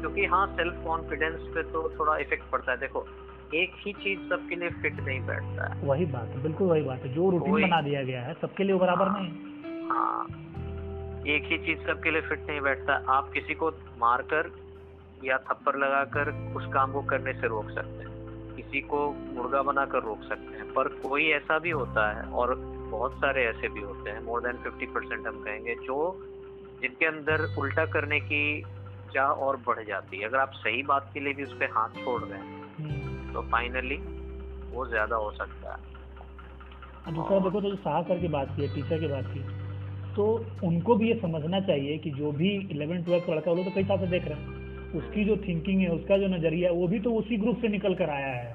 क्योंकि 0.00 0.24
हाँ 0.24 0.46
सेल्फ 0.56 0.84
कॉन्फिडेंस 0.84 1.40
पे 1.54 1.62
तो 1.62 1.92
थोड़ा 1.98 2.16
इफ़ेक्ट 2.16 2.50
पड़ता 2.50 2.72
है। 2.72 2.78
देखो 2.78 3.06
एक 3.54 3.72
ही 3.76 3.92
चीज़ 3.92 4.20
सबके 4.28 4.56
लिए 4.56 4.70
फिट 4.70 5.00
नहीं 5.00 5.20
बैठता 5.26 5.74
है। 5.74 5.80
वही 5.82 6.06
बात 6.06 6.28
है 6.28 6.42
बिल्कुल 6.42 6.68
वही 6.68 6.82
बात 6.82 6.98
है। 6.98 7.14
जो 7.14 7.30
रूटीन 7.30 7.52
बना 7.52 7.80
दिया 7.80 8.02
गया 8.02 8.22
है 8.22 8.34
सबके 8.34 8.64
लिए 8.64 8.76
बराबर 8.76 9.10
नहीं। 9.10 9.88
हाँ। 9.88 10.26
एक 11.26 11.44
ही 11.44 11.58
चीज़ 11.58 11.86
सबके 11.86 12.10
लिए 12.10 12.20
फिट 12.20 12.46
नहीं 12.50 12.60
बैठता। 12.60 13.04
आप 13.08 13.30
किसी 13.32 13.54
को 13.54 13.70
मारकर 13.98 14.63
या 15.24 15.38
थप्पड़ 15.46 15.76
लगाकर 15.76 16.30
उस 16.56 16.66
काम 16.74 16.92
को 16.92 17.02
करने 17.04 17.32
से 17.32 17.48
रोक 17.48 17.70
सकते 17.70 18.02
हैं। 18.02 18.12
किसी 18.56 18.80
को 18.82 19.00
मुर्गा 19.34 19.62
बनाकर 19.62 20.02
रोक 20.02 20.22
सकते 20.24 20.56
हैं। 20.56 20.72
पर 20.72 20.88
कोई 21.00 21.28
ऐसा 21.32 21.58
भी 21.58 21.70
होता 21.72 22.10
है 22.10 22.24
और 22.32 22.54
बहुत 22.90 23.12
सारे 23.16 23.44
ऐसे 23.46 23.68
भी 23.68 23.80
होते 23.82 24.10
हैं 24.10 24.22
मोर 24.24 24.40
देन 24.40 24.62
फिफ्टी 24.64 24.86
परसेंट 24.88 25.26
हम 25.26 25.42
कहेंगे 25.42 25.74
जो 25.84 25.96
जिनके 26.82 27.06
अंदर 27.06 27.46
उल्टा 27.58 27.84
करने 27.92 28.20
की 28.22 28.44
चाह 29.14 29.42
और 29.46 29.56
बढ़ 29.66 29.82
जाती 29.86 30.18
है। 30.18 30.28
अगर 30.28 30.38
आप 30.38 30.52
सही 30.56 30.82
बात 30.84 31.10
के 31.14 31.20
लिए 31.20 31.32
भी 31.32 31.42
उस 31.42 31.52
पर 31.52 31.70
हाथ 31.72 32.04
छोड़ 32.04 32.20
रहे 32.22 32.38
हैं 32.38 32.62
हम्म। 32.78 33.32
तो 33.32 33.42
फाइनली 33.50 33.96
वो 34.72 34.86
ज़्यादा 34.86 35.16
हो 35.16 35.30
सकता 35.32 35.74
है। 35.74 35.92
दूसरा 37.14 37.38
देखो 37.38 37.60
तो 37.60 37.68
जो 37.70 37.76
साहा 37.76 38.02
सर 38.02 38.18
की 38.18 38.28
बात 38.28 38.56
की 38.56 38.62
है 38.62 38.74
टीचर 38.74 39.00
की 39.00 39.08
बात 39.08 39.24
की 39.28 39.40
तो 40.14 40.24
उनको 40.64 40.94
भी 40.96 41.08
ये 41.08 41.14
समझना 41.20 41.60
चाहिए 41.60 41.96
कि 41.98 42.10
जो 42.10 42.30
भी 42.32 42.50
इलेवन 42.70 43.02
ट्वेल्थ 43.04 43.26
का 43.26 43.32
लड़का 43.32 43.52
वो 43.52 43.64
तो 43.64 43.70
कई 43.70 43.84
साल 43.84 43.98
से 43.98 44.06
देख 44.08 44.28
रहे 44.28 44.38
हैं। 44.38 44.63
उसकी 44.94 45.24
जो 45.24 45.36
थिंकिंग 45.36 45.80
है 45.80 45.88
उसका 45.88 46.18
जो 46.18 46.26
नज़रिया 46.26 46.70
है 46.70 46.76
वो 46.76 46.88
भी 46.88 47.00
तो 47.00 47.14
उसी 47.14 47.36
ग्रुप 47.36 47.58
से 47.58 47.68
निकल 47.68 47.94
कर 47.94 48.10
आया 48.10 48.32
है। 48.32 48.54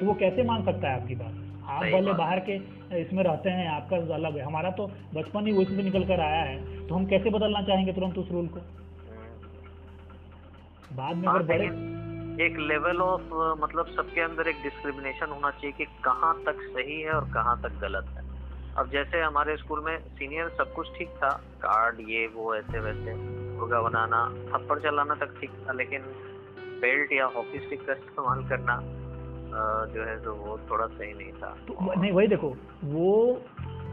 तो 0.00 0.06
वो 0.06 0.14
कैसे 0.14 0.42
मान 0.42 0.64
सकता 0.64 0.88
है 0.88 1.02
आपकी 1.02 1.14
बात? 1.14 1.34
आप 1.68 1.84
भले 1.84 2.12
बाहर 2.12 2.40
के 2.40 2.56
इसमें 3.00 3.24
रहते 3.24 3.50
हैं 3.50 3.68
आपका 3.68 3.96
अलग 3.96 4.36
है। 4.36 4.42
हमारा 4.42 4.70
तो 4.70 4.86
बचपन 5.14 5.46
ही 5.46 5.52
वैसे 5.52 5.76
से 5.76 5.82
निकल 5.82 6.04
कर 6.04 6.20
आया 6.20 6.42
है। 6.42 6.86
तो 6.86 6.94
हम 6.94 7.06
कैसे 7.06 7.30
बदलना 7.30 7.62
चाहेंगे 7.62 7.92
तुरंत 7.92 8.18
उस 8.18 8.30
रूल 8.32 8.46
को? 8.46 8.60
बाद 10.96 11.16
में 11.16 11.28
हाँ, 11.28 11.34
अगर 11.34 11.46
बड़े 11.46 11.64
एक 12.44 12.58
लेवल 12.58 12.96
ऑफ़ 12.96 13.22
मतलब 13.62 13.86
सबके 13.86 14.20
अंदर 14.20 14.48
एक 14.48 14.62
डिस्क्रिमिनेशन 14.62 15.26
होना 15.26 15.50
चाहिए 15.50 15.72
कि 15.72 15.84
कहाँ 15.84 16.42
तक 16.46 16.56
सही 16.60 17.00
है 17.00 17.12
और 17.12 17.24
कहाँ 17.24 17.60
तक 17.62 17.80
गलत 17.80 18.06
है। 18.16 18.27
अब 18.78 18.90
जैसे 18.90 19.20
हमारे 19.20 19.56
स्कूल 19.56 19.80
में 19.84 19.96
सीनियर 19.98 20.48
सब 20.48 20.72
कुछ 20.72 20.88
ठीक 20.98 21.08
था 21.16 21.28
कार्ड 21.62 22.00
ये 22.00 22.26
वो 22.34 22.54
ऐसे 22.54 22.80
वैसे 22.80 23.14
मुर्गा 23.14 23.80
बनाना 23.82 24.20
थप्पड़ 24.50 24.78
चलाना 24.78 25.14
तक 25.14 25.34
ठीक 25.40 25.50
था 25.68 25.72
लेकिन 25.72 26.02
बेल्ट 26.82 27.12
या 27.12 27.26
हॉकी 27.36 27.58
स्टिक 27.58 27.80
का 27.86 27.92
इस्तेमाल 27.92 28.44
करना 28.48 28.76
जो 29.94 30.04
है 30.04 30.16
तो 30.24 30.34
वो 30.34 30.58
थोड़ा 30.70 30.86
सही 30.86 31.12
नहीं 31.12 31.32
था 31.32 31.50
तो 31.68 32.00
नहीं 32.00 32.12
वही 32.12 32.26
देखो 32.26 32.54
वो 32.84 33.16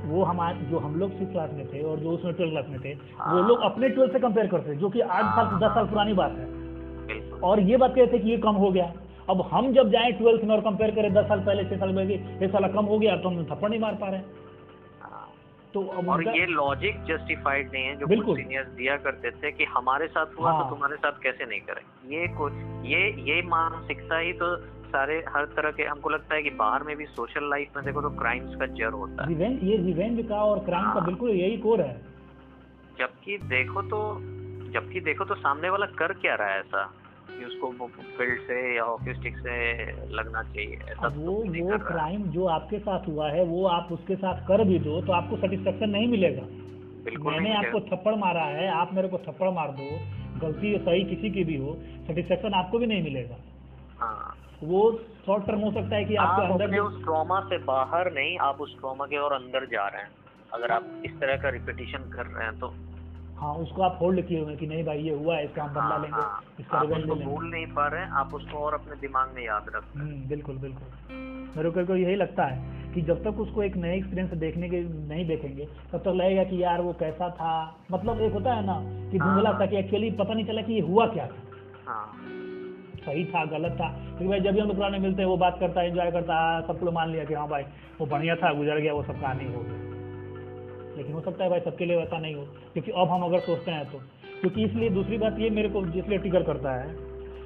वो 0.06 0.24
हमारे 0.24 0.66
जो 0.66 0.80
हम 0.80 0.96
लोग 0.96 1.18
सिक्स 1.18 1.32
क्लास 1.32 1.50
में 1.54 1.66
थे 1.68 1.82
और 1.84 2.00
जो 2.00 2.12
उसमें 2.12 2.34
ट्वेल्थ 2.34 2.52
क्लास 2.52 2.66
में 2.70 2.80
थे 2.80 2.94
वो 2.94 3.20
हाँ। 3.20 3.48
लोग 3.48 3.62
अपने 3.62 3.90
ट्वेल्थ 3.90 4.14
से 4.14 4.20
कंपेयर 4.20 4.48
करते 4.48 4.76
जो 4.76 4.90
कि 4.90 5.00
आठ 5.00 5.36
साल। 5.36 5.60
दस 5.60 5.76
साल 5.76 5.88
पुरानी 5.88 6.14
बात 6.14 6.32
है 6.32 7.20
और 7.44 7.60
ये 7.64 7.78
बात 7.78 7.96
कहते 7.96 8.14
थे 8.14 8.24
कि 8.24 8.30
ये 8.30 8.38
कम 8.38 8.64
हो 8.64 8.72
गया 8.72 8.92
अब 9.30 9.42
हम 9.52 9.74
जब 9.74 9.90
जाए 9.92 10.12
ट्वेल्थ 10.12 10.44
में 10.44 10.56
और 10.56 10.62
कंपेयर 10.62 10.96
करें 10.96 11.14
दस 11.14 11.28
साल 11.28 11.40
पहले 11.46 11.64
छह 11.64 11.78
साल 11.78 11.96
पहले 11.96 12.16
ये 12.42 12.48
साला 12.48 12.68
कम 12.68 12.86
हो 12.86 13.00
गया 13.00 13.16
तो 13.18 13.30
हम 13.30 13.46
थप्पड़ 13.46 13.70
नहीं 13.70 13.80
मार 13.80 13.96
पा 13.96 14.10
रहे 14.10 14.20
हाँ। 14.20 14.45
तो 15.76 15.82
अब 15.98 16.10
और 16.10 16.24
ये 16.28 16.46
लॉजिक 16.46 17.04
जस्टिफाइड 17.06 17.72
नहीं 17.74 17.84
है 17.86 17.96
जो 17.96 18.08
कुछ 18.08 18.38
सीनियर्स 18.38 18.68
दिया 18.76 18.96
करते 19.08 19.32
थे 19.32 19.52
कि 19.52 19.64
हमारे 19.66 20.08
साथ 20.08 20.40
हुआ 20.40 20.52
हाँ। 20.52 20.64
तो 20.64 20.70
तुम्हारे 20.70 20.96
साथ 20.96 21.22
कैसे 21.24 21.46
नहीं 21.46 21.60
करें? 21.62 21.82
ये 22.12 22.28
कुछ 22.38 22.54
ये 22.86 23.02
ये 23.32 23.42
मानसिकता 23.50 24.18
ही 24.18 24.34
तो 24.34 24.56
सारे 24.86 25.18
हर 25.30 25.46
तरह 25.56 25.72
के 25.72 25.84
हमको 25.84 26.10
लगता 26.10 26.36
है 26.36 26.42
कि 26.44 26.50
बाहर 26.50 26.84
में 26.84 26.96
भी 26.98 27.06
सोशल 27.06 27.50
लाइफ 27.50 27.76
में 27.76 27.86
देखो 27.86 28.02
तो 28.02 28.10
क्राइम्स 28.10 28.56
का 28.56 28.66
जर 28.66 28.94
होता 28.94 29.24
है। 29.24 29.30
रिवेंज 29.30 29.64
ये 29.64 29.78
रिवेंज 29.78 30.26
का 30.30 30.44
और 30.44 30.60
क्राइम 30.66 30.86
का 30.86 31.00
हाँ। 31.00 31.06
बिल्कुल 31.06 31.30
यही 31.32 31.58
कोर 31.58 31.82
है। 31.82 31.96
जबकि 33.00 33.38
देखो 33.38 33.82
तो 33.82 34.02
जबकि 34.74 35.00
देखो 35.00 35.26
तो 35.26 35.36
सामने 35.36 35.70
वाला 35.70 35.86
कर 35.86 36.14
क्या 36.14 36.36
रहा 36.36 36.48
है 36.48 36.60
ऐसा? 36.60 36.84
कि 37.38 37.46
उसको 37.46 37.88
फ़ील्ड 38.18 38.42
से 38.42 38.76
या 38.76 38.84
हॉकी 38.84 39.14
स्टिक 39.14 39.38
से 39.38 39.56
लगना 40.16 40.44
चाहिए 40.44 40.80
ऐसा 40.92 41.06
अब 41.06 41.14
तो 41.16 41.20
वो 41.22 41.34
वो। 41.62 41.78
क्राइम 41.78 42.24
जो 42.30 42.46
आपके 42.50 42.80
साथ 42.80 43.08
हुआ 43.08 43.30
है 43.30 43.44
वो 43.46 43.66
आप 43.68 43.92
उसके 43.92 44.16
साथ 44.16 44.42
कर 44.48 44.64
भी 44.64 44.80
दो 44.80 45.02
तो 45.02 45.14
आपको 45.14 45.38
सेटिस्फेक्शन 45.38 45.90
नहीं 45.90 46.08
मिलेगा। 46.08 46.46
बिल्कुल 47.06 47.32
मैंने 47.32 47.54
आपको 47.56 47.80
थप्पड़ 47.80 48.16
मारा 48.16 48.44
है 48.52 48.68
आप 48.72 48.94
मेरे 48.94 49.08
को 49.08 49.18
थप्पड़ 49.18 49.50
मार 49.50 49.72
दो 49.72 49.90
गलती 50.40 50.78
सही 50.78 51.04
किसी 51.04 51.30
की 51.30 51.44
भी 51.44 51.58
हो 51.58 51.76
सेटिस्फेक्शन 52.08 52.54
आपको 52.54 52.80
भी 52.80 52.88
नहीं 52.88 53.04
मिलेगा। 53.04 53.36
हाँ। 54.00 54.36
वो 54.64 54.82
शॉर्ट 55.26 55.46
टर्म 55.48 55.60
हो 55.60 55.72
सकता 55.72 55.96
है 55.96 56.06
कि 56.06 56.16
आपके 56.16 56.46
आप 56.46 56.52
अंदर 56.52 56.80
उस 56.80 57.04
ट्रॉमा 57.04 57.40
से 57.40 57.58
बाहर 57.58 58.12
नहीं 58.14 58.38
आप 58.40 58.62
उस 58.62 58.80
ट्रॉमा 58.80 59.06
के 59.06 59.18
और 59.18 59.34
अंदर 59.34 59.66
जा 59.66 59.88
रहे 59.88 60.02
हैं। 60.02 60.12
अगर 60.54 60.72
आप 60.72 61.02
इस 61.06 61.20
तरह 61.20 61.38
का 61.38 61.50
रिपीटिशन 61.50 62.10
कर 62.10 62.26
रहे 62.26 62.46
हैं 62.46 62.60
तो 62.60 62.68
हाँ 63.40 63.54
उसको 63.54 63.82
आप 63.82 63.98
होल्ड 64.02 64.26
किए 64.28 64.44
हुए 64.44 64.56
कि 64.56 64.68
नहीं 64.68 64.84
भाई 64.86 64.98
ये 64.98 65.14
हुआ 65.14 65.36
है 65.36 65.46
इसका 65.46 65.64
हम 65.64 65.70
बदला 65.70 65.82
हाँ, 65.82 66.02
लेंगे 66.02 66.22
हाँ, 66.22 66.44
इसका 66.60 66.78
आप 66.78 66.92
उसको 66.92 67.16
भूल 67.16 67.46
नहीं 67.52 67.66
पा 67.68 67.88
रहे 67.88 68.04
आप 68.04 68.34
उसको 68.34 68.58
और 68.58 68.74
अपने 68.74 68.96
दिमाग 68.96 69.32
में 69.36 69.46
याद 69.46 69.66
रख 69.76 69.84
हम्म, 69.96 70.30
बिल्कुल 70.30 70.58
बिल्कुल। 70.58 70.88
मेरे 71.58 71.70
को 71.70 71.86
को 71.86 71.96
यही 71.96 72.16
लगता 72.16 72.46
है 72.46 72.94
कि 72.94 73.02
जब 73.02 73.24
तक 73.24 73.40
उसको 73.40 73.64
एक 73.64 73.76
नए 73.78 73.98
एक्सपीरियंस 73.98 74.32
देखने 74.32 74.70
के 74.70 74.82
नहीं 74.84 75.28
देखेंगे 75.28 75.66
तब 75.66 75.98
तक 75.98 76.08
लगेगा 76.08 76.44
कि 76.44 76.64
यार 76.64 76.82
वो 76.82 76.94
कैसा 76.94 77.30
था। 77.30 77.78
मतलब 77.92 78.22
एक 78.22 78.34
होता 78.34 78.54
है 78.54 78.66
ना 78.66 78.80
कि 79.12 79.18
हाँ। 79.18 79.34
धुंधला 79.34 79.54
था 79.60 79.66
कि 79.66 79.78
एक्चुअली 79.78 80.12
पता 80.12 80.34
नहीं 80.34 80.46
चला 80.46 80.62
कि 80.62 80.74
ये 80.74 80.80
हुआ 80.80 81.08
क्या 81.08 81.28
था। 81.28 82.12
सही 83.06 83.26
था 83.26 83.46
गलत 83.46 83.72
था। 83.72 83.88
क्योंकि 83.90 84.28
भाई 84.28 84.40
जब 84.40 84.54
भी 84.54 84.60
हम 84.60 84.74
पुराने 84.74 85.00
मिलते 85.00 85.22
हैं 85.22 85.30
वो 85.30 85.38
बात 85.38 85.58
करता 85.60 85.82
है 85.82 85.88
एंजॉय 85.88 86.12
करता 86.12 86.56
है 86.56 86.62
सबको 86.68 86.92
मान 86.92 87.10
लिया 87.10 87.24
कि 87.24 87.34
हाँ 87.34 87.48
भाई 87.48 87.64
वो 88.00 88.06
बढ़िया 88.06 88.36
था 88.36 88.54
गुजर 88.54 88.80
गया 88.80 88.94
वो 88.94 89.04
सब 89.04 89.22
कहानी 89.22 89.54
हो 89.54 89.62
गई। 89.62 89.95
लेकिन 90.98 91.14
हो 91.14 91.22
सकता 91.22 91.44
है 91.44 91.50
भाई 91.50 91.60
सबके 91.60 91.86
लिए 91.86 91.98
वैसा 91.98 92.20
नहीं 92.20 92.36
हो, 92.36 92.44
क्योंकि 92.74 92.92
अब 92.92 93.08
हम 93.08 93.22
अगर 93.22 93.40
सोचते 93.40 93.72
हैं 93.72 93.92
तो। 93.92 93.98
क्योंकि 94.42 94.64
इसलिए 94.64 94.90
दूसरी 94.90 95.18
बात 95.18 95.40
ये 95.40 95.50
मेरे 95.50 95.70
को 95.70 95.86
इसलिए 95.86 96.18
टिकर 96.18 96.44
करता 96.44 96.72
है, 96.72 96.96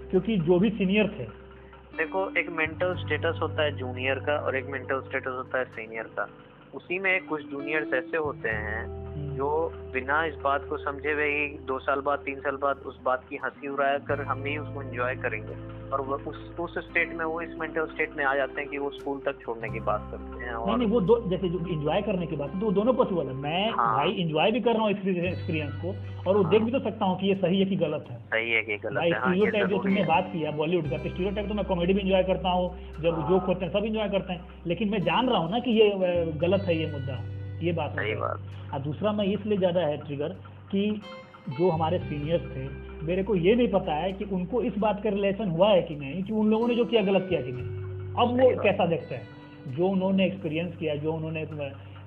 क्योंकि 0.10 0.38
जो 0.38 0.60
भी 0.60 0.70
सीनियर 0.70 1.08
थे। 1.08 1.50
देखो, 1.98 2.40
एक 2.40 2.50
मेंटल 2.50 2.96
स्टेटस 2.96 3.40
होता 3.42 3.64
है 3.64 3.72
जूनियर 3.78 4.16
का 4.16 4.34
और 4.34 4.56
एक 4.56 4.66
मेंटल 4.66 5.02
स्टेटस 5.02 5.28
होता 5.28 5.58
है 5.58 5.66
सीनियर 5.66 6.04
का। 6.04 6.30
उसी 6.74 7.00
में 7.00 7.26
कुछ 7.26 7.50
जूनियर्स 7.52 7.94
ऐसे 7.94 8.18
होते 8.18 8.50
हैं 8.50 9.09
जो 9.40 9.50
बिना 9.94 10.24
इस 10.26 10.36
बात 10.44 10.66
को 10.70 10.78
समझे 10.78 11.12
हुए 11.12 11.26
ही 11.26 11.48
दो 11.68 11.80
साल 11.80 12.02
बाद 12.02 12.20
तीन 12.20 12.40
साल 12.40 12.56
बाद 12.62 12.78
उस 12.86 13.00
बात 13.04 13.22
की 13.30 13.38
हँसी 13.44 13.68
उड़ाया 13.68 13.98
कर 14.08 14.22
हम 14.22 14.44
ही 14.46 14.58
उसको 14.58 14.82
एंजॉय 14.82 15.16
करेंगे। 15.16 15.56
और 15.90 16.02
वो 16.02 16.16
उस 16.28 16.40
उस 16.60 16.78
स्टेट 16.78 17.14
में 17.14 17.24
वो 17.26 17.42
इस 17.42 17.54
मेंटल 17.60 17.86
स्टेट 17.86 18.18
में 18.18 18.24
आ 18.26 18.36
जाते 18.36 18.62
हैं 18.62 18.70
कि 18.70 18.78
वो 18.78 18.90
स्कूल 18.90 19.20
तक 19.20 19.40
छोड़ने 19.42 19.70
की 19.70 19.80
बात 19.80 20.08
करते 20.12 20.44
हैं 20.44 20.54
और 20.54 20.68
नहीं 20.68 20.78
नहीं 20.78 20.88
वो 20.88 21.02
दो 21.02 21.20
जैसे 21.30 21.50
जो 21.50 21.60
इंजॉय 21.68 22.02
करने 22.02 22.28
की 22.28 22.36
बात 22.36 22.54
है 22.54 22.60
तो 22.60 22.66
वो 22.66 22.72
दोनों 22.72 22.94
पॉसिबल 22.94 23.28
है। 23.28 23.34
मैं 23.38 23.64
हाँ। 23.72 23.96
भाई 23.96 24.12
इंजॉय 24.24 24.52
भी 24.52 24.62
कर 24.62 24.74
रहा 24.74 24.84
हूँ 24.84 24.92
एक्सपीरियंस 24.92 25.82
को 25.82 25.94
और 26.30 26.38
वो 26.38 26.44
हाँ, 26.44 26.52
देख 26.52 26.62
भी 26.62 26.72
तो 26.72 26.80
सकता 26.80 27.06
हूँ 27.06 27.20
कि 27.20 27.28
ये 27.28 27.36
सही 27.36 27.60
है 27.60 27.66
कि 27.66 27.76
गलत 27.78 28.06
है। 28.12 28.20
सही 28.28 28.52
है 28.52 28.62
कि 28.62 28.78
गलत 28.78 28.96
भाई 28.96 29.10
है। 29.10 29.20
हाँ 29.20 29.34
ये 29.36 29.40
स्टीरियोटाइप 29.40 29.70
जो 29.70 29.84
तुमने 29.84 30.02
है। 30.02 30.08
बात 30.08 30.30
किया 30.34 30.52
बॉलीवुड 30.52 30.90
का 30.90 30.98
तो 30.98 31.10
स्टीरियोटाइप 31.10 31.50
तो 31.50 31.54
मैं 31.54 31.66
कॉमेडी 31.66 31.94
भी 31.94 32.02
इंजॉय 32.02 32.24
करता 32.24 32.50
हूँ 32.50 32.70
जब 33.02 33.20
हाँ। 33.20 33.30
जोक 33.30 33.44
होते 33.44 33.66
हैं 33.66 33.72
सब 33.74 33.86
इंजॉय 33.86 34.10
करते 34.10 34.34
हैं। 34.34 34.64
लेकिन 34.68 34.90
मैं 34.90 35.04
जान 35.04 35.30
रहा 35.30 35.38
हूँ 35.38 35.52
ना 35.52 35.60
कि 35.60 35.80
ये 35.82 35.90
गलत 36.38 36.62
है 36.62 36.78
ये 36.78 36.92
मुद्दा। 36.92 37.22
ये 37.64 37.72
बात 37.72 37.96
सही 37.96 38.10
है 38.10 38.16
बात। 38.16 38.74
और 38.74 38.80
दूसरा 38.80 39.12
मैं 39.12 39.26
इसलिए 39.26 39.58
ज़्यादा 39.58 39.82
है 39.82 39.98
ट्रिगर 39.98 40.36
कि 40.72 40.90
जो 41.50 41.70
हमारे 41.70 42.00
सीनियर्स 42.00 42.44
थे 42.56 42.68
मेरे 43.06 43.24
को 43.24 43.36
ये 43.36 43.56
नहीं 43.56 43.68
पता 43.68 43.94
है 43.94 44.12
कि 44.14 44.26
उनको 44.32 44.62
इस 44.62 44.78
बात 44.78 45.02
का 45.04 45.10
रिलेशन 45.10 45.50
हुआ 45.50 45.70
है 45.70 45.82
कि 45.82 45.96
नहीं 45.96 46.24
कि 46.24 46.34
उन 46.34 46.50
लोगों 46.50 46.68
ने 46.68 46.76
जो 46.76 46.86
किया 46.86 47.02
गलत 47.02 47.26
किया 47.30 47.42
कि 47.42 47.52
नहीं। 47.52 48.16
अब 48.16 48.40
वो 48.42 48.50
कैसा 48.64 48.86
देखते 48.86 49.16
हैं? 49.16 49.28
जो 49.68 49.88
उन्होंने 49.88 50.26
एक्सपीरियंस 50.26 50.76
किया 50.78 50.96
जो 50.96 51.14
उन्होंने 51.14 51.46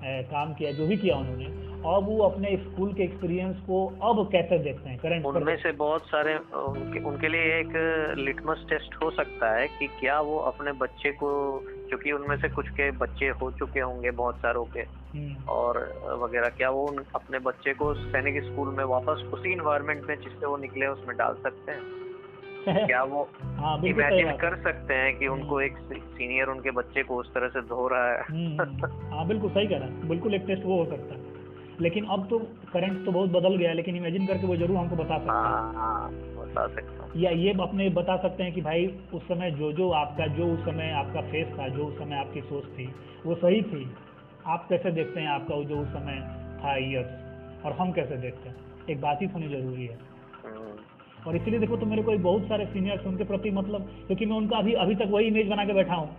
काम 0.05 0.53
किया 0.55 0.71
जो 0.73 0.87
भी 0.87 0.97
किया 0.97 1.17
उन्होंने 1.17 1.45
अब 1.89 2.07
वो 2.07 2.19
अपने 2.23 2.57
स्कूल 2.57 2.93
के 2.93 3.03
एक्सपीरियंस 3.03 3.57
को 3.67 3.87
अब 4.03 4.23
कैसे 4.33 4.59
देखते 4.59 4.91
हैं 4.91 4.99
करंट 4.99 5.27
उनमें 5.27 5.57
से 5.57 5.73
बहुत 5.73 6.07
सारे 6.07 6.35
उनके 6.61 7.03
उनके 7.05 7.29
लिए 7.29 7.59
एक 7.61 8.15
लिटमस 8.19 8.65
टेस्ट 8.71 8.95
हो 9.03 9.11
सकता 9.11 9.53
है 9.55 9.67
कि 9.79 9.87
क्या 10.01 10.21
वो 10.21 10.39
अपने 10.51 10.73
बच्चे 10.81 11.13
को 11.13 11.31
क्योंकि 11.93 12.13
उनमें 12.13 12.37
से 12.37 12.49
कुछ 12.49 12.69
के 12.69 12.91
बच्चे 12.91 13.27
हो 13.27 13.51
चुके 13.51 13.81
होंगे 13.81 14.11
बहुत 14.11 14.37
सारों 14.37 14.65
के। 14.65 14.81
और 15.49 15.79
वगैरह 16.23 16.49
क्या 16.49 16.71
वो 16.71 16.87
उन 16.87 17.05
अपने 17.15 17.39
बच्चे 17.39 17.75
को 17.75 17.95
सैनिक 17.95 18.45
स्कूल 18.45 18.69
में 18.69 18.85
वापस 18.85 19.31
उसी 19.33 19.53
इन्वायरमेंट 19.53 20.05
में 20.09 20.21
जिससे 20.21 20.47
वो 20.47 20.57
निकले 20.57 20.87
उसमें 20.87 21.17
डाल 21.17 21.35
सकते 21.43 21.73
हैं। 21.73 21.81
क्या 22.87 23.03
वो 23.03 23.29
हाँ 23.43 23.79
इमेजिन 23.79 24.33
कर 24.33 24.63
सकते 24.63 24.95
हैं 24.95 25.19
कि 25.19 25.27
उनको 25.27 25.61
एक 25.61 25.77
सीनियर 25.93 26.47
उनके 26.47 26.71
बच्चे 26.71 27.03
को 27.03 27.17
उस 27.17 27.35
तरह 27.35 27.49
से 27.49 27.61
धो 27.61 27.89
रहा 27.89 28.13
है। 28.13 28.23
हम्म, 28.23 28.87
हाँ 29.15 29.27
बिल्कुल 29.27 29.51
सही 29.51 29.67
कह 29.67 29.77
रहा 29.77 29.89
है। 29.89 30.09
बिल्कुल 30.09 30.35
एक 30.35 30.45
टेस्ट 30.47 30.63
वो 30.65 30.85
हो 30.85 30.91
सकता 30.91 31.15
है। 31.15 31.33
लेकिन 31.81 32.05
अब 32.05 32.27
तो 32.31 32.39
करंट 32.73 33.05
तो 33.05 33.13
बहुत 33.13 33.31
बदल 33.31 33.57
गया 33.57 33.69
है 33.69 33.75
लेकिन 33.75 33.97
इमेजिन 33.97 34.27
करके 34.27 34.47
वो 34.47 34.57
ज़रूर 34.57 34.77
हमको 34.77 34.97
बता 34.97 35.19
सकता 35.19 35.33
है। 35.33 35.43
हाँ 35.43 35.75
हाँ। 35.75 36.11
बता 36.53 36.67
सकता 36.67 37.03
हूँ। 37.03 37.11
या 37.17 37.31
ये 37.31 37.53
अपने 37.63 37.89
बता 37.91 38.17
सकते 38.17 38.43
हैं 38.43 38.53
कि 38.53 38.61
भाई 38.61 38.87
उस 39.15 39.23
समय 39.23 39.51
जो 39.51 39.73
जो 39.73 39.91
आपका 39.91 40.27
जो 40.27 40.47
उस 40.47 40.61
समय 40.61 40.91
आपका 40.91 41.21
फेस 41.21 41.49
था 41.59 41.69
जो 41.69 41.85
उस 41.85 41.99
समय 41.99 42.17
आपकी 42.17 42.41
सोच 42.41 42.65
थी 42.65 42.87
वो 43.27 43.35
सही 43.35 43.63
थी? 43.63 43.91
आप 44.47 44.67
कैसे 44.69 44.91
देखते 44.91 45.21
हैं 45.21 45.29
आपका 45.29 45.63
जो 45.63 45.79
उस 45.79 45.89
समय 45.89 46.19
था 46.63 46.77
ईयर्स 46.77 47.65
और 47.67 47.73
हम 47.73 47.93
कैसे 47.93 48.17
देखते 48.17 48.49
हैं? 48.49 48.57
एक 48.91 49.01
बातचीत 49.01 49.35
होनी 49.35 49.49
ज़रूरी 49.49 49.87
है। 49.87 49.99
हम्म, 50.45 50.73
और 51.27 51.37
इसलिए 51.37 51.59
देखो 51.59 51.77
तो 51.77 51.87
मेरे 51.87 52.03
को 52.03 52.19
बहुत 52.19 52.49
सारे 52.49 52.67
सीनियर्स 52.67 53.07
उनके 53.07 53.25
प्रति 53.25 53.51
मतलब 53.51 53.89
क्योंकि 54.07 54.27
मैं 54.27 54.37
उनका 54.37 54.59
अभी 54.59 54.73
अभी 54.73 54.95
तक 54.95 55.09
वही 55.11 55.27
इमेज 55.27 55.49
बना 55.49 55.65
के 55.65 55.73
बैठा 55.73 55.95
हूँ। 55.95 56.17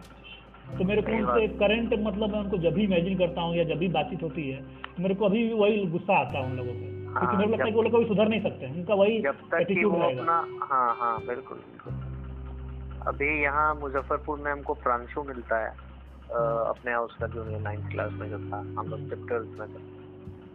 तो 0.78 0.84
मेरे 0.84 1.02
को 1.02 1.12
उनसे 1.12 1.48
करंट 1.48 1.94
मतलब 2.00 2.32
मैं 2.32 2.40
उनको 2.40 2.58
जब 2.58 2.74
भी 2.74 2.84
इमेजिन 2.84 3.18
करता 3.18 3.42
हूँ 3.42 3.56
या 3.56 3.64
जब 3.64 3.78
भी 3.78 3.88
बातचीत 3.88 4.24
होती 4.24 4.50
है 4.50 4.62
तो 4.96 5.04
मेरे 5.04 5.16
को 5.16 5.26
अभी 5.26 5.44
भी 5.48 5.54
वही 5.54 5.86
गुस्सा 5.88 6.14
आता 6.14 6.40
है 6.40 6.46
उन 6.46 6.58
लोगों 6.58 6.74
क्योंकि 6.74 6.93
हाँ, 7.20 7.36
को 7.38 7.52
लगता 7.52 7.64
है 7.64 7.70
कि 7.72 7.76
वो 7.76 7.82
लोग 7.82 7.94
कभी 7.94 8.06
सुधर 8.06 8.28
नहीं 8.28 8.42
सकते 8.42 8.72
उनका 8.72 8.94
वही 8.94 9.22
जब 9.22 9.36
तक 9.36 9.58
कि 9.58 9.62
एटीट्यूड 9.64 9.94
वो 9.94 10.02
अपना 10.10 10.66
हाँ 10.72 10.96
हाँ 10.96 11.26
बिल्कुल 11.26 11.58
बिल्कुल। 11.58 11.94
अभी 13.08 13.44
यहाँ 13.44 13.76
मुजफ्फरपुर 13.76 14.40
में 14.40 14.52
हमको 14.52 14.74
प्रांशु 14.74 15.24
मिलता 15.24 15.60
है 15.64 15.70
अ, 15.70 16.40
अपने 16.70 16.94
हाउस 16.94 17.16
का 17.20 17.28
जूनियर 17.28 17.60
नाइन्थ 17.62 17.92
क्लास 17.92 18.12
में 18.12 18.30
जो 18.30 18.38
था 18.40 18.74
हम 18.80 18.88
लोग 18.88 19.00
चैप्टर्स 19.10 19.60
में 19.60 19.68
थे। 19.68 19.80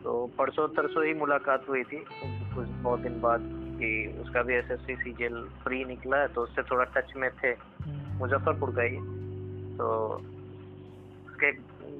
तो 0.02 0.26
परसों 0.38 0.68
तरसों 0.68 1.04
ही 1.04 1.14
मुलाकात 1.14 1.68
हुई 1.68 1.82
थी 1.84 2.04
कुछ 2.54 2.68
बहुत 2.68 3.00
दिन 3.00 3.20
बाद 3.20 3.40
कि 3.80 4.18
उसका 4.20 4.42
भी 4.42 4.54
S 4.54 4.70
S 4.70 4.80
C 4.80 4.94
C 4.96 5.12
jail 5.12 5.48
free 5.64 5.84
निकला 5.84 6.16
है 6.16 6.28
तो 6.28 6.42
उससे 6.42 6.62
थोड़ा 6.62 6.84
टच 6.84 7.12
में 7.16 7.30
थे। 7.30 7.48
हम्म, 7.48 8.18
मुजफ्फरपुर 8.18 8.70
का 8.70 8.82
ही। 8.82 8.96
तो 9.76 10.14
उसके 11.28 11.50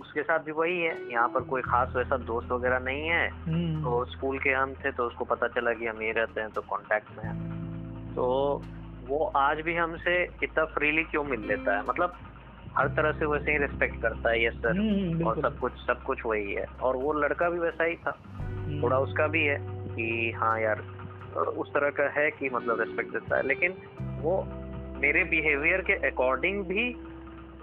उसके 0.09 0.22
साथ 0.22 0.39
भी 0.39 0.52
वही 0.52 0.82
है। 0.82 1.12
यहाँ 1.12 1.28
पर 1.28 1.40
कोई 1.40 1.62
खास 1.62 1.93
वैसा 1.97 2.16
दोस्त 2.16 2.52
वगैरह 2.52 2.78
नहीं 2.78 3.09
है। 3.09 3.28
हम्म, 3.28 3.82
तो 3.85 4.05
स्कूल 4.05 4.39
के 4.39 4.51
हम 4.51 4.74
थे 4.74 4.90
तो 4.93 5.05
उसको 5.05 5.24
पता 5.24 5.48
चला 5.48 5.72
कि 5.72 5.86
हम 5.86 6.02
ये 6.02 6.12
रहते 6.12 6.40
हैं 6.40 6.51
तो 6.51 6.60
कांटेक्ट 6.60 7.09
में 7.18 7.24
हैं। 7.24 7.36
तो 8.14 8.24
वो 9.06 9.32
आज 9.36 9.60
भी 9.60 9.74
हमसे 9.74 10.22
इतना 10.43 10.64
फ्रीली 10.64 11.05
क्यों 11.05 11.24
मिल 11.24 11.40
लेता 11.40 11.76
है? 11.76 11.82
मतलब 11.89 12.12
हर 12.76 12.89
तरह 12.89 13.12
से 13.12 13.26
वैसे 13.26 13.52
ही 13.52 13.59
रिस्पेक्ट 13.59 14.02
करता 14.02 14.30
है 14.30 14.44
यस 14.44 14.55
सर 14.55 14.70
हम्म, 14.70 15.14
हम्म, 15.14 15.26
और 15.26 15.40
सब 15.43 15.59
कुछ 15.59 15.72
सब 15.72 16.02
कुछ 16.02 16.26
वही 16.26 16.55
है। 16.55 16.66
और 16.82 16.97
वो 16.97 17.12
लड़का 17.12 17.51
भी 17.51 17.59
वैसा 17.59 17.85
ही 17.85 17.97
था। 17.97 18.10
थोड़ा 18.82 18.98
उसका 18.98 19.26
भी 19.26 19.44
है 19.44 19.59
कि 19.97 20.32
हाँ 20.36 20.60
यार 20.60 20.80
उस 21.36 21.68
तरह 21.68 21.90
का 21.90 22.20
है 22.20 22.30
कि 22.30 22.51
मतलब 22.51 22.80
रिस्पेक्ट 22.80 23.12
देता 23.12 23.36
है। 23.36 23.47
लेकिन 23.47 23.74
वो 24.01 24.44
मेरे 25.01 25.24
बिहेवियर 25.24 25.80
के 25.80 25.93
अकॉर्डिंग 25.93 26.64
भी 26.64 26.97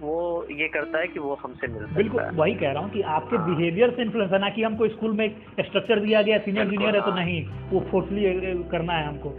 वो 0.06 0.18
ये 0.52 0.68
करता 0.68 1.00
है 1.00 1.08
कि 1.08 1.20
वो 1.20 1.38
हमसे 1.44 1.68
मिल 1.68 1.86
बिल्कुल 1.96 2.24
वही 2.36 2.54
कह 2.56 2.72
रहा 2.72 2.84
हूँ 2.84 2.92
कि 2.92 3.02
आपके 3.18 3.38
बिहेवियर 3.46 3.92
से 3.96 4.02
इन्फ्लुएंस 4.02 4.32
है 4.32 4.40
ना 4.40 4.50
कि 4.50 4.64
हमको 4.64 4.88
स्कूल 4.88 5.14
में 5.18 5.26
एक 5.26 5.38
स्ट्रक्चर 5.66 6.00
दिया 6.00 6.22
गया 6.22 6.38
सीनियर 6.46 6.70
जूनियर 6.70 6.96
है 6.96 7.02
तो 7.02 7.12
हाँ। 7.12 7.20
नहीं 7.20 7.44
वो 7.72 7.80
फोर्सली 7.92 8.24
करना 8.72 8.94
है 8.94 9.08
हमको। 9.08 9.30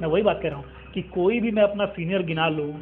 मैं 0.00 0.08
वही 0.08 0.22
बात 0.22 0.40
कह 0.42 0.48
रहा 0.48 0.58
हूँ 0.58 0.92
कि 0.94 1.02
कोई 1.14 1.40
भी 1.40 1.50
मैं 1.50 1.62
अपना 1.62 1.86
सीनियर 1.96 2.22
गिना 2.26 2.48
लूँ 2.48 2.72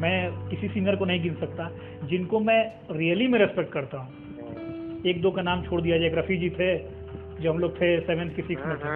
मैं 0.00 0.16
किसी 0.48 0.68
सीनियर 0.68 0.96
को 0.96 1.04
नहीं 1.04 1.22
गिन 1.22 1.34
सकता 1.40 1.70
जिनको 2.06 2.40
मैं 2.40 2.60
रियली 2.90 3.26
में 3.26 3.38
रेस्पेक्ट 3.38 3.72
करता 3.72 3.98
हूँ। 3.98 4.12
हम्म, 4.38 5.08
एक 5.10 5.20
दो 5.22 5.30
का 5.30 5.42
नाम 5.42 5.62
छोड़ 5.62 5.80
दिया 5.80 5.98
जाए 5.98 6.08
रफ़ी 6.14 6.36
जी 6.36 6.50
थे 6.50 6.76
जो 7.42 7.52
हम 7.52 7.58
लोग 7.58 7.74
थे 7.76 7.88
सेवेंथ 8.00 8.30
की 8.36 8.42
सिक्स 8.42 8.66
में 8.66 8.76
थे। 8.76 8.90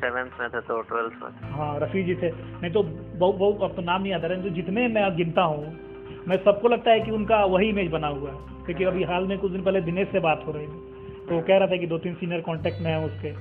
सेवेंथ 0.00 0.30
में 0.40 0.48
थे 0.50 0.60
तो 0.60 0.80
ट्वेल्थ 0.80 1.12
में। 1.22 1.50
हाँ 1.50 1.78
रफ़ी 1.80 2.02
जी 2.02 2.14
थे। 2.14 2.30
नहीं 2.32 2.70
तो 2.72 2.82
बहुत 2.82 3.36
बहुत 3.36 3.62
अब 3.62 3.76
तो 3.76 3.82
नाम 3.82 4.02
नहीं 4.02 4.12
आता 4.12 4.26
रहे 4.26 4.42
तो 4.42 4.50
जितने 4.56 4.86
मैं 4.88 5.04
गिनता 5.16 5.42
हूँ 5.42 5.64
मैं 6.28 6.44
सबको 6.44 6.68
लगता 6.68 6.90
है 6.90 7.00
कि 7.00 7.10
उनका 7.10 7.44
वही 7.44 7.68
इमेज 7.68 7.90
बना 7.90 8.06
हुआ 8.06 8.30
है। 8.30 8.36
क्योंकि 8.66 8.84
अभी 8.84 9.04
हाल 9.04 9.26
में 9.26 9.38
कुछ 9.38 9.52
दिन 9.52 9.62
पहले 9.62 9.80
दिनेश 9.80 10.08
से 10.08 10.20
बात 10.20 10.44
हो 10.46 10.52
रही 10.52 10.66
थी। 10.66 10.92
तो 11.28 11.34
वो 11.34 11.40
कह 11.40 11.56
रहा 11.56 11.68
था 11.68 11.76
कि 11.76 11.86
दो 11.86 11.98
तीन 11.98 12.14
सीनियर 12.14 12.40
कांटेक्ट 12.40 12.82
में 12.82 12.90
है 12.90 13.04
उसके। 13.04 13.32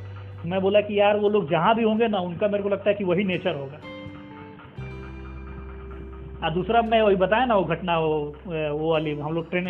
मैं 0.49 0.61
बोला 0.61 0.81
कि 0.81 0.99
यार 0.99 1.17
वो 1.17 1.29
लोग 1.29 1.49
जहाँ 1.49 1.75
भी 1.75 1.83
होंगे 1.83 2.07
ना, 2.07 2.19
उनका 2.19 2.47
मेरे 2.47 2.63
को 2.63 2.69
लगता 2.69 2.89
है 2.89 2.95
कि 2.95 3.03
वही 3.03 3.23
नेचर 3.23 3.55
होगा। 3.55 3.79
और 6.43 6.53
दूसरा 6.53 6.81
मैं 6.81 7.01
वही 7.01 7.15
बताया 7.15 7.45
ना, 7.45 7.55
वो 7.55 7.63
घटना, 7.63 7.99
वो 7.99 8.35
वो 8.47 8.91
वाली, 8.91 9.19
हम 9.19 9.33
लोग 9.33 9.49
ट्रेन 9.49 9.65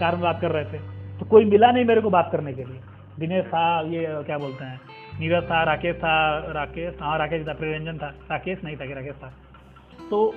कार 0.00 0.12
में 0.12 0.22
बात 0.22 0.40
कर 0.40 0.50
रहे 0.50 0.64
थे। 0.64 0.78
तो 1.18 1.26
कोई 1.26 1.44
मिला 1.44 1.70
नहीं 1.70 1.84
मेरे 1.84 2.00
को 2.00 2.10
बात 2.10 2.28
करने 2.32 2.52
के 2.52 2.64
लिए। 2.64 2.80
दिनेश 3.18 3.44
था, 3.44 3.80
ये, 3.80 4.06
क्या 4.22 4.38
बोलते 4.38 4.64
हैं, 4.64 4.80
नीरज 5.20 5.44
था, 5.50 5.62
राकेश 5.62 5.96
था, 5.96 6.38
राकेश 6.52 6.94
हाँ 7.00 7.18
राकेश 7.18 7.48
था, 7.48 7.52
प्रियरंजन 7.52 7.98
था, 7.98 8.06
राकेश 8.06 8.64
नहीं 8.64 8.76
था 8.76 8.86
कि 8.86 8.94
राकेश 8.94 9.14
था। 9.14 9.32
तो 10.10 10.34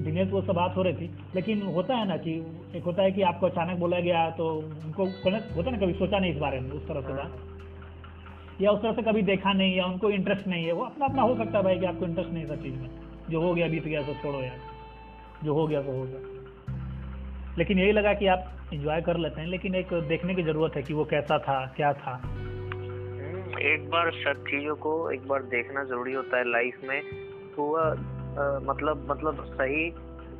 दिनेश 0.00 0.30
वो 0.30 0.42
सब 0.42 0.52
बात 0.52 0.76
हो 0.76 0.82
रही 0.82 0.94
थी। 0.94 1.10
लेकिन 1.34 1.62
होता 1.62 1.94
है 1.94 2.08
ना 2.08 2.16
कि 2.16 2.32
एक 2.76 2.82
होता 2.84 3.02
है 3.02 3.12
कि 3.12 3.22
आपको 3.22 3.46
अचानक 3.46 3.78
बोला 3.78 4.00
गया 4.00 4.30
तो 4.30 4.48
उनको 4.56 5.04
कनेक्ट 5.06 5.56
होता 5.56 5.70
है 5.70 5.80
ना 5.80 5.86
कभी 5.86 5.94
सोचा 5.94 6.18
नहीं 6.18 6.32
इस 6.32 6.38
बारे 6.38 6.60
में 6.60 6.70
उस 6.70 6.88
तरह 6.88 7.00
से 7.00 7.12
बात। 7.12 7.38
या 8.60 8.70
उस 8.70 8.82
तरह 8.82 8.92
से 8.92 9.02
कभी 9.02 9.22
देखा 9.22 9.52
नहीं 9.52 9.76
या 9.76 9.84
उनको 9.84 10.10
इंटरेस्ट 10.10 10.46
नहीं 10.46 10.64
है 10.64 10.72
वो 10.72 10.84
अपना 10.84 11.06
अपना 11.06 11.22
हो 11.22 11.36
सकता 11.36 11.58
है 11.58 11.64
भाई 11.64 11.78
कि 11.78 11.86
आपको 11.86 12.04
इंटरेस्ट 12.04 12.30
नहीं 12.30 12.44
है 12.44 12.62
चीज़ 12.62 12.74
में। 12.74 12.90
जो 13.30 13.40
हो 13.40 13.54
गया 13.54 13.68
बीत 13.68 13.84
गया 13.84 14.02
तो 14.02 14.14
छोड़ो 14.14 14.40
यार। 14.40 14.58
जो 15.44 15.54
हो 15.54 15.66
गया 15.66 15.80
वो 15.80 15.92
हो 15.92 16.04
गया। 16.04 16.28
लेकिन 17.58 17.78
यही 17.78 17.92
लगा 17.92 18.14
कि 18.14 18.26
आप 18.26 18.44
इंजॉय 18.74 19.00
कर 19.00 19.16
लेते 19.16 19.40
हैं 19.40 19.48
लेकिन 19.48 19.74
एक 19.74 19.94
देखने 19.94 20.34
की 20.34 20.42
ज़रूरत 20.42 20.72
है 20.76 20.82
कि 20.82 20.94
वो 20.94 21.04
कैसा 21.04 21.38
था 21.38 21.66
क्या 21.76 21.92
था। 21.92 22.20
हम्म, 22.24 23.58
एक 23.58 23.90
बार 23.90 24.10
सब 24.10 24.44
चीज़ों 24.44 24.74
को 24.74 25.10
एक 25.10 25.28
बार 25.28 25.42
देखना 25.42 25.84
ज़रूरी 25.84 26.12
होता 26.12 26.38
है 26.38 26.50
लाइफ 26.50 26.80
में। 26.84 27.02
तो 27.56 27.94
मतलब 28.38 29.06
मतलब 29.10 29.44
सही 29.54 29.90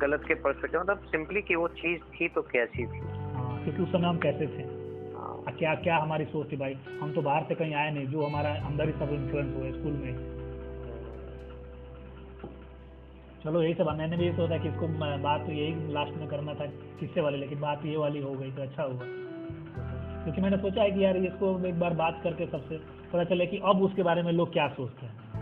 गलत 0.01 0.23
के 0.27 0.33
परस्पेक्टिव 0.33 0.81
मतलब 0.81 0.97
सिंपली 0.97 1.41
कि 1.41 1.55
वो 1.55 1.67
चीज़ 1.67 2.01
थी 2.13 2.27
तो 2.27 2.41
क्या 2.41 2.65
चीज़ 2.65 2.89
थी? 2.89 2.99
हाँ 3.33 3.63
क्योंकि 3.63 3.83
उस 3.83 3.91
समय 3.91 4.07
हम 4.07 4.17
कैसे 4.17 4.47
थे? 4.47 4.63
हाँ, 5.15 5.43
आ, 5.47 5.51
क्या 5.51 5.75
क्या 5.75 5.97
हमारी 5.97 6.25
सोच 6.25 6.51
थी 6.51 6.57
भाई? 6.57 6.73
हम 7.01 7.13
तो 7.13 7.21
बाहर 7.21 7.43
से 7.43 7.55
कहीं 7.55 7.73
आए 7.73 7.91
नहीं 7.91 8.07
जो 8.07 8.25
हमारा 8.25 8.53
अंदर 8.65 8.85
ही 8.85 8.91
सब 8.91 9.13
इन्फ्लुएंस 9.13 9.55
हुए 9.55 9.71
स्कूल 9.71 9.93
में। 9.93 10.33
चलो 13.43 13.61
यही 13.63 13.73
सब 13.73 13.89
मैंने 13.97 14.17
भी 14.17 14.25
ये 14.25 14.33
सोचा 14.33 14.57
कि 14.57 14.69
इसको 14.69 14.87
बात 15.23 15.49
यही 15.49 15.93
लास्ट 15.93 16.13
में 16.13 16.27
करना 16.27 16.53
था 16.53 16.65
किस्से 16.99 17.21
वाली 17.21 17.37
लेकिन 17.37 17.59
बात 17.59 17.85
ये 17.85 17.97
वाली 17.97 18.21
हो 18.21 18.31
गई 18.31 18.51
तो 18.51 18.61
अच्छा 18.61 18.83
हुआ। 18.83 18.99
क्योंकि 20.23 20.41
मैंने 20.41 20.57
सोचा 20.57 20.81
है 20.81 20.91
कि 20.91 21.03
यार 21.05 21.17
इसको 21.17 21.65
एक 21.65 21.79
बार 21.79 21.93
बात 21.93 22.21
करके 22.23 22.45
सबसे 22.45 22.77
पता 23.13 23.23
चले 23.23 23.45
कि 23.45 23.57
अब 23.65 23.81
उसके 23.81 24.03
बारे 24.03 24.23
में 24.23 24.31
लोग 24.31 24.53
क्या 24.53 24.67
सोचते 24.67 25.05
हैं। 25.05 25.32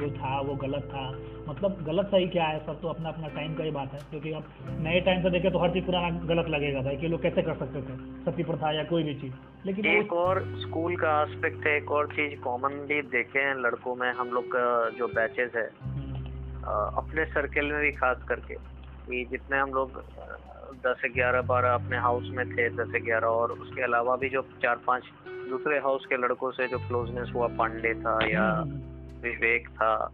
जो 0.00 0.10
था 0.10 0.40
वो 0.40 0.54
गलत 0.54 0.82
था। 0.82 1.10
मतलब 1.48 1.84
गलत 1.86 2.06
सही 2.06 2.28
क्या 2.28 2.44
है? 2.44 2.66
सब 2.66 2.80
तो 2.80 2.88
अपना 2.88 3.08
अपना 3.08 3.28
टाइम 3.28 3.54
का 3.54 3.64
ही 3.64 3.70
बात 3.70 3.92
है। 3.92 3.98
क्योंकि 4.10 4.32
अब 4.32 4.44
नए 4.80 5.00
टाइम 5.00 5.22
से 5.22 5.30
देखें 5.30 5.50
तो 5.52 5.58
हर 5.58 5.70
चीज़ 5.70 5.84
पुराना 5.84 6.08
गलत 6.10 6.48
लगेगा 6.48 6.80
भाई 6.80 6.96
कि 6.96 7.08
लोग 7.08 7.22
कैसे 7.22 7.42
कर 7.42 7.54
सकते 7.54 7.82
थे? 7.82 7.96
सती 8.24 8.42
प्रथा 8.42 8.72
या 8.72 8.84
कोई 8.84 9.02
भी 9.02 9.14
चीज़। 9.14 9.34
लेकिन 9.66 9.86
एक 9.86 10.12
और 10.12 10.40
स्कूल 10.58 10.96
का 10.96 11.22
एस्पेक्ट 11.22 11.66
है 11.66 11.76
एक 11.76 11.90
और 11.90 12.06
चीज़ 12.06 12.40
कॉमनली 12.40 13.02
देखे 13.02 13.38
हैं 13.38 13.54
लड़कों 13.54 13.94
में 13.94 14.12
हम 14.12 14.28
लोग 14.28 14.44
का 14.46 14.90
जो 14.90 15.06
बैचेस 15.08 15.52
है 15.56 15.70
हम्म, 15.82 16.14
अपने 16.96 17.24
सर्कल 17.24 17.72
में 17.72 17.80
भी 17.80 17.92
खास 17.92 18.22
करके 18.28 18.54
कि 18.54 19.24
जितने 19.30 19.58
हम 19.58 19.70
लोग 19.70 20.02
दस 20.86 21.02
ग्यारह 21.14 21.42
बारह 21.42 21.70
अपने 21.70 21.98
हाउस 21.98 22.30
में 22.32 22.56
थे 22.56 22.68
दस 22.68 22.92
ग्यारह 23.04 23.26
और 23.26 23.52
उसके 23.52 23.82
अलावा 23.82 24.16
भी 24.16 24.28
जो 24.28 24.42
चार 24.42 24.76
पाँच 24.86 25.02
दूसरे 25.50 25.78
हाउस 25.78 26.06
के 26.06 26.16
लड़कों 26.16 26.50
से 26.50 26.68
जो 26.68 26.78
क्लोजनेस 26.78 27.32
हुआ 27.34 27.46
पांडे 27.46 27.94
था 27.94 28.18
या 28.28 28.50
हम्म, 28.50 28.97
विवेक 29.22 29.68
था 29.68 30.12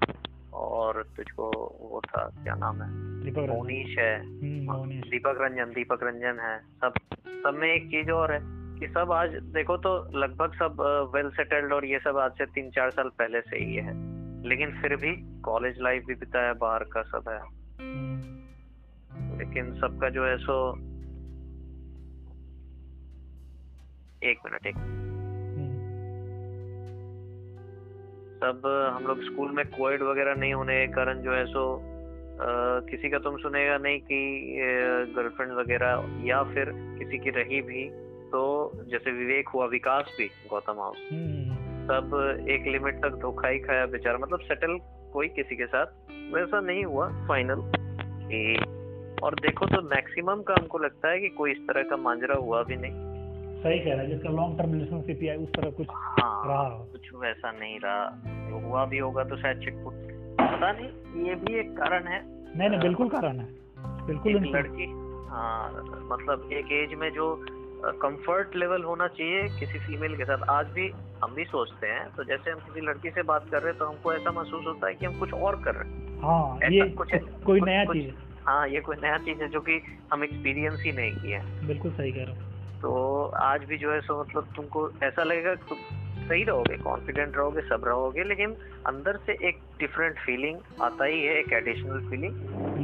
और 0.52 1.02
तुझको 1.16 1.50
वो 1.80 2.00
था 2.00 2.30
क्या 2.42 2.54
नाम 2.54 2.82
है? 2.82 3.04
मोनीश 3.46 3.98
है। 3.98 4.20
हम्म, 4.20 5.00
दीपक 5.00 5.38
रंजन 5.40 5.64
दीपक 5.64 5.98
रंजन 6.02 6.38
है। 6.40 6.58
सब 6.58 6.92
सब 7.26 7.54
में 7.54 7.74
एक 7.74 7.86
चीज़ 7.86 8.10
और 8.10 8.32
है 8.32 8.40
कि 8.80 8.88
सब 8.88 9.12
आज 9.12 9.30
देखो 9.30 9.76
तो 9.76 10.18
लगभग 10.18 10.52
सब 10.54 10.76
वेल 11.14 11.30
सेटल्ड 11.30 11.72
और 11.72 11.84
ये 11.84 11.98
सब 11.98 12.16
आज 12.16 12.32
से 12.32 12.46
तीन 12.46 12.70
चार 12.70 12.90
साल 12.90 13.08
पहले 13.08 13.40
से 13.40 13.56
ही 13.56 13.74
है। 13.74 14.14
लेकिन 14.48 14.82
फिर 14.82 14.96
भी 14.96 15.40
कॉलेज 15.40 15.80
लाइफ 15.80 16.04
भी 16.06 16.14
बिताया 16.14 16.52
बाहर 16.52 16.84
का 16.84 17.02
सब 17.02 17.24
है। 17.28 17.40
हम्म, 17.80 18.44
लेकिन 19.38 19.74
सबका 19.74 20.08
जो 20.08 20.26
है 20.26 20.36
सो 20.38 20.76
एक 24.22 24.38
मिनट 24.46 24.66
एक 24.66 24.76
हम्म, 24.76 25.23
सब 28.44 28.66
हम 28.96 29.06
लोग 29.06 29.22
स्कूल 29.24 29.50
में 29.50 29.64
कोविड 29.66 30.02
वगैरह 30.02 30.34
नहीं 30.34 30.54
होने 30.54 30.86
के 30.86 30.92
कारण 30.92 31.20
जो 31.22 31.32
है 31.32 31.44
सो 31.46 31.66
अ, 32.34 32.46
किसी 32.90 33.08
का 33.08 33.18
तुम 33.18 33.36
सुनेगा 33.36 33.76
नहीं 33.78 34.00
कि 34.00 34.18
गर्लफ्रेंड 35.16 35.52
वगैरह 35.52 36.22
या 36.24 36.42
फिर 36.42 36.72
किसी 36.98 37.18
की 37.18 37.30
रही 37.30 37.60
भी 37.60 37.84
तो 38.30 38.72
जैसे 38.90 39.10
विवेक 39.10 39.48
हुआ 39.48 39.66
विकास 39.66 40.14
भी 40.18 40.26
गौतम 40.50 40.80
हाउस। 40.80 40.96
हम्म, 41.12 41.56
सब 41.86 42.46
एक 42.50 42.66
लिमिट 42.66 42.94
तक 42.94 43.18
धोखा 43.20 43.48
ही 43.48 43.58
खाया 43.58 43.86
बेचारा। 43.86 44.18
मतलब 44.18 44.40
सेटल 44.40 44.76
कोई 45.12 45.28
किसी 45.28 45.56
के 45.56 45.66
साथ 45.66 45.86
वैसा 46.34 46.60
नहीं 46.60 46.84
हुआ 46.84 47.08
फाइनल 47.28 47.60
और 49.24 49.34
देखो 49.34 49.66
तो 49.66 49.82
मैक्सिमम 49.82 50.42
का 50.42 50.54
हमको 50.60 50.78
लगता 50.78 51.10
है 51.10 51.20
कि 51.20 51.28
कोई 51.28 51.52
इस 51.52 51.58
तरह 51.58 51.82
का 51.82 51.96
मांजरा 51.96 52.34
हुआ 52.34 52.62
भी 52.62 52.76
नहीं। 52.76 53.03
सही 53.64 53.78
कह 53.78 53.92
रहा 53.92 54.00
है 54.00 54.08
जिसका 54.08 54.30
लॉन्ग 54.30 54.58
टर्म 54.58 54.72
रिलेशनशिप 54.72 55.22
या 55.22 55.34
उस 55.34 55.48
तरह 55.48 55.70
कुछ 55.70 55.86
हाँ 55.90 56.48
रहा 56.48 56.66
हो। 56.68 56.84
कुछ 56.84 57.08
वैसा 57.14 57.50
नहीं 57.50 57.78
रहा। 57.84 58.04
जो 58.50 58.58
हुआ 58.58 58.84
भी 58.84 58.98
होगा 58.98 59.24
तो 59.24 59.36
शायद 59.36 59.58
चिटपुट 59.58 59.94
पता 60.40 60.72
नहीं 60.72 61.24
ये 61.26 61.34
भी 61.34 61.58
एक 61.60 61.72
कारण 61.72 62.06
है। 62.06 62.22
नहीं 62.58 62.68
नहीं 62.68 62.80
बिल्कुल 62.80 63.08
कारण 63.08 63.38
है। 63.38 63.46
बिल्कुल 64.06 64.36
एक 64.36 64.54
लड़की 64.56 64.84
हाँ 65.30 65.72
मतलब 66.12 66.48
एक 66.52 66.72
एज 66.72 66.98
में 66.98 67.10
जो 67.10 67.44
कंफर्ट 68.02 68.56
लेवल 68.56 68.82
होना 68.82 69.06
चाहिए 69.06 69.42
किसी 69.60 69.78
फीमेल 69.78 70.16
के 70.16 70.24
साथ। 70.24 70.42
आज 70.50 70.66
भी 70.66 70.88
हम 71.24 71.34
भी 71.34 71.44
सोचते 71.44 71.86
हैं 71.86 72.08
तो 72.16 72.24
जैसे 72.24 72.50
हम 72.50 72.58
किसी 72.58 72.80
लड़की 72.80 73.10
से 73.10 73.22
बात 73.22 73.48
कर 73.50 73.58
रहे 73.58 73.70
हैं 73.70 73.78
तो 73.78 73.86
हमको 73.86 74.12
ऐसा 74.12 74.30
महसूस 74.30 74.66
होता 74.66 74.88
है 74.88 74.94
कि 74.94 75.06
हम 75.06 75.18
कुछ 75.18 75.32
और 75.32 75.62
कर 75.62 75.74
रहे 75.74 75.88
हैं। 75.90 76.18
हाँ 76.20 76.58
ये 76.70 76.88
कुछ- 76.88 77.42
कोई 77.44 77.60
नया 77.60 77.84
चीज़। 77.84 78.14
हाँ 78.46 78.68
ये 78.68 78.80
कोई 78.80 78.96
नया 79.02 79.18
चीज़ 79.18 79.42
है 79.42 79.48
जो 79.48 79.60
कि 79.60 79.80
हम 80.12 80.24
एक्सपीरियंस 80.24 80.82
ही 80.86 80.92
नहीं 80.92 81.12
किए 81.12 81.38
बिल्कुल 81.66 81.90
सही 81.90 82.12
कह 82.12 82.24
रहा 82.24 82.34
हूँ। 82.34 82.53
तो 82.84 83.24
आज 83.24 83.60
भी 83.64 83.76
जो 83.78 83.92
है 83.92 84.00
सो 84.00 84.20
मतलब 84.20 84.48
तुमको 84.56 84.90
ऐसा 85.02 85.22
लगेगा 85.24 85.54
तुम 85.54 85.78
सही 86.28 86.42
रहोगे 86.44 86.76
कॉन्फिडेंट 86.76 87.36
रहोगे 87.36 87.60
सब 87.60 87.84
रहोगे 87.84 88.24
लेकिन 88.24 88.56
अंदर 88.86 89.16
से 89.16 89.32
एक 89.48 89.60
डिफरेंट 89.80 90.18
फीलिंग 90.18 90.58
आता 90.82 91.04
ही 91.04 91.24
है 91.24 91.38
एक 91.38 91.52
एडिशनल 91.52 91.98
फीलिंग 92.10 92.34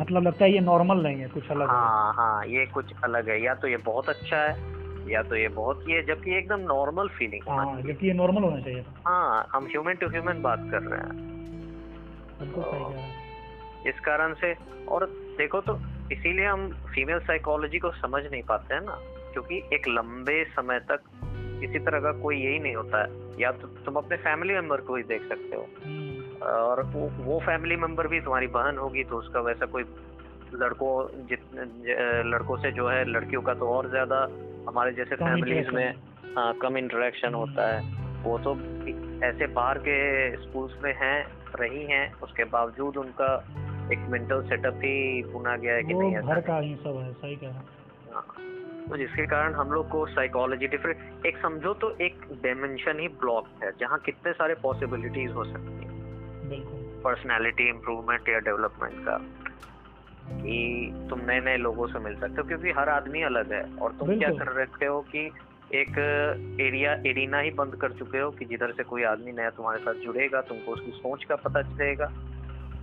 मतलब 0.00 0.22
लगता 0.22 0.44
है 0.44 0.52
ये 0.52 0.60
नॉर्मल 0.60 1.02
नहीं 1.02 1.20
है 1.20 1.28
कुछ 1.28 1.50
अलग 1.50 1.60
है। 1.60 1.66
हाँ 1.66 2.12
हाँ 2.14 2.46
ये 2.46 2.66
कुछ 2.66 2.92
अलग 3.04 3.28
है। 3.28 3.42
या 3.42 3.54
तो 3.54 3.68
ये 3.68 3.76
बहुत 3.76 4.08
अच्छा 4.08 4.36
है 4.36 5.12
या 5.12 5.22
तो 5.22 5.36
ये 5.36 5.48
बहुत 5.48 5.84
ये 5.88 6.02
जबकि 6.02 6.36
एकदम 6.38 6.60
नॉर्मल 6.60 7.08
फीलिंग 7.08 7.48
होना 7.48 7.62
हाँ 7.62 7.82
जबकि 7.82 8.06
ये 8.06 8.12
नॉर्मल 8.12 8.42
होना 8.42 8.60
चाहिए 8.60 8.84
हाँ 9.06 9.48
हम 9.52 9.66
ह्यूमन 9.66 9.94
टू 9.94 10.08
ह्यूमन 10.08 10.42
बात 10.42 10.58
कर 10.70 10.82
हैं। 10.82 11.02
रहे 12.40 12.80
हैं। 12.80 13.14
इस 13.86 14.00
कारण 14.00 14.34
से 14.34 14.54
और 14.88 15.06
देखो 15.38 15.60
तो 15.60 15.78
इसीलिए 16.12 16.46
हम 16.46 16.68
फीमेल 16.94 17.18
साइकोलॉजी 17.18 17.78
को 17.78 17.90
समझ 17.90 18.22
नहीं 18.30 18.42
पाते 18.42 18.74
हैं 18.74 18.80
ना। 18.80 18.98
क्योंकि 19.32 19.62
एक 19.72 19.88
लंबे 19.88 20.44
समय 20.44 20.78
तक 20.78 21.02
किसी 21.60 21.78
तरह 21.78 22.00
का 22.00 22.12
कोई 22.12 22.36
यही 22.36 22.58
नहीं 22.58 22.74
होता 22.74 23.02
है। 23.02 23.08
या 23.40 23.52
तो 23.52 23.68
तुम 23.68 23.94
अपने 23.94 24.16
फैमिली 24.16 24.54
मेंबर 24.54 24.80
को 24.80 24.96
ही 24.96 25.02
देख 25.02 25.22
सकते 25.28 25.56
हो। 25.56 25.68
हम्म, 25.84 26.46
और 26.46 26.82
वो 26.82 27.10
वो 27.18 27.38
फैमिली 27.40 27.76
मेंबर 27.76 28.06
भी 28.06 28.20
तुम्हारी 28.20 28.46
बहन 28.46 28.78
होगी 28.78 29.04
तो 29.04 29.16
उसका 29.16 29.40
वैसा 29.40 29.66
कोई 29.66 29.82
लड़कों 30.54 31.26
जितने 31.26 31.64
लड़कों 32.30 32.56
से 32.56 32.72
जो 32.72 32.88
है 32.88 33.04
लड़कियों 33.04 33.42
का 33.42 33.54
तो 33.54 33.68
और 33.68 33.90
ज़्यादा 33.90 34.28
हमारे 34.68 34.92
जैसे 34.92 35.16
फैमिलीज़ 35.16 35.70
में 35.70 35.94
हाँ, 36.36 36.52
कम 36.62 36.76
इंटरेक्शन 36.76 37.34
होता 37.34 37.68
है। 37.68 37.80
वो 38.22 38.38
तो 38.38 38.54
ऐसे 39.26 39.46
बाहर 39.46 39.78
के 39.78 39.96
स्कूल्स 40.36 40.72
में 40.82 40.92
हैं 40.92 41.26
रही 41.60 41.86
हैं 41.86 42.14
उसके 42.22 42.44
बावजूद 42.44 42.96
उनका 42.96 43.34
एक 43.92 43.98
मेंटल 44.08 44.42
सेटअप 44.42 44.74
ही 44.74 45.22
बुना 45.22 45.56
गया 45.56 45.74
है 45.74 45.82
कि 45.82 45.94
नहीं 45.94 46.16
ऐसा 46.16 46.58
ही 46.58 46.74
सब 46.76 46.96
है 46.96 47.12
सही 47.12 47.36
कह। 47.36 47.46
रहे 47.46 48.14
हाँ। 48.14 48.26
तो 48.90 48.96
जिसके 48.96 49.26
कारण 49.26 49.54
हम 49.54 49.72
लोग 49.72 49.88
को 49.88 50.06
साइकोलॉजी 50.06 50.66
डिफरेंट 50.66 51.26
एक 51.26 51.36
समझो 51.38 51.74
तो 51.74 51.96
एक 52.00 52.20
डायमेंशन 52.42 53.00
ही 53.00 53.08
ब्लॉक 53.08 53.48
है 53.64 53.72
जहाँ 53.80 53.98
कितने 53.98 54.32
सारे 54.32 54.54
पॉसिबिलिटीज 54.54 55.30
हो 55.30 55.44
सकती 55.44 55.72
हैं। 55.72 55.90
पर्सनैलिटी 57.02 57.68
इम्प्रूवमेंट 57.68 58.28
या 58.28 58.38
डेवलपमेंट 58.38 58.94
का 58.94 59.18
कि 60.42 60.90
तुम 61.10 61.20
नए 61.20 61.40
नए 61.40 61.56
लोगों 61.56 61.86
से 61.86 61.98
मिल 61.98 62.14
सकते 62.14 62.40
हो 62.40 62.48
क्योंकि 62.48 62.70
हर 62.70 62.88
आदमी 62.88 63.22
अलग 63.22 63.52
है 63.52 63.76
और 63.76 63.92
तुम 63.92 64.18
क्या 64.18 64.28
कर 64.28 64.62
रखते 64.62 64.86
हो 64.86 65.00
कि 65.00 65.30
एक 65.74 65.98
एरिया 66.60 66.92
एरिना 66.92 67.38
ही 67.38 67.50
बंद 67.50 67.76
कर 67.76 67.92
चुके 67.92 68.18
हो 68.18 68.30
कि 68.30 68.44
जिधर 68.44 68.72
से 68.72 68.82
कोई 68.82 69.02
आदमी 69.02 69.32
नया 69.32 69.50
तुम्हारे 69.50 69.78
साथ 69.78 69.94
जुड़ेगा 69.94 70.40
तुमको 70.40 70.72
उसकी 70.72 70.90
सोच 70.90 71.24
का 71.24 71.36
पता 71.36 71.62
चलेगा 71.62 72.12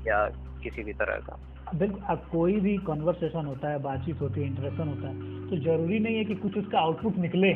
या 0.08 0.30
किसी 0.64 0.84
भी 0.84 0.94
तरह 0.94 1.16
का। 1.16 1.40
बिल्कुल 1.76 2.02
अब 2.10 2.28
कोई 2.32 2.60
भी 2.60 2.78
कॉन्वर्सेशन 2.78 3.46
होता 3.46 3.70
है 3.70 3.80
बातचीत 3.80 4.22
होती 4.22 4.42
है 4.42 4.48
इंटरेक्शन 4.48 4.88
होता 4.88 5.08
है 5.08 5.50
तो 5.50 5.58
ज़रूरी 5.58 6.00
नहीं 6.00 6.16
है 6.18 6.24
कि 6.26 6.36
कुछ 6.36 6.58
उसका 6.58 6.80
आउटपुट 6.80 7.18
निकले। 7.18 7.50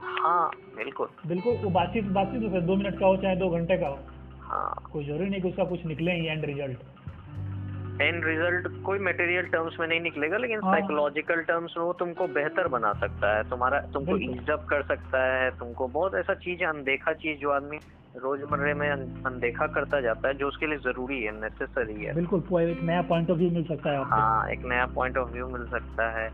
हाँ 0.00 0.50
बिल्कुल। 0.76 1.08
बिल्कुल 1.26 1.56
वो 1.56 1.70
बातचीत 1.70 2.04
बातचीत 2.04 2.42
हो 2.42 2.48
सकती 2.48 2.66
दो 2.66 2.76
मिनट 2.76 2.98
का 2.98 3.06
हो 3.06 3.16
चाहे 3.16 3.36
दो 3.36 3.48
घंटे 3.50 3.76
का 3.76 3.86
हो। 3.86 3.98
हाँ। 4.40 4.74
कोई 4.92 5.04
ज़रूरी 5.04 5.30
नहीं 5.30 5.40
कि 5.42 5.48
उसका 5.48 5.64
कुछ 5.64 5.84
निकले 5.86 6.12
ही 6.12 6.26
एंड 6.26 6.44
रिज़ल्ट 6.44 6.78
एंड 8.00 8.24
रिज़ल्ट 8.24 8.66
कोई 8.82 8.98
मटेरियल 8.98 9.44
टर्म्स 9.44 9.76
में 9.80 9.86
नहीं 9.88 10.00
निकलेगा 10.00 10.36
लेकिन 10.36 10.60
हाँ। 10.64 10.72
साइकोलॉजिकल 10.72 11.42
टर्म्स 11.42 11.74
में 11.78 11.84
वो 11.84 11.92
तुमको 11.92 12.26
बेहतर 12.26 12.68
बना 12.68 12.92
सकता 12.92 13.36
है। 13.36 13.42
तुम्हारा 13.42 13.78
तुमको। 13.94 14.16
इज़्ज़त 14.16 14.66
कर 14.70 14.82
सकता 14.82 15.22
है 15.34 15.50
तुमको 15.50 15.88
बहुत 15.88 16.14
ऐसा 16.14 16.34
चीज़ 16.34 16.60
है 16.60 16.66
अनदेखा 16.66 17.12
चीज़ 17.12 17.38
जो 17.38 17.50
आदमी 17.50 17.78
रोजमर्रे 18.16 18.74
में 18.74 18.90
अन- 18.90 19.26
अनदेखा 19.26 19.66
करता 19.66 20.00
जाता 20.00 20.28
है 20.28 20.34
जो 20.34 20.48
उसके 20.48 20.66
लिए 20.66 20.78
ज़रूरी 20.78 21.22
है 21.22 21.40
नेसेसरी 21.40 22.04
है। 22.04 22.14
बिल्कुल 22.14 22.62
एक 22.62 22.82
नया 22.82 23.02
पॉइंट 23.02 23.30
ऑफ़ 23.30 23.38
व्यू 23.38 23.50
मिल 23.50 23.64
सकता 23.64 23.90
है 23.90 23.96
आपको। 23.96 24.10
हाँ 24.10 24.48
एक 24.48 24.64
नया 24.64 24.86
पॉइंट 24.86 25.16
ऑफ़ 25.16 25.30
व्यू 25.30 25.48
मिल 25.48 25.66
सकता 25.66 26.20
है। 26.20 26.30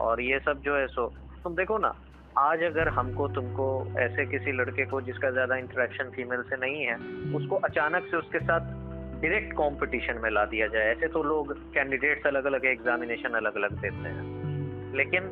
और 0.00 0.20
ये 0.20 0.38
सब 0.38 0.60
जो 0.64 0.76
है 0.76 0.86
सो 0.86 1.14
तुम 1.44 1.54
देखो 1.54 1.78
ना 1.78 1.94
आज 2.38 2.62
अगर 2.62 2.88
हमको 2.88 3.28
तुमको 3.28 3.86
ऐसे 3.98 4.26
किसी 4.26 4.52
लड़के 4.52 4.84
को 4.84 5.00
जिसका 5.00 5.30
ज़्यादा 5.30 5.56
इंटरेक्शन 5.56 6.04
फीमेल 6.04 6.42
से 6.42 6.56
नहीं 6.56 6.86
है 6.86 6.94
उसको 7.36 7.56
अचानक 7.56 8.04
से 8.10 8.16
उसके 8.16 8.38
साथ 8.38 8.60
डायरेक्ट 9.22 9.52
कंपटीशन 9.52 10.20
में 10.22 10.30
ला 10.30 10.44
दिया 10.44 10.66
जाए। 10.66 10.82
ऐसे 10.82 11.08
तो 11.08 11.22
लोग 11.22 11.72
कैंडिडेट्स 11.74 12.26
अलग 12.26 12.44
अलग 12.44 12.64
एग्जामिनेशन 12.64 13.28
अलग 13.28 13.56
अलग 13.56 13.72
देते 13.72 14.08
हैं। 14.08 14.20
हम्म, 14.20 14.96
लेकिन 14.96 15.22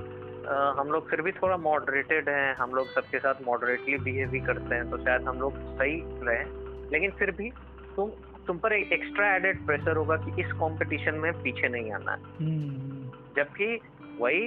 हम 0.48 0.90
लोग 0.92 1.08
फिर 1.10 1.22
भी 1.22 1.32
थोड़ा 1.32 1.56
मॉडरेटेड 1.56 2.28
हैं 2.28 2.54
हम 2.54 2.74
लोग 2.74 2.86
सबके 2.86 3.18
साथ 3.18 3.34
मॉडरेटली 3.46 3.98
बिहेव 3.98 4.28
भी 4.28 4.40
करते 4.40 4.74
हैं 4.74 4.90
तो 4.90 4.98
शायद 4.98 5.22
हम 5.22 5.40
लोग 5.40 5.52
सही 5.78 6.02
रहे। 6.04 6.44
लेकिन 6.92 7.10
फिर 7.10 7.30
भी 7.30 7.50
तुम 7.96 8.10
तुम 8.46 8.58
पर 8.58 8.72
एक 8.72 8.92
एक्स्ट्रा 8.92 9.34
एडेड 9.36 9.66
प्रेशर 9.66 9.96
होगा 9.96 10.16
कि 10.16 10.40
इस 10.40 10.52
कंपटीशन 10.52 11.14
में 11.14 11.32
पीछे 11.42 11.68
नहीं 11.68 11.92
आना 11.92 12.12
है। 12.12 12.18
हम्म, 12.18 13.10
जबकि 13.36 13.80
वही 14.20 14.42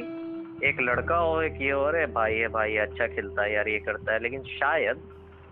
एक 0.69 0.77
लड़का 0.81 1.17
हो 1.17 1.41
एक 1.41 1.61
ये 1.61 1.71
और 1.71 1.95
है 1.95 2.05
भाई 2.13 2.35
है 2.35 2.47
भाई 2.47 2.75
अच्छा 2.77 3.07
खेलता 3.07 3.43
है 3.43 3.53
यार 3.53 3.67
ये 3.67 3.79
करता 3.79 4.13
है। 4.13 4.19
लेकिन 4.19 4.41
शायद 4.41 5.01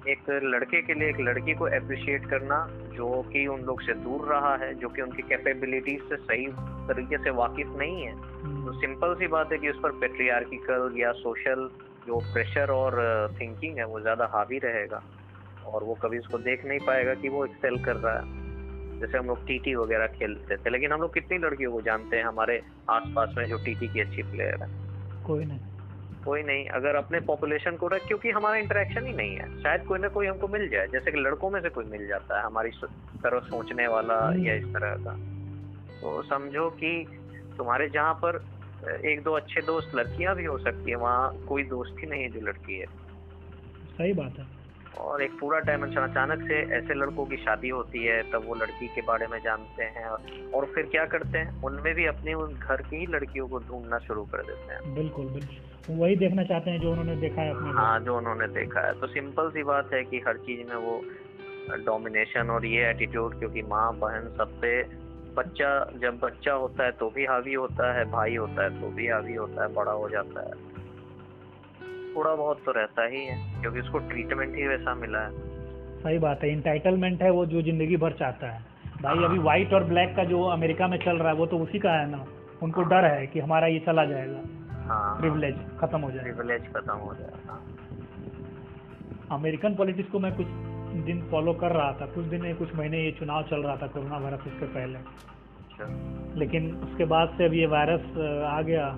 एक 0.10 0.30
लड़के 0.44 0.82
के 0.82 0.94
लिए 0.94 1.10
एक 1.10 1.20
लड़की 1.20 1.54
को 1.54 1.66
अप्रिशिएट 1.66 2.30
करना 2.30 2.68
जो 2.70 3.22
कि 3.22 3.48
उन 3.48 3.62
लोग 3.62 3.82
से 3.82 3.94
दूर 3.94 4.28
रहा 4.28 4.56
है 4.56 4.74
जो 4.74 4.90
कि 4.90 5.02
उनकी 5.02 5.22
कैपेबिलिटीज 5.22 6.02
से 6.02 6.16
सही 6.16 6.48
तरीके 6.88 7.18
से 7.18 7.30
वाकिफ 7.30 7.68
नहीं 7.68 8.04
है। 8.04 8.16
तो 8.16 8.22
हम्म, 8.22 8.72
सिंपल 8.72 9.16
सी 9.16 9.28
बात 9.28 9.52
है 9.52 9.58
कि 9.58 9.70
उस 9.70 9.80
पर 9.84 9.92
पेट्रियार्किकल 9.92 10.94
या 10.98 11.12
सोशल 11.12 11.70
जो 12.08 12.20
प्रेशर 12.34 12.72
और 12.72 12.96
थिंकिंग 13.42 13.78
है 13.78 13.86
वो 13.86 14.00
ज़्यादा 14.00 14.30
हावी 14.34 14.58
रहेगा। 14.58 15.04
और 15.66 15.84
वो 15.84 15.94
कभी 15.94 16.18
उसको 16.18 16.38
देख 16.38 16.66
नहीं 16.66 16.80
पाएगा 16.80 17.14
कि 17.14 17.30
वो 17.30 17.46
एक्सेल 17.46 17.84
कर 17.84 17.96
रहा 17.96 18.20
है। 18.20 18.48
जैसे 19.00 19.18
हम 19.18 19.26
लोग 19.26 19.48
टीटी 19.48 19.76
वगैरह 19.76 20.08
खेलते 20.08 20.58
थे 20.58 20.70
लेकिन 20.70 20.92
हम 20.92 21.02
लोग 21.02 21.14
कितनी 21.14 21.38
लड़कियों 21.38 21.72
को 21.72 21.82
जानते 21.82 22.18
हैं 22.18 22.24
हमारे 22.24 22.62
आसपास 22.90 23.34
में 23.38 23.46
जो 23.46 23.58
टीटी 23.58 23.88
की 23.88 24.00
अच्छी 24.00 24.24
प्लेयर 24.24 24.64
है। 24.64 24.70
कोई 25.24 25.46
नहीं। 25.46 25.60
कोई 26.28 26.44
नहीं 26.44 26.66
अगर 26.66 26.96
अपने 26.96 27.20
पॉपुलेशन 27.20 27.76
को 27.76 27.88
रख 27.88 28.08
क्योंकि 28.08 28.30
हमारा 28.30 28.56
इंटरेक्शन 28.56 29.06
ही 29.06 29.14
नहीं 29.14 29.36
है। 29.36 29.62
शायद 29.64 29.84
कोई 29.84 30.00
ना 30.00 30.08
कोई 30.08 30.28
हमको 30.28 30.48
मिल 30.48 30.70
जाए 30.70 30.88
जैसे 30.88 31.12
कि 31.12 31.18
लड़कों 31.18 31.50
में 31.50 31.62
से 31.62 31.70
कोई 31.70 31.86
मिल 31.86 32.08
जाता 32.08 32.38
है 32.40 32.44
हमारी 32.44 32.70
तरह 33.24 33.40
सोचने 33.40 33.88
वाला 33.88 34.20
हम्म। 34.20 34.46
या 34.46 34.54
इस 34.54 34.66
तरह 34.66 34.96
का। 34.96 35.14
तो 36.02 36.22
समझो 36.24 36.70
कि 36.70 36.92
तुम्हारे 37.58 37.90
जहाँ 37.90 38.14
पर 38.26 38.46
एक 39.06 39.24
दो 39.24 39.32
अच्छे 39.34 39.62
दोस्त 39.62 39.96
लड़कियाँ 39.96 40.36
भी 40.36 40.46
हो 40.46 40.58
सकती 40.58 40.90
है 40.90 40.98
वहाँ 40.98 41.46
कोई 41.48 41.64
दोस्त 41.64 41.96
ही 42.00 42.08
नहीं 42.08 42.24
है 42.24 42.30
जो 42.30 42.42
लड़की 42.42 42.80
है। 42.80 42.86
सही 43.98 44.14
बात 44.14 44.34
है। 44.40 44.46
और 44.98 45.24
एक 45.24 45.32
पूरा 45.40 45.60
डायमेंशन 45.60 46.02
अचानक 46.02 46.48
से 46.48 46.56
ऐसे 46.78 46.94
लड़कों 46.94 47.26
की 47.26 47.38
शादी 47.38 47.70
होती 47.70 48.06
है 48.06 48.22
तब 48.32 48.44
वो 48.46 48.56
लड़की 48.56 48.88
के 48.88 49.02
बारे 49.02 49.28
में 49.28 49.40
जानते 49.40 49.84
हैं 49.84 50.06
और 50.52 50.66
फिर 50.66 50.86
क्या 50.86 51.06
करते 51.06 51.38
हैं? 51.38 51.62
उनमें 51.64 51.94
भी 51.96 52.06
अपने 52.06 52.34
उन 52.34 52.54
घर 52.54 52.82
की 52.82 52.96
ही 52.96 53.06
लड़कियों 53.06 53.48
को 53.48 53.60
ढूंढना 53.60 53.98
शुरू 53.98 54.24
कर 54.24 54.38
देते 54.38 54.74
हैं। 54.74 54.96
बिल्कुल 54.96 55.26
बिल्कुल। 55.26 55.67
वही 55.90 56.16
देखना 56.16 56.44
चाहते 56.44 56.72
हैं 56.72 56.80
जो 56.80 56.92
उन्होंने 56.92 57.16
देखा 57.16 57.42
है 57.42 57.50
अपने 57.50 57.70
हाँ 57.72 58.00
जो 58.00 58.18
उन्होंने 58.18 58.48
देखा 58.48 58.88
है। 58.88 58.94
तो 58.94 59.08
सिंपल 59.08 59.50
सी 59.50 59.64
बात 59.64 59.94
है 59.94 60.04
कि 60.04 60.18
हर 60.28 60.38
चीज़ 60.38 60.68
में 60.70 60.76
वो 60.76 61.02
डोमिनेशन 61.86 62.50
और 62.50 62.66
ये 62.66 62.90
एटीट्यूड 62.90 63.40
क्योंकि 63.40 63.62
माँ 63.62 63.94
बहन 63.94 64.28
सब 64.38 64.60
पे 64.62 64.82
बच्चा 65.38 65.70
जब 66.02 66.20
बच्चा 66.20 66.54
होता 66.54 66.86
है 66.86 66.92
तो 66.92 67.10
भी 67.10 67.26
हावी 67.26 67.54
होता 67.54 68.00
है 68.00 68.06
भाई 68.06 68.36
होता 68.36 68.64
है 68.64 68.82
तो 68.82 68.88
भी 68.88 69.08
हावी 69.08 69.34
होता 69.34 69.64
है 69.64 69.74
बड़ा 69.74 69.92
हो 69.92 70.10
जाता 70.10 70.42
है। 70.42 70.52
थोड़ा 72.16 72.36
बहुत 72.36 72.62
तो 72.66 72.72
रहता 72.72 73.06
ही 73.06 73.26
है 73.26 73.62
क्योंकि 73.62 73.80
उसको 73.80 73.98
ट्रीटमेंट 74.00 74.56
ही 74.56 74.68
वैसा 74.68 74.96
मिला 74.96 75.20
है। 75.20 75.32
सही 76.04 76.18
बात 76.18 76.44
है 76.44 76.52
इंटाइटलमेंट 76.52 77.22
है 77.22 77.30
वो 77.32 77.46
जो 77.46 77.62
ज़िंदगी 77.62 77.98
भर 77.98 78.12
चाहता 78.12 78.48
है। 78.48 78.60
भाई 79.02 79.24
अभी 79.24 79.36
हाँ। 79.36 79.44
व्हाइट 79.44 79.74
और 79.74 79.84
ब्लैक 79.84 80.16
का 80.16 80.24
जो 80.24 80.44
अमेरिका 80.44 80.88
में 80.88 80.98
चल 80.98 81.18
रहा 81.18 81.30
है 81.30 81.36
वो 81.36 81.46
तो 81.46 81.58
उसी 81.58 81.80
का 81.80 81.92
है 81.92 82.10
ना। 82.12 82.26
उनको 82.64 82.84
डर 82.84 83.06
है 83.06 83.28
कि 83.28 83.40
हमारा 83.40 83.68
ये 83.68 83.80
चला 83.80 84.06
जाएगा। 84.06 84.57
हाँ 84.88 85.18
प्रिविलेज 85.20 85.56
खत्म 85.80 86.00
हो 86.00 86.12
जाएगा। 86.12 86.24
प्रिविलेज 86.26 86.72
खत्म 86.74 86.94
हो 86.98 87.14
जाएगा 87.14 87.60
अमेरिकन 89.32 89.76
पॉलिटिक्स 89.76 90.10
को 90.12 90.20
मैं 90.20 90.32
कुछ 90.36 90.48
दिन 91.06 91.22
फॉलो 91.32 91.54
कर 91.54 91.72
रहा 91.72 91.92
था 91.94 92.06
कुछ 92.14 92.26
दिन 92.26 92.54
कुछ 92.56 92.76
महीने 92.76 93.04
ये 93.04 93.12
चुनाव 93.20 93.44
चल 93.44 93.64
रहा 93.64 93.76
था 93.78 93.88
कोरोना 93.88 94.18
वायरस 94.18 94.48
उसके 94.48 94.66
पहले। 94.68 94.98
अच्छा। 94.98 95.86
लेकिन 96.36 96.72
उसके 96.84 97.06
बाद 97.06 97.34
से 97.38 97.46
अब 97.46 97.54
ये 97.54 97.66
वायरस 97.68 98.06
आ 98.48 98.62
गया 98.62 98.90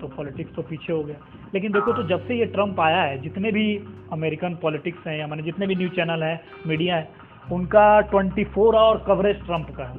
तो 0.00 0.08
पॉलिटिक्स 0.08 0.54
तो 0.54 0.62
पीछे 0.62 0.92
हो 0.92 1.02
गया। 1.04 1.16
लेकिन 1.54 1.72
देखो 1.72 1.92
तो 1.92 2.02
जब 2.08 2.26
से 2.26 2.34
ये 2.34 2.44
ट्रंप 2.48 2.80
आया 2.80 3.02
है 3.02 3.18
जितने 3.22 3.52
भी 3.52 3.64
अमेरिकन 4.12 4.54
पॉलिटिक्स 4.62 5.06
हैं 5.06 5.18
या 5.18 5.26
मैंने 5.26 5.42
जितने 5.42 5.66
भी 5.66 5.74
न्यूज़ 5.74 5.92
चैनल 5.92 6.22
है 6.22 6.40
मीडिया 6.66 6.96
है 6.96 7.08
उनका 7.52 7.84
24 8.10 8.44
फोर 8.46 8.76
आवर 8.76 8.98
कवरेज 9.06 9.44
ट्रंप 9.46 9.70
का 9.76 9.84
है। 9.84 9.98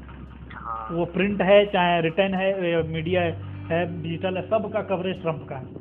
हाँ। 0.56 0.88
वो 0.92 1.06
प्रिंट 1.14 1.42
है 1.42 1.66
चाहे 1.66 2.02
रिटर्न 2.02 2.34
है 2.34 2.84
मीडिया 2.88 3.22
है, 3.22 3.32
है 3.70 3.86
डिजिटल 4.02 4.38
है 4.38 4.48
सबका 4.48 4.82
कवरेज 4.90 5.22
ट्रंप 5.22 5.46
का 5.50 5.56
है। 5.56 5.80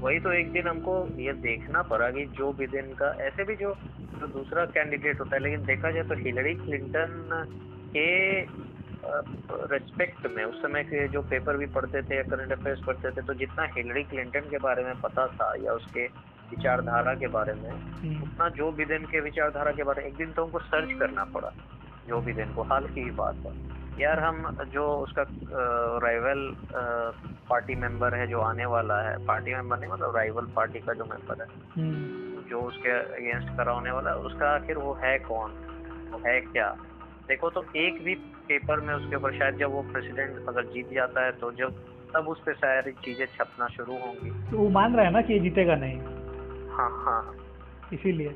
वही 0.00 0.20
तो 0.20 0.32
एक 0.32 0.52
दिन 0.52 0.66
हमको 0.68 0.92
ये 1.20 1.32
देखना 1.32 1.82
पड़ा 1.82 2.10
कि 2.10 2.24
जो 2.38 2.52
बिदेन 2.52 2.92
का 2.94 3.08
ऐसे 3.20 3.44
भी 3.44 3.56
जो 3.56 3.74
जो 4.20 4.26
दूसरा 4.26 4.64
कैंडिडेट 4.64 5.20
होता 5.20 5.36
है 5.36 5.42
लेकिन 5.42 5.64
देखा 5.64 5.90
जाए 5.90 6.02
तो 6.02 6.14
हिलरी 6.14 6.54
क्लिंटन 6.54 7.44
के 7.96 8.08
रिस्पेक्ट 9.74 10.26
में 10.26 10.44
उस 10.44 10.62
समय 10.62 10.82
के 10.84 11.06
जो 11.08 11.22
पेपर 11.22 11.56
भी 11.56 11.66
पढ़ते 11.66 12.02
थे 12.02 12.16
या 12.16 12.22
करंट 12.22 12.52
अफेयर्स 12.52 12.80
पढ़ते 12.86 13.10
थे 13.10 13.22
तो 13.22 13.34
जितना 13.34 13.64
हिलरी 13.76 14.02
क्लिंटन 14.02 14.50
के 14.50 14.58
बारे 14.58 14.84
में 14.84 15.00
पता 15.00 15.26
था 15.26 15.54
या 15.64 15.72
उसके 15.72 16.06
विचारधारा 16.50 17.14
के 17.14 17.26
बारे 17.26 17.52
में 17.52 17.70
हम्म, 17.70 18.22
उतना 18.22 18.48
जो 18.48 18.70
बिदेन 18.72 19.04
के 19.04 19.20
विचारधारा 19.20 19.72
के 19.72 19.82
बारे 19.82 20.02
में 20.02 20.08
एक 20.08 20.16
दिन 20.16 20.32
तो 20.32 20.44
हमको 20.44 20.58
सर्च 20.58 20.98
करना 21.00 21.24
पड़ा 21.24 21.52
जो 22.08 22.20
बिदेन 22.20 22.52
को 22.52 22.62
हाल 22.62 22.86
की 22.86 23.00
ही 23.00 23.10
बात 23.10 23.36
है। 23.46 23.52
यार 23.98 24.20
हम 24.20 24.56
जो 24.72 24.96
उसका 24.96 25.24
राइवल 26.02 26.54
पार्टी 27.50 27.74
मेंबर 27.74 28.14
है 28.14 28.26
जो 28.26 28.40
आने 28.40 28.66
वाला 28.66 29.00
है 29.02 29.26
पार्टी 29.26 29.54
मेंबर 29.54 29.78
नहीं 29.78 29.90
मतलब 29.90 30.16
राइवल 30.16 30.46
पार्टी 30.56 30.78
का 30.78 30.92
जो 30.92 31.04
मेंबर 31.04 31.42
है 31.42 31.48
हम्म, 31.76 32.42
जो 32.48 32.60
उसके 32.62 32.90
अगेंस्ट 32.90 33.56
खड़ा 33.56 33.72
होने 33.72 33.90
वाला 33.90 34.10
है 34.10 34.16
उसका 34.16 34.50
आखिर 34.54 34.78
वो 34.78 34.92
है 34.94 35.18
कौन? 35.18 35.50
वो 36.12 36.22
है 36.26 36.40
क्या? 36.40 36.76
देखो 37.28 37.50
तो 37.50 37.64
एक 37.76 38.04
भी 38.04 38.14
पेपर 38.48 38.80
में 38.80 38.94
उसके 38.94 39.16
ऊपर 39.16 39.38
शायद 39.38 39.56
जब 39.56 39.70
वो 39.70 39.82
प्रेसिडेंट 39.82 40.48
अगर 40.48 40.64
जीत 40.64 40.92
जाता 40.92 41.24
है 41.24 41.32
तो 41.32 41.52
जब 41.52 41.70
तब 42.14 42.28
उस 42.28 42.40
पर 42.40 42.54
सारी 42.54 42.92
चीज़ें 42.92 43.26
छपना 43.26 43.66
शुरू 43.66 43.92
होंगी। 43.92 44.30
तो 44.50 44.58
वो 44.58 44.68
मान 44.68 44.96
रहे 44.96 45.04
हैं 45.06 45.12
ना 45.12 45.20
कि 45.20 45.32
ये 45.32 45.38
जीतेगा 45.38 45.74
नहीं। 45.74 46.00
हाँ 46.68 46.90
हाँ। 47.04 47.36
इसीलिए। 47.92 48.28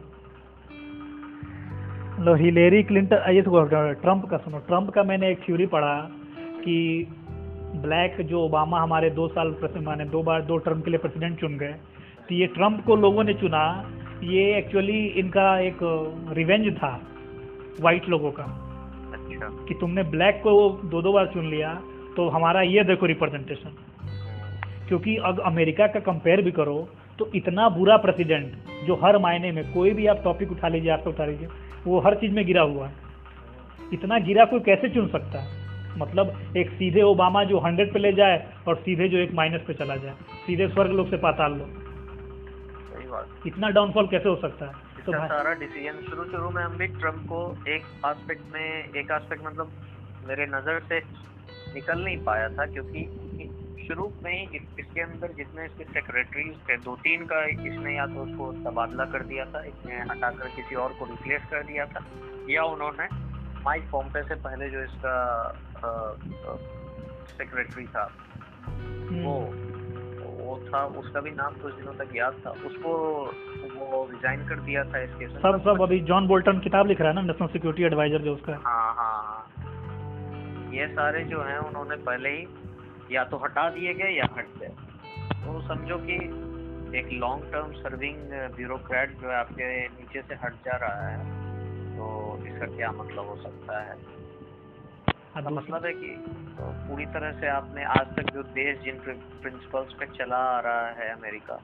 मतलब 2.15 2.37
हिलेरी 2.37 2.83
क्लिंटन 2.83 3.31
ये 3.31 3.43
तो 3.43 3.65
ट्रंप 3.93 4.27
का 4.27 4.37
सुनो 4.37 4.59
ट्रंप 4.59 4.91
का 4.91 5.03
मैंने 5.03 5.31
एक 5.31 5.39
थ्योरी 5.39 5.67
पढ़ा 5.67 5.95
कि 6.65 7.07
ब्लैक 7.77 8.21
जो 8.21 8.41
ओबामा 8.41 8.81
हमारे 8.81 9.11
दो 9.11 9.29
साल 9.29 9.55
माने 9.77 10.05
दो 10.05 10.23
बार 10.23 10.43
दो 10.43 10.57
टर्म 10.57 10.81
के 10.81 10.91
लिए 10.91 10.99
प्रेसिडेंट 10.99 11.41
चुन 11.41 11.57
गए 11.59 11.75
तो 12.29 12.35
ये 12.35 12.47
ट्रंप 12.47 12.85
को 12.87 12.97
लोगों 12.97 13.25
ने 13.25 13.35
चुना 13.35 13.91
ये 14.23 14.57
एक्चुअली 14.59 15.07
इनका 15.07 15.59
एक 15.59 15.79
रिवेंज 16.33 16.77
था 16.77 17.01
वाइट 17.81 18.09
लोगों 18.09 18.31
का। 18.31 18.43
अच्छा। 19.15 19.49
कि 19.69 19.75
तुमने 19.75 20.03
ब्लैक 20.03 20.41
को 20.43 20.55
दो 20.85 21.03
दो 21.03 21.13
बार 21.13 21.27
चुन 21.27 21.51
लिया 21.51 21.75
तो 22.17 22.29
हमारा 22.29 22.63
ये 22.63 22.85
देखो 22.85 23.07
रिप्रेजेंटेशन 23.07 23.77
क्योंकि 24.89 25.17
अगर 25.17 25.43
अमेरिका 25.43 25.87
का 25.87 26.01
कंपेयर 26.01 26.43
भी 26.43 26.51
करो 26.51 26.89
तो 27.19 27.31
इतना 27.35 27.69
बुरा 27.69 27.97
प्रेसिडेंट 27.97 28.53
जो 28.87 28.95
हर 28.95 29.19
मायने 29.19 29.53
में 29.53 29.73
कोई 29.73 29.91
भी 29.91 30.07
आप 30.07 30.21
टॉपिक 30.25 30.53
उठा 30.53 30.69
लीजिए 30.69 30.91
आप 30.91 31.07
उठा 31.07 31.27
लीजिए 31.27 31.49
वो 31.87 32.01
हर 32.01 32.15
चीज़ 32.15 32.33
में 32.33 32.47
गिरा 32.47 32.63
हुआ 32.63 32.87
है। 32.87 32.95
इतना 33.93 34.19
गिरा 34.19 34.45
कोई 34.45 34.61
कैसे 34.61 34.89
चुन 34.89 35.09
सकता 35.09 35.41
है? 35.41 35.65
मतलब 35.99 36.57
एक 36.57 36.71
सीधे 36.71 37.03
ओबामा 37.03 37.45
जो 37.45 37.59
हंड्रेड 37.59 37.93
पे 37.93 37.99
ले 37.99 38.13
जाए 38.13 38.53
और 38.69 38.77
सीधे 38.77 39.09
जो 39.09 39.19
एक 39.19 39.33
माइनस 39.33 39.61
पे 39.67 39.75
चला 39.75 39.97
जाए। 39.97 40.13
सीधे 40.47 40.69
स्वर्ग 40.69 40.91
लोग 40.91 41.11
से 41.11 41.17
पाताल 41.17 41.53
लो। 41.53 41.65
सही 41.65 43.09
बात। 43.09 43.29
इतना 43.47 43.69
डाउनफॉल 43.69 44.07
कैसे 44.07 44.29
हो 44.29 44.37
सकता 44.37 44.67
है? 44.67 44.73
तो 45.07 45.13
सारा 45.13 45.55
डिसीज़न 45.55 45.93
शुरू 45.93 46.25
शुरू 46.25 46.51
में 46.51 46.63
हम 46.63 46.77
भी 46.77 46.87
ट्रंप 46.87 47.27
को 47.27 47.57
एक 47.69 47.83
एस्पेक्ट 48.07 48.43
में 48.55 48.85
एक 48.85 49.11
एस्पेक्ट 49.11 49.47
मतलब 49.47 49.71
मेरे 50.29 50.47
नज़र 50.47 50.81
से 50.81 50.99
निकल 51.75 52.05
नहीं 52.05 52.19
पाया 52.19 52.49
था 52.49 52.67
क्योंकि 52.67 52.99
शुरू 53.87 54.11
में 54.25 54.33
ही 54.33 54.61
इसके 54.79 55.01
अंदर 55.01 55.33
जितने 55.37 55.65
इसके 55.65 55.85
सेक्रेटरीज 55.85 56.57
थे 56.69 56.77
दो 56.85 56.95
तीन 57.05 57.25
का 57.33 57.45
इसने 57.47 57.97
या 57.97 58.07
तो 58.07 58.23
उसको 58.23 58.53
तबादला 58.65 59.05
कर 59.15 59.25
दिया 59.25 59.45
था 59.55 59.63
इसने 59.65 60.01
हटाकर 60.11 60.49
किसी 60.57 60.75
और 60.85 60.93
को 60.99 61.05
रिप्लेस 61.05 61.43
कर 61.51 61.63
दिया 61.65 61.87
था 61.87 62.05
या 62.51 62.63
उन्होंने 62.75 63.09
माइक 63.65 63.91
पॉम्पे 63.91 64.23
से 64.23 64.35
पहले 64.47 64.71
जो 64.71 64.83
इसका 64.83 65.15
सेक्रेटरी 67.39 67.87
था 67.95 68.05
वो 68.69 69.37
वो 70.45 70.57
था 70.69 70.85
उसका 71.01 71.21
भी 71.21 71.31
नाम 71.33 71.55
कुछ 71.61 71.75
दिनों 71.75 71.93
तक 71.95 72.17
याद 72.17 72.41
था 72.47 72.51
उसको 72.67 72.91
वो 73.75 74.05
रिजाइन 74.11 74.47
कर 74.49 74.61
दिया 74.61 74.83
था 74.85 74.99
इसके। 75.03 75.27
सब 75.37 75.61
सब 75.65 75.83
अभी 75.83 76.01
जॉन 76.11 76.27
बोल्टन 76.29 76.59
किताब 76.61 76.87
लिख 76.87 77.01
रहा 77.01 77.09
है 77.09 77.15
ना 77.15 77.23
नेशनल 77.23 77.49
सिक्योरिटी 77.49 77.85
एडवाइजर 77.85 78.23
जो 78.23 78.35
उसका 78.35 78.59
हाँ 78.65 78.95
हाँ 78.95 79.23
हाँ 79.25 80.71
ये 80.75 80.87
सारे 80.95 81.25
जो 81.25 81.43
हैं 81.43 81.59
उन्होंने 81.61 81.97
पहले 82.05 82.29
ही 82.29 82.47
या 83.13 83.25
तो 83.25 83.37
हटा 83.37 83.69
दिए 83.71 83.95
गए 83.95 84.11
या 84.11 84.25
हट 84.37 84.59
गए। 84.59 84.75
तो 85.45 85.61
समझो 85.69 85.97
कि 85.99 86.15
एक 86.99 87.09
लॉन्ग 87.13 87.45
टर्म 87.53 87.73
सर्विंग 87.73 88.19
ब्यूरोक्रेट 88.57 89.21
जो 89.21 89.29
है 89.29 89.37
आपके 89.37 89.89
नीचे 89.89 90.23
से 90.23 90.35
हट 90.35 90.55
जा 90.65 90.77
रहा 90.77 91.09
है 91.09 91.43
तो 91.97 92.07
इसका 92.47 92.67
क्या 92.77 92.91
मतलब 92.93 93.29
हो 93.29 93.37
सकता 93.37 93.81
है? 93.81 93.97
हाँ, 95.35 95.43
इसका 95.43 95.51
मतलब 95.51 95.85
है 95.85 95.93
कि 95.93 96.09
तो 96.55 96.71
पूरी 96.89 97.07
तरह 97.07 97.33
से 97.33 97.49
आपने 97.49 97.85
आज 97.85 98.15
तक 98.17 98.35
जो 98.35 98.43
देश 98.43 98.79
जिन 98.85 98.99
प्रिंसिपल्स 98.99 99.93
पे 99.93 100.07
चला 100.07 100.37
आ 100.37 100.61
रहा 100.61 100.87
है 100.91 101.11
अमेरिका 101.13 101.57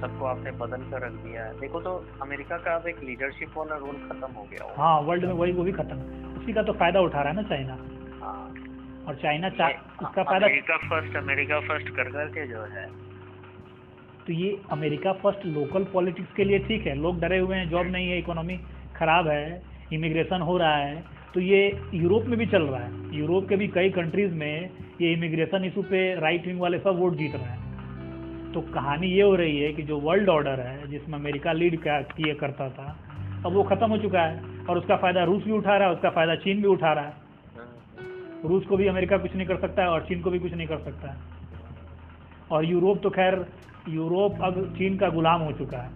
सबको 0.00 0.24
आपने 0.24 0.50
बदल 0.50 0.82
कर 0.90 1.00
रख 1.06 1.12
दिया 1.12 1.44
है। 1.44 1.60
देखो 1.60 1.80
तो 1.80 1.96
अमेरिका 2.22 2.56
का 2.56 2.74
अब 2.74 2.86
एक 2.86 2.98
लीडरशिप 2.98 3.56
वाला 3.56 3.76
रोल 3.76 3.96
खत्म 4.08 4.32
हो 4.32 4.42
गया। 4.42 4.74
हाँ 4.76 5.00
वर्ल्ड 5.00 5.24
में 5.24 5.32
वही 5.32 5.52
वो 5.52 5.64
भी 5.64 5.72
खत्म। 5.72 5.98
उसी 6.40 6.52
का 6.52 6.62
तो 6.62 6.72
फ़ायदा 6.72 7.00
उठा 7.00 7.22
रहा 7.22 7.28
है 7.28 7.36
ना 7.36 7.42
चाइना। 7.42 7.78
हाँ। 8.22 8.54
और 9.08 9.14
चाइना 9.14 9.48
चा 9.50 9.68
उसका 10.02 10.22
फ़ायदा 10.22 10.46
अमेरिका 10.46 10.76
फ़र्स्ट 10.78 11.16
अमेरिका 11.16 11.60
फ़र्स्ट 11.60 11.88
कर 11.96 12.10
करके 12.10 12.46
जो 12.46 12.62
है। 12.74 12.86
तो 14.26 14.32
ये 14.32 14.56
अमेरिका 14.72 15.12
फ़र्स्ट 15.12 15.46
लोकल 15.48 15.84
पॉलिटिक्स 15.92 16.32
के 16.36 16.44
लिए 16.44 16.58
ठीक 16.58 16.86
है। 16.86 16.94
लोग 16.94 17.20
डरे 17.20 17.38
हुए 17.38 17.56
हैं 17.56 17.68
जॉब 17.70 17.86
नहीं 17.86 18.08
है 18.10 18.18
इकोनॉमी 18.18 18.56
खराब 18.96 19.28
है 19.28 19.62
इमिग्रेशन 19.92 20.40
हो 20.40 20.56
रहा 20.58 20.76
है। 20.76 21.02
तो 21.34 21.40
ये 21.40 21.60
यूरोप 21.94 22.24
में 22.24 22.38
भी 22.38 22.46
चल 22.46 22.62
रहा 22.62 22.80
है। 22.80 23.18
यूरोप 23.18 23.48
के 23.48 23.56
भी 23.56 23.68
कई 23.68 23.90
कंट्रीज़ 23.90 24.32
में 24.34 24.70
ये 25.00 25.12
इमिग्रेशन 25.12 25.64
इशू 25.64 25.82
पे 25.82 26.02
राइट 26.20 26.46
विंग 26.46 26.60
वाले 26.60 26.78
सब 26.78 26.98
वोट 26.98 27.16
जीत 27.16 27.34
रहे 27.34 27.44
हैं। 27.44 28.52
तो 28.52 28.60
कहानी 28.74 29.06
ये 29.06 29.22
हो 29.22 29.34
रही 29.34 29.58
है 29.60 29.72
कि 29.72 29.82
जो 29.82 29.98
वर्ल्ड 30.00 30.28
ऑर्डर 30.28 30.60
है 30.60 30.90
जिसमें 30.90 31.18
अमेरिका 31.18 31.52
लीड 31.52 31.78
किया 31.82 32.34
करता 32.34 32.68
था 32.70 32.86
अब 33.46 33.52
वो 33.52 33.62
खत्म 33.62 33.88
हो 33.90 33.98
चुका 33.98 34.20
है 34.20 34.64
और 34.68 34.78
उसका 34.78 34.96
फ़ायदा 34.96 35.24
रूस 35.24 35.44
भी 35.44 35.52
उठा 35.52 35.76
रहा 35.76 35.88
है 35.88 35.94
उसका 35.94 36.10
फ़ायदा 36.10 36.34
चीन 36.44 36.62
भी 36.62 36.68
उठा 36.68 36.92
रहा 36.92 37.04
है। 37.04 37.23
रूस 38.44 38.66
को 38.66 38.76
भी 38.76 38.86
अमेरिका 38.86 39.16
कुछ 39.18 39.36
नहीं 39.36 39.46
कर 39.46 39.56
सकता 39.56 39.82
है 39.82 39.88
और 39.88 40.00
चीन 40.00 40.20
को 40.20 40.30
भी 40.30 40.38
कुछ 40.38 40.52
नहीं 40.52 40.66
कर 40.66 40.78
सकता 40.78 41.10
है। 41.10 41.16
और 42.50 42.64
यूरोप 42.64 43.00
तो 43.02 43.10
खैर, 43.10 43.46
यूरोप 43.88 44.42
अब 44.42 44.74
चीन 44.78 44.96
का 44.96 45.08
गुलाम 45.08 45.40
हो 45.40 45.52
चुका 45.52 45.78
है। 45.78 45.90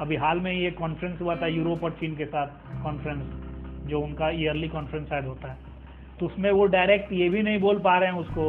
अभी 0.00 0.16
हाल 0.16 0.40
में 0.40 0.52
ही 0.52 0.66
एक 0.66 0.78
कॉन्फ्रेंस 0.78 1.20
हुआ 1.20 1.36
था 1.36 1.46
यूरोप 1.46 1.84
और 1.84 1.90
चीन 1.90 2.16
के 2.16 2.24
साथ 2.24 2.46
कॉन्फ्रेंस 2.82 3.22
जो 3.86 4.00
उनका 4.00 4.30
ईयरली 4.30 4.68
कॉन्फ्रेंस 4.68 5.08
शायद 5.08 5.24
होता 5.24 5.48
है। 5.48 5.56
तो 6.20 6.26
उसमें 6.26 6.50
वो 6.50 6.66
डायरेक्ट 6.66 7.12
ये 7.12 7.28
भी 7.28 7.42
नहीं 7.42 7.60
बोल 7.60 7.78
पा 7.78 7.98
रहे 7.98 8.10
हैं 8.10 8.18
उसको 8.18 8.46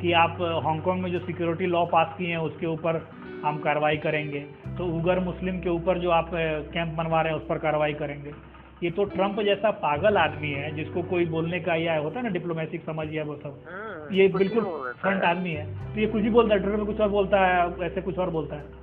कि 0.00 0.12
आप 0.12 0.36
हांगकांग 0.64 1.02
में 1.02 1.12
जो 1.12 1.18
सिक्योरिटी 1.18 1.66
लॉ 1.66 1.84
पास 1.86 2.14
किए 2.18 2.28
हैं, 2.28 2.36
उसके 2.36 2.66
ऊपर 2.66 3.08
हम 3.44 3.58
कार्रवाई 3.58 3.96
करेंगे। 3.96 4.40
तो 4.78 4.86
उगर 4.86 5.20
मुस्लिम 5.20 5.60
के 5.60 5.70
ऊपर 5.70 5.98
जो 5.98 6.10
आप 6.10 6.30
कैंप 6.34 6.94
बनवा 6.94 7.22
रहे 7.22 7.32
हैं, 7.32 7.40
उस 7.40 7.46
पर 7.48 7.58
कार्रवाई 7.58 7.92
करेंगे। 7.92 8.32
ये 8.82 8.90
तो 8.90 9.04
ट्रंप 9.04 9.40
जैसा 9.40 9.70
पागल 9.82 10.16
आदमी 10.16 10.50
है 10.50 10.70
जिसको 10.76 11.02
कोई 11.02 11.26
बोलने 11.26 11.60
का 11.60 11.74
या 11.74 11.96
होता 11.96 12.18
है 12.18 12.22
ना 12.22 12.30
डिप्लोमेटिक 12.30 12.84
समझ 12.84 13.08
या 13.12 13.24
वो 13.24 13.36
सब 13.36 13.58
हम्म, 13.68 14.14
ये 14.14 14.28
बिल्कुल 14.28 14.64
फ्रंट 15.00 15.22
आदमी 15.24 15.50
है। 15.50 15.66
तो 15.94 16.00
ये 16.00 16.06
कुछ 16.06 16.22
भी 16.22 16.30
बोलता 16.30 16.54
है 16.54 16.60
ट्विटर 16.60 16.78
पे 16.78 16.84
कुछ 16.84 17.00
और 17.00 17.08
बोलता 17.08 17.40
है 17.46 17.84
ऐसे 17.86 18.00
कुछ 18.00 18.18
और 18.18 18.30
बोलता 18.30 18.56
है। 18.56 18.80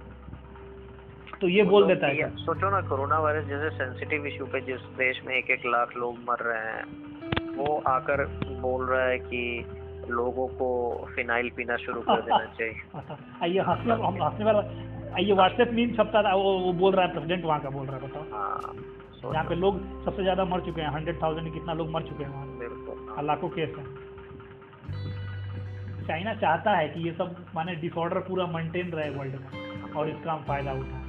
तो 1.41 1.47
ये 1.47 1.63
बोल 1.63 1.85
देता 1.87 2.07
है 2.07 2.29
सोचो 2.35 2.69
ना 2.69 2.81
कोरोना 2.81 3.19
वायरस 3.19 3.45
जैसे 3.47 3.69
सेंसिटिव 3.77 4.25
इशू 4.25 4.45
पे 4.45 4.61
जिस 4.61 4.81
देश 4.97 5.21
में 5.27 5.35
एक 5.35 5.51
एक 5.51 5.65
लाख 5.65 5.95
लोग 5.97 6.17
मर 6.29 6.43
रहे 6.45 6.71
हैं 6.71 7.55
वो 7.57 7.77
आकर 7.87 8.25
बोल 8.61 8.85
रहा 8.85 9.05
है 9.05 9.17
कि 9.19 9.41
लोगों 10.09 10.47
को 10.47 10.67
फिनाइल 11.15 11.49
पीना 11.49 11.75
शुरू 11.77 12.01
कर 12.01 12.21
देना 12.21 12.45
चाहिए। 12.59 12.75
आइए 13.43 13.59
हंसने 13.59 14.45
वाला 14.45 14.59
आइए 15.15 15.31
व्हाट्सएप 15.31 15.71
मीम 15.73 15.93
छपता 15.95 16.23
था 16.23 16.33
वो, 16.35 16.57
वो 16.59 16.73
बोल 16.73 16.93
रहा 16.93 17.05
है 17.05 17.11
प्रेसिडेंट 17.11 17.45
वहाँ 17.45 17.59
का 17.59 17.69
बोल 17.69 17.87
रहा 17.87 17.95
है 17.95 18.07
बताओ। 18.07 18.97
हाँ 19.23 19.31
जहाँ 19.33 19.43
पे 19.43 19.55
लोग 19.55 19.79
सबसे 20.05 20.23
ज़्यादा 20.23 20.45
मर 20.45 20.61
चुके 20.61 20.81
हैं 20.81 20.89
हंड्रेड 20.89 21.21
थाउज़ेंड 21.23 21.53
कितना 21.53 21.73
लोग 21.73 21.89
मर 21.91 22.01
चुके 22.01 22.23
हैं 22.23 22.31
वहाँ। 22.31 23.23
लाखों 23.23 23.49
केस 23.49 23.75
हैं। 23.77 23.85
चाइना 26.07 26.33
चाहता 26.33 26.75
है 26.77 26.87
कि 26.89 26.99
ये 27.07 27.11
सब 27.11 27.35
माने 27.55 27.75
डिसऑर्डर 27.75 28.19
पूरा 28.19 28.45
मेंटेन 28.47 28.91
रहे 28.91 29.09
वर्ल्ड 29.09 29.35
में 29.35 29.93
और 29.93 30.09
इसका 30.09 30.31
हम 30.33 30.43
फ़ायदा 30.43 30.71
उठाएँ। 30.71 31.07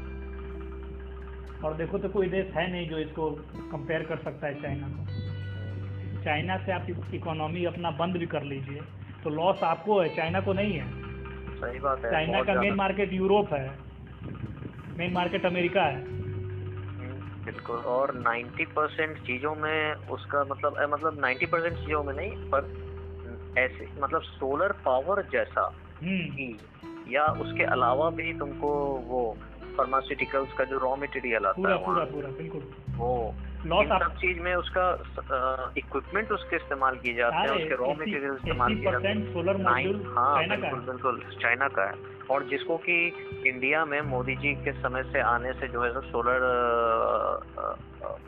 और 1.64 1.74
देखो 1.74 1.98
तो 1.98 2.08
कोई 2.08 2.28
देश 2.28 2.46
है 2.54 2.70
नहीं 2.72 2.88
जो 2.88 2.98
इसको 2.98 3.30
कंपेयर 3.70 4.02
कर 4.02 4.16
सकता 4.16 4.46
है 4.46 4.54
चाइना 4.62 4.88
को। 4.88 5.02
चाइना 6.24 6.56
से 6.56 6.72
आप 6.72 6.86
इकोनॉमी 7.14 7.64
अपना 7.64 7.90
बंद 7.90 8.16
भी 8.16 8.26
कर 8.26 8.42
लीजिए 8.42 8.80
तो 9.24 9.30
लॉस 9.30 9.62
आपको 9.62 10.00
है 10.00 10.08
चाइना 10.16 10.40
को 10.40 10.52
नहीं 10.52 10.72
है। 10.72 10.86
सही 11.54 11.78
बात 11.80 12.04
है 12.04 12.10
चाइना 12.10 12.42
का 12.42 12.60
मेन 12.60 12.74
मार्केट 12.74 13.12
यूरोप 13.12 13.52
है। 13.52 13.68
मेन 14.98 15.12
मार्केट 15.12 15.46
अमेरिका 15.46 15.82
है। 15.82 16.19
बिल्कुल 17.50 17.76
और 17.76 18.12
90 18.22 18.64
परसेंट 18.64 19.18
चीज़ों 19.18 19.54
में 19.54 19.94
उसका 19.94 20.44
मतलब 20.44 20.76
ए, 20.82 20.86
मतलब 20.86 21.20
90 21.24 21.46
परसेंट 21.46 21.76
चीज़ों 21.76 22.04
में 22.04 22.14
नहीं 22.14 22.30
पर 22.30 22.72
ऐसे 23.58 23.88
मतलब 24.00 24.20
सोलर 24.22 24.72
पावर 24.72 25.22
जैसा 25.32 25.72
ही 26.02 26.60
या 27.08 27.26
उसके 27.26 27.64
अलावा 27.64 28.10
भी 28.10 28.32
तुमको 28.38 28.68
वो 29.06 29.36
फार्मास्यूटिकल्स 29.76 30.52
का 30.52 30.64
जो 30.64 30.78
रॉ 30.78 30.96
मटेरियल 30.96 31.46
आता 31.46 31.52
पूरा 31.52 31.74
है 31.74 31.84
पूरा 31.84 32.04
पूरा 32.04 32.28
बिल्कुल। 32.28 32.74
वो 32.96 33.34
लॉस 33.66 33.90
आप 33.92 34.02
सब 34.02 34.14
चीज़ 34.16 34.38
में 34.40 34.54
उसका 34.54 34.84
इक्विपमेंट 35.78 36.30
उसके 36.32 36.56
इस्तेमाल 36.56 36.96
किए 36.96 37.14
जाते 37.14 37.36
हैं 37.36 37.50
उसके 37.50 37.76
रॉ 37.76 37.90
मटेरियल 37.92 38.34
इस्तेमाल 38.34 38.74
किए 38.74 38.90
जाते 38.90 39.08
हैं। 39.08 39.32
सोलर 39.32 39.56
मॉड्यूल 39.56 40.04
हाँ 40.16 40.48
बिल्कुल 40.48 40.80
बिल्कुल 40.80 41.20
चाइना 41.42 41.68
का 41.68 41.84
है। 41.88 42.08
और 42.30 42.44
जिसको 42.48 42.76
कि 42.78 42.96
इंडिया 43.46 43.84
में 43.84 44.00
मोदी 44.00 44.36
जी 44.36 44.54
के 44.64 44.72
समय 44.72 45.02
से 45.02 45.20
आने 45.20 45.52
से 45.52 45.68
जो 45.68 45.82
है 45.84 45.92
सो 45.92 46.00
सोलर 46.00 46.40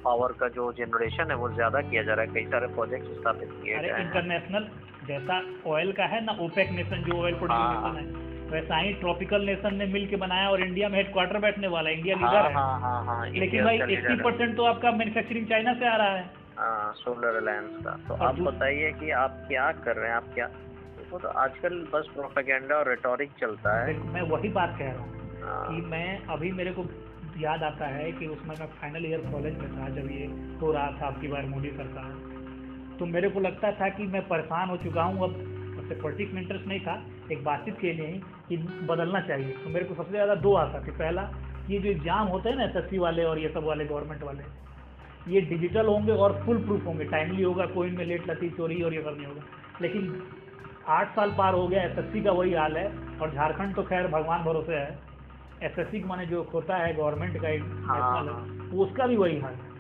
पावर 0.05 0.33
का 0.33 0.49
जो 0.49 0.73
जनरेशन 0.73 1.31
है 1.31 1.37
वो 1.37 1.49
ज़्यादा 1.49 1.81
किया 1.81 2.03
जा 2.03 2.15
रहा 2.15 2.25
है। 2.25 2.35
कई 2.35 2.45
सारे 2.45 2.67
प्रोजेक्ट 2.67 3.07
स्थापित 3.21 3.49
किए 3.53 3.79
गए 3.79 3.89
हैं। 3.89 4.05
इंटरनेशनल 4.05 4.69
जैसा 5.07 5.41
ऑयल 5.67 5.93
का 5.93 6.05
है 6.05 6.25
ना 6.25 6.33
ओपेक 6.41 6.71
नेशन 6.71 7.03
जो 7.03 7.23
ऑयल 7.23 7.35
प्रोड्यूस 7.35 7.59
हाँ। 7.59 7.95
है 8.53 8.61
वैसा 8.61 8.79
ही 8.79 8.93
ट्रॉपिकल 8.93 9.45
नेशन 9.47 9.75
ने 9.75 9.87
मिल 9.87 10.07
के 10.07 10.17
बनाया 10.17 10.49
और 10.49 10.63
इंडिया 10.63 10.89
में 10.89 10.97
हेडक्वार्टर 10.99 11.39
बैठने 11.39 11.69
वाला 11.69 11.91
है 11.91 11.97
इंडिया 11.97 12.17
हाँ 12.17 12.23
लीडर 12.23 12.49
है। 12.49 12.55
हाँ 12.55 12.81
हाँ 12.81 13.05
हाँ 13.05 13.29
लेकिन 13.31 13.65
भाई 13.65 13.79
एट्टी 13.79 14.17
परसेंट 14.23 14.57
तो 14.57 14.65
आपका 14.65 14.91
मैन्युफैक्चरिंग 14.91 15.47
चाइना 15.47 15.75
से 15.75 15.89
आ 15.89 15.97
रहा 15.97 16.17
है। 16.17 16.31
सोलर 16.95 17.37
अलायंस 17.37 17.85
का। 17.85 17.97
तो 18.09 18.15
आप 18.25 18.41
बताइए 18.41 18.93
कि 18.93 19.11
आप 19.11 19.45
क्या 19.49 19.71
कर 19.85 19.97
रहे 19.97 20.09
हैं 20.09 20.17
आप 20.17 20.29
क्या 20.35 20.47
देखो 20.47 21.19
तो 21.19 21.29
आजकल 21.29 21.79
बस 21.95 22.09
प्रोपेगेंडा 22.15 22.75
और 22.77 22.89
रेटोरिक 22.89 23.31
चलता 23.41 23.79
है। 23.85 23.95
मैं 24.13 24.23
वही 24.31 24.49
बात 24.49 24.77
कह 24.79 24.85
रहा 24.85 25.03
हूँ 25.03 25.41
हाँ, 25.43 25.67
कि 25.69 25.87
मैं 25.87 26.27
अभी 26.27 26.53
मेरे 26.53 26.73
को 26.73 26.85
याद 27.39 27.63
आता 27.63 27.87
है 27.87 28.11
कि 28.13 28.27
उसमें 28.27 28.55
मैं 28.59 28.67
फाइनल 28.67 29.07
ईयर 29.07 29.21
कॉलेज 29.33 29.59
में 29.59 29.71
था 29.73 29.89
जब 29.89 30.11
ये 30.11 30.27
हो 30.61 30.73
रहा 30.73 30.91
था 31.01 31.07
आपकी 31.07 31.29
बार 31.29 31.47
मोदी 31.47 31.71
सरकार। 31.71 32.11
तो 32.99 33.07
मेरे 33.07 33.29
को 33.29 33.41
लगता 33.41 33.73
था 33.73 33.89
कि 33.89 34.07
मैं 34.07 34.23
परेशान 34.29 34.69
हो 34.69 34.77
चुका 34.77 35.03
हूँ 35.03 35.25
अब 35.25 35.35
पॉलिटिक्स 36.03 36.35
में 36.35 36.43
इंटरेस्ट 36.43 36.67
नहीं 36.67 36.81
था। 36.81 36.95
एक 37.33 37.45
बातचीत 37.45 37.79
के 37.81 37.93
लिए 37.93 38.07
ही 38.07 38.19
कि 38.49 38.57
बदलना 38.87 39.21
चाहिए। 39.23 39.53
तो 39.55 39.71
मेरे 39.71 39.85
को 39.85 39.95
सबसे 39.95 40.11
ज़्यादा 40.11 40.35
दो 40.43 40.55
आशा 40.57 40.81
थे 40.87 40.91
पहला 40.93 41.31
ये 41.71 41.79
जो 41.79 41.91
एग्ज़ाम 41.91 42.29
होते 42.29 42.49
हैं 42.49 42.57
ना 42.57 42.65
एसएससी 42.65 42.99
वाले 42.99 43.25
और 43.25 43.39
ये 43.39 43.49
सब 43.49 43.65
वाले 43.65 43.85
गवर्नमेंट 43.87 44.23
वाले 44.23 44.45
ये 45.29 45.41
डिजिटल 45.49 45.87
होंगे 45.87 46.13
और 46.15 46.33
फुल 46.47 46.59
प्रूफ 46.65 46.87
होंगे। 46.87 47.05
टाइमली 47.07 47.43
होगा 47.43 47.67
कोई 47.75 47.91
में 47.91 48.05
लेट 48.05 48.29
लती 48.31 48.49
चोरी 48.51 48.83
और 48.83 48.95
ये 48.95 49.03
सब 49.03 49.17
नहीं 49.17 49.27
होगा। 49.27 49.43
लेकिन 49.83 50.23
आठ 50.89 51.15
साल 51.17 51.31
पार 51.39 51.55
हो 51.55 51.67
गया 51.69 51.83
एसएससी 51.83 52.23
का 52.23 52.33
वही 52.33 52.55
हाल 52.55 52.77
है 52.77 52.87
और 53.19 53.35
झारखंड 53.35 53.75
तो 53.75 53.83
खैर 53.85 54.07
भगवान 54.11 54.45
भरोसे 54.45 54.75
है। 54.75 54.99
एसएससी 55.63 56.01
का 56.01 56.07
माने 56.07 56.27
जो 56.27 56.43
होता 56.55 56.77
है 56.77 56.95
गवर्नमेंट 56.95 57.41
का 57.43 57.49
एक 57.49 57.63
हाँ, 57.87 58.23
वो 58.73 58.85
उसका 58.85 59.07
भी 59.07 59.17
वही 59.17 59.39
हाल 59.41 59.55
है। 59.55 59.71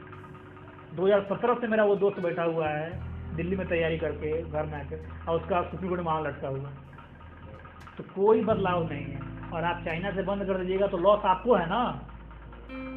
2017 0.97 1.61
से 1.61 1.67
मेरा 1.67 1.85
वो 1.85 1.97
दोस्त 1.97 2.21
बैठा 2.21 2.43
हुआ 2.45 2.69
है 2.69 3.37
दिल्ली 3.37 3.57
में 3.57 3.67
तैयारी 3.69 3.99
करके 3.99 4.31
घर 4.43 4.67
में 4.67 4.75
आकर 4.75 5.29
और 5.29 5.41
उसका 5.41 5.63
सुप्रीम 5.63 5.89
कोर्ट 5.89 6.01
में 6.01 6.07
मामला 6.07 6.29
लटका 6.29 6.49
हुआ 6.49 6.69
है। 6.69 6.92
तो 8.03 8.15
कोई 8.15 8.41
बदलाव 8.45 8.89
नहीं 8.89 9.05
है। 9.05 9.51
और 9.53 9.65
आप 9.65 9.83
चाइना 9.85 10.11
से 10.11 10.23
बंद 10.23 10.45
कर 10.45 10.59
दीजिएगा 10.59 10.87
तो 10.87 10.99
लॉस 10.99 11.25
आपको 11.25 11.55
है 11.55 11.67
ना। 11.67 11.83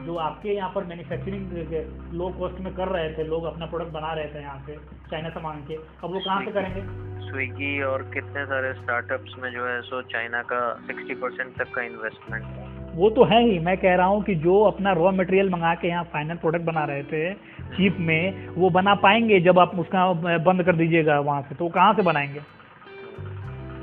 जो 0.06 0.16
आपके 0.16 0.50
यहाँ 0.50 0.72
पर 0.76 0.84
मैन्युफैक्चरिंग 0.84 2.14
लो 2.14 2.28
कॉस्ट 2.40 2.60
में 2.60 2.74
कर 2.76 2.88
रहे 2.88 3.10
थे 3.14 3.24
लोग 3.24 3.44
अपना 3.46 3.66
प्रोडक्ट 3.66 3.92
बना 3.92 4.14
रहे 4.14 4.26
थे 4.26 4.42
यहाँ 4.42 4.64
से 4.68 4.76
चाइना 5.12 5.30
से 5.30 5.42
मांग 5.42 5.62
के। 5.64 5.76
अब 5.76 6.14
वो 6.14 6.20
कहाँ 6.20 6.42
से 6.46 6.52
करेंगे? 6.52 6.82
स्विगी 7.26 7.82
और 7.82 8.04
कितने 8.14 8.46
सारे 8.46 8.74
स्टार्टअप्स 8.74 9.36
में 9.40 9.52
जो 9.52 9.66
है 9.66 9.82
सो 9.82 10.02
चाइना 10.02 10.42
का 10.42 10.62
60 10.88 11.16
परसेंट 11.22 11.56
तक 11.58 11.74
का 11.76 11.84
इन्वेस्टमेंट 11.84 12.44
है। 12.44 12.68
वो 12.96 13.10
तो 13.10 13.24
है 13.24 13.44
ही। 13.44 13.60
मैं 13.60 13.78
कह 13.78 13.96
रहा 13.96 14.08
हूँ 14.08 14.24
कि 14.24 14.36
जो 14.36 14.62
अपना 14.64 14.92
रॉ 14.94 15.12
मटेरियल 15.12 15.50
मंगा 15.50 15.74
के 15.76 15.88
यहाँ 15.88 16.04
फाइनल 16.04 16.36
प्रोडक्ट 16.36 16.66
बना 16.66 16.84
रहे 16.86 17.04
थे 17.04 17.34
चीप 17.76 17.98
में 18.00 18.48
वो 18.56 18.70
बना 18.70 18.96
पाएँगे 18.96 19.40
जब 19.40 19.60
आप 19.60 19.80
उसका 19.80 20.12
बंद 20.40 20.64
कर 20.64 20.76
दीजिएगा 20.76 21.20
वहाँ 21.20 21.42
से। 21.42 21.56
तो 21.56 21.70
कहाँ 21.70 21.94
से 21.94 22.02
बनाएँगे? 22.02 22.55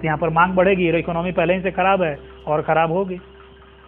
तो 0.03 0.07
यहाँ 0.07 0.19
पर 0.19 0.29
मांग 0.31 0.55
बढ़ेगी 0.55 0.89
इकोनॉमी 0.99 1.33
पहले 1.33 1.55
ही 1.55 1.61
से 1.63 1.71
खराब 1.71 2.03
है 2.03 2.19
और 2.47 2.63
खराब 2.63 2.93
होगी। 2.93 3.15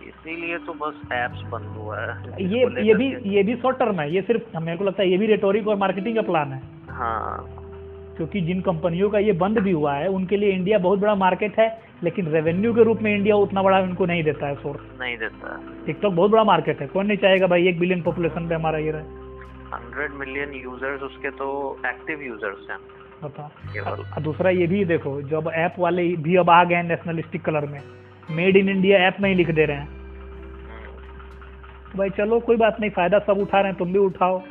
इसीलिए 0.05 0.59
तो 0.59 0.73
बस 0.75 1.01
एप्स 1.13 1.41
बंद 1.53 1.77
हुआ 1.77 1.99
है। 2.01 2.43
ये 2.45 2.61
ये 2.83 2.95
भी 2.95 3.09
ये 3.31 3.43
भी 3.43 3.57
शॉर्ट 3.57 3.79
टर्म 3.79 4.01
है। 4.01 4.13
ये 4.15 4.23
सिर्फ़ 4.23 4.59
मेरे 4.59 4.79
को 4.79 4.85
लगता 4.85 5.03
है 5.03 5.09
ये 5.11 5.17
भी 5.19 5.27
रेटोरिक 5.27 5.69
और 5.69 5.77
मार्केटिंग 5.77 6.17
का 6.17 6.23
प्लान 6.23 6.53
है। 6.53 6.61
हाँ। 6.91 8.15
क्योंकि 8.17 8.41
जिन 8.41 8.61
कंपनियों 8.61 9.11
का 9.11 9.19
ये 9.19 9.33
बंद 9.35 9.59
भी 9.59 9.73
हुआ 9.73 9.95
है 9.95 10.09
उनके 10.11 10.37
लिए 10.37 10.53
इंडिया 10.53 10.79
बहुत 10.79 10.99
बड़ा 10.99 11.15
मार्केट 11.17 11.59
है 11.59 11.69
लेकिन 12.05 12.27
रेवेन्यू 12.29 12.75
के 12.75 12.83
रूप 12.85 13.03
में 13.03 13.15
इंडिया 13.15 13.37
उतना 13.37 13.63
बड़ा 13.63 13.79
उनको 13.81 14.07
नहीं 14.07 14.23
देता 14.25 14.47
है 14.47 14.55
सोर्स 14.57 15.01
नहीं 15.01 15.17
देता। 15.19 15.61
टिकटॉक 15.87 16.13
बहुत 16.15 16.31
बड़ा 16.31 16.45
मार्केट 16.45 16.81
है। 16.81 16.87
कौन 16.87 17.07
नहीं 17.07 17.19
चाहेगा 17.19 17.47
भाई 17.47 17.69
एक 17.69 17.79
बिलियन 17.79 18.03
पॉपुलेशन 18.03 18.49
पे 18.49 18.55
हमारा 18.55 18.79
ये 18.79 18.91
रहे। 18.91 19.03
हंड्रेड 19.73 20.13
मिलियन 20.15 20.53
यूज़र्स 20.55 21.03
उसके 21.03 21.31
तो 21.33 21.47
एक्टिव 21.87 22.23
यूज़र्स 22.23 22.71
हैं। 22.71 22.79
और 23.25 24.23
दूसरा 24.23 24.51
ये 24.51 24.67
भी 24.67 24.85
देखो 24.85 25.21
जब 25.23 25.51
ऐप 25.55 25.75
वाले 25.79 26.09
भी 26.19 26.37
अब 26.37 26.51
आ 26.51 26.65
गए 26.65 26.75
हैं 26.75 26.85
नेशनलिस्टिक 26.85 27.45
कलर 27.45 27.67
में 27.67 27.81
मेड 28.29 28.57
इन 28.57 28.69
इंडिया 28.69 28.99
ऐप 28.99 29.17
में 29.21 29.29
ही 29.31 29.35
लिख 29.35 29.51
दे 29.51 29.65
रहे 29.65 29.77
हैं। 29.77 29.89
भाई 31.97 32.11
चलो 32.11 32.41
कोई 32.41 32.57
बात 32.57 32.81
नहीं 32.81 32.91
फ़ायदा 32.91 33.19
सब 33.19 33.39
उठा 33.41 33.61
रहे 33.61 33.71
हैं 33.71 33.79
तुम 33.79 33.93
भी 33.93 33.99
उठाओ। 33.99 34.43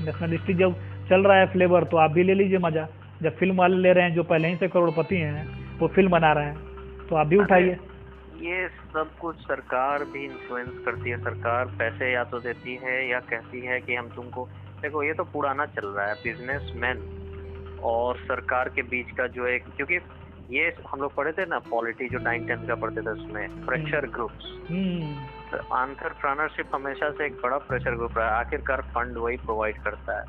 नेशनलिस्टिक 0.00 0.56
जब 0.56 0.74
चल 1.10 1.22
रहा 1.22 1.36
है 1.36 1.46
फ्लेवर 1.52 1.84
तो 1.84 1.96
आप 1.96 2.10
भी 2.10 2.22
ले 2.22 2.34
लीजिए 2.34 2.58
मज़ा। 2.58 2.86
जब 3.22 3.36
फ़िल्म 3.38 3.56
वाले 3.56 3.76
ले 3.76 3.92
रहे 3.92 4.04
हैं 4.04 4.14
जो 4.14 4.22
पहले 4.22 4.48
ही 4.48 4.56
से 4.56 4.68
करोड़पति 4.68 5.16
हैं 5.16 5.78
वो 5.78 5.88
फ़िल्म 5.88 6.10
बना 6.10 6.32
रहे 6.32 6.44
हैं 6.44 7.06
तो 7.08 7.16
आप 7.16 7.26
भी 7.26 7.36
उठाइए। 7.36 7.78
ये 8.42 8.68
सब 8.68 9.10
कुछ 9.20 9.36
सरकार 9.36 10.04
भी 10.04 10.24
इन्फ्लुएंस 10.24 10.78
करती 10.84 11.10
है 11.10 11.16
सरकार 11.18 11.66
पैसे 11.78 12.12
या 12.12 12.24
तो 12.24 12.38
देती 12.40 12.78
है 12.84 13.08
या 13.10 13.20
कहती 13.20 13.60
है 13.60 13.80
कि 13.80 13.94
हम 13.94 14.08
तुमको 14.08 14.48
देखो 14.82 15.02
ये 15.02 15.12
तो 15.12 15.24
पुराना 15.24 15.66
चल 15.66 15.86
रहा 15.86 16.06
है 16.06 16.14
बिजनेसमैन 16.14 16.96
और 17.84 18.16
सरकार 18.16 18.68
के 18.68 18.82
बीच 18.82 19.10
का 19.10 19.26
जो 19.26 19.46
एक 19.46 19.64
क्योंकि 19.76 20.00
ये 20.50 20.72
हम 20.92 21.00
लोग 21.00 21.14
पढ़े 21.14 21.32
थे 21.32 21.46
ना 21.46 21.58
पॉलिटी 21.58 22.08
जो 22.08 22.18
नाइन 22.18 22.46
टेंथ 22.46 22.66
का 22.68 22.74
पढ़ते 22.74 23.02
थे 23.02 23.10
उसमें 23.10 23.66
प्रेशर 23.66 24.06
ग्रुप्स 24.06 24.44
हम्म। 24.70 25.56
आंट्रप्रनरशिप 25.72 26.74
हमेशा 26.74 27.10
से 27.10 27.26
एक 27.26 27.32
बड़ा 27.32 27.58
प्रेशर 27.58 27.94
ग्रुप 27.94 28.18
रहा 28.18 28.28
है। 28.28 28.34
आखिरकार 28.34 28.80
फंड 28.94 29.18
वही 29.18 29.36
प्रोवाइड 29.36 29.78
करता 29.78 30.18
है। 30.18 30.24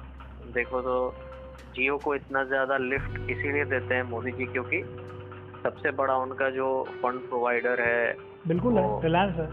देखो 0.54 0.82
तो 0.82 0.96
जियो 1.76 1.98
को 1.98 2.16
इतना 2.16 2.44
ज़्यादा 2.44 2.78
लिफ्ट 2.78 3.30
इसीलिए 3.30 3.66
देते 3.66 3.96
हैं 3.96 4.04
मोदी 4.04 4.32
जी 4.32 4.46
क्योंकि 4.46 4.82
सबसे 5.64 5.92
बड़ा 5.92 6.16
उनका 6.16 6.50
जो 6.50 6.68
फंड 7.04 7.20
प्रोवाइडर 7.20 7.82
है 7.82 8.18
बिल्कुल 8.48 8.78
रिलायंस 9.04 9.36
है। 9.36 9.48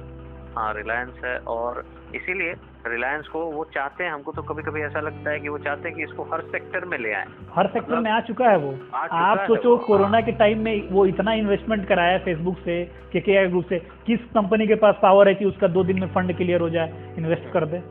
हाँ 0.55 0.75
रिलायंस 0.75 1.25
है 1.25 1.37
और 1.39 1.85
इसीलिए 2.15 2.55
रिलायंस 2.87 3.27
को 3.29 3.41
वो 3.47 3.65
चाहते 3.65 4.05
हैं 4.05 4.13
हमको 4.13 4.33
तो 4.33 4.43
कभी 4.43 4.63
कभी 4.63 4.81
ऐसा 4.81 5.01
लगता 5.01 5.31
है 5.31 5.41
कि 5.41 5.49
वो 5.49 5.59
चाहते 5.59 5.89
हैं 5.89 5.97
कि 5.97 6.03
इसको 6.03 6.23
हर 6.23 6.41
सेक्टर 6.47 6.85
में 6.85 6.97
ले 6.99 7.13
आए। 7.13 7.25
हर 7.55 7.67
सेक्टर 7.67 7.97
में 7.97 8.11
आ 8.11 8.21
चुका 8.21 8.49
है 8.49 8.57
वो। 8.57 8.75
आप 8.95 9.45
सोचो 9.47 9.77
कोरोना 9.79 10.11
हाँ। 10.11 10.23
के 10.23 10.33
टाइम 10.33 10.59
में 10.59 10.89
वो 10.91 11.07
इतना 11.07 11.33
इन्वेस्टमेंट 11.35 11.87
कराया 11.89 12.19
फेसबुक 12.19 12.59
से 12.59 12.85
के 13.13 13.21
के 13.21 13.47
ग्रुप 13.49 13.65
से 13.65 13.79
किस 14.07 14.21
कंपनी 14.35 14.67
के 14.67 14.75
पास 14.75 14.95
पावर 15.03 15.29
है 15.29 15.35
कि 15.35 15.45
उसका 15.45 15.69
दो 15.69 15.85
दिन 15.85 16.01
में 16.01 16.09
फंड 16.09 16.37
क्लियर 16.37 16.61
हो 16.61 16.71
जाए 16.71 17.15
इन्वेस्ट 17.19 17.53
कर 17.53 17.67
दे। 17.67 17.83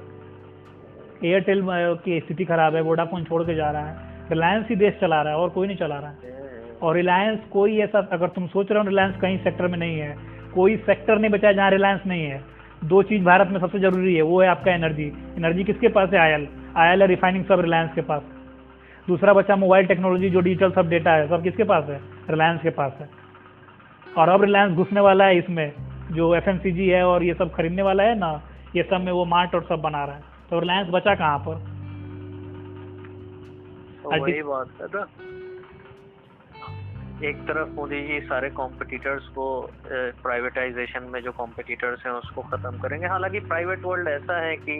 एयरटेल 1.27 1.63
की 2.05 2.19
स्थिति 2.19 2.45
खराब 2.45 2.75
है 2.75 2.81
वोडाफोन 2.81 3.23
छोड़ 3.23 3.43
के 3.43 3.55
जा 3.55 3.71
रहा 3.71 3.87
है। 3.87 4.27
रिलायंस 4.29 4.65
ही 4.69 4.75
देश 4.75 4.93
चला 5.01 5.21
रहा 5.21 5.33
है 5.33 5.39
और 5.39 5.49
कोई 5.49 5.67
नहीं 5.67 5.77
चला 5.77 5.99
रहा 5.99 6.09
है। 6.09 6.37
और 6.81 6.95
रिलायंस 6.95 7.39
कोई 7.51 7.79
ऐसा 7.79 8.07
अगर 8.11 8.27
तुम 8.27 8.47
सोच 8.47 8.71
रहे 8.71 8.79
हो 8.79 8.87
रिलायंस 8.87 9.15
कहीं 9.21 9.37
सेक्टर 9.39 9.67
में 9.67 9.77
नहीं 9.77 9.99
है 9.99 10.15
कोई 10.53 10.75
सेक्टर 10.77 11.19
नहीं 11.19 11.31
बचा 11.31 11.51
जहाँ 11.51 11.69
रिलायंस 11.71 12.01
नहीं 12.07 12.23
है। 12.23 12.59
दो 12.84 13.03
चीज़ 13.03 13.23
भारत 13.23 13.47
में 13.47 13.60
सबसे 13.60 13.80
ज़रूरी 13.80 14.15
है, 14.15 14.22
वो 14.22 14.41
है 14.41 14.47
आपका 14.47 14.72
एनर्जी। 14.72 15.07
एनर्जी 15.38 15.64
किसके 15.64 15.88
पास 15.88 16.10
है? 16.10 16.19
आयल। 16.19 16.47
आयल 16.77 17.01
है 17.01 17.07
रिफाइनिंग 17.07 17.45
सब 17.45 17.60
रिलायंस 17.60 17.93
के 17.93 18.01
पास। 18.01 18.22
दूसरा 19.07 19.34
बचा 19.34 19.56
मोबाइल 19.56 19.85
टेक्नोलॉजी 19.85 20.30
जो 20.30 20.39
डिजिटल 20.39 20.72
सब 20.72 20.89
डेटा 20.89 21.11
है, 21.11 21.30
सब 21.30 21.43
किसके 21.43 21.64
पास 21.64 21.84
है? 21.84 22.01
रिलायंस 22.30 22.61
के 22.61 22.69
पास 22.69 22.97
है। 22.99 23.10
और 24.18 24.30
अब 24.30 24.43
रिलायंस 24.43 24.72
घुसने 24.72 24.99
वाला 24.99 25.26
है 25.26 25.38
इसमें, 25.38 25.72
जो 26.11 26.35
एफएमसीजी 26.35 26.88
है 26.88 27.07
और 27.07 27.23
ये 27.23 27.34
सब 27.34 27.51
खरीदने 27.51 27.81
वाला 27.81 28.03
है 28.03 28.19
ना, 28.19 28.41
ये 28.76 28.84
सब 28.84 29.01
में 29.01 29.11
वो 29.11 29.26
मार्ट 29.26 29.56
और 29.56 29.64
सब 29.64 29.76
बना 29.76 30.06
रहा 30.06 30.15
है। 30.15 30.22
तो 30.49 30.60
रिलायंस 30.60 30.88
बचा 30.89 31.15
कहाँ 31.15 31.39
पर? 31.39 31.56
तो 34.03 34.23
वही 34.23 34.41
बात 34.41 34.68
है 34.81 35.38
एक 37.25 37.37
तरफ़ 37.47 37.69
मोदी 37.69 38.01
जी 38.07 38.19
सारे 38.19 38.49
कॉम्पिटिटर्स 38.49 39.25
को 39.27 39.45
प्राइवेटाइजेशन 40.23 41.03
में 41.03 41.19
जो 41.21 41.31
कॉम्पिटिटर्स 41.31 42.05
हैं 42.05 42.11
उसको 42.13 42.41
खत्म 42.41 42.77
करेंगे। 42.77 43.07
हालाँकि 43.07 43.39
प्राइवेट 43.47 43.83
वर्ल्ड 43.85 44.07
ऐसा 44.07 44.39
है 44.41 44.55
कि 44.57 44.77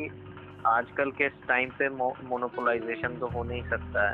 आजकल 0.68 1.11
के 1.11 1.30
टाइम 1.48 1.70
पे 1.80 1.90
मोनोपोलाइजेशन 1.90 3.18
तो 3.20 3.28
हो 3.28 3.44
नहीं 3.44 3.64
सकता 3.64 4.07
है। 4.10 4.14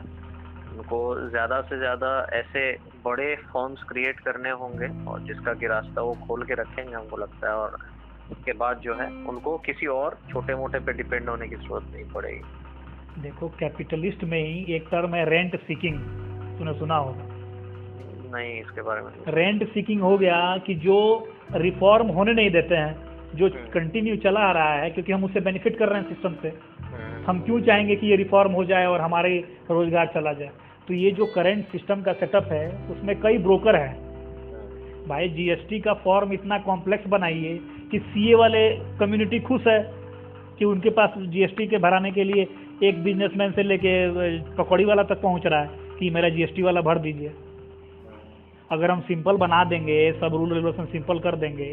उनको 0.72 1.30
ज़्यादा 1.30 1.62
से 1.62 1.78
ज़्यादा 1.78 2.10
ऐसे 2.34 2.72
बड़े 3.06 3.36
फॉर्म्स 3.54 3.84
क्रिएट 3.84 4.20
करने 4.20 4.52
होंगे 4.54 4.88
और 5.06 5.22
जिसका 5.26 5.54
कि 5.54 5.68
रास्ता 5.68 6.02
वो 6.02 6.14
खोल 6.28 6.44
के 6.44 6.54
रखेंगे, 6.54 6.94
हमको 6.94 7.18
लगता 7.18 7.50
है। 7.50 7.56
और 7.56 7.78
उसके 8.32 8.54
बाद 8.54 8.80
जो 8.80 8.96
है, 8.96 9.08
उनको 9.28 9.58
किसी 9.60 9.86
और 9.88 10.18
छोटे 10.32 10.56
मोटे 10.56 10.80
पे 10.80 10.94
डिपेंड 10.94 11.30
होने 11.30 11.48
की 11.48 11.56
ज़रूरत 11.56 11.92
नहीं 11.94 12.06
पड़ेगी। 12.06 13.22
देखो 13.22 13.50
कैपिटलिस्ट 13.60 14.24
में 14.24 14.40
ही 14.40 14.76
एक 14.76 14.88
टर्म 14.92 15.16
है 15.16 15.30
रेंट 15.30 15.60
सीकिंग 15.62 16.00
तूने 16.58 16.74
सुना 16.80 16.98
होगा। 16.98 17.34
नहीं 18.36 18.60
इसके 18.62 18.82
बारे 18.82 19.02
में। 19.02 19.12
रेंट 19.30 19.68
सीकिंग 19.70 20.02
हो 20.02 20.18
गया 20.18 20.40
कि 20.58 20.76
जो 20.76 20.98
रिफॉर्म 21.56 22.08
होने 22.08 22.34
नहीं 22.34 22.50
देते 22.52 22.76
हैं 22.76 22.96
जो 23.36 23.46
हम्म। 23.46 23.70
कंटिन्यू 23.72 24.16
चला 24.16 24.40
आ 24.40 24.52
रहा 24.52 24.74
है 24.74 24.90
क्योंकि 24.90 25.12
हम 25.12 25.24
उससे 25.24 25.40
बेनिफिट 25.40 25.78
कर 25.78 25.90
रहे 25.90 26.02
हैं 26.02 26.08
सिस्टम 26.10 26.36
से। 26.42 26.48
हम्म, 26.48 27.24
हम 27.28 27.40
क्यों 27.40 27.60
चाहेंगे 27.62 27.96
कि 27.96 28.08
ये 28.08 28.16
रिफॉर्म 28.16 28.52
हो 28.52 28.64
जाए 28.66 28.86
और 28.86 29.02
हमारे 29.02 29.38
रोज़गार 29.72 30.12
चला 30.14 30.34
जाए? 30.34 30.50
तो 30.88 30.94
ये 30.94 31.12
जो 31.12 31.26
करंट 31.26 31.66
सिस्टम 31.66 32.02
का 32.02 32.14
सेटअप 32.14 32.52
है 32.52 32.66
उसमें 32.92 33.16
कई 33.22 33.38
ब्रोकर 33.38 33.76
हैं। 33.76 33.96
हम्म, 33.96 35.08
भाई 35.10 35.30
जीएसटी 35.30 35.80
का 35.80 35.94
फॉर्म 35.94 36.34
इतना 36.34 36.58
कॉम्प्लेक्स 36.60 37.08
बनाइए 37.08 37.60
कि 37.92 38.00
सीए 38.00 38.36
वाले 38.36 38.70
कम्युनिटी 39.00 39.40
खुश 39.40 39.68
है 39.68 39.80
कि 40.60 40.66
उनके 40.66 40.90
पास 40.90 41.14
जीएसटी 41.18 41.68
के 41.68 41.78
भराने 41.78 42.12
के 42.12 42.24
लिए 42.24 42.48
एक 42.84 43.04
बिजनेसमैन 43.04 43.52
से 43.52 43.64
लेके 43.64 43.96
पकौड़ी 44.56 44.86
वाला 44.86 45.04
तक 45.04 45.22
पहुँच 45.22 45.46
रहा 45.46 45.62
है 45.62 45.70
कि 46.00 46.10
मेरा 46.10 46.30
जीएसटी 46.30 46.62
वाला 46.62 46.82
भर 46.82 47.00
दीजिए। 47.00 47.32
अगर 48.70 48.92
हम 48.92 49.02
सिंपल 49.02 49.38
बना 49.38 49.64
देंगे 49.64 50.12
सब 50.12 50.36
रूल 50.36 50.54
रेगुलेशन 50.54 50.86
सिंपल 50.86 51.20
कर 51.20 51.36
देंगे 51.36 51.66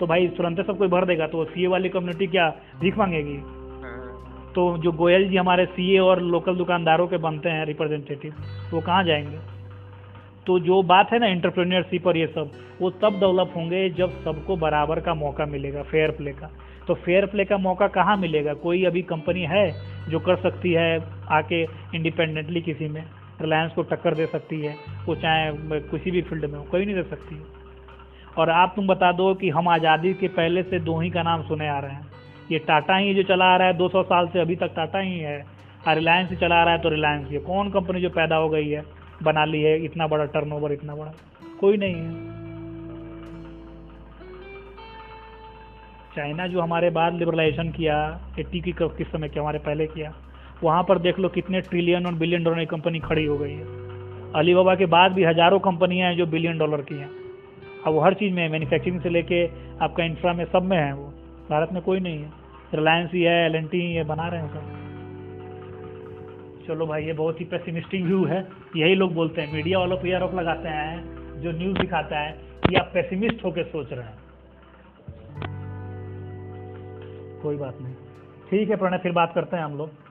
तो 0.00 0.06
भाई 0.06 0.28
तुरंत 0.28 0.60
सब 0.60 0.78
कोई 0.78 0.88
भर 0.88 1.04
देगा 1.04 1.26
तो 1.26 1.44
सीए 1.44 1.66
वाली 1.66 1.88
कम्युनिटी 1.88 2.26
क्या 2.26 2.48
भीख 2.80 2.98
मांगेगी? 2.98 3.34
हम्म, 3.34 4.52
तो 4.54 4.76
जो 4.78 4.92
गोयल 4.92 5.28
जी 5.28 5.36
हमारे 5.36 5.66
सीए 5.66 5.98
और 5.98 6.22
लोकल 6.22 6.56
दुकानदारों 6.56 7.06
के 7.08 7.16
बनते 7.18 7.48
हैं 7.48 7.64
रिप्रेजेंटेटिव 7.66 8.34
वो 8.72 8.80
कहाँ 8.80 9.02
जाएँगे? 9.04 9.38
तो 10.46 10.58
जो 10.60 10.82
बात 10.82 11.12
है 11.12 11.18
ना 11.18 11.26
इंटरप्रेन्योरशिप 11.26 12.06
और 12.06 12.16
ये 12.16 12.26
सब 12.26 12.50
वो 12.80 12.90
तब 13.02 13.18
डेवलप 13.20 13.52
होंगे 13.56 13.88
जब 13.90 14.10
सबको 14.24 14.56
बराबर 14.56 15.00
का 15.00 15.14
मौका 15.14 15.46
मिलेगा 15.46 15.82
फेयर 15.82 16.10
प्ले 16.10 16.32
का। 16.32 16.50
तो 16.86 16.94
फेयर 16.94 17.26
प्ले 17.26 17.44
का 17.44 17.56
मौका 17.58 17.86
कहाँ 17.88 18.16
मिलेगा? 18.16 18.54
कोई 18.54 18.84
अभी 18.84 19.02
कंपनी 19.02 19.42
है 19.42 19.70
जो 20.10 20.18
कर 20.18 20.36
सकती 20.36 20.72
है 20.72 20.98
आके 21.30 21.62
इंडिपेंडेंटली 21.94 22.60
किसी 22.60 22.88
में? 22.88 23.04
रिलायंस 23.40 23.72
को 23.72 23.82
टक्कर 23.84 24.14
दे 24.14 24.26
सकती 24.26 24.60
है, 24.60 24.74
वो 25.06 25.14
चाहे 25.16 25.80
किसी 25.82 26.10
भी 26.10 26.22
फ़ील्ड 26.22 26.44
में 26.44 26.58
हो, 26.58 26.64
कोई 26.64 26.84
नहीं 26.84 26.94
दे 26.94 27.02
सकती 27.04 27.42
और 28.38 28.50
आप 28.50 28.72
तुम 28.76 28.86
बता 28.86 29.10
दो 29.12 29.34
कि 29.34 29.48
हम 29.50 29.68
आज़ादी 29.68 30.12
के 30.14 30.28
पहले 30.30 30.62
से 30.62 30.78
दो 30.80 30.98
ही 31.00 31.10
का 31.10 31.22
नाम 31.22 31.42
सुने 31.42 31.68
आ 31.68 31.78
रहे 31.78 31.92
हैं। 31.92 32.06
ये 32.52 32.58
टाटा 32.58 32.96
ही 32.96 33.14
जो 33.14 33.22
चला 33.24 33.44
आ 33.44 33.56
रहा 33.56 33.68
है 33.68 33.76
200 33.76 34.02
साल 34.04 34.28
से 34.28 34.40
अभी 34.40 34.56
तक 34.56 34.72
टाटा 34.76 34.98
ही 35.00 35.18
है। 35.18 35.38
और 35.88 35.94
रिलायंस 35.94 36.30
ही 36.30 36.36
चला 36.36 36.62
रहा 36.64 36.74
है 36.74 36.80
तो 36.80 36.88
रिलायंस 36.88 37.30
ही 37.30 37.38
कौन 37.40 37.70
कंपनी 37.70 38.00
जो 38.00 38.08
पैदा 38.10 38.36
हो 38.36 38.48
गई 38.48 38.68
है, 38.68 38.82
बना 39.22 39.44
ली 39.44 39.62
है, 39.62 39.84
इतना 39.84 40.06
बड़ा 40.06 40.24
टर्नओवर 40.26 40.72
इतना 40.72 40.94
बड़ा? 40.94 41.12
कोई 41.60 41.76
नहीं 41.76 41.94
है। 41.94 42.36
चाइना 46.16 46.46
जो 46.46 46.60
हमारे 46.60 46.90
बाद 46.90 47.14
लिबरलाइजेशन 47.14 47.70
किया, 47.70 47.96
एट्टी 48.38 48.60
की 48.60 48.72
किस 48.72 49.06
समय 49.06 49.28
किया, 49.28 49.42
हमारे 49.42 49.58
पहले 49.60 49.86
किया 49.86 50.12
वहाँ 50.64 50.82
पर 50.82 50.98
देख 50.98 51.18
लो 51.18 51.28
कितने 51.28 51.60
ट्रिलियन 51.60 52.06
और 52.06 52.14
बिलियन 52.14 52.44
डॉलर 52.44 52.58
की 52.58 52.66
कंपनी 52.66 53.00
खड़ी 53.00 53.24
हो 53.24 53.38
गई 53.38 53.52
है। 53.52 53.66
अलीबाबा 54.32 54.74
के 54.74 54.86
बाद 54.86 55.12
भी 55.12 55.24
हज़ारों 55.24 55.58
कंपनियाँ 55.58 56.08
हैं 56.08 56.16
जो 56.16 56.26
बिलियन 56.26 56.58
डॉलर 56.58 56.80
की 56.80 56.94
हैं। 56.94 57.10
अब 57.86 57.92
वो 57.92 58.00
हर 58.00 58.14
चीज़ 58.14 58.34
में 58.34 58.42
है 58.42 58.48
मैन्युफैक्चरिंग 58.48 59.00
से 59.00 59.08
लेके 59.08 59.46
आपका 59.84 60.04
इंफ्रा 60.04 60.32
में 60.32 60.44
सब 60.44 60.62
में 60.62 60.78
है 60.78 60.92
वो। 60.94 61.12
भारत 61.50 61.68
में 61.72 61.82
कोई 61.82 62.00
नहीं 62.00 62.18
है। 62.18 62.32
रिलायंस 62.74 63.10
ही 63.12 63.22
है 63.22 63.46
एल 63.46 63.54
एन 63.54 63.66
टी 63.66 63.92
है 63.92 64.04
बना 64.04 64.28
रहे 64.28 64.40
हैं 64.40 64.48
सब। 64.48 64.76
चलो 66.68 66.86
भाई, 66.86 67.04
ये 67.04 67.12
बहुत 67.12 67.40
ही 67.40 67.44
पेसिमिस्टिक 67.44 68.04
व्यू 68.04 68.24
है। 68.24 68.48
यही 68.76 68.94
लोग 68.94 69.14
बोलते 69.14 69.40
हैं 69.40 69.52
मीडिया 69.52 69.78
वालों 69.78 69.96
पर 69.96 70.14
आरोप 70.14 70.34
लगाते 70.34 70.68
हैं, 70.68 71.04
जो 71.40 71.52
न्यूज़ 71.52 71.78
दिखाता 71.78 72.18
है, 72.18 72.32
कि 72.68 72.74
आप 72.74 72.90
पेसिमिस्ट 72.94 73.44
होकर 73.44 73.64
सोच 73.64 73.92
रहे 73.92 74.04
हैं। 74.04 74.18
कोई 77.42 77.56
बात 77.56 77.78
नहीं। 77.82 77.94
ठीक 78.50 78.70
है 78.70 78.76
प्रणय, 78.76 78.98
फिर 78.98 79.12
बात 79.12 79.32
करते 79.34 79.56
हैं 79.56 79.64
हम 79.64 79.78
लोग। 79.78 80.07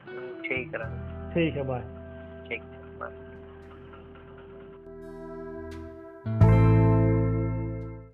ठीक 0.50 0.76
है 0.76 0.90
ठीक 1.34 1.56
है 1.58 1.64
बाय 1.64 1.82